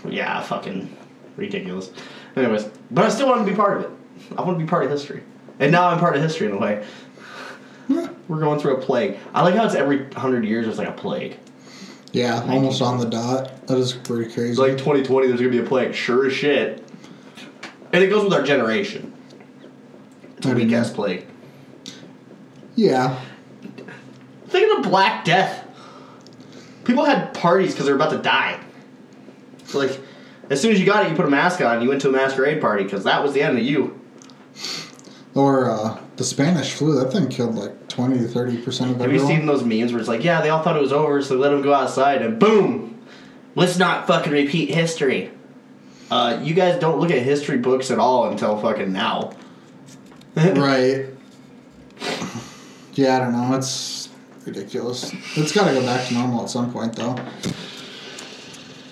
Yeah, 0.10 0.42
fucking 0.42 0.96
ridiculous. 1.38 1.92
Anyways, 2.36 2.66
but 2.92 3.06
I 3.06 3.10
still 3.10 3.28
want 3.28 3.46
to 3.46 3.52
be 3.52 3.56
part 3.56 3.78
of 3.78 3.84
it. 3.84 3.90
I 4.38 4.42
want 4.42 4.58
to 4.58 4.64
be 4.66 4.70
part 4.70 4.84
of 4.86 4.90
history, 4.92 5.22
and 5.60 5.72
now 5.72 5.88
I'm 5.88 6.00
part 6.00 6.16
of 6.16 6.22
history 6.22 6.48
in 6.48 6.54
a 6.54 6.58
way. 6.58 6.86
We're 8.28 8.40
going 8.40 8.60
through 8.60 8.78
a 8.78 8.82
plague. 8.82 9.18
I 9.34 9.44
like 9.44 9.56
how 9.56 9.66
it's 9.66 9.76
every 9.76 10.10
hundred 10.14 10.46
years. 10.46 10.68
It's 10.68 10.78
like 10.78 10.88
a 10.88 10.94
plague. 10.94 11.38
Yeah, 12.14 12.42
almost 12.48 12.82
on 12.82 13.00
the 13.00 13.06
dot. 13.06 13.68
That 13.68 13.78
is 13.78 13.94
pretty 13.94 14.26
crazy. 14.32 14.52
It's 14.52 14.60
like 14.60 14.74
2020. 14.78 15.28
There's 15.28 15.40
gonna 15.40 15.52
be 15.52 15.60
a 15.60 15.64
plague. 15.64 15.94
Sure 15.94 16.28
as 16.28 16.34
shit. 16.34 16.84
And 17.92 18.04
it 18.04 18.08
goes 18.10 18.24
with 18.24 18.34
our 18.34 18.44
generation. 18.44 19.14
It's 20.38 20.46
a 20.46 20.52
I 20.52 20.54
weak 20.54 20.68
mean, 20.68 20.76
ass 20.76 20.92
plague. 20.92 21.26
yeah. 22.76 23.20
Think 24.48 24.78
of 24.78 24.84
the 24.84 24.90
Black 24.90 25.26
Death. 25.26 25.68
People 26.84 27.06
had 27.06 27.34
parties 27.34 27.72
because 27.72 27.86
they're 27.88 27.96
about 27.96 28.12
to 28.12 28.20
die. 28.20 28.60
So 29.66 29.80
like, 29.80 30.00
as 30.52 30.62
soon 30.62 30.72
as 30.72 30.80
you 30.80 30.86
got 30.86 31.06
it, 31.06 31.10
you 31.10 31.16
put 31.16 31.26
a 31.26 31.30
mask 31.30 31.62
on. 31.62 31.82
You 31.82 31.90
went 31.90 32.02
to 32.04 32.10
a 32.10 32.12
masquerade 32.12 32.62
party 32.62 32.84
because 32.84 33.04
that 33.06 33.24
was 33.24 33.34
the 33.34 33.42
end 33.42 33.58
of 33.58 33.64
you. 33.64 34.00
Or 35.36 35.70
uh, 35.70 36.00
the 36.18 36.24
Spanish 36.24 36.74
flu. 36.74 36.94
That 37.00 37.12
thing 37.12 37.28
killed 37.28 37.56
like 37.56 37.88
20 37.88 38.20
to 38.20 38.24
30% 38.26 38.28
of 38.28 38.58
Have 38.58 38.88
you 39.00 39.04
everyone. 39.04 39.28
seen 39.28 39.46
those 39.46 39.64
memes 39.64 39.92
where 39.92 40.00
it's 40.00 40.08
like, 40.10 40.24
yeah, 40.24 40.42
they 40.42 40.50
all 40.50 40.62
thought 40.62 40.78
it 40.78 40.82
was 40.82 40.94
over, 40.94 41.22
so 41.22 41.34
they 41.36 41.40
let 41.40 41.50
them 41.50 41.62
go 41.62 41.74
outside, 41.74 42.22
and 42.22 42.40
boom, 42.40 43.02
let's 43.56 43.78
not 43.78 44.06
fucking 44.06 44.32
repeat 44.32 44.70
history. 44.70 45.32
Uh, 46.12 46.40
you 46.44 46.54
guys 46.54 46.80
don't 46.80 47.00
look 47.00 47.10
at 47.10 47.24
history 47.24 47.58
books 47.58 47.90
at 47.90 47.98
all 47.98 48.30
until 48.30 48.60
fucking 48.60 48.94
now. 48.94 49.34
right. 50.36 51.08
Yeah, 52.94 53.16
I 53.16 53.20
don't 53.20 53.32
know. 53.32 53.58
It's 53.58 54.10
ridiculous. 54.46 55.12
It's 55.36 55.52
got 55.52 55.68
to 55.68 55.74
go 55.74 55.82
back 55.82 56.08
to 56.08 56.14
normal 56.14 56.44
at 56.44 56.50
some 56.50 56.72
point, 56.72 56.96
though. 56.96 57.16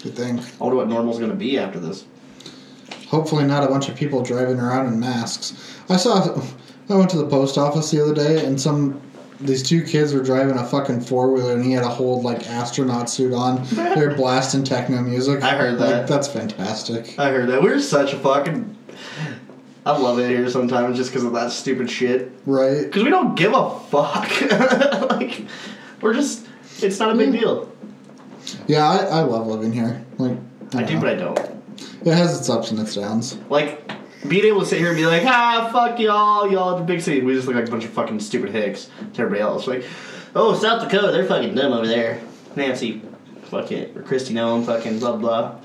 Good 0.01 0.15
thing. 0.15 0.39
I 0.39 0.43
wonder 0.63 0.77
what 0.77 0.87
normal's 0.87 1.19
gonna 1.19 1.35
be 1.35 1.59
after 1.59 1.79
this. 1.79 2.05
Hopefully, 3.11 3.43
not 3.43 3.61
a 3.61 3.67
bunch 3.67 3.89
of 3.89 3.95
people 3.97 4.23
driving 4.23 4.57
around 4.57 4.87
in 4.87 4.97
masks. 4.97 5.53
I 5.89 5.97
saw. 5.97 6.41
I 6.89 6.95
went 6.95 7.09
to 7.09 7.17
the 7.17 7.27
post 7.27 7.57
office 7.57 7.91
the 7.91 8.01
other 8.01 8.13
day, 8.15 8.45
and 8.45 8.59
some 8.59 9.01
these 9.41 9.61
two 9.61 9.83
kids 9.83 10.13
were 10.13 10.23
driving 10.23 10.57
a 10.57 10.65
fucking 10.65 11.01
four 11.01 11.29
wheeler, 11.33 11.53
and 11.53 11.65
he 11.65 11.73
had 11.73 11.83
a 11.83 11.89
whole 11.89 12.21
like 12.21 12.47
astronaut 12.49 13.09
suit 13.09 13.33
on. 13.33 13.65
They're 13.73 14.15
blasting 14.15 14.63
techno 14.63 15.01
music. 15.01 15.43
I 15.43 15.57
heard 15.57 15.77
Like, 15.77 15.89
that. 15.89 16.07
that's 16.07 16.29
fantastic. 16.29 17.19
I 17.19 17.31
heard 17.31 17.49
that. 17.49 17.61
We're 17.61 17.81
such 17.81 18.13
a 18.13 18.17
fucking. 18.17 18.77
I 19.85 19.97
love 19.97 20.17
it 20.19 20.29
here 20.29 20.49
sometimes 20.49 20.95
just 20.95 21.09
because 21.11 21.25
of 21.25 21.33
that 21.33 21.51
stupid 21.51 21.89
shit. 21.89 22.31
Right. 22.45 22.83
Because 22.83 23.03
we 23.03 23.09
don't 23.09 23.35
give 23.35 23.53
a 23.53 23.77
fuck. 23.89 24.29
like, 25.11 25.41
we're 25.99 26.13
just. 26.13 26.47
It's 26.81 26.97
not 26.99 27.13
a 27.13 27.17
big 27.17 27.33
deal. 27.33 27.69
Yeah, 28.67 28.87
I, 28.89 28.97
I 29.05 29.21
love 29.23 29.47
living 29.47 29.73
here. 29.73 30.01
Like 30.17 30.37
I 30.75 30.83
do, 30.83 30.93
know. 30.95 30.99
but 31.01 31.09
I 31.09 31.15
don't. 31.15 31.60
It 32.03 32.13
has 32.13 32.37
its 32.39 32.49
ups 32.49 32.71
and 32.71 32.79
its 32.79 32.95
downs. 32.95 33.37
Like, 33.49 33.89
being 34.27 34.45
able 34.45 34.61
to 34.61 34.65
sit 34.65 34.79
here 34.79 34.89
and 34.89 34.97
be 34.97 35.05
like, 35.05 35.23
ah, 35.25 35.69
fuck 35.71 35.99
y'all, 35.99 36.51
y'all, 36.51 36.77
the 36.77 36.83
big 36.83 37.01
city. 37.01 37.21
We 37.21 37.33
just 37.33 37.47
look 37.47 37.55
like 37.55 37.67
a 37.67 37.71
bunch 37.71 37.85
of 37.85 37.91
fucking 37.91 38.19
stupid 38.19 38.51
hicks 38.51 38.89
to 39.13 39.21
everybody 39.21 39.41
else. 39.41 39.67
Like, 39.67 39.83
oh, 40.35 40.53
South 40.55 40.83
Dakota, 40.83 41.11
they're 41.11 41.25
fucking 41.25 41.55
dumb 41.55 41.73
over 41.73 41.87
there. 41.87 42.21
Nancy, 42.55 43.01
fuck 43.43 43.71
it. 43.71 43.95
Or 43.95 44.03
Kristi 44.03 44.31
Noem, 44.33 44.65
fucking 44.65 44.99
blah 44.99 45.15
blah. 45.15 45.55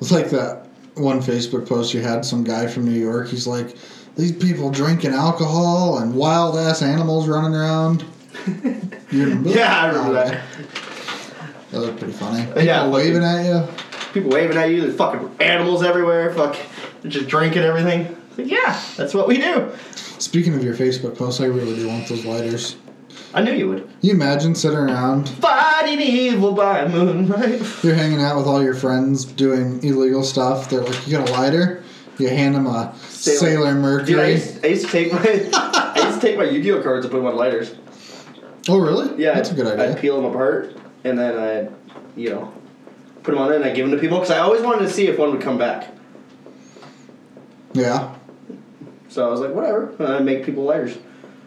It's 0.00 0.10
like 0.10 0.30
that 0.30 0.66
one 0.94 1.20
Facebook 1.20 1.68
post 1.68 1.94
you 1.94 2.00
had. 2.00 2.24
Some 2.24 2.44
guy 2.44 2.66
from 2.66 2.84
New 2.84 2.98
York. 2.98 3.28
He's 3.28 3.46
like, 3.46 3.76
these 4.16 4.32
people 4.32 4.70
drinking 4.70 5.12
alcohol 5.12 5.98
and 5.98 6.14
wild 6.14 6.56
ass 6.56 6.82
animals 6.82 7.28
running 7.28 7.54
around. 7.54 8.04
Yeah, 9.12 9.82
I 9.82 9.88
remember 9.88 10.12
that. 10.14 10.42
That 11.70 11.80
was 11.80 11.90
pretty 11.98 12.14
funny. 12.14 12.46
People 12.46 12.62
Yeah, 12.62 12.88
waving 12.88 13.22
at 13.22 13.44
you. 13.44 13.68
People 14.12 14.30
waving 14.30 14.56
at 14.56 14.70
you, 14.70 14.80
there's 14.82 14.96
fucking 14.96 15.36
animals 15.40 15.82
everywhere, 15.82 16.32
fuck, 16.34 16.56
they're 17.00 17.10
just 17.10 17.28
drinking 17.28 17.62
everything. 17.62 18.14
Like, 18.36 18.50
yeah, 18.50 18.80
that's 18.96 19.14
what 19.14 19.26
we 19.28 19.38
do. 19.38 19.70
Speaking 20.18 20.54
of 20.54 20.62
your 20.62 20.74
Facebook 20.74 21.16
posts, 21.16 21.40
I 21.40 21.46
really 21.46 21.76
do 21.76 21.88
want 21.88 22.08
those 22.08 22.24
lighters. 22.24 22.76
I 23.34 23.42
knew 23.42 23.52
you 23.52 23.68
would. 23.68 23.90
You 24.02 24.12
imagine 24.12 24.54
sitting 24.54 24.78
around, 24.78 25.28
Fighting 25.28 26.00
evil 26.00 26.52
by 26.52 26.86
moonlight. 26.88 27.62
you're 27.82 27.94
hanging 27.94 28.20
out 28.20 28.36
with 28.36 28.46
all 28.46 28.62
your 28.62 28.74
friends 28.74 29.24
doing 29.24 29.82
illegal 29.82 30.22
stuff. 30.22 30.68
They're 30.68 30.82
like, 30.82 31.06
you 31.08 31.16
got 31.16 31.28
a 31.28 31.32
lighter? 31.32 31.82
You 32.18 32.28
hand 32.28 32.54
them 32.54 32.66
a 32.66 32.94
Sailor- 33.08 33.38
Sailor, 33.38 33.70
Dude, 34.04 34.18
I 34.18 34.22
Mercury. 34.22 34.32
used, 34.32 34.64
I 34.64 34.68
used 34.68 34.84
to 34.86 34.92
take 34.92 35.12
my 35.12 35.18
I 35.54 36.06
used 36.06 36.20
to 36.20 36.26
take 36.26 36.36
my 36.36 36.44
Yu-Gi-Oh 36.44 36.82
cards 36.82 37.06
and 37.06 37.10
put 37.12 37.18
them 37.18 37.26
on 37.26 37.36
lighters. 37.36 37.74
oh, 38.68 38.78
really? 38.78 39.22
Yeah, 39.22 39.32
That's 39.34 39.50
a 39.50 39.54
good 39.54 39.66
idea. 39.66 39.92
I'd 39.92 39.98
peel 39.98 40.16
them 40.20 40.30
apart 40.30 40.76
and 41.04 41.18
then 41.18 41.38
I'd, 41.38 41.72
you 42.16 42.30
know, 42.30 42.52
put 43.22 43.32
them 43.32 43.38
on 43.38 43.48
there 43.48 43.56
and 43.56 43.64
I'd 43.64 43.76
give 43.76 43.88
them 43.88 43.96
to 43.96 44.00
people 44.00 44.18
because 44.18 44.30
I 44.30 44.38
always 44.38 44.62
wanted 44.62 44.86
to 44.86 44.90
see 44.90 45.06
if 45.06 45.18
one 45.18 45.30
would 45.30 45.40
come 45.40 45.58
back. 45.58 45.88
Yeah. 47.72 48.14
So 49.08 49.26
I 49.26 49.30
was 49.30 49.40
like, 49.40 49.54
whatever, 49.54 49.94
and 49.98 50.08
I'd 50.08 50.24
make 50.24 50.44
people 50.44 50.64
lighters. 50.64 50.98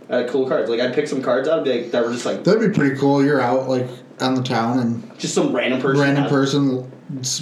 I 0.09 0.13
uh, 0.13 0.21
had 0.21 0.29
cool 0.29 0.47
cards. 0.47 0.69
Like 0.69 0.79
I'd 0.79 0.93
pick 0.93 1.07
some 1.07 1.21
cards 1.21 1.47
out, 1.47 1.57
and 1.57 1.65
be 1.65 1.81
like, 1.81 1.91
that 1.91 2.05
were 2.05 2.11
just 2.11 2.25
like 2.25 2.43
That'd 2.43 2.61
be 2.61 2.77
pretty 2.77 2.95
cool. 2.95 3.23
You're 3.23 3.41
out 3.41 3.67
like 3.67 3.87
on 4.19 4.35
the 4.35 4.43
town 4.43 4.79
and 4.79 5.19
just 5.19 5.33
some 5.33 5.53
random 5.53 5.81
person. 5.81 6.01
random 6.01 6.29
person 6.29 6.91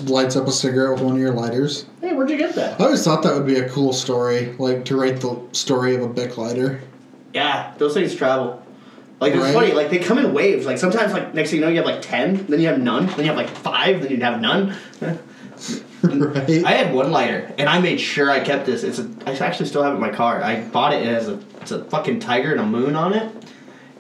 lights 0.05 0.35
up 0.35 0.47
a 0.47 0.51
cigarette 0.51 0.93
with 0.93 1.01
one 1.01 1.15
of 1.15 1.19
your 1.19 1.34
lighters. 1.34 1.85
Hey, 2.01 2.14
where'd 2.14 2.30
you 2.30 2.38
get 2.38 2.55
that? 2.55 2.80
I 2.80 2.85
always 2.85 3.03
thought 3.03 3.22
that 3.23 3.34
would 3.34 3.45
be 3.45 3.57
a 3.57 3.69
cool 3.69 3.93
story, 3.93 4.53
like 4.53 4.85
to 4.85 4.95
write 4.95 5.19
the 5.19 5.41
story 5.51 5.95
of 5.95 6.01
a 6.01 6.07
Bic 6.07 6.38
lighter. 6.38 6.81
Yeah, 7.34 7.73
those 7.77 7.93
things 7.93 8.15
travel. 8.15 8.62
Like 9.24 9.34
it's 9.34 9.41
Right. 9.41 9.54
funny, 9.54 9.72
like 9.72 9.90
they 9.90 10.00
come 10.00 10.18
in 10.18 10.34
waves. 10.34 10.66
Like 10.66 10.78
sometimes, 10.78 11.14
like 11.14 11.34
next 11.34 11.50
thing 11.52 11.60
you 11.60 11.66
know, 11.66 11.72
you 11.72 11.78
have 11.78 11.86
like 11.86 12.02
ten, 12.02 12.45
then 12.48 12.60
you 12.60 12.68
have 12.68 12.80
none, 12.80 13.06
then 13.08 13.20
you 13.20 13.26
have 13.26 13.38
like 13.38 13.50
five, 13.50 14.02
then 14.02 14.12
you 14.12 14.18
have 14.22 14.41
none. 14.41 14.76
right? 15.02 16.66
I 16.66 16.72
had 16.72 16.94
one 16.94 17.12
lighter, 17.12 17.54
and 17.58 17.70
I 17.70 17.80
made 17.80 18.00
sure 18.02 18.30
I 18.30 18.41
kept 18.41 18.66
this. 18.66 18.84
It's 18.84 19.00
a, 19.00 19.10
I 19.26 19.32
actually 19.38 19.68
still 19.68 19.84
have 19.84 19.94
it 19.94 19.95
in 19.95 20.02
my 20.02 20.10
car. 20.10 20.44
I 20.44 20.62
bought 20.62 20.94
it. 20.94 21.04
It 21.04 21.14
has 21.14 21.30
a 21.30 21.40
it's 21.62 21.72
a 21.72 21.84
fucking 21.86 22.20
tiger 22.20 22.52
and 22.52 22.60
a 22.60 22.66
moon 22.66 22.95
on 22.95 23.14
it, 23.14 23.32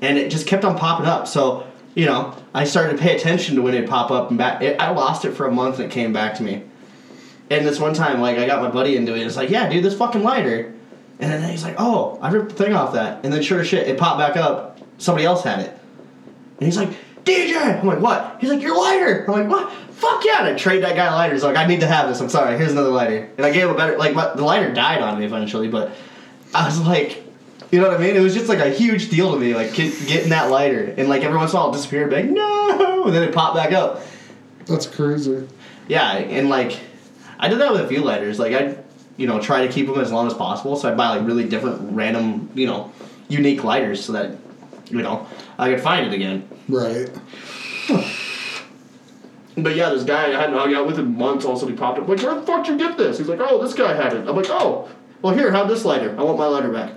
and 0.01 0.17
it 0.17 0.29
just 0.29 0.45
kept 0.47 0.65
on 0.65 0.77
popping 0.77 1.05
up. 1.05 1.27
So 1.27 1.65
you 1.95 2.05
know, 2.05 2.35
I 2.53 2.65
started 2.65 2.97
to 2.97 3.01
pay 3.01 3.15
attention 3.15 3.55
to 3.55 3.61
when 3.61 3.73
it 3.75 3.87
pop 3.87 4.11
up 4.11 4.29
and 4.29 4.37
back. 4.37 4.61
It, 4.61 4.79
I 4.81 4.89
lost 4.91 5.23
it 5.25 5.31
for 5.31 5.45
a 5.47 5.51
month, 5.51 5.79
and 5.79 5.85
it 5.89 5.91
came 5.93 6.11
back 6.11 6.35
to 6.35 6.43
me. 6.43 6.63
And 7.49 7.65
this 7.65 7.79
one 7.79 7.93
time, 7.93 8.19
like 8.19 8.37
I 8.37 8.45
got 8.47 8.61
my 8.61 8.69
buddy 8.69 8.97
into 8.97 9.15
it. 9.15 9.25
It's 9.25 9.37
like, 9.37 9.49
yeah, 9.49 9.69
dude, 9.69 9.83
this 9.85 9.97
fucking 9.97 10.23
lighter. 10.23 10.73
And 11.19 11.31
then 11.31 11.47
he's 11.49 11.63
like, 11.63 11.75
oh, 11.77 12.17
I 12.21 12.31
ripped 12.31 12.49
the 12.49 12.55
thing 12.63 12.73
off 12.73 12.93
that. 12.93 13.23
And 13.23 13.31
then 13.31 13.43
sure 13.43 13.61
as 13.61 13.67
shit, 13.67 13.87
it 13.87 13.97
popped 13.99 14.17
back 14.17 14.35
up. 14.35 14.72
Somebody 15.03 15.25
else 15.25 15.43
had 15.43 15.59
it. 15.59 15.77
And 16.59 16.65
he's 16.65 16.77
like, 16.77 16.89
DJ! 17.25 17.81
I'm 17.81 17.85
like, 17.85 17.99
what? 17.99 18.37
He's 18.39 18.49
like, 18.49 18.61
your 18.61 18.77
lighter! 18.77 19.25
I'm 19.27 19.33
like, 19.33 19.49
what? 19.49 19.73
Fuck 19.91 20.23
yeah! 20.23 20.45
And 20.45 20.55
I 20.55 20.57
trade 20.57 20.81
that 20.83 20.95
guy 20.95 21.07
lighter 21.07 21.33
lighters. 21.33 21.43
Like, 21.43 21.57
I 21.57 21.67
need 21.67 21.81
to 21.81 21.87
have 21.87 22.07
this. 22.07 22.21
I'm 22.21 22.29
sorry. 22.29 22.57
Here's 22.57 22.71
another 22.71 22.89
lighter. 22.89 23.29
And 23.35 23.45
I 23.45 23.51
gave 23.51 23.63
him 23.63 23.71
a 23.71 23.75
better, 23.75 23.97
like, 23.97 24.13
my, 24.15 24.33
the 24.33 24.45
lighter 24.45 24.73
died 24.73 25.01
on 25.01 25.19
me 25.19 25.25
eventually, 25.25 25.67
but 25.67 25.91
I 26.55 26.65
was 26.65 26.79
like, 26.79 27.21
you 27.69 27.81
know 27.81 27.89
what 27.89 27.99
I 27.99 28.01
mean? 28.01 28.15
It 28.15 28.21
was 28.21 28.33
just 28.33 28.47
like 28.47 28.59
a 28.59 28.69
huge 28.69 29.09
deal 29.09 29.33
to 29.33 29.37
me, 29.37 29.53
like 29.53 29.73
getting 29.73 30.29
that 30.29 30.49
lighter. 30.49 30.93
And 30.95 31.09
like 31.09 31.23
every 31.23 31.37
once 31.37 31.51
in 31.51 31.57
a 31.57 31.59
while 31.59 31.69
it 31.71 31.75
disappeared, 31.75 32.09
be 32.09 32.15
like, 32.17 32.29
no! 32.29 33.03
And 33.03 33.13
then 33.13 33.23
it 33.23 33.33
popped 33.33 33.57
back 33.57 33.73
up. 33.73 34.01
That's 34.67 34.85
crazy. 34.85 35.49
Yeah, 35.89 36.13
and 36.13 36.47
like, 36.49 36.79
I 37.39 37.49
did 37.49 37.59
that 37.59 37.73
with 37.73 37.81
a 37.81 37.87
few 37.89 38.01
lighters. 38.01 38.39
Like, 38.39 38.53
I, 38.53 38.77
you 39.17 39.27
know, 39.27 39.41
try 39.41 39.67
to 39.67 39.73
keep 39.73 39.87
them 39.87 39.99
as 39.99 40.13
long 40.13 40.27
as 40.27 40.33
possible. 40.33 40.77
So 40.77 40.89
I 40.89 40.95
buy 40.95 41.09
like 41.17 41.27
really 41.27 41.43
different, 41.49 41.93
random, 41.93 42.49
you 42.53 42.67
know, 42.67 42.91
unique 43.27 43.63
lighters 43.63 44.05
so 44.05 44.13
that, 44.13 44.37
you 44.93 45.01
know, 45.01 45.27
I 45.57 45.69
could 45.71 45.81
find 45.81 46.07
it 46.07 46.13
again. 46.13 46.47
Right. 46.69 47.09
But 49.55 49.75
yeah, 49.75 49.89
this 49.89 50.03
guy 50.03 50.27
I 50.27 50.39
hadn't 50.39 50.57
hung 50.57 50.73
out 50.73 50.87
with 50.87 50.97
in 50.97 51.15
months. 51.15 51.45
All 51.45 51.51
of 51.51 51.57
a 51.57 51.59
sudden 51.59 51.75
he 51.75 51.79
popped 51.79 51.99
up. 51.99 52.07
Like, 52.07 52.21
where 52.23 52.35
the 52.35 52.41
fuck 52.41 52.65
did 52.65 52.79
you 52.79 52.87
get 52.87 52.97
this? 52.97 53.17
He's 53.19 53.27
like, 53.27 53.39
oh, 53.41 53.61
this 53.61 53.73
guy 53.73 53.93
had 53.93 54.13
it. 54.13 54.27
I'm 54.27 54.35
like, 54.35 54.49
oh, 54.49 54.89
well 55.21 55.33
here, 55.33 55.51
have 55.51 55.67
this 55.67 55.85
lighter. 55.85 56.15
I 56.17 56.23
want 56.23 56.37
my 56.37 56.47
lighter 56.47 56.71
back. 56.71 56.93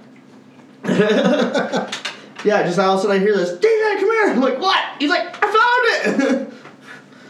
Yeah, 2.46 2.62
just 2.62 2.78
all 2.78 2.92
of 2.92 3.00
a 3.00 3.02
sudden 3.02 3.16
I 3.16 3.18
hear 3.18 3.36
this, 3.36 3.58
DJ, 3.58 3.98
come 3.98 4.10
here. 4.10 4.30
I'm 4.30 4.40
like, 4.40 4.60
what? 4.60 4.78
He's 5.00 5.10
like, 5.10 5.36
I 5.42 6.06
found 6.06 6.22
it. 6.22 6.52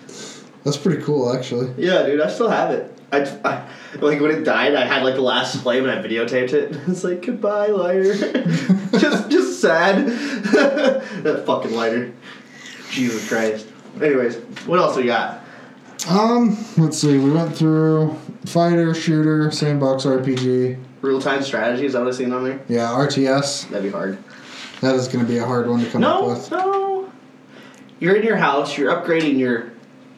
That's 0.65 0.77
pretty 0.77 1.03
cool, 1.03 1.35
actually. 1.35 1.73
yeah, 1.79 2.05
dude, 2.05 2.21
I 2.21 2.29
still 2.29 2.51
have 2.51 2.71
it. 2.73 2.93
I, 3.11 3.21
I 3.43 3.69
like 4.01 4.21
when 4.21 4.33
it 4.33 4.43
died, 4.43 4.75
I 4.75 4.85
had 4.85 5.05
like 5.05 5.15
the 5.15 5.23
last 5.23 5.63
flame 5.63 5.89
and 5.89 5.99
I 5.99 6.07
videotaped 6.07 6.53
it. 6.53 6.77
It's 6.89 7.03
like 7.03 7.25
goodbye 7.25 7.69
lighter, 7.69 8.15
just 8.99 9.31
just 9.31 9.46
sad. 9.61 10.07
that 11.23 11.43
fucking 11.47 11.73
lighter. 11.73 12.13
Jesus 12.91 13.29
Christ. 13.29 13.67
Anyways, 14.01 14.37
what 14.67 14.79
else 14.79 14.97
we 14.97 15.05
got? 15.05 15.41
Um, 16.09 16.57
let's 16.77 16.99
see. 16.99 17.19
We 17.19 17.31
went 17.31 17.57
through 17.57 18.17
fighter, 18.45 18.95
shooter, 18.95 19.51
sandbox 19.51 20.05
RPG. 20.05 20.83
Real 21.03 21.21
time 21.21 21.43
strategy 21.43 21.87
is 21.87 21.93
that 21.95 22.01
what 22.05 22.09
I 22.09 22.17
seen 22.17 22.33
on 22.33 22.45
there? 22.45 22.61
Yeah, 22.69 22.89
RTS. 22.89 23.69
That'd 23.71 23.85
be 23.85 23.91
hard. 23.91 24.19
That 24.81 24.95
is 24.95 25.09
going 25.09 25.25
to 25.25 25.31
be 25.31 25.39
a 25.39 25.45
hard 25.45 25.69
one 25.69 25.81
to 25.81 25.91
come 25.91 26.05
up 26.05 26.21
No, 26.23 26.29
with. 26.29 26.51
no. 26.51 27.13
You're 27.99 28.17
in 28.17 28.23
your 28.25 28.37
house. 28.37 28.77
You're 28.77 28.93
upgrading 28.93 29.39
your 29.39 29.73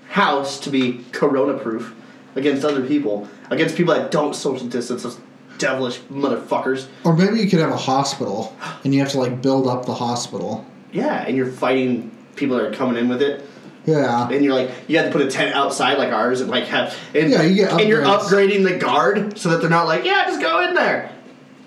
house 0.09 0.59
to 0.60 0.70
be 0.70 1.05
corona 1.12 1.56
proof 1.59 1.94
against 2.35 2.65
other 2.65 2.85
people, 2.85 3.28
against 3.51 3.77
people 3.77 3.94
that 3.94 4.10
don't 4.10 4.35
social 4.35 4.66
distance. 4.66 5.19
Devilish 5.59 5.99
motherfuckers. 6.11 6.87
Or 7.05 7.15
maybe 7.15 7.41
you 7.41 7.51
could 7.51 7.59
have 7.59 7.71
a 7.71 7.77
hospital, 7.77 8.57
and 8.85 8.95
you 8.95 9.01
have 9.01 9.11
to 9.11 9.19
like 9.19 9.43
build 9.43 9.67
up 9.67 9.87
the 9.87 9.95
hospital. 9.95 10.65
Yeah, 10.93 11.25
and 11.27 11.37
you're 11.37 11.51
fighting 11.51 12.11
people 12.37 12.57
that 12.57 12.67
are 12.67 12.75
coming 12.75 12.97
in 12.97 13.09
with 13.09 13.21
it. 13.21 13.45
Yeah. 13.85 14.29
And 14.29 14.45
you're 14.45 14.55
like, 14.55 14.71
you 14.87 14.99
have 14.99 15.07
to 15.07 15.13
put 15.13 15.27
a 15.27 15.31
tent 15.31 15.55
outside 15.55 15.99
like 15.99 16.13
ours, 16.13 16.41
and 16.41 16.51
like 16.51 16.65
have, 16.65 16.97
and, 17.15 17.31
Yeah, 17.31 17.43
you 17.43 17.67
and 17.67 17.89
you're 17.89 18.03
upgrading 18.05 18.65
the 18.65 18.79
guard 18.79 19.39
so 19.39 19.51
that 19.51 19.61
they're 19.61 19.71
not 19.71 19.87
like, 19.87 20.05
yeah, 20.05 20.25
just 20.27 20.41
go 20.41 20.67
in 20.67 20.75
there. 20.75 21.11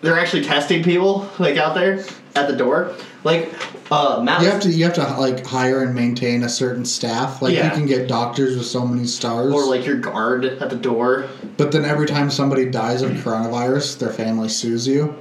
They're 0.02 0.20
actually 0.20 0.44
testing 0.44 0.84
people 0.84 1.30
like 1.40 1.58
out 1.58 1.76
there 1.76 2.04
at 2.36 2.48
the 2.48 2.56
door, 2.56 2.96
like 3.24 3.54
uh, 3.92 4.22
Matt. 4.24 4.42
You 4.42 4.50
have 4.50 4.62
to 4.62 4.70
you 4.70 4.84
have 4.86 4.94
to 4.96 5.04
like 5.20 5.46
hire 5.46 5.84
and 5.84 5.94
maintain 5.94 6.44
a 6.44 6.50
certain 6.50 6.86
staff. 6.86 7.42
Like 7.42 7.54
Yeah. 7.54 7.66
you 7.66 7.72
can 7.72 7.86
get 7.86 8.08
doctors 8.08 8.58
with 8.58 8.66
so 8.66 8.86
many 8.86 9.06
stars. 9.06 9.54
or 9.54 9.66
like 9.66 9.86
your 9.86 9.98
guard 9.98 10.46
at 10.46 10.70
the 10.70 10.76
door. 10.76 11.28
but 11.58 11.72
then 11.72 11.86
every 11.86 12.08
time 12.08 12.30
somebody 12.32 12.66
dies 12.66 13.02
of 13.02 13.12
coronavirus, 13.12 14.00
their 14.00 14.12
family 14.12 14.50
sues 14.50 14.88
you. 14.88 15.16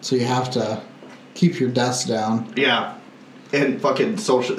So 0.00 0.16
you 0.16 0.24
have 0.24 0.50
to 0.52 0.82
keep 1.34 1.60
your 1.60 1.70
deaths 1.70 2.04
down. 2.04 2.52
Yeah, 2.56 2.94
and 3.52 3.80
fucking 3.80 4.16
social. 4.18 4.56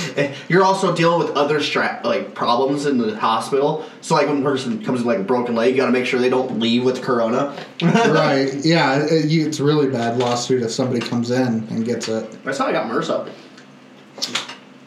You're 0.48 0.64
also 0.64 0.94
dealing 0.94 1.18
with 1.26 1.36
other 1.36 1.60
stra- 1.60 2.00
like 2.04 2.34
problems 2.34 2.86
in 2.86 2.98
the 2.98 3.16
hospital. 3.16 3.84
So 4.00 4.14
like 4.14 4.26
when 4.26 4.40
a 4.40 4.42
person 4.42 4.82
comes 4.84 5.00
with 5.00 5.06
like 5.06 5.18
a 5.18 5.24
broken 5.24 5.54
leg, 5.54 5.72
you 5.72 5.76
got 5.76 5.86
to 5.86 5.92
make 5.92 6.06
sure 6.06 6.20
they 6.20 6.30
don't 6.30 6.58
leave 6.60 6.84
with 6.84 7.02
corona. 7.02 7.56
right. 7.82 8.52
Yeah. 8.64 9.04
It, 9.04 9.26
you, 9.26 9.46
it's 9.46 9.60
really 9.60 9.88
bad 9.88 10.18
lawsuit 10.18 10.62
if 10.62 10.70
somebody 10.70 11.00
comes 11.00 11.30
in 11.30 11.66
and 11.70 11.84
gets 11.84 12.08
it. 12.08 12.44
That's 12.44 12.58
how 12.58 12.66
I 12.66 12.72
got 12.72 12.90
MRSA. 12.90 13.30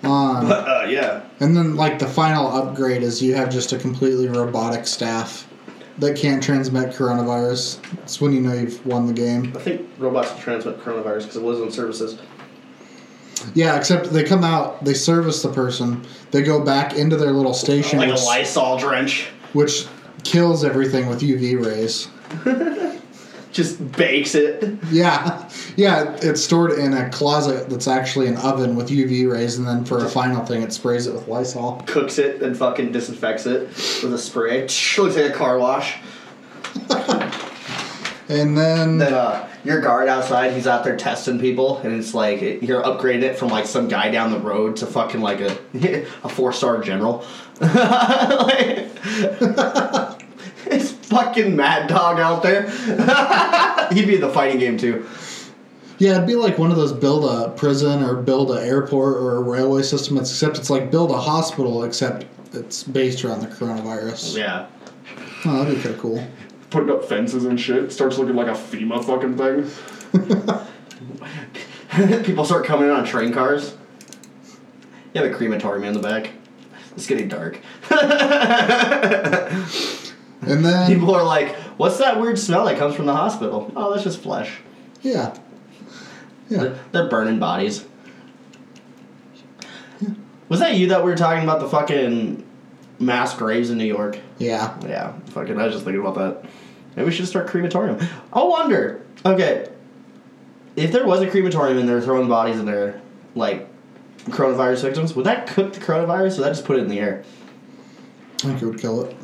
Um, 0.04 0.48
But 0.48 0.68
uh, 0.68 0.88
yeah, 0.88 1.24
and 1.40 1.56
then 1.56 1.76
like 1.76 2.00
the 2.00 2.08
final 2.08 2.48
upgrade 2.48 3.02
is 3.02 3.22
you 3.22 3.34
have 3.36 3.50
just 3.50 3.74
a 3.74 3.78
completely 3.78 4.28
robotic 4.28 4.86
staff 4.86 5.48
that 5.98 6.18
can't 6.18 6.44
transmit 6.44 6.94
coronavirus. 6.94 7.80
It's 8.04 8.22
when 8.22 8.34
you 8.34 8.42
know 8.42 8.54
you've 8.54 8.86
won 8.86 9.08
the 9.08 9.14
game. 9.14 9.54
I 9.56 9.60
think 9.60 9.90
robots 9.98 10.32
can 10.32 10.42
transmit 10.42 10.80
coronavirus 10.80 11.22
because 11.22 11.38
it 11.38 11.44
lives 11.44 11.62
on 11.62 11.72
services. 11.72 12.20
Yeah, 13.54 13.78
except 13.78 14.12
they 14.12 14.24
come 14.24 14.44
out, 14.44 14.84
they 14.84 14.94
service 14.94 15.42
the 15.42 15.52
person, 15.52 16.06
they 16.32 16.42
go 16.42 16.64
back 16.64 16.96
into 16.96 17.16
their 17.16 17.32
little 17.32 17.54
station, 17.54 18.00
Like 18.00 18.10
a 18.10 18.14
Lysol 18.14 18.78
drench, 18.78 19.28
which 19.54 19.86
kills 20.24 20.64
everything 20.64 21.08
with 21.08 21.22
UV 21.22 21.64
rays. 21.64 22.08
just 23.52 23.92
bakes 23.94 24.36
it. 24.36 24.78
Yeah, 24.92 25.50
yeah, 25.76 26.16
it's 26.22 26.44
stored 26.44 26.74
in 26.74 26.94
a 26.94 27.10
closet 27.10 27.70
that's 27.70 27.88
actually 27.88 28.28
an 28.28 28.38
oven 28.38 28.76
with 28.76 28.90
UV 28.90 29.32
rays, 29.32 29.58
and 29.58 29.68
then 29.68 29.86
for 29.86 30.04
a 30.04 30.10
final 30.10 30.46
thing, 30.46 30.62
it 30.62 30.74
sprays 30.74 31.08
it 31.08 31.14
with 31.14 31.28
Lysol. 31.28 31.82
Cooks 31.86 32.18
it 32.18 32.42
and 32.42 32.58
fucking 32.58 32.92
disinfects 32.92 33.46
it 33.46 33.68
with 34.04 34.14
a 34.14 34.18
spray. 34.18 34.62
Looks 34.62 34.98
like 34.98 35.18
a 35.18 35.32
car 35.32 35.60
wash. 35.60 35.98
And 38.28 38.58
then, 38.58 38.98
Then 38.98 39.14
uh, 39.14 39.48
your 39.66 39.82
guard 39.82 40.08
outside, 40.08 40.54
he's 40.54 40.68
out 40.68 40.84
there 40.84 40.96
testing 40.96 41.40
people, 41.40 41.80
and 41.80 41.94
it's 41.94 42.14
like 42.14 42.40
you're 42.62 42.84
upgrading 42.84 43.24
it 43.24 43.38
from 43.38 43.50
like 43.50 43.66
some 43.66 43.88
guy 43.88 44.10
down 44.12 44.32
the 44.32 44.40
road 44.40 44.76
to 44.78 44.86
fucking 44.86 45.22
like 45.22 45.42
a 45.42 45.58
a 46.24 46.30
four 46.30 46.54
star 46.54 46.82
general. 46.82 47.26
Like- 47.60 48.90
it's 50.68 50.92
fucking 50.92 51.56
Mad 51.56 51.88
Dog 51.90 52.20
out 52.20 52.44
there. 52.44 52.70
He'd 53.94 54.08
be 54.08 54.16
in 54.16 54.22
the 54.22 54.30
fighting 54.34 54.60
game 54.60 54.78
too. 54.78 55.06
yeah, 56.00 56.16
it'd 56.16 56.28
be 56.28 56.36
like 56.36 56.58
one 56.58 56.72
of 56.72 56.78
those 56.78 56.92
build 56.94 57.24
a 57.26 57.50
prison 57.52 58.04
or 58.04 58.16
build 58.16 58.52
a 58.52 58.62
airport 58.62 59.18
or 59.18 59.36
a 59.38 59.42
railway 59.42 59.82
system, 59.84 60.18
except 60.18 60.58
it's 60.58 60.70
like 60.70 60.92
build 60.92 61.12
a 61.12 61.18
hospital, 61.20 61.84
except 61.84 62.26
it's 62.54 62.84
based 62.84 63.24
around 63.26 63.42
the 63.42 63.48
coronavirus. 63.48 64.38
Yeah. 64.38 64.68
Oh, 65.46 65.60
that'd 65.64 65.76
be 65.76 65.82
kind 65.82 65.96
of 65.96 66.02
cool. 66.02 66.26
Putting 66.76 66.90
up 66.92 67.06
fences 67.06 67.46
and 67.46 67.58
shit. 67.58 67.90
Starts 67.94 68.18
looking 68.18 68.36
like 68.36 68.48
a 68.48 68.52
FEMA 68.52 69.02
fucking 69.02 69.38
thing. 69.38 69.64
People 72.26 72.44
start 72.44 72.66
coming 72.66 72.90
in 72.90 72.94
on 72.94 73.06
train 73.06 73.32
cars. 73.32 73.78
You 75.14 75.22
have 75.22 75.32
a 75.32 75.34
crematorium 75.34 75.86
in 75.86 75.94
the 75.94 76.02
back. 76.02 76.32
It's 76.98 77.08
getting 77.08 77.30
dark. 77.30 77.60
And 80.42 80.64
then, 80.66 80.92
People 80.92 81.16
are 81.16 81.24
like, 81.24 81.56
"What's 81.78 81.98
that 82.00 82.20
weird 82.20 82.38
smell 82.38 82.66
that 82.66 82.78
comes 82.78 82.94
from 82.94 83.06
the 83.06 83.16
hospital?" 83.16 83.72
Oh, 83.76 83.92
that's 83.92 84.04
just 84.04 84.20
flesh. 84.22 84.58
yeah, 85.02 85.34
yeah. 86.50 86.58
They're, 86.60 86.80
they're 86.92 87.08
burning 87.10 87.40
bodies. 87.40 87.86
Was 90.50 90.60
that 90.60 90.76
you 90.76 90.88
that 90.90 91.04
we 91.06 91.10
were 91.10 91.18
talking 91.18 91.42
about 91.44 91.62
the 91.62 91.70
fucking 91.70 92.46
mass 93.00 93.34
graves 93.34 93.70
in 93.72 93.78
New 93.80 93.86
York? 93.86 94.20
Yeah. 94.38 94.78
Yeah, 94.86 95.14
fucking. 95.28 95.60
I 95.60 95.66
was 95.66 95.74
just 95.74 95.86
thinking 95.86 96.02
about 96.06 96.16
that. 96.16 96.50
Maybe 96.96 97.06
we 97.06 97.12
should 97.12 97.28
start 97.28 97.48
crematorium. 97.48 98.00
I 98.32 98.44
wonder. 98.44 99.06
Okay, 99.26 99.70
if 100.76 100.92
there 100.92 101.06
was 101.06 101.22
a 101.22 101.30
crematorium 101.30 101.78
and 101.78 101.88
they're 101.88 102.02
throwing 102.02 102.28
bodies 102.28 102.60
in 102.60 102.66
there, 102.66 103.02
like 103.34 103.68
coronavirus 104.26 104.84
victims, 104.84 105.16
would 105.16 105.26
that 105.26 105.48
cook 105.48 105.74
the 105.74 105.80
coronavirus? 105.80 106.34
Or 106.34 106.38
would 106.38 106.46
that 106.46 106.50
just 106.50 106.66
put 106.66 106.78
it 106.78 106.82
in 106.82 106.88
the 106.88 107.00
air? 107.00 107.24
I 108.36 108.48
think 108.48 108.62
it 108.62 108.66
would 108.66 108.80
kill 108.80 109.04
it. 109.06 109.16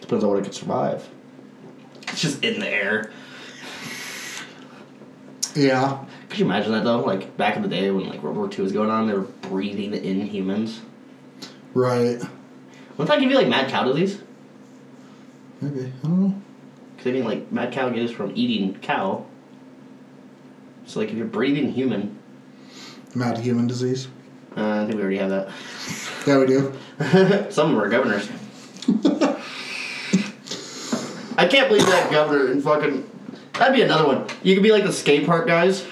Depends 0.00 0.22
on 0.22 0.30
what 0.30 0.38
it 0.38 0.44
could 0.44 0.54
survive. 0.54 1.08
It's 2.02 2.20
just 2.20 2.44
in 2.44 2.60
the 2.60 2.68
air. 2.68 3.10
Yeah. 5.54 6.04
Could 6.28 6.38
you 6.38 6.44
imagine 6.44 6.72
that 6.72 6.84
though? 6.84 7.00
Like 7.00 7.36
back 7.36 7.56
in 7.56 7.62
the 7.62 7.68
day 7.68 7.90
when 7.90 8.08
like 8.08 8.22
World 8.22 8.36
War 8.36 8.48
II 8.50 8.62
was 8.62 8.72
going 8.72 8.90
on, 8.90 9.06
they 9.06 9.14
were 9.14 9.20
breathing 9.20 9.94
in 9.94 10.20
humans. 10.26 10.80
Right. 11.74 12.18
Wouldn't 12.96 13.08
that 13.08 13.20
give 13.20 13.30
you 13.30 13.36
like 13.36 13.48
mad 13.48 13.70
cow 13.70 13.84
disease? 13.84 14.20
Maybe. 15.60 15.92
I 16.04 16.06
don't 16.06 16.20
know. 16.20 16.42
I 17.08 17.12
mean, 17.12 17.24
like 17.24 17.50
mad 17.52 17.72
cow 17.72 17.88
gets 17.90 18.12
from 18.12 18.32
eating 18.34 18.74
cow. 18.80 19.24
So 20.86 21.00
like 21.00 21.08
if 21.10 21.16
you're 21.16 21.26
breathing 21.26 21.72
human, 21.72 22.18
Mad 23.14 23.38
human 23.38 23.66
disease. 23.66 24.08
uh, 24.56 24.82
I 24.82 24.84
think 24.84 24.96
we 24.96 25.00
already 25.00 25.16
have 25.18 25.30
that. 25.30 25.48
Yeah, 26.26 26.38
we 26.38 26.46
do. 26.46 26.72
Some 27.50 27.70
of 27.70 27.76
them 27.76 27.78
are 27.80 27.88
governors. 27.88 28.28
I 31.38 31.46
can't 31.46 31.68
believe 31.68 31.86
that 31.86 32.10
governor 32.10 32.50
and 32.50 32.62
fucking. 32.62 33.10
That'd 33.54 33.74
be 33.74 33.82
another 33.82 34.06
one. 34.06 34.26
You 34.42 34.54
could 34.54 34.62
be 34.62 34.72
like 34.72 34.84
the 34.84 34.92
skate 34.92 35.26
park 35.26 35.46
guys, 35.46 35.84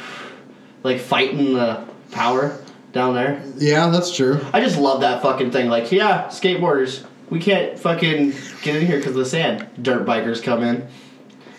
like 0.82 1.00
fighting 1.00 1.54
the 1.54 1.84
power 2.12 2.58
down 2.92 3.14
there. 3.14 3.42
Yeah, 3.56 3.88
that's 3.88 4.14
true. 4.14 4.40
I 4.52 4.60
just 4.60 4.78
love 4.78 5.00
that 5.00 5.22
fucking 5.22 5.50
thing. 5.50 5.68
Like, 5.68 5.90
yeah, 5.90 6.26
skateboarders, 6.28 7.04
we 7.30 7.40
can't 7.40 7.78
fucking 7.78 8.32
get 8.62 8.76
in 8.76 8.86
here 8.86 8.96
because 8.98 9.12
of 9.12 9.18
the 9.18 9.24
sand. 9.26 9.66
Dirt 9.82 10.04
bikers 10.06 10.42
come 10.42 10.62
in. 10.62 10.86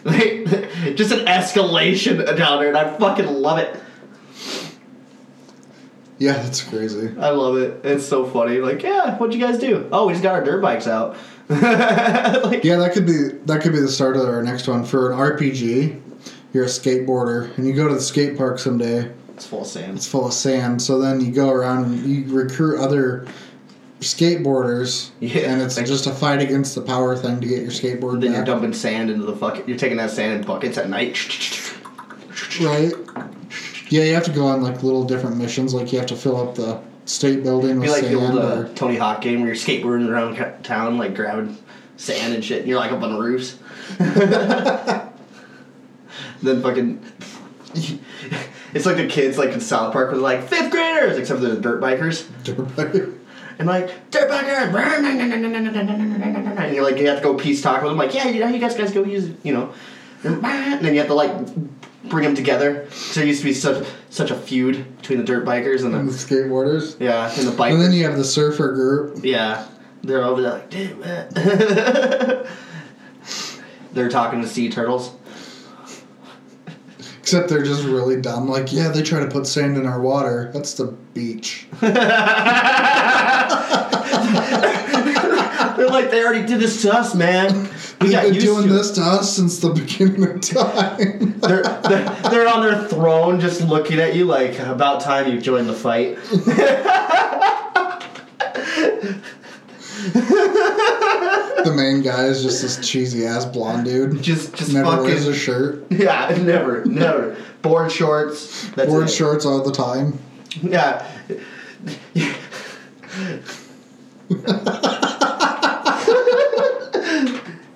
Like, 0.06 0.46
just 0.96 1.12
an 1.12 1.26
escalation 1.26 2.24
down 2.38 2.60
there, 2.60 2.70
and 2.70 2.78
I 2.78 2.96
fucking 2.98 3.26
love 3.26 3.58
it. 3.58 3.76
Yeah, 6.18 6.34
that's 6.34 6.62
crazy. 6.64 7.12
I 7.20 7.32
love 7.32 7.58
it. 7.58 7.82
It's 7.84 8.06
so 8.06 8.26
funny. 8.26 8.60
Like, 8.60 8.82
yeah, 8.84 9.18
what'd 9.18 9.36
you 9.36 9.46
guys 9.46 9.60
do? 9.60 9.90
Oh, 9.92 10.08
we 10.08 10.14
just 10.14 10.24
got 10.24 10.36
our 10.36 10.44
dirt 10.44 10.62
bikes 10.62 10.88
out. 10.88 11.18
like, 11.50 12.64
Yeah, 12.64 12.78
that 12.78 12.92
could 12.94 13.06
be 13.06 13.30
that 13.46 13.62
could 13.62 13.74
be 13.74 13.80
the 13.82 13.90
start 13.90 14.16
of 14.16 14.24
our 14.24 14.42
next 14.42 14.68
one 14.68 14.86
for 14.86 15.12
an 15.12 15.18
RPG. 15.20 16.02
You're 16.54 16.64
a 16.64 16.68
skateboarder 16.68 17.56
and 17.58 17.68
you 17.68 17.74
go 17.74 17.88
to 17.88 17.94
the 17.94 18.02
skate 18.02 18.38
park 18.38 18.60
someday. 18.60 19.12
it's 19.34 19.46
full 19.46 19.62
of 19.62 19.68
sand. 19.68 19.98
It's 19.98 20.08
full 20.08 20.26
of 20.26 20.34
sand, 20.34 20.82
so 20.82 21.00
then 21.00 21.20
you 21.20 21.32
go 21.34 21.50
around 21.50 21.84
and 21.86 22.06
you 22.06 22.34
recruit 22.34 22.80
other 22.80 23.28
skateboarders, 24.06 25.10
Yeah. 25.20 25.52
and 25.52 25.62
it's 25.62 25.78
like, 25.78 25.86
just 25.86 26.08
a 26.08 26.12
fight 26.12 26.42
against 26.42 26.76
the 26.76 26.82
power 26.82 27.16
thing 27.16 27.40
to 27.42 27.48
get 27.48 27.62
your 27.62 27.72
skateboard 27.72 28.22
Then 28.22 28.32
you're 28.34 28.46
dumping 28.46 28.74
sand 28.74 29.10
into 29.10 29.26
the 29.26 29.36
fucking. 29.36 29.68
You're 29.68 29.78
taking 29.78 29.98
that 29.98 30.12
sand 30.12 30.34
in 30.40 30.48
buckets 30.48 30.78
at 30.78 30.90
night. 30.90 31.18
Right. 32.62 32.94
Yeah, 33.90 34.04
you 34.04 34.14
have 34.16 34.24
to 34.26 34.32
go 34.32 34.48
on 34.48 34.62
like 34.64 34.82
little 34.82 35.04
different 35.04 35.38
missions. 35.38 35.74
Like 35.74 35.92
you 35.92 36.00
have 36.00 36.08
to 36.08 36.16
fill 36.16 36.38
up 36.38 36.56
the 36.56 36.82
state 37.06 37.44
building 37.44 37.76
Be 37.76 37.88
with 37.88 37.90
like 37.92 38.04
the 38.04 38.18
sand. 38.18 38.34
old 38.34 38.44
uh, 38.44 38.62
or, 38.62 38.70
Tony 38.76 38.96
Hawk 38.98 39.22
game 39.22 39.42
where 39.42 39.48
you're 39.48 39.56
skateboarding 39.56 40.10
around 40.10 40.64
town, 40.64 40.98
like 40.98 41.16
grabbing 41.16 41.58
sand 41.98 42.34
and 42.34 42.44
shit, 42.44 42.60
and 42.62 42.68
you're 42.70 42.80
like 42.80 42.92
up 42.92 43.02
on 43.04 43.14
the 43.14 43.20
roofs. 43.20 43.58
then 46.42 46.62
fucking. 46.62 47.04
It's 48.74 48.86
like 48.86 48.98
the 48.98 49.08
kids 49.08 49.38
like 49.38 49.52
in 49.52 49.60
South 49.62 49.94
Park 49.94 50.12
with 50.12 50.22
like 50.22 50.44
fifth 50.48 50.72
graders, 50.72 51.18
except 51.18 51.40
for 51.40 51.48
the 51.48 51.60
dirt 51.60 51.82
bikers. 51.82 52.26
dirt 52.44 52.58
bikers. 52.58 53.15
And 53.58 53.68
like, 53.68 54.12
dirt 54.12 54.30
bikers! 54.30 54.74
And 56.58 56.76
you're 56.76 56.84
like, 56.84 56.98
you 56.98 57.08
have 57.08 57.18
to 57.18 57.24
go 57.24 57.36
peace 57.36 57.62
talk 57.62 57.82
with 57.82 57.92
them, 57.92 57.98
like, 57.98 58.14
yeah, 58.14 58.28
you 58.28 58.40
know, 58.40 58.48
you 58.48 58.60
guys 58.60 58.76
guys 58.76 58.92
go 58.92 59.04
use, 59.04 59.32
you 59.44 59.54
know. 59.54 59.74
And 60.24 60.44
then 60.84 60.94
you 60.94 61.00
have 61.00 61.08
to 61.08 61.14
like 61.14 61.32
bring 62.10 62.24
them 62.24 62.36
together. 62.36 62.90
So 62.92 63.20
there 63.20 63.28
used 63.28 63.42
to 63.42 63.46
be 63.46 63.54
such 63.54 63.86
such 64.10 64.32
a 64.32 64.36
feud 64.36 64.98
between 64.98 65.20
the 65.20 65.26
dirt 65.26 65.46
bikers 65.46 65.84
and 65.84 65.94
and 65.94 66.08
the 66.08 66.12
the 66.12 66.18
skateboarders. 66.18 67.00
yeah 67.00 67.32
and 67.38 67.48
the 67.48 67.52
bikers. 67.52 67.74
And 67.74 67.82
then 67.82 67.94
you 67.94 68.04
have 68.06 68.18
the 68.18 68.24
surfer 68.24 68.74
group. 68.74 69.24
Yeah, 69.24 69.68
they're 70.04 70.24
over 70.24 70.42
there 70.42 70.54
like, 70.54 70.70
damn 70.70 71.04
it. 71.04 72.48
they're 73.94 74.10
talking 74.10 74.42
to 74.42 74.48
sea 74.48 74.70
turtles. 74.70 75.12
Except 77.20 77.50
they're 77.50 77.64
just 77.64 77.84
really 77.84 78.22
dumb. 78.22 78.48
Like, 78.48 78.72
yeah, 78.72 78.90
they 78.90 79.02
try 79.02 79.20
to 79.20 79.28
put 79.28 79.48
sand 79.48 79.78
in 79.78 79.88
our 79.88 80.00
water. 80.00 80.52
That's 80.54 80.76
the 80.76 80.86
beach. 80.86 81.68
They're 85.86 86.02
like, 86.02 86.12
they 86.12 86.24
already 86.24 86.46
did 86.48 86.60
this 86.60 86.82
to 86.82 86.94
us, 86.94 87.14
man. 87.14 87.70
We 88.02 88.08
They've 88.08 88.12
got 88.12 88.24
been 88.24 88.34
doing 88.40 88.68
to 88.68 88.74
this 88.74 88.92
to 88.92 89.02
us 89.02 89.36
since 89.36 89.60
the 89.60 89.70
beginning 89.70 90.24
of 90.24 90.42
time. 90.42 91.40
They're, 91.40 91.64
they're, 91.64 92.10
they're 92.32 92.48
on 92.48 92.64
their 92.64 92.88
throne 92.88 93.40
just 93.40 93.62
looking 93.62 94.00
at 94.00 94.16
you 94.16 94.26
like, 94.26 94.58
about 94.60 95.02
time 95.02 95.32
you 95.32 95.40
joined 95.40 95.70
the 95.70 95.74
fight. 95.74 96.18
the 101.64 101.74
main 101.76 102.02
guy 102.02 102.26
is 102.26 102.44
just 102.44 102.62
this 102.62 102.88
cheesy 102.88 103.26
ass 103.26 103.46
blonde 103.46 103.86
dude. 103.86 104.22
Just, 104.22 104.54
just 104.56 104.74
Never 104.74 104.86
fucking. 104.90 105.06
wears 105.06 105.28
a 105.28 105.34
shirt. 105.36 105.86
Yeah, 105.92 106.36
never, 106.42 106.84
never. 106.86 107.38
Board 107.62 107.92
shorts. 107.92 108.68
That's 108.70 108.90
Board 108.90 109.06
it. 109.06 109.10
shorts 109.12 109.46
all 109.46 109.64
the 109.64 109.72
time. 109.72 110.20
Yeah. 110.62 111.08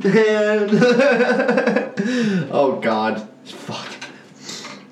Oh 2.52 2.80
God. 2.82 3.28
Fuck. 3.46 3.88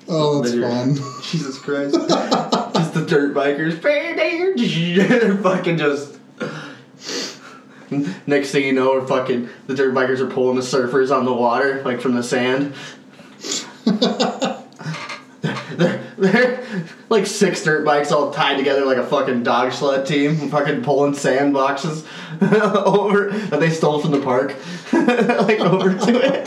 Oh, 0.08 0.42
that's 0.42 0.54
fun. 0.54 0.94
Jesus 1.22 1.58
Christ. 1.58 1.94
just 1.94 2.94
the 2.94 3.04
dirt 3.06 3.34
bikers. 3.34 3.80
They're 3.82 5.36
fucking 5.42 5.78
just. 5.78 6.18
Next 8.26 8.50
thing 8.50 8.64
you 8.64 8.72
know, 8.72 8.92
we're 8.92 9.06
fucking 9.06 9.48
the 9.66 9.74
dirt 9.74 9.94
bikers 9.94 10.20
are 10.20 10.30
pulling 10.30 10.56
the 10.56 10.62
surfers 10.62 11.14
on 11.14 11.24
the 11.24 11.32
water, 11.32 11.82
like 11.84 12.00
from 12.00 12.14
the 12.14 12.22
sand. 12.22 12.74
they're, 15.76 16.02
they're 16.18 16.64
like 17.08 17.26
six 17.26 17.62
dirt 17.64 17.84
bikes 17.84 18.12
all 18.12 18.30
tied 18.30 18.58
together 18.58 18.84
like 18.84 18.98
a 18.98 19.06
fucking 19.06 19.42
dog 19.42 19.72
sled 19.72 20.06
team, 20.06 20.50
fucking 20.50 20.82
pulling 20.82 21.14
sand 21.14 21.54
boxes 21.54 22.04
over 22.42 23.30
that 23.30 23.60
they 23.60 23.70
stole 23.70 24.00
from 24.00 24.12
the 24.12 24.20
park, 24.20 24.54
like 24.92 25.60
over 25.60 25.94
to 25.94 26.20
it. 26.22 26.46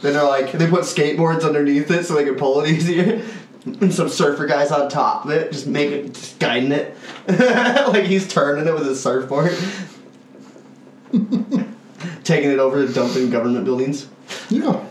Then 0.00 0.12
they're 0.12 0.22
like, 0.22 0.52
they 0.52 0.66
put 0.68 0.82
skateboards 0.82 1.44
underneath 1.44 1.90
it 1.90 2.04
so 2.04 2.14
they 2.14 2.24
can 2.24 2.34
pull 2.34 2.60
it 2.60 2.68
easier. 2.68 3.22
And 3.64 3.92
some 3.92 4.10
surfer 4.10 4.46
guys 4.46 4.70
on 4.70 4.90
top 4.90 5.24
of 5.24 5.30
it, 5.30 5.50
just 5.50 5.66
making, 5.66 6.06
it, 6.06 6.14
just 6.14 6.38
guiding 6.38 6.72
it. 6.72 6.94
like 7.26 8.04
he's 8.04 8.28
turning 8.28 8.66
it 8.66 8.74
with 8.74 8.86
his 8.86 9.02
surfboard. 9.02 9.52
Taking 12.22 12.50
it 12.50 12.58
over 12.58 12.86
to 12.86 12.92
dumping 12.92 13.30
government 13.30 13.64
buildings. 13.64 14.06
Yeah. 14.50 14.84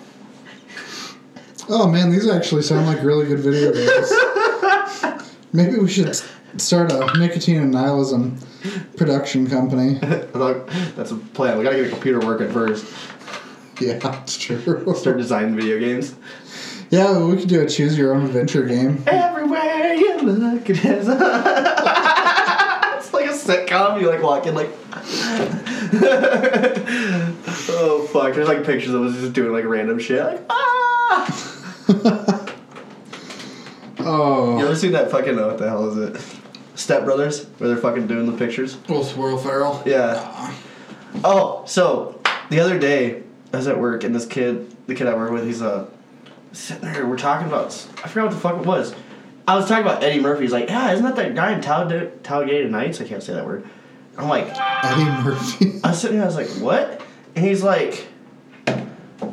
Oh 1.69 1.87
man, 1.87 2.11
these 2.11 2.27
actually 2.27 2.63
sound 2.63 2.87
like 2.87 3.03
really 3.03 3.27
good 3.27 3.39
video 3.39 3.71
games. 3.71 4.11
Maybe 5.53 5.77
we 5.77 5.87
should 5.87 6.07
start 6.57 6.91
a 6.91 7.17
nicotine 7.17 7.61
and 7.61 7.71
nihilism 7.71 8.37
production 8.97 9.49
company. 9.49 9.95
That's 10.95 11.11
a 11.11 11.15
plan. 11.33 11.57
We 11.57 11.63
gotta 11.63 11.77
get 11.77 11.87
a 11.87 11.89
computer 11.89 12.19
working 12.19 12.51
first. 12.51 12.85
Yeah, 13.79 13.97
that's 13.97 14.37
true. 14.37 14.93
Start 14.95 15.17
designing 15.17 15.55
video 15.55 15.79
games. 15.79 16.13
Yeah, 16.91 17.25
we 17.25 17.37
could 17.37 17.49
do 17.49 17.61
a 17.61 17.67
choose 17.67 17.97
your 17.97 18.13
own 18.13 18.25
adventure 18.25 18.63
game. 18.63 19.03
Everywhere 19.07 19.95
you 19.95 20.19
look, 20.21 20.69
it 20.69 20.77
is. 20.85 21.07
it's 21.09 21.09
like 23.13 23.25
a 23.25 23.33
sitcom. 23.33 23.99
You 23.99 24.09
like 24.09 24.21
walk 24.21 24.45
in 24.45 24.53
like. 24.53 24.69
oh 27.69 28.07
fuck! 28.13 28.35
There's 28.35 28.47
like 28.47 28.63
pictures 28.63 28.93
of 28.93 29.01
us 29.03 29.15
just 29.19 29.33
doing 29.33 29.51
like 29.51 29.65
random 29.65 29.97
shit. 29.97 30.23
Like 30.23 30.45
ah. 30.51 31.43
Oh, 34.05 34.57
You 34.59 34.65
ever 34.65 34.75
seen 34.75 34.91
that 34.91 35.09
fucking 35.09 35.39
uh, 35.39 35.47
what 35.47 35.57
the 35.57 35.67
hell 35.69 35.89
is 35.89 35.97
it? 35.97 36.39
Step 36.75 37.05
Brothers, 37.05 37.45
where 37.57 37.69
they're 37.69 37.77
fucking 37.77 38.07
doing 38.07 38.25
the 38.25 38.37
pictures. 38.37 38.77
with 38.89 39.15
Will 39.17 39.37
Ferrell. 39.37 39.81
Yeah. 39.85 40.53
Oh, 41.23 41.63
so 41.67 42.19
the 42.49 42.59
other 42.59 42.79
day 42.79 43.21
I 43.53 43.57
was 43.57 43.67
at 43.67 43.79
work 43.79 44.03
and 44.03 44.15
this 44.15 44.25
kid, 44.25 44.75
the 44.87 44.95
kid 44.95 45.07
I 45.07 45.13
work 45.15 45.31
with, 45.31 45.45
he's 45.45 45.61
uh 45.61 45.87
sitting 46.51 46.91
there. 46.91 47.05
We're 47.05 47.17
talking 47.17 47.47
about 47.47 47.67
I 48.03 48.07
forgot 48.07 48.25
what 48.25 48.33
the 48.33 48.39
fuck 48.39 48.59
it 48.61 48.65
was. 48.65 48.95
I 49.47 49.55
was 49.55 49.67
talking 49.67 49.83
about 49.83 50.03
Eddie 50.03 50.19
Murphy. 50.21 50.43
He's 50.43 50.53
like, 50.53 50.69
yeah, 50.69 50.91
isn't 50.93 51.03
that 51.05 51.15
that 51.17 51.35
guy 51.35 51.51
in 51.51 51.61
Talladega, 51.61 52.11
Talladega 52.23 52.69
Nights? 52.69 53.01
I 53.01 53.05
can't 53.05 53.21
say 53.21 53.33
that 53.33 53.45
word. 53.45 53.67
I'm 54.17 54.29
like, 54.29 54.47
Eddie 54.83 55.03
Murphy. 55.23 55.79
I 55.83 55.89
was 55.89 56.01
sitting 56.01 56.17
there. 56.17 56.23
I 56.23 56.33
was 56.33 56.35
like, 56.35 56.49
what? 56.63 57.01
And 57.35 57.45
he's 57.45 57.61
like, 57.63 58.07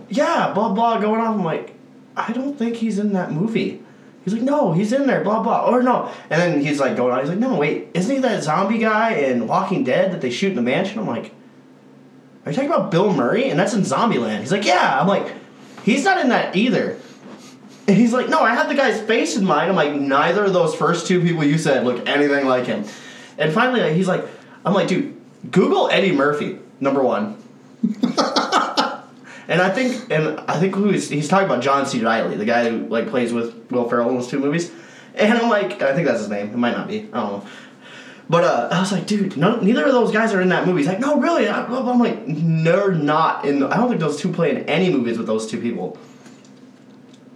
yeah, 0.08 0.52
blah 0.52 0.72
blah, 0.72 0.98
going 1.00 1.20
off. 1.20 1.36
I'm 1.36 1.44
like, 1.44 1.74
I 2.16 2.32
don't 2.32 2.58
think 2.58 2.76
he's 2.76 2.98
in 2.98 3.12
that 3.12 3.32
movie. 3.32 3.82
He's 4.30 4.40
like, 4.40 4.42
no, 4.42 4.72
he's 4.72 4.92
in 4.92 5.06
there, 5.06 5.22
blah 5.22 5.42
blah, 5.42 5.66
or 5.66 5.82
no. 5.82 6.12
And 6.30 6.40
then 6.40 6.60
he's 6.64 6.80
like 6.80 6.96
going 6.96 7.12
on. 7.12 7.20
He's 7.20 7.28
like, 7.28 7.38
no, 7.38 7.56
wait, 7.56 7.88
isn't 7.94 8.14
he 8.14 8.20
that 8.22 8.42
zombie 8.42 8.78
guy 8.78 9.14
in 9.14 9.46
Walking 9.46 9.84
Dead 9.84 10.12
that 10.12 10.20
they 10.20 10.30
shoot 10.30 10.50
in 10.50 10.56
the 10.56 10.62
mansion? 10.62 10.98
I'm 10.98 11.06
like, 11.06 11.32
are 12.44 12.50
you 12.50 12.56
talking 12.56 12.70
about 12.70 12.90
Bill 12.90 13.12
Murray? 13.12 13.50
And 13.50 13.58
that's 13.58 13.74
in 13.74 13.82
Zombieland. 13.82 14.40
He's 14.40 14.52
like, 14.52 14.64
yeah. 14.64 15.00
I'm 15.00 15.06
like, 15.06 15.32
he's 15.84 16.04
not 16.04 16.20
in 16.20 16.30
that 16.30 16.56
either. 16.56 16.98
And 17.86 17.96
he's 17.96 18.12
like, 18.12 18.28
no, 18.28 18.40
I 18.40 18.54
have 18.54 18.68
the 18.68 18.74
guy's 18.74 19.00
face 19.00 19.36
in 19.36 19.44
mind. 19.44 19.68
I'm 19.68 19.76
like, 19.76 19.92
neither 19.92 20.44
of 20.44 20.52
those 20.52 20.74
first 20.74 21.06
two 21.06 21.20
people 21.22 21.44
you 21.44 21.58
said 21.58 21.84
look 21.84 22.08
anything 22.08 22.46
like 22.46 22.66
him. 22.66 22.84
And 23.36 23.52
finally, 23.52 23.92
he's 23.94 24.08
like, 24.08 24.24
I'm 24.64 24.74
like, 24.74 24.88
dude, 24.88 25.20
Google 25.50 25.88
Eddie 25.90 26.12
Murphy, 26.12 26.58
number 26.78 27.02
one. 27.02 27.36
and 29.50 29.60
I 29.60 29.68
think, 29.68 30.10
and 30.10 30.38
I 30.48 30.58
think 30.60 30.76
who 30.76 30.90
he's, 30.90 31.08
he's 31.10 31.28
talking 31.28 31.46
about 31.46 31.60
John 31.60 31.84
C. 31.84 32.00
Reilly, 32.00 32.36
the 32.36 32.44
guy 32.44 32.70
who 32.70 32.86
like 32.86 33.08
plays 33.08 33.32
with 33.32 33.70
Will 33.70 33.88
Ferrell 33.88 34.08
in 34.08 34.14
those 34.14 34.28
two 34.28 34.38
movies. 34.38 34.70
And 35.16 35.36
I'm 35.36 35.50
like, 35.50 35.82
I 35.82 35.92
think 35.92 36.06
that's 36.06 36.20
his 36.20 36.28
name. 36.28 36.50
It 36.50 36.56
might 36.56 36.76
not 36.76 36.86
be. 36.86 37.00
I 37.12 37.20
don't 37.20 37.32
know. 37.32 37.46
But 38.28 38.44
uh, 38.44 38.68
I 38.70 38.78
was 38.78 38.92
like, 38.92 39.08
dude, 39.08 39.36
no, 39.36 39.56
neither 39.56 39.84
of 39.84 39.92
those 39.92 40.12
guys 40.12 40.32
are 40.32 40.40
in 40.40 40.50
that 40.50 40.64
movie. 40.68 40.78
He's 40.78 40.86
like, 40.86 41.00
no, 41.00 41.18
really? 41.18 41.48
I- 41.48 41.64
I'm 41.64 41.98
like, 41.98 42.22
they're 42.26 42.92
not 42.92 43.44
in. 43.44 43.58
The, 43.58 43.68
I 43.68 43.76
don't 43.76 43.88
think 43.88 44.00
those 44.00 44.20
two 44.20 44.32
play 44.32 44.52
in 44.52 44.58
any 44.68 44.88
movies 44.88 45.18
with 45.18 45.26
those 45.26 45.50
two 45.50 45.60
people. 45.60 45.98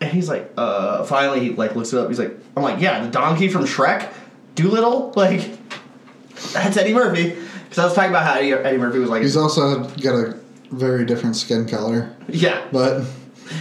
And 0.00 0.12
he's 0.12 0.28
like, 0.28 0.52
uh, 0.56 1.02
finally, 1.02 1.40
he 1.40 1.50
like 1.50 1.74
looks 1.74 1.92
it 1.92 1.98
up. 1.98 2.08
He's 2.08 2.20
like, 2.20 2.36
I'm 2.56 2.62
like, 2.62 2.80
yeah, 2.80 3.04
the 3.04 3.10
donkey 3.10 3.48
from 3.48 3.64
Shrek, 3.64 4.12
Doolittle, 4.54 5.12
like, 5.16 5.40
that's 6.52 6.76
Eddie 6.76 6.94
Murphy. 6.94 7.30
Because 7.64 7.78
I 7.78 7.84
was 7.86 7.94
talking 7.94 8.10
about 8.10 8.24
how 8.24 8.34
Eddie 8.38 8.78
Murphy 8.78 9.00
was 9.00 9.10
like, 9.10 9.22
He's 9.22 9.36
also 9.36 9.82
got 9.98 10.14
a 10.14 10.38
very 10.74 11.04
different 11.04 11.36
skin 11.36 11.66
color, 11.66 12.14
yeah, 12.28 12.66
but 12.72 13.04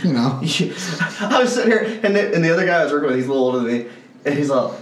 you 0.03 0.13
know, 0.13 0.39
I 0.41 1.37
was 1.39 1.53
sitting 1.53 1.71
here, 1.71 1.99
and 2.03 2.15
the, 2.15 2.33
and 2.33 2.43
the 2.43 2.51
other 2.51 2.65
guy 2.65 2.79
I 2.79 2.83
was 2.83 2.93
working 2.93 3.09
with, 3.09 3.17
he's 3.17 3.27
a 3.27 3.29
little 3.29 3.45
older 3.45 3.59
than 3.59 3.67
me, 3.67 3.89
and 4.25 4.37
he's 4.37 4.49
like, 4.49 4.73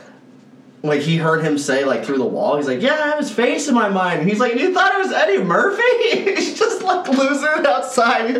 like 0.83 1.01
he 1.01 1.17
heard 1.17 1.43
him 1.43 1.57
say 1.57 1.85
like 1.85 2.05
through 2.05 2.17
the 2.17 2.25
wall, 2.25 2.57
he's 2.57 2.67
like, 2.67 2.81
yeah, 2.81 2.93
I 2.93 3.07
have 3.09 3.19
his 3.19 3.31
face 3.31 3.67
in 3.67 3.75
my 3.75 3.89
mind. 3.89 4.21
And 4.21 4.29
he's 4.29 4.39
like, 4.39 4.55
you 4.55 4.73
thought 4.73 4.93
it 4.95 4.99
was 4.99 5.11
Eddie 5.11 5.43
Murphy? 5.43 5.81
he's 6.35 6.57
just 6.57 6.81
like 6.81 7.07
losing 7.07 7.49
it 7.57 7.67
outside. 7.67 8.35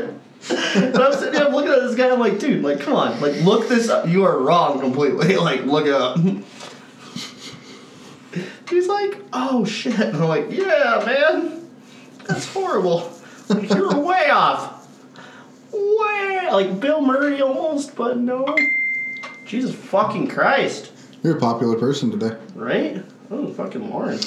and 0.49 0.97
I'm 0.97 1.13
sitting 1.13 1.35
here, 1.35 1.45
I'm 1.45 1.53
looking 1.53 1.71
at 1.71 1.81
this 1.81 1.95
guy, 1.95 2.09
I'm 2.11 2.19
like, 2.19 2.39
dude, 2.39 2.63
like, 2.63 2.79
come 2.79 2.93
on, 2.93 3.19
like, 3.21 3.39
look 3.41 3.67
this 3.67 3.89
up. 3.89 4.07
You 4.07 4.25
are 4.25 4.39
wrong 4.39 4.79
completely. 4.79 5.35
Like, 5.41 5.65
look 5.65 5.85
it 5.85 5.93
up. 5.93 6.17
He's 8.69 8.87
like, 8.87 9.17
oh 9.33 9.65
shit. 9.65 9.99
And 9.99 10.17
I'm 10.17 10.27
like, 10.27 10.51
yeah, 10.51 11.03
man, 11.05 11.69
that's 12.25 12.51
horrible. 12.51 13.11
Like, 13.53 13.69
you're 13.73 13.99
way 13.99 14.29
off. 14.29 14.87
Way 15.73 16.49
like 16.51 16.79
Bill 16.79 17.01
Murray 17.01 17.41
almost, 17.41 17.95
but 17.95 18.17
no. 18.17 18.55
Jesus 19.45 19.73
fucking 19.75 20.27
Christ. 20.27 20.91
you're 21.23 21.37
a 21.37 21.39
popular 21.39 21.77
person 21.77 22.11
today. 22.11 22.37
Right? 22.55 23.03
Oh, 23.29 23.47
fucking 23.53 23.89
Lauren. 23.89 24.19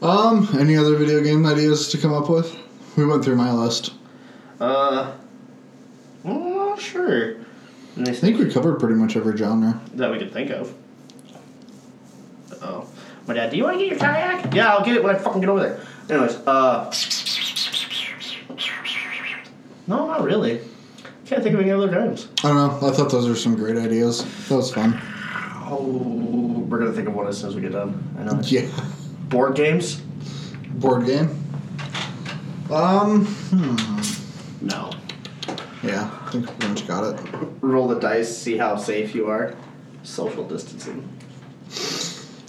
Um, 0.00 0.48
any 0.58 0.76
other 0.76 0.96
video 0.96 1.22
game 1.22 1.44
ideas 1.46 1.88
to 1.88 1.98
come 1.98 2.12
up 2.12 2.28
with? 2.30 2.56
We 2.96 3.04
went 3.04 3.24
through 3.24 3.36
my 3.36 3.52
list. 3.52 3.92
Uh, 4.60 5.12
I'm 6.24 6.54
not 6.54 6.80
sure. 6.80 7.36
I 7.98 8.12
think 8.12 8.38
we 8.38 8.50
covered 8.50 8.78
pretty 8.78 8.94
much 8.94 9.16
every 9.16 9.36
genre. 9.36 9.80
that 9.94 10.10
we 10.10 10.18
could 10.18 10.32
think 10.32 10.50
of. 10.50 10.72
Oh, 12.62 12.88
my 13.26 13.34
dad. 13.34 13.50
Do 13.50 13.56
you 13.56 13.64
want 13.64 13.78
to 13.78 13.84
get 13.84 13.90
your 13.90 13.98
kayak? 13.98 14.54
Yeah, 14.54 14.72
I'll 14.72 14.84
get 14.84 14.96
it 14.96 15.02
when 15.04 15.14
I 15.14 15.18
fucking 15.18 15.40
get 15.40 15.48
over 15.50 15.60
there. 15.60 15.80
Anyways, 16.10 16.36
uh, 16.46 16.90
no, 19.88 20.06
not 20.06 20.22
really. 20.22 20.60
Can't 21.26 21.42
think 21.42 21.54
of 21.54 21.60
any 21.60 21.70
other 21.70 21.88
games. 21.88 22.28
I 22.44 22.48
don't 22.48 22.56
know. 22.56 22.88
I 22.88 22.92
thought 22.92 23.10
those 23.10 23.28
were 23.28 23.34
some 23.34 23.54
great 23.54 23.76
ideas. 23.76 24.24
That 24.48 24.56
was 24.56 24.72
fun. 24.72 25.00
Oh, 25.70 26.64
we're 26.68 26.78
gonna 26.78 26.92
think 26.92 27.08
of 27.08 27.14
one 27.14 27.26
as 27.26 27.38
soon 27.38 27.50
as 27.50 27.54
we 27.56 27.60
get 27.62 27.72
done. 27.72 28.02
I 28.18 28.24
know. 28.24 28.40
Yeah. 28.44 28.66
Board 29.28 29.54
games? 29.56 30.00
Board 30.76 31.04
game. 31.04 31.28
Um. 32.70 33.26
Hmm. 33.26 34.66
No. 34.66 34.90
Yeah, 35.82 36.10
I 36.26 36.30
think 36.30 36.46
we 36.46 36.52
pretty 36.54 36.68
much 36.68 36.86
got 36.88 37.14
it. 37.14 37.20
Roll 37.60 37.88
the 37.88 38.00
dice, 38.00 38.34
see 38.36 38.56
how 38.56 38.76
safe 38.76 39.14
you 39.14 39.26
are. 39.28 39.54
Social 40.02 40.44
distancing. 40.44 41.08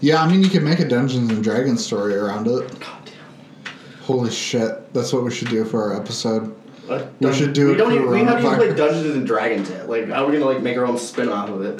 Yeah, 0.01 0.21
I 0.23 0.29
mean, 0.31 0.41
you 0.41 0.49
could 0.49 0.63
make 0.63 0.79
a 0.79 0.87
Dungeons 0.87 1.29
and 1.31 1.43
Dragons 1.43 1.85
story 1.85 2.15
around 2.15 2.47
it. 2.47 2.79
God 2.79 3.05
damn. 3.05 3.73
Holy 4.03 4.31
shit, 4.31 4.93
that's 4.93 5.11
what 5.11 5.23
we 5.23 5.31
should 5.31 5.49
do 5.49 5.65
for 5.65 5.83
our 5.91 6.01
episode. 6.01 6.55
What? 6.89 7.13
We 7.19 7.33
should 7.33 7.53
do 7.53 7.67
we 7.67 7.73
a 7.73 7.77
don't 7.77 7.93
even, 7.93 8.09
we 8.09 8.19
haven't 8.19 8.43
even 8.43 8.55
played 8.57 8.75
Dungeons 8.75 9.15
and 9.15 9.27
Dragons 9.27 9.69
yet. 9.69 9.87
Like, 9.87 10.07
how 10.07 10.23
are 10.23 10.27
we 10.27 10.33
gonna 10.33 10.45
like 10.45 10.63
make 10.63 10.75
our 10.75 10.85
own 10.85 10.97
spin 10.97 11.29
off 11.29 11.49
of 11.49 11.61
it? 11.61 11.79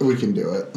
We 0.00 0.16
can 0.16 0.32
do 0.32 0.50
it. 0.54 0.74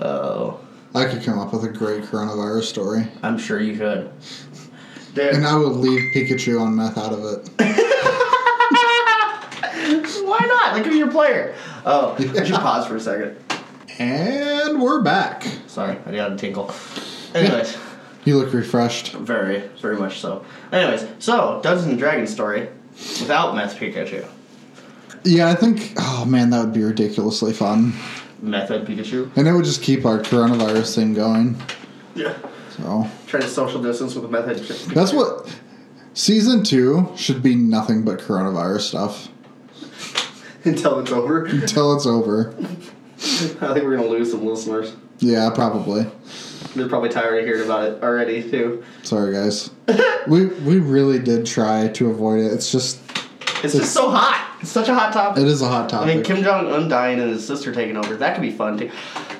Oh, 0.00 0.58
I 0.94 1.04
could 1.04 1.22
come 1.22 1.38
up 1.38 1.52
with 1.52 1.64
a 1.64 1.68
great 1.68 2.04
coronavirus 2.04 2.64
story, 2.64 3.06
I'm 3.22 3.36
sure 3.36 3.60
you 3.60 3.76
could. 3.76 4.10
Dude, 5.14 5.34
and 5.34 5.46
I 5.46 5.56
would 5.56 5.76
leave 5.76 6.12
Pikachu 6.14 6.60
on 6.60 6.74
meth 6.74 6.96
out 6.96 7.12
of 7.12 7.24
it. 7.24 7.50
why 10.24 10.38
not? 10.40 10.72
Like, 10.72 10.84
who's 10.86 10.96
your 10.96 11.10
player? 11.10 11.54
Oh, 11.84 12.14
I 12.18 12.44
should 12.44 12.56
pause 12.56 12.86
for 12.86 12.96
a 12.96 13.00
second. 13.00 13.36
And 13.98 14.80
we're 14.80 15.02
back. 15.02 15.46
Sorry, 15.66 15.98
I 16.06 16.12
got 16.12 16.32
a 16.32 16.36
tinkle. 16.36 16.72
Anyways, 17.34 17.76
You 18.24 18.38
look 18.38 18.52
refreshed. 18.52 19.12
very, 19.12 19.60
very 19.80 19.96
much 19.96 20.20
so. 20.20 20.44
Anyways, 20.72 21.06
so 21.18 21.60
Dungeons 21.62 21.88
and 21.88 21.98
Dragons 21.98 22.30
story 22.32 22.68
without 23.20 23.54
Meth 23.54 23.76
Pikachu. 23.78 24.26
Yeah, 25.24 25.48
I 25.48 25.54
think. 25.54 25.92
Oh 25.98 26.24
man, 26.26 26.50
that 26.50 26.60
would 26.64 26.72
be 26.74 26.82
ridiculously 26.82 27.52
fun, 27.52 27.92
Method 28.40 28.86
Pikachu. 28.86 29.30
and 29.36 29.46
it 29.48 29.52
would 29.52 29.64
just 29.64 29.82
keep 29.82 30.04
our 30.06 30.18
coronavirus 30.20 30.94
thing 30.94 31.14
going. 31.14 31.56
Yeah. 32.14 32.34
So 32.76 33.08
Try 33.26 33.40
to 33.40 33.48
social 33.48 33.82
distance 33.82 34.14
with 34.14 34.24
a 34.24 34.28
method. 34.28 34.58
Pikachu. 34.58 34.94
That's 34.94 35.12
what 35.12 35.54
season 36.14 36.62
two 36.64 37.10
should 37.16 37.42
be. 37.42 37.54
Nothing 37.54 38.04
but 38.04 38.20
coronavirus 38.20 38.80
stuff 38.82 39.28
until 40.64 40.98
it's 41.00 41.10
over. 41.12 41.46
until 41.46 41.94
it's 41.94 42.06
over. 42.06 42.54
I 42.60 43.72
think 43.72 43.84
we're 43.84 43.96
gonna 43.96 44.08
lose 44.08 44.30
some 44.30 44.44
listeners. 44.44 44.94
Yeah, 45.20 45.50
probably. 45.54 46.06
They're 46.74 46.88
probably 46.88 47.08
tired 47.10 47.38
of 47.38 47.44
hearing 47.44 47.64
about 47.64 47.84
it 47.84 48.02
already 48.02 48.48
too. 48.50 48.84
Sorry, 49.02 49.32
guys. 49.32 49.70
we 50.26 50.46
we 50.46 50.78
really 50.78 51.18
did 51.18 51.46
try 51.46 51.88
to 51.88 52.10
avoid 52.10 52.40
it. 52.40 52.52
It's 52.52 52.70
just 52.72 53.00
It's 53.62 53.74
just 53.74 53.92
so 53.92 54.10
hot. 54.10 54.58
It's 54.60 54.70
such 54.70 54.88
a 54.88 54.94
hot 54.94 55.12
topic. 55.12 55.42
it 55.42 55.48
is 55.48 55.62
a 55.62 55.68
hot 55.68 55.88
topic. 55.88 56.08
I 56.10 56.14
mean, 56.14 56.24
Kim 56.24 56.42
Jong 56.42 56.66
Un 56.72 56.88
dying 56.88 57.20
and 57.20 57.30
his 57.30 57.46
sister 57.46 57.72
taking 57.72 57.96
over. 57.96 58.16
That 58.16 58.34
could 58.34 58.42
be 58.42 58.50
fun 58.50 58.78
too. 58.78 58.90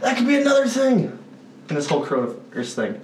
That 0.00 0.16
could 0.16 0.26
be 0.26 0.36
another 0.36 0.66
thing. 0.68 1.18
In 1.70 1.74
this 1.76 1.86
whole 1.88 2.04
coronavirus 2.04 2.74
thing, 2.74 3.00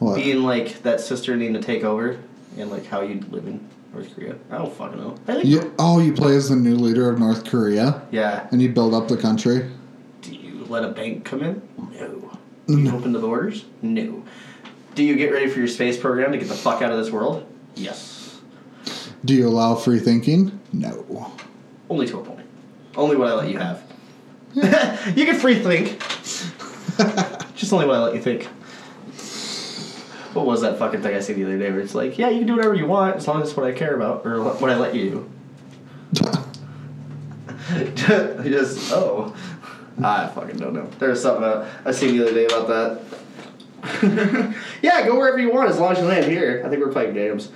what? 0.00 0.16
being 0.16 0.42
like 0.42 0.82
that 0.82 1.00
sister 1.00 1.36
needing 1.36 1.54
to 1.54 1.62
take 1.62 1.84
over, 1.84 2.18
and 2.58 2.68
like 2.70 2.84
how 2.86 3.00
you 3.00 3.20
live 3.30 3.46
in 3.46 3.64
North 3.94 4.12
Korea. 4.14 4.34
I 4.50 4.58
don't 4.58 4.72
fucking 4.72 4.98
know. 4.98 5.16
I 5.28 5.34
think. 5.34 5.44
You, 5.46 5.72
oh, 5.78 6.00
you 6.00 6.12
play 6.12 6.34
as 6.36 6.48
the 6.48 6.56
new 6.56 6.74
leader 6.74 7.08
of 7.08 7.18
North 7.20 7.44
Korea, 7.44 8.02
Yeah. 8.10 8.48
and 8.50 8.60
you 8.60 8.70
build 8.70 8.92
up 8.92 9.06
the 9.06 9.16
country. 9.16 9.70
Do 10.22 10.34
you 10.34 10.64
let 10.68 10.84
a 10.84 10.88
bank 10.88 11.24
come 11.24 11.42
in? 11.44 11.62
No. 11.94 12.38
Do 12.76 12.80
you 12.80 12.96
open 12.96 13.12
the 13.12 13.18
borders? 13.18 13.64
No. 13.82 14.22
Do 14.94 15.02
you 15.02 15.16
get 15.16 15.32
ready 15.32 15.48
for 15.48 15.58
your 15.58 15.68
space 15.68 15.98
program 15.98 16.32
to 16.32 16.38
get 16.38 16.48
the 16.48 16.54
fuck 16.54 16.82
out 16.82 16.92
of 16.92 16.98
this 16.98 17.10
world? 17.10 17.46
Yes. 17.74 18.40
Do 19.24 19.34
you 19.34 19.48
allow 19.48 19.74
free 19.74 19.98
thinking? 19.98 20.60
No. 20.72 21.32
Only 21.88 22.06
to 22.06 22.20
a 22.20 22.24
point. 22.24 22.46
Only 22.96 23.16
what 23.16 23.28
I 23.28 23.34
let 23.34 23.50
you 23.50 23.58
have. 23.58 23.82
you 24.54 25.26
can 25.26 25.36
free 25.36 25.56
think. 25.56 25.98
Just 27.56 27.72
only 27.72 27.86
what 27.86 27.96
I 27.96 28.04
let 28.04 28.14
you 28.14 28.20
think. 28.20 28.44
What 30.34 30.46
was 30.46 30.60
that 30.60 30.78
fucking 30.78 31.02
thing 31.02 31.14
I 31.14 31.20
seen 31.20 31.36
the 31.36 31.44
other 31.44 31.58
day 31.58 31.70
where 31.70 31.80
it's 31.80 31.94
like, 31.94 32.18
yeah, 32.18 32.28
you 32.28 32.38
can 32.38 32.46
do 32.46 32.56
whatever 32.56 32.74
you 32.74 32.86
want 32.86 33.16
as 33.16 33.26
long 33.26 33.42
as 33.42 33.48
it's 33.48 33.56
what 33.56 33.66
I 33.66 33.72
care 33.72 33.94
about 33.94 34.24
or 34.24 34.42
what 34.42 34.70
I 34.70 34.76
let 34.76 34.94
you 34.94 35.10
do. 35.10 35.30
Just, 37.94 38.92
oh. 38.92 39.34
I 40.04 40.28
fucking 40.28 40.56
don't 40.56 40.74
know. 40.74 40.88
There's 40.98 41.22
something 41.22 41.44
uh, 41.44 41.68
I 41.84 41.92
seen 41.92 42.16
the 42.16 42.24
other 42.24 42.34
day 42.34 42.46
about 42.46 42.68
that. 42.68 44.54
yeah, 44.82 45.06
go 45.06 45.16
wherever 45.16 45.38
you 45.38 45.50
want 45.52 45.70
as 45.70 45.78
long 45.78 45.92
as 45.92 45.98
you 45.98 46.04
land 46.04 46.26
here. 46.26 46.62
I 46.64 46.68
think 46.68 46.84
we're 46.84 46.92
playing 46.92 47.14
games. 47.14 47.50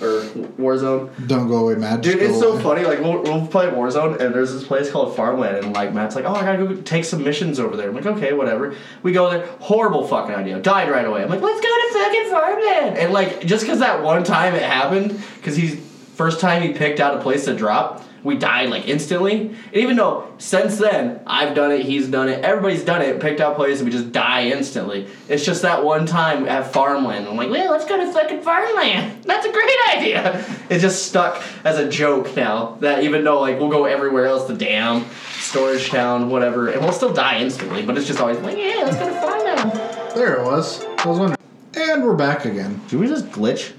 Or 0.00 0.22
Warzone. 0.60 1.10
Don't 1.26 1.48
go 1.48 1.56
away, 1.56 1.74
Matt. 1.74 2.02
Just 2.02 2.18
Dude, 2.18 2.30
it's 2.30 2.38
so 2.38 2.52
away. 2.52 2.62
funny. 2.62 2.84
Like 2.84 3.00
we'll, 3.00 3.20
we'll 3.22 3.46
play 3.48 3.66
Warzone, 3.66 4.20
and 4.20 4.32
there's 4.32 4.52
this 4.52 4.62
place 4.62 4.88
called 4.92 5.16
Farmland, 5.16 5.56
and 5.64 5.74
like 5.74 5.92
Matt's 5.92 6.14
like, 6.14 6.24
"Oh, 6.24 6.34
I 6.34 6.42
gotta 6.42 6.58
go 6.58 6.80
take 6.82 7.04
some 7.04 7.24
missions 7.24 7.58
over 7.58 7.76
there." 7.76 7.88
I'm 7.88 7.96
like, 7.96 8.06
"Okay, 8.06 8.32
whatever." 8.32 8.76
We 9.02 9.10
go 9.10 9.28
there. 9.28 9.46
Horrible 9.58 10.06
fucking 10.06 10.32
idea. 10.32 10.60
Died 10.60 10.88
right 10.88 11.04
away. 11.04 11.24
I'm 11.24 11.28
like, 11.28 11.40
"Let's 11.40 11.60
go 11.60 11.66
to 11.66 12.04
fucking 12.04 12.30
Farmland." 12.30 12.98
And 12.98 13.12
like, 13.12 13.44
just 13.44 13.64
because 13.64 13.80
that 13.80 14.04
one 14.04 14.22
time 14.22 14.54
it 14.54 14.62
happened, 14.62 15.20
because 15.36 15.56
he's 15.56 15.80
first 16.14 16.38
time 16.38 16.62
he 16.62 16.72
picked 16.74 17.00
out 17.00 17.16
a 17.16 17.20
place 17.20 17.46
to 17.46 17.56
drop, 17.56 18.04
we 18.22 18.36
died 18.36 18.70
like 18.70 18.88
instantly. 18.88 19.48
And 19.48 19.74
even 19.74 19.96
though 19.96 20.32
since 20.38 20.78
then 20.78 21.20
I've 21.26 21.54
done 21.54 21.72
it, 21.72 21.84
he's 21.84 22.08
done 22.08 22.28
it, 22.28 22.44
everybody's 22.44 22.84
done 22.84 23.02
it, 23.02 23.20
picked 23.20 23.40
out 23.40 23.56
places, 23.56 23.80
and 23.80 23.90
we 23.90 23.96
just 23.96 24.12
die 24.12 24.46
instantly. 24.46 25.06
It's 25.28 25.44
just 25.44 25.62
that 25.62 25.84
one 25.84 26.06
time 26.06 26.46
at 26.46 26.72
Farmland. 26.72 27.26
I'm 27.26 27.36
like, 27.36 27.50
well, 27.50 27.70
let's 27.70 27.84
go 27.84 27.96
to 27.96 28.12
fucking 28.12 28.42
Farmland. 28.42 29.24
That's 29.24 29.46
a 29.46 29.52
great 29.52 29.70
idea. 29.96 30.44
It 30.68 30.80
just 30.80 31.06
stuck 31.06 31.42
as 31.64 31.78
a 31.78 31.88
joke 31.88 32.36
now. 32.36 32.76
That 32.80 33.02
even 33.02 33.24
though 33.24 33.40
like 33.40 33.58
we'll 33.58 33.70
go 33.70 33.86
everywhere 33.86 34.26
else, 34.26 34.46
the 34.46 34.54
dam, 34.54 35.06
storage 35.38 35.88
town, 35.88 36.28
whatever, 36.28 36.68
and 36.68 36.82
we'll 36.82 36.92
still 36.92 37.12
die 37.12 37.38
instantly. 37.40 37.82
But 37.86 37.96
it's 37.96 38.06
just 38.06 38.20
always 38.20 38.38
like, 38.40 38.58
yeah, 38.58 38.82
let's 38.84 38.96
go 38.96 39.08
to 39.08 39.18
Farmland. 39.18 39.72
There 40.14 40.36
it 40.36 40.44
was. 40.44 40.84
I 40.84 41.06
was 41.06 41.18
wondering. 41.18 41.38
And 41.74 42.04
we're 42.04 42.16
back 42.16 42.44
again. 42.44 42.82
Did 42.88 43.00
we 43.00 43.06
just 43.06 43.30
glitch? 43.30 43.72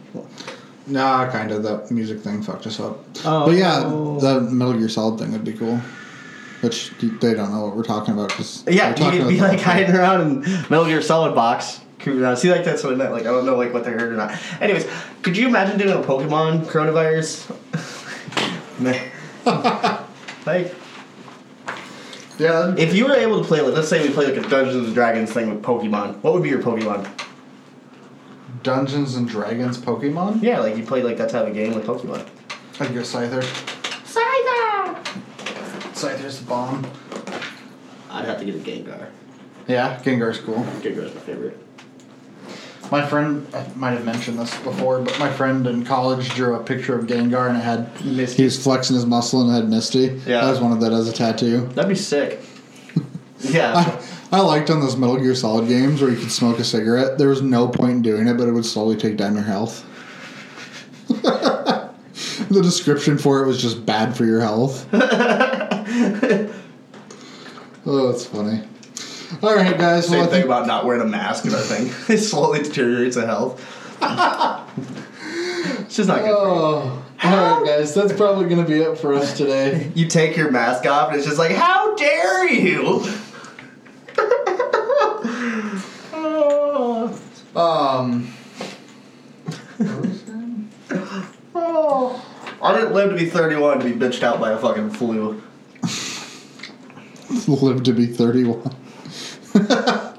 Nah, 0.90 1.30
kind 1.32 1.52
of. 1.52 1.64
That 1.64 1.91
music 1.91 2.20
thing 2.22 2.41
fucked 2.41 2.66
us 2.68 2.80
up. 2.80 2.99
Oh. 3.26 3.45
But 3.45 3.56
yeah, 3.56 3.80
the 3.82 4.41
Metal 4.52 4.74
Gear 4.74 4.90
Solid 4.90 5.20
thing 5.20 5.32
would 5.32 5.44
be 5.44 5.53
cool. 5.53 5.78
Which 6.61 6.91
they 6.99 7.34
don't 7.36 7.52
know 7.53 7.66
what 7.68 7.76
we're 7.78 7.84
talking 7.84 8.14
about 8.14 8.30
because 8.30 8.66
Yeah, 8.68 8.90
you 8.90 9.20
could 9.22 9.30
be 9.30 9.40
like 9.40 9.61
hiding 9.61 9.95
around 9.95 10.22
in 10.22 10.41
Metal 10.70 10.86
Gear 10.86 11.02
Solid 11.02 11.34
box 11.34 11.80
Uh, 12.06 12.36
see, 12.36 12.52
like 12.52 12.66
that's 12.66 12.84
what 12.84 12.94
I 12.94 12.95
meant. 12.98 13.11
Like 13.14 13.22
I 13.22 13.32
don't 13.32 13.45
know, 13.45 13.56
like 13.56 13.74
what 13.74 13.84
they 13.86 13.91
heard 13.91 14.11
or 14.11 14.16
not. 14.18 14.38
Anyways, 14.61 14.86
could 15.22 15.38
you 15.38 15.48
imagine 15.48 15.78
doing 15.78 15.91
a 15.98 16.06
Pokemon 16.06 16.66
coronavirus? 16.66 17.56
Man. 18.80 19.11
like, 20.45 20.74
Yeah. 22.38 22.74
if 22.78 22.94
you 22.94 23.06
were 23.06 23.14
able 23.16 23.41
to 23.41 23.48
play, 23.48 23.61
like, 23.61 23.74
let's 23.74 23.88
say 23.90 24.06
we 24.06 24.14
play 24.14 24.26
like 24.34 24.45
a 24.45 24.48
Dungeons 24.49 24.86
and 24.88 24.94
Dragons 24.95 25.32
thing 25.32 25.49
with 25.49 25.61
Pokemon. 25.61 26.22
What 26.24 26.34
would 26.34 26.44
be 26.44 26.49
your 26.49 26.61
Pokemon? 26.61 27.07
Dungeons 28.64 29.15
and 29.15 29.27
Dragons 29.27 29.77
Pokemon. 29.77 30.41
Yeah, 30.41 30.60
like 30.60 30.77
you 30.77 30.84
played 30.84 31.03
like 31.06 31.18
that 31.18 31.30
type 31.30 31.48
of 31.48 31.53
game 31.53 31.73
with 31.73 31.86
Pokemon. 31.86 32.27
I'd 32.80 32.94
go 32.94 33.02
Scyther. 33.02 33.41
Scyther. 34.06 34.95
Scyther's 35.94 36.40
the 36.40 36.45
bomb. 36.45 36.86
I'd 38.10 38.26
have 38.26 38.40
to 38.40 38.45
get 38.45 38.56
a 38.56 38.60
Gengar. 38.60 39.10
Yeah, 39.68 39.99
Gengar's 40.03 40.40
cool. 40.40 40.64
Gengar's 40.81 41.14
my 41.14 41.22
favorite. 41.22 41.57
My 42.91 43.06
friend, 43.06 43.45
I 43.53 43.68
might 43.76 43.91
have 43.91 44.03
mentioned 44.03 44.40
this 44.40 44.57
before, 44.61 44.99
but 45.02 45.18
my 45.19 45.31
friend 45.31 45.68
in 45.68 45.86
college 45.86 46.34
drew 46.34 46.56
a 46.56 46.64
picture 46.64 46.98
of 46.98 47.06
Gengar 47.06 47.48
and 47.48 47.57
it 47.57 47.61
had 47.61 48.03
Misty. 48.03 48.38
he 48.38 48.44
was 48.45 48.61
flexing 48.61 48.95
his 48.95 49.06
muscle 49.06 49.41
and 49.41 49.52
it 49.52 49.53
had 49.61 49.69
Misty. 49.69 50.19
Yeah. 50.26 50.44
I 50.45 50.49
was 50.49 50.60
wanted 50.60 50.80
that 50.81 50.91
as 50.91 51.07
a 51.07 51.14
tattoo. 51.14 51.68
That'd 51.76 51.90
be 51.90 51.95
sick. 51.95 52.40
yeah. 53.41 53.73
I, 53.76 54.02
I 54.31 54.41
liked 54.41 54.69
on 54.69 54.80
those 54.80 54.95
Metal 54.95 55.18
Gear 55.18 55.34
Solid 55.34 55.68
games 55.68 56.01
where 56.01 56.11
you 56.11 56.18
could 56.18 56.31
smoke 56.31 56.60
a 56.60 56.64
cigarette. 56.64 57.18
There 57.18 57.30
was 57.30 57.41
no 57.41 57.68
point 57.68 57.93
in 57.93 58.01
doing 58.03 58.27
it, 58.27 58.38
but 58.38 58.47
it 58.47 58.51
would 58.51 58.65
slowly 58.65 58.95
take 58.95 59.18
down 59.18 59.34
your 59.34 59.43
health. 59.43 59.84
the 61.07 62.61
description 62.61 63.18
for 63.18 63.43
it 63.43 63.47
was 63.47 63.60
just 63.60 63.84
bad 63.88 64.15
for 64.15 64.26
your 64.26 64.41
health. 64.41 64.88
oh, 64.93 64.99
that's 68.11 68.26
funny. 68.26 68.61
All 69.41 69.56
right, 69.56 69.76
guys. 69.76 70.07
Same 70.07 70.19
well, 70.19 70.27
I 70.27 70.31
thing 70.31 70.34
think- 70.41 70.45
about 70.45 70.68
not 70.68 70.85
wearing 70.85 71.01
a 71.01 71.06
mask 71.06 71.45
and 71.45 71.53
everything. 71.56 71.88
it 72.15 72.19
slowly 72.19 72.61
deteriorates 72.61 73.15
the 73.15 73.26
health. 73.26 73.60
it's 75.80 75.95
just 75.95 76.07
not 76.07 76.19
good 76.19 76.35
for 76.35 76.38
Oh, 76.38 77.03
all 77.23 77.31
right, 77.31 77.64
guys. 77.65 77.95
That's 77.95 78.14
probably 78.14 78.47
going 78.47 78.64
to 78.64 78.69
be 78.69 78.80
it 78.80 78.95
for 78.99 79.15
us 79.15 79.35
today. 79.35 79.91
You 79.95 80.07
take 80.07 80.38
your 80.38 80.51
mask 80.51 80.85
off 80.85 81.07
and 81.10 81.18
it's 81.18 81.26
just 81.26 81.39
like, 81.39 81.51
how 81.51 81.95
dare 81.95 82.47
you? 82.47 83.03
Um, 87.55 88.34
oh. 91.55 92.26
I 92.61 92.76
didn't 92.77 92.93
live 92.93 93.09
to 93.09 93.15
be 93.15 93.26
31 93.30 93.80
to 93.80 93.85
be 93.85 93.93
bitched 93.93 94.23
out 94.23 94.39
by 94.39 94.51
a 94.51 94.57
fucking 94.57 94.91
flu. 94.91 95.41
live 97.47 97.84
to 97.84 97.93
be 97.93 98.05
31. 98.05 98.76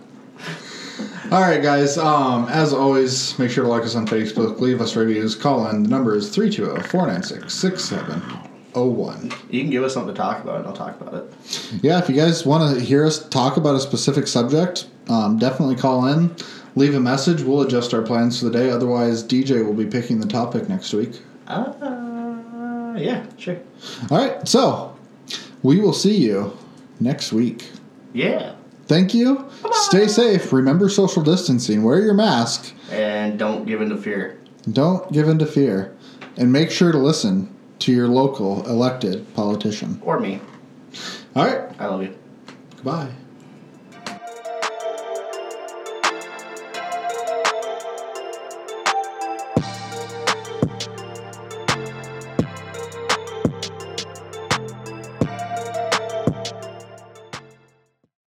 All 1.33 1.43
right, 1.43 1.63
guys. 1.63 1.97
Um, 1.97 2.49
as 2.49 2.73
always, 2.73 3.39
make 3.39 3.53
sure 3.53 3.63
to 3.63 3.71
like 3.71 3.85
us 3.85 3.95
on 3.95 4.05
Facebook, 4.05 4.59
leave 4.59 4.81
us 4.81 4.97
reviews, 4.97 5.37
call 5.37 5.69
in. 5.69 5.85
The 5.85 5.89
number 5.89 6.17
is 6.17 6.29
320 6.31 6.89
496 6.89 7.55
6701. 7.55 9.33
You 9.49 9.61
can 9.61 9.71
give 9.71 9.85
us 9.85 9.95
something 9.95 10.13
to 10.13 10.19
talk 10.19 10.43
about 10.43 10.57
and 10.57 10.67
I'll 10.67 10.73
talk 10.73 11.01
about 11.01 11.15
it. 11.15 11.33
Yeah, 11.83 12.01
if 12.01 12.09
you 12.09 12.17
guys 12.17 12.45
want 12.45 12.77
to 12.77 12.85
hear 12.85 13.07
us 13.07 13.29
talk 13.29 13.57
about 13.59 13.77
a 13.77 13.81
specific 13.81 14.27
subject, 14.27 14.89
um, 15.09 15.39
definitely 15.39 15.77
call 15.77 16.07
in, 16.07 16.35
leave 16.77 16.95
a 16.95 17.01
message. 17.01 17.43
We'll 17.43 17.63
adjust 17.63 17.95
our 17.95 18.03
plans 18.03 18.39
for 18.39 18.47
the 18.47 18.53
day. 18.53 18.71
Otherwise, 18.71 19.23
DJ 19.25 19.65
will 19.65 19.75
be 19.75 19.87
picking 19.87 20.21
the 20.21 20.27
topic 20.27 20.69
next 20.69 20.93
week. 20.93 21.21
Uh, 21.47 22.95
yeah, 22.97 23.27
sure. 23.37 23.59
All 24.11 24.19
right, 24.19 24.47
so 24.47 24.97
we 25.63 25.81
will 25.81 25.93
see 25.93 26.17
you 26.17 26.57
next 27.01 27.33
week. 27.33 27.71
Yeah. 28.13 28.55
Thank 28.87 29.15
you. 29.15 29.49
Stay 29.73 30.09
safe. 30.09 30.53
Remember 30.53 30.89
social 30.89 31.23
distancing. 31.23 31.85
Wear 31.85 32.01
your 32.01 32.15
mask. 32.15 32.75
And 32.91 33.39
don't 33.39 33.65
give 33.65 33.81
in 33.81 33.89
to 33.91 33.97
fear. 33.97 34.41
Don't 34.73 35.11
give 35.13 35.29
in 35.29 35.39
to 35.39 35.47
fear. 35.47 35.97
And 36.37 36.53
make 36.53 36.71
sure 36.71 36.91
to 36.91 36.99
listen 36.99 37.55
to 37.81 37.93
your 37.93 38.09
local 38.09 38.67
elected 38.69 39.33
politician. 39.35 40.01
Or 40.05 40.19
me. 40.19 40.41
All 41.37 41.47
right. 41.47 41.71
I 41.79 41.87
love 41.87 42.03
you. 42.03 42.17
Goodbye. 42.77 43.11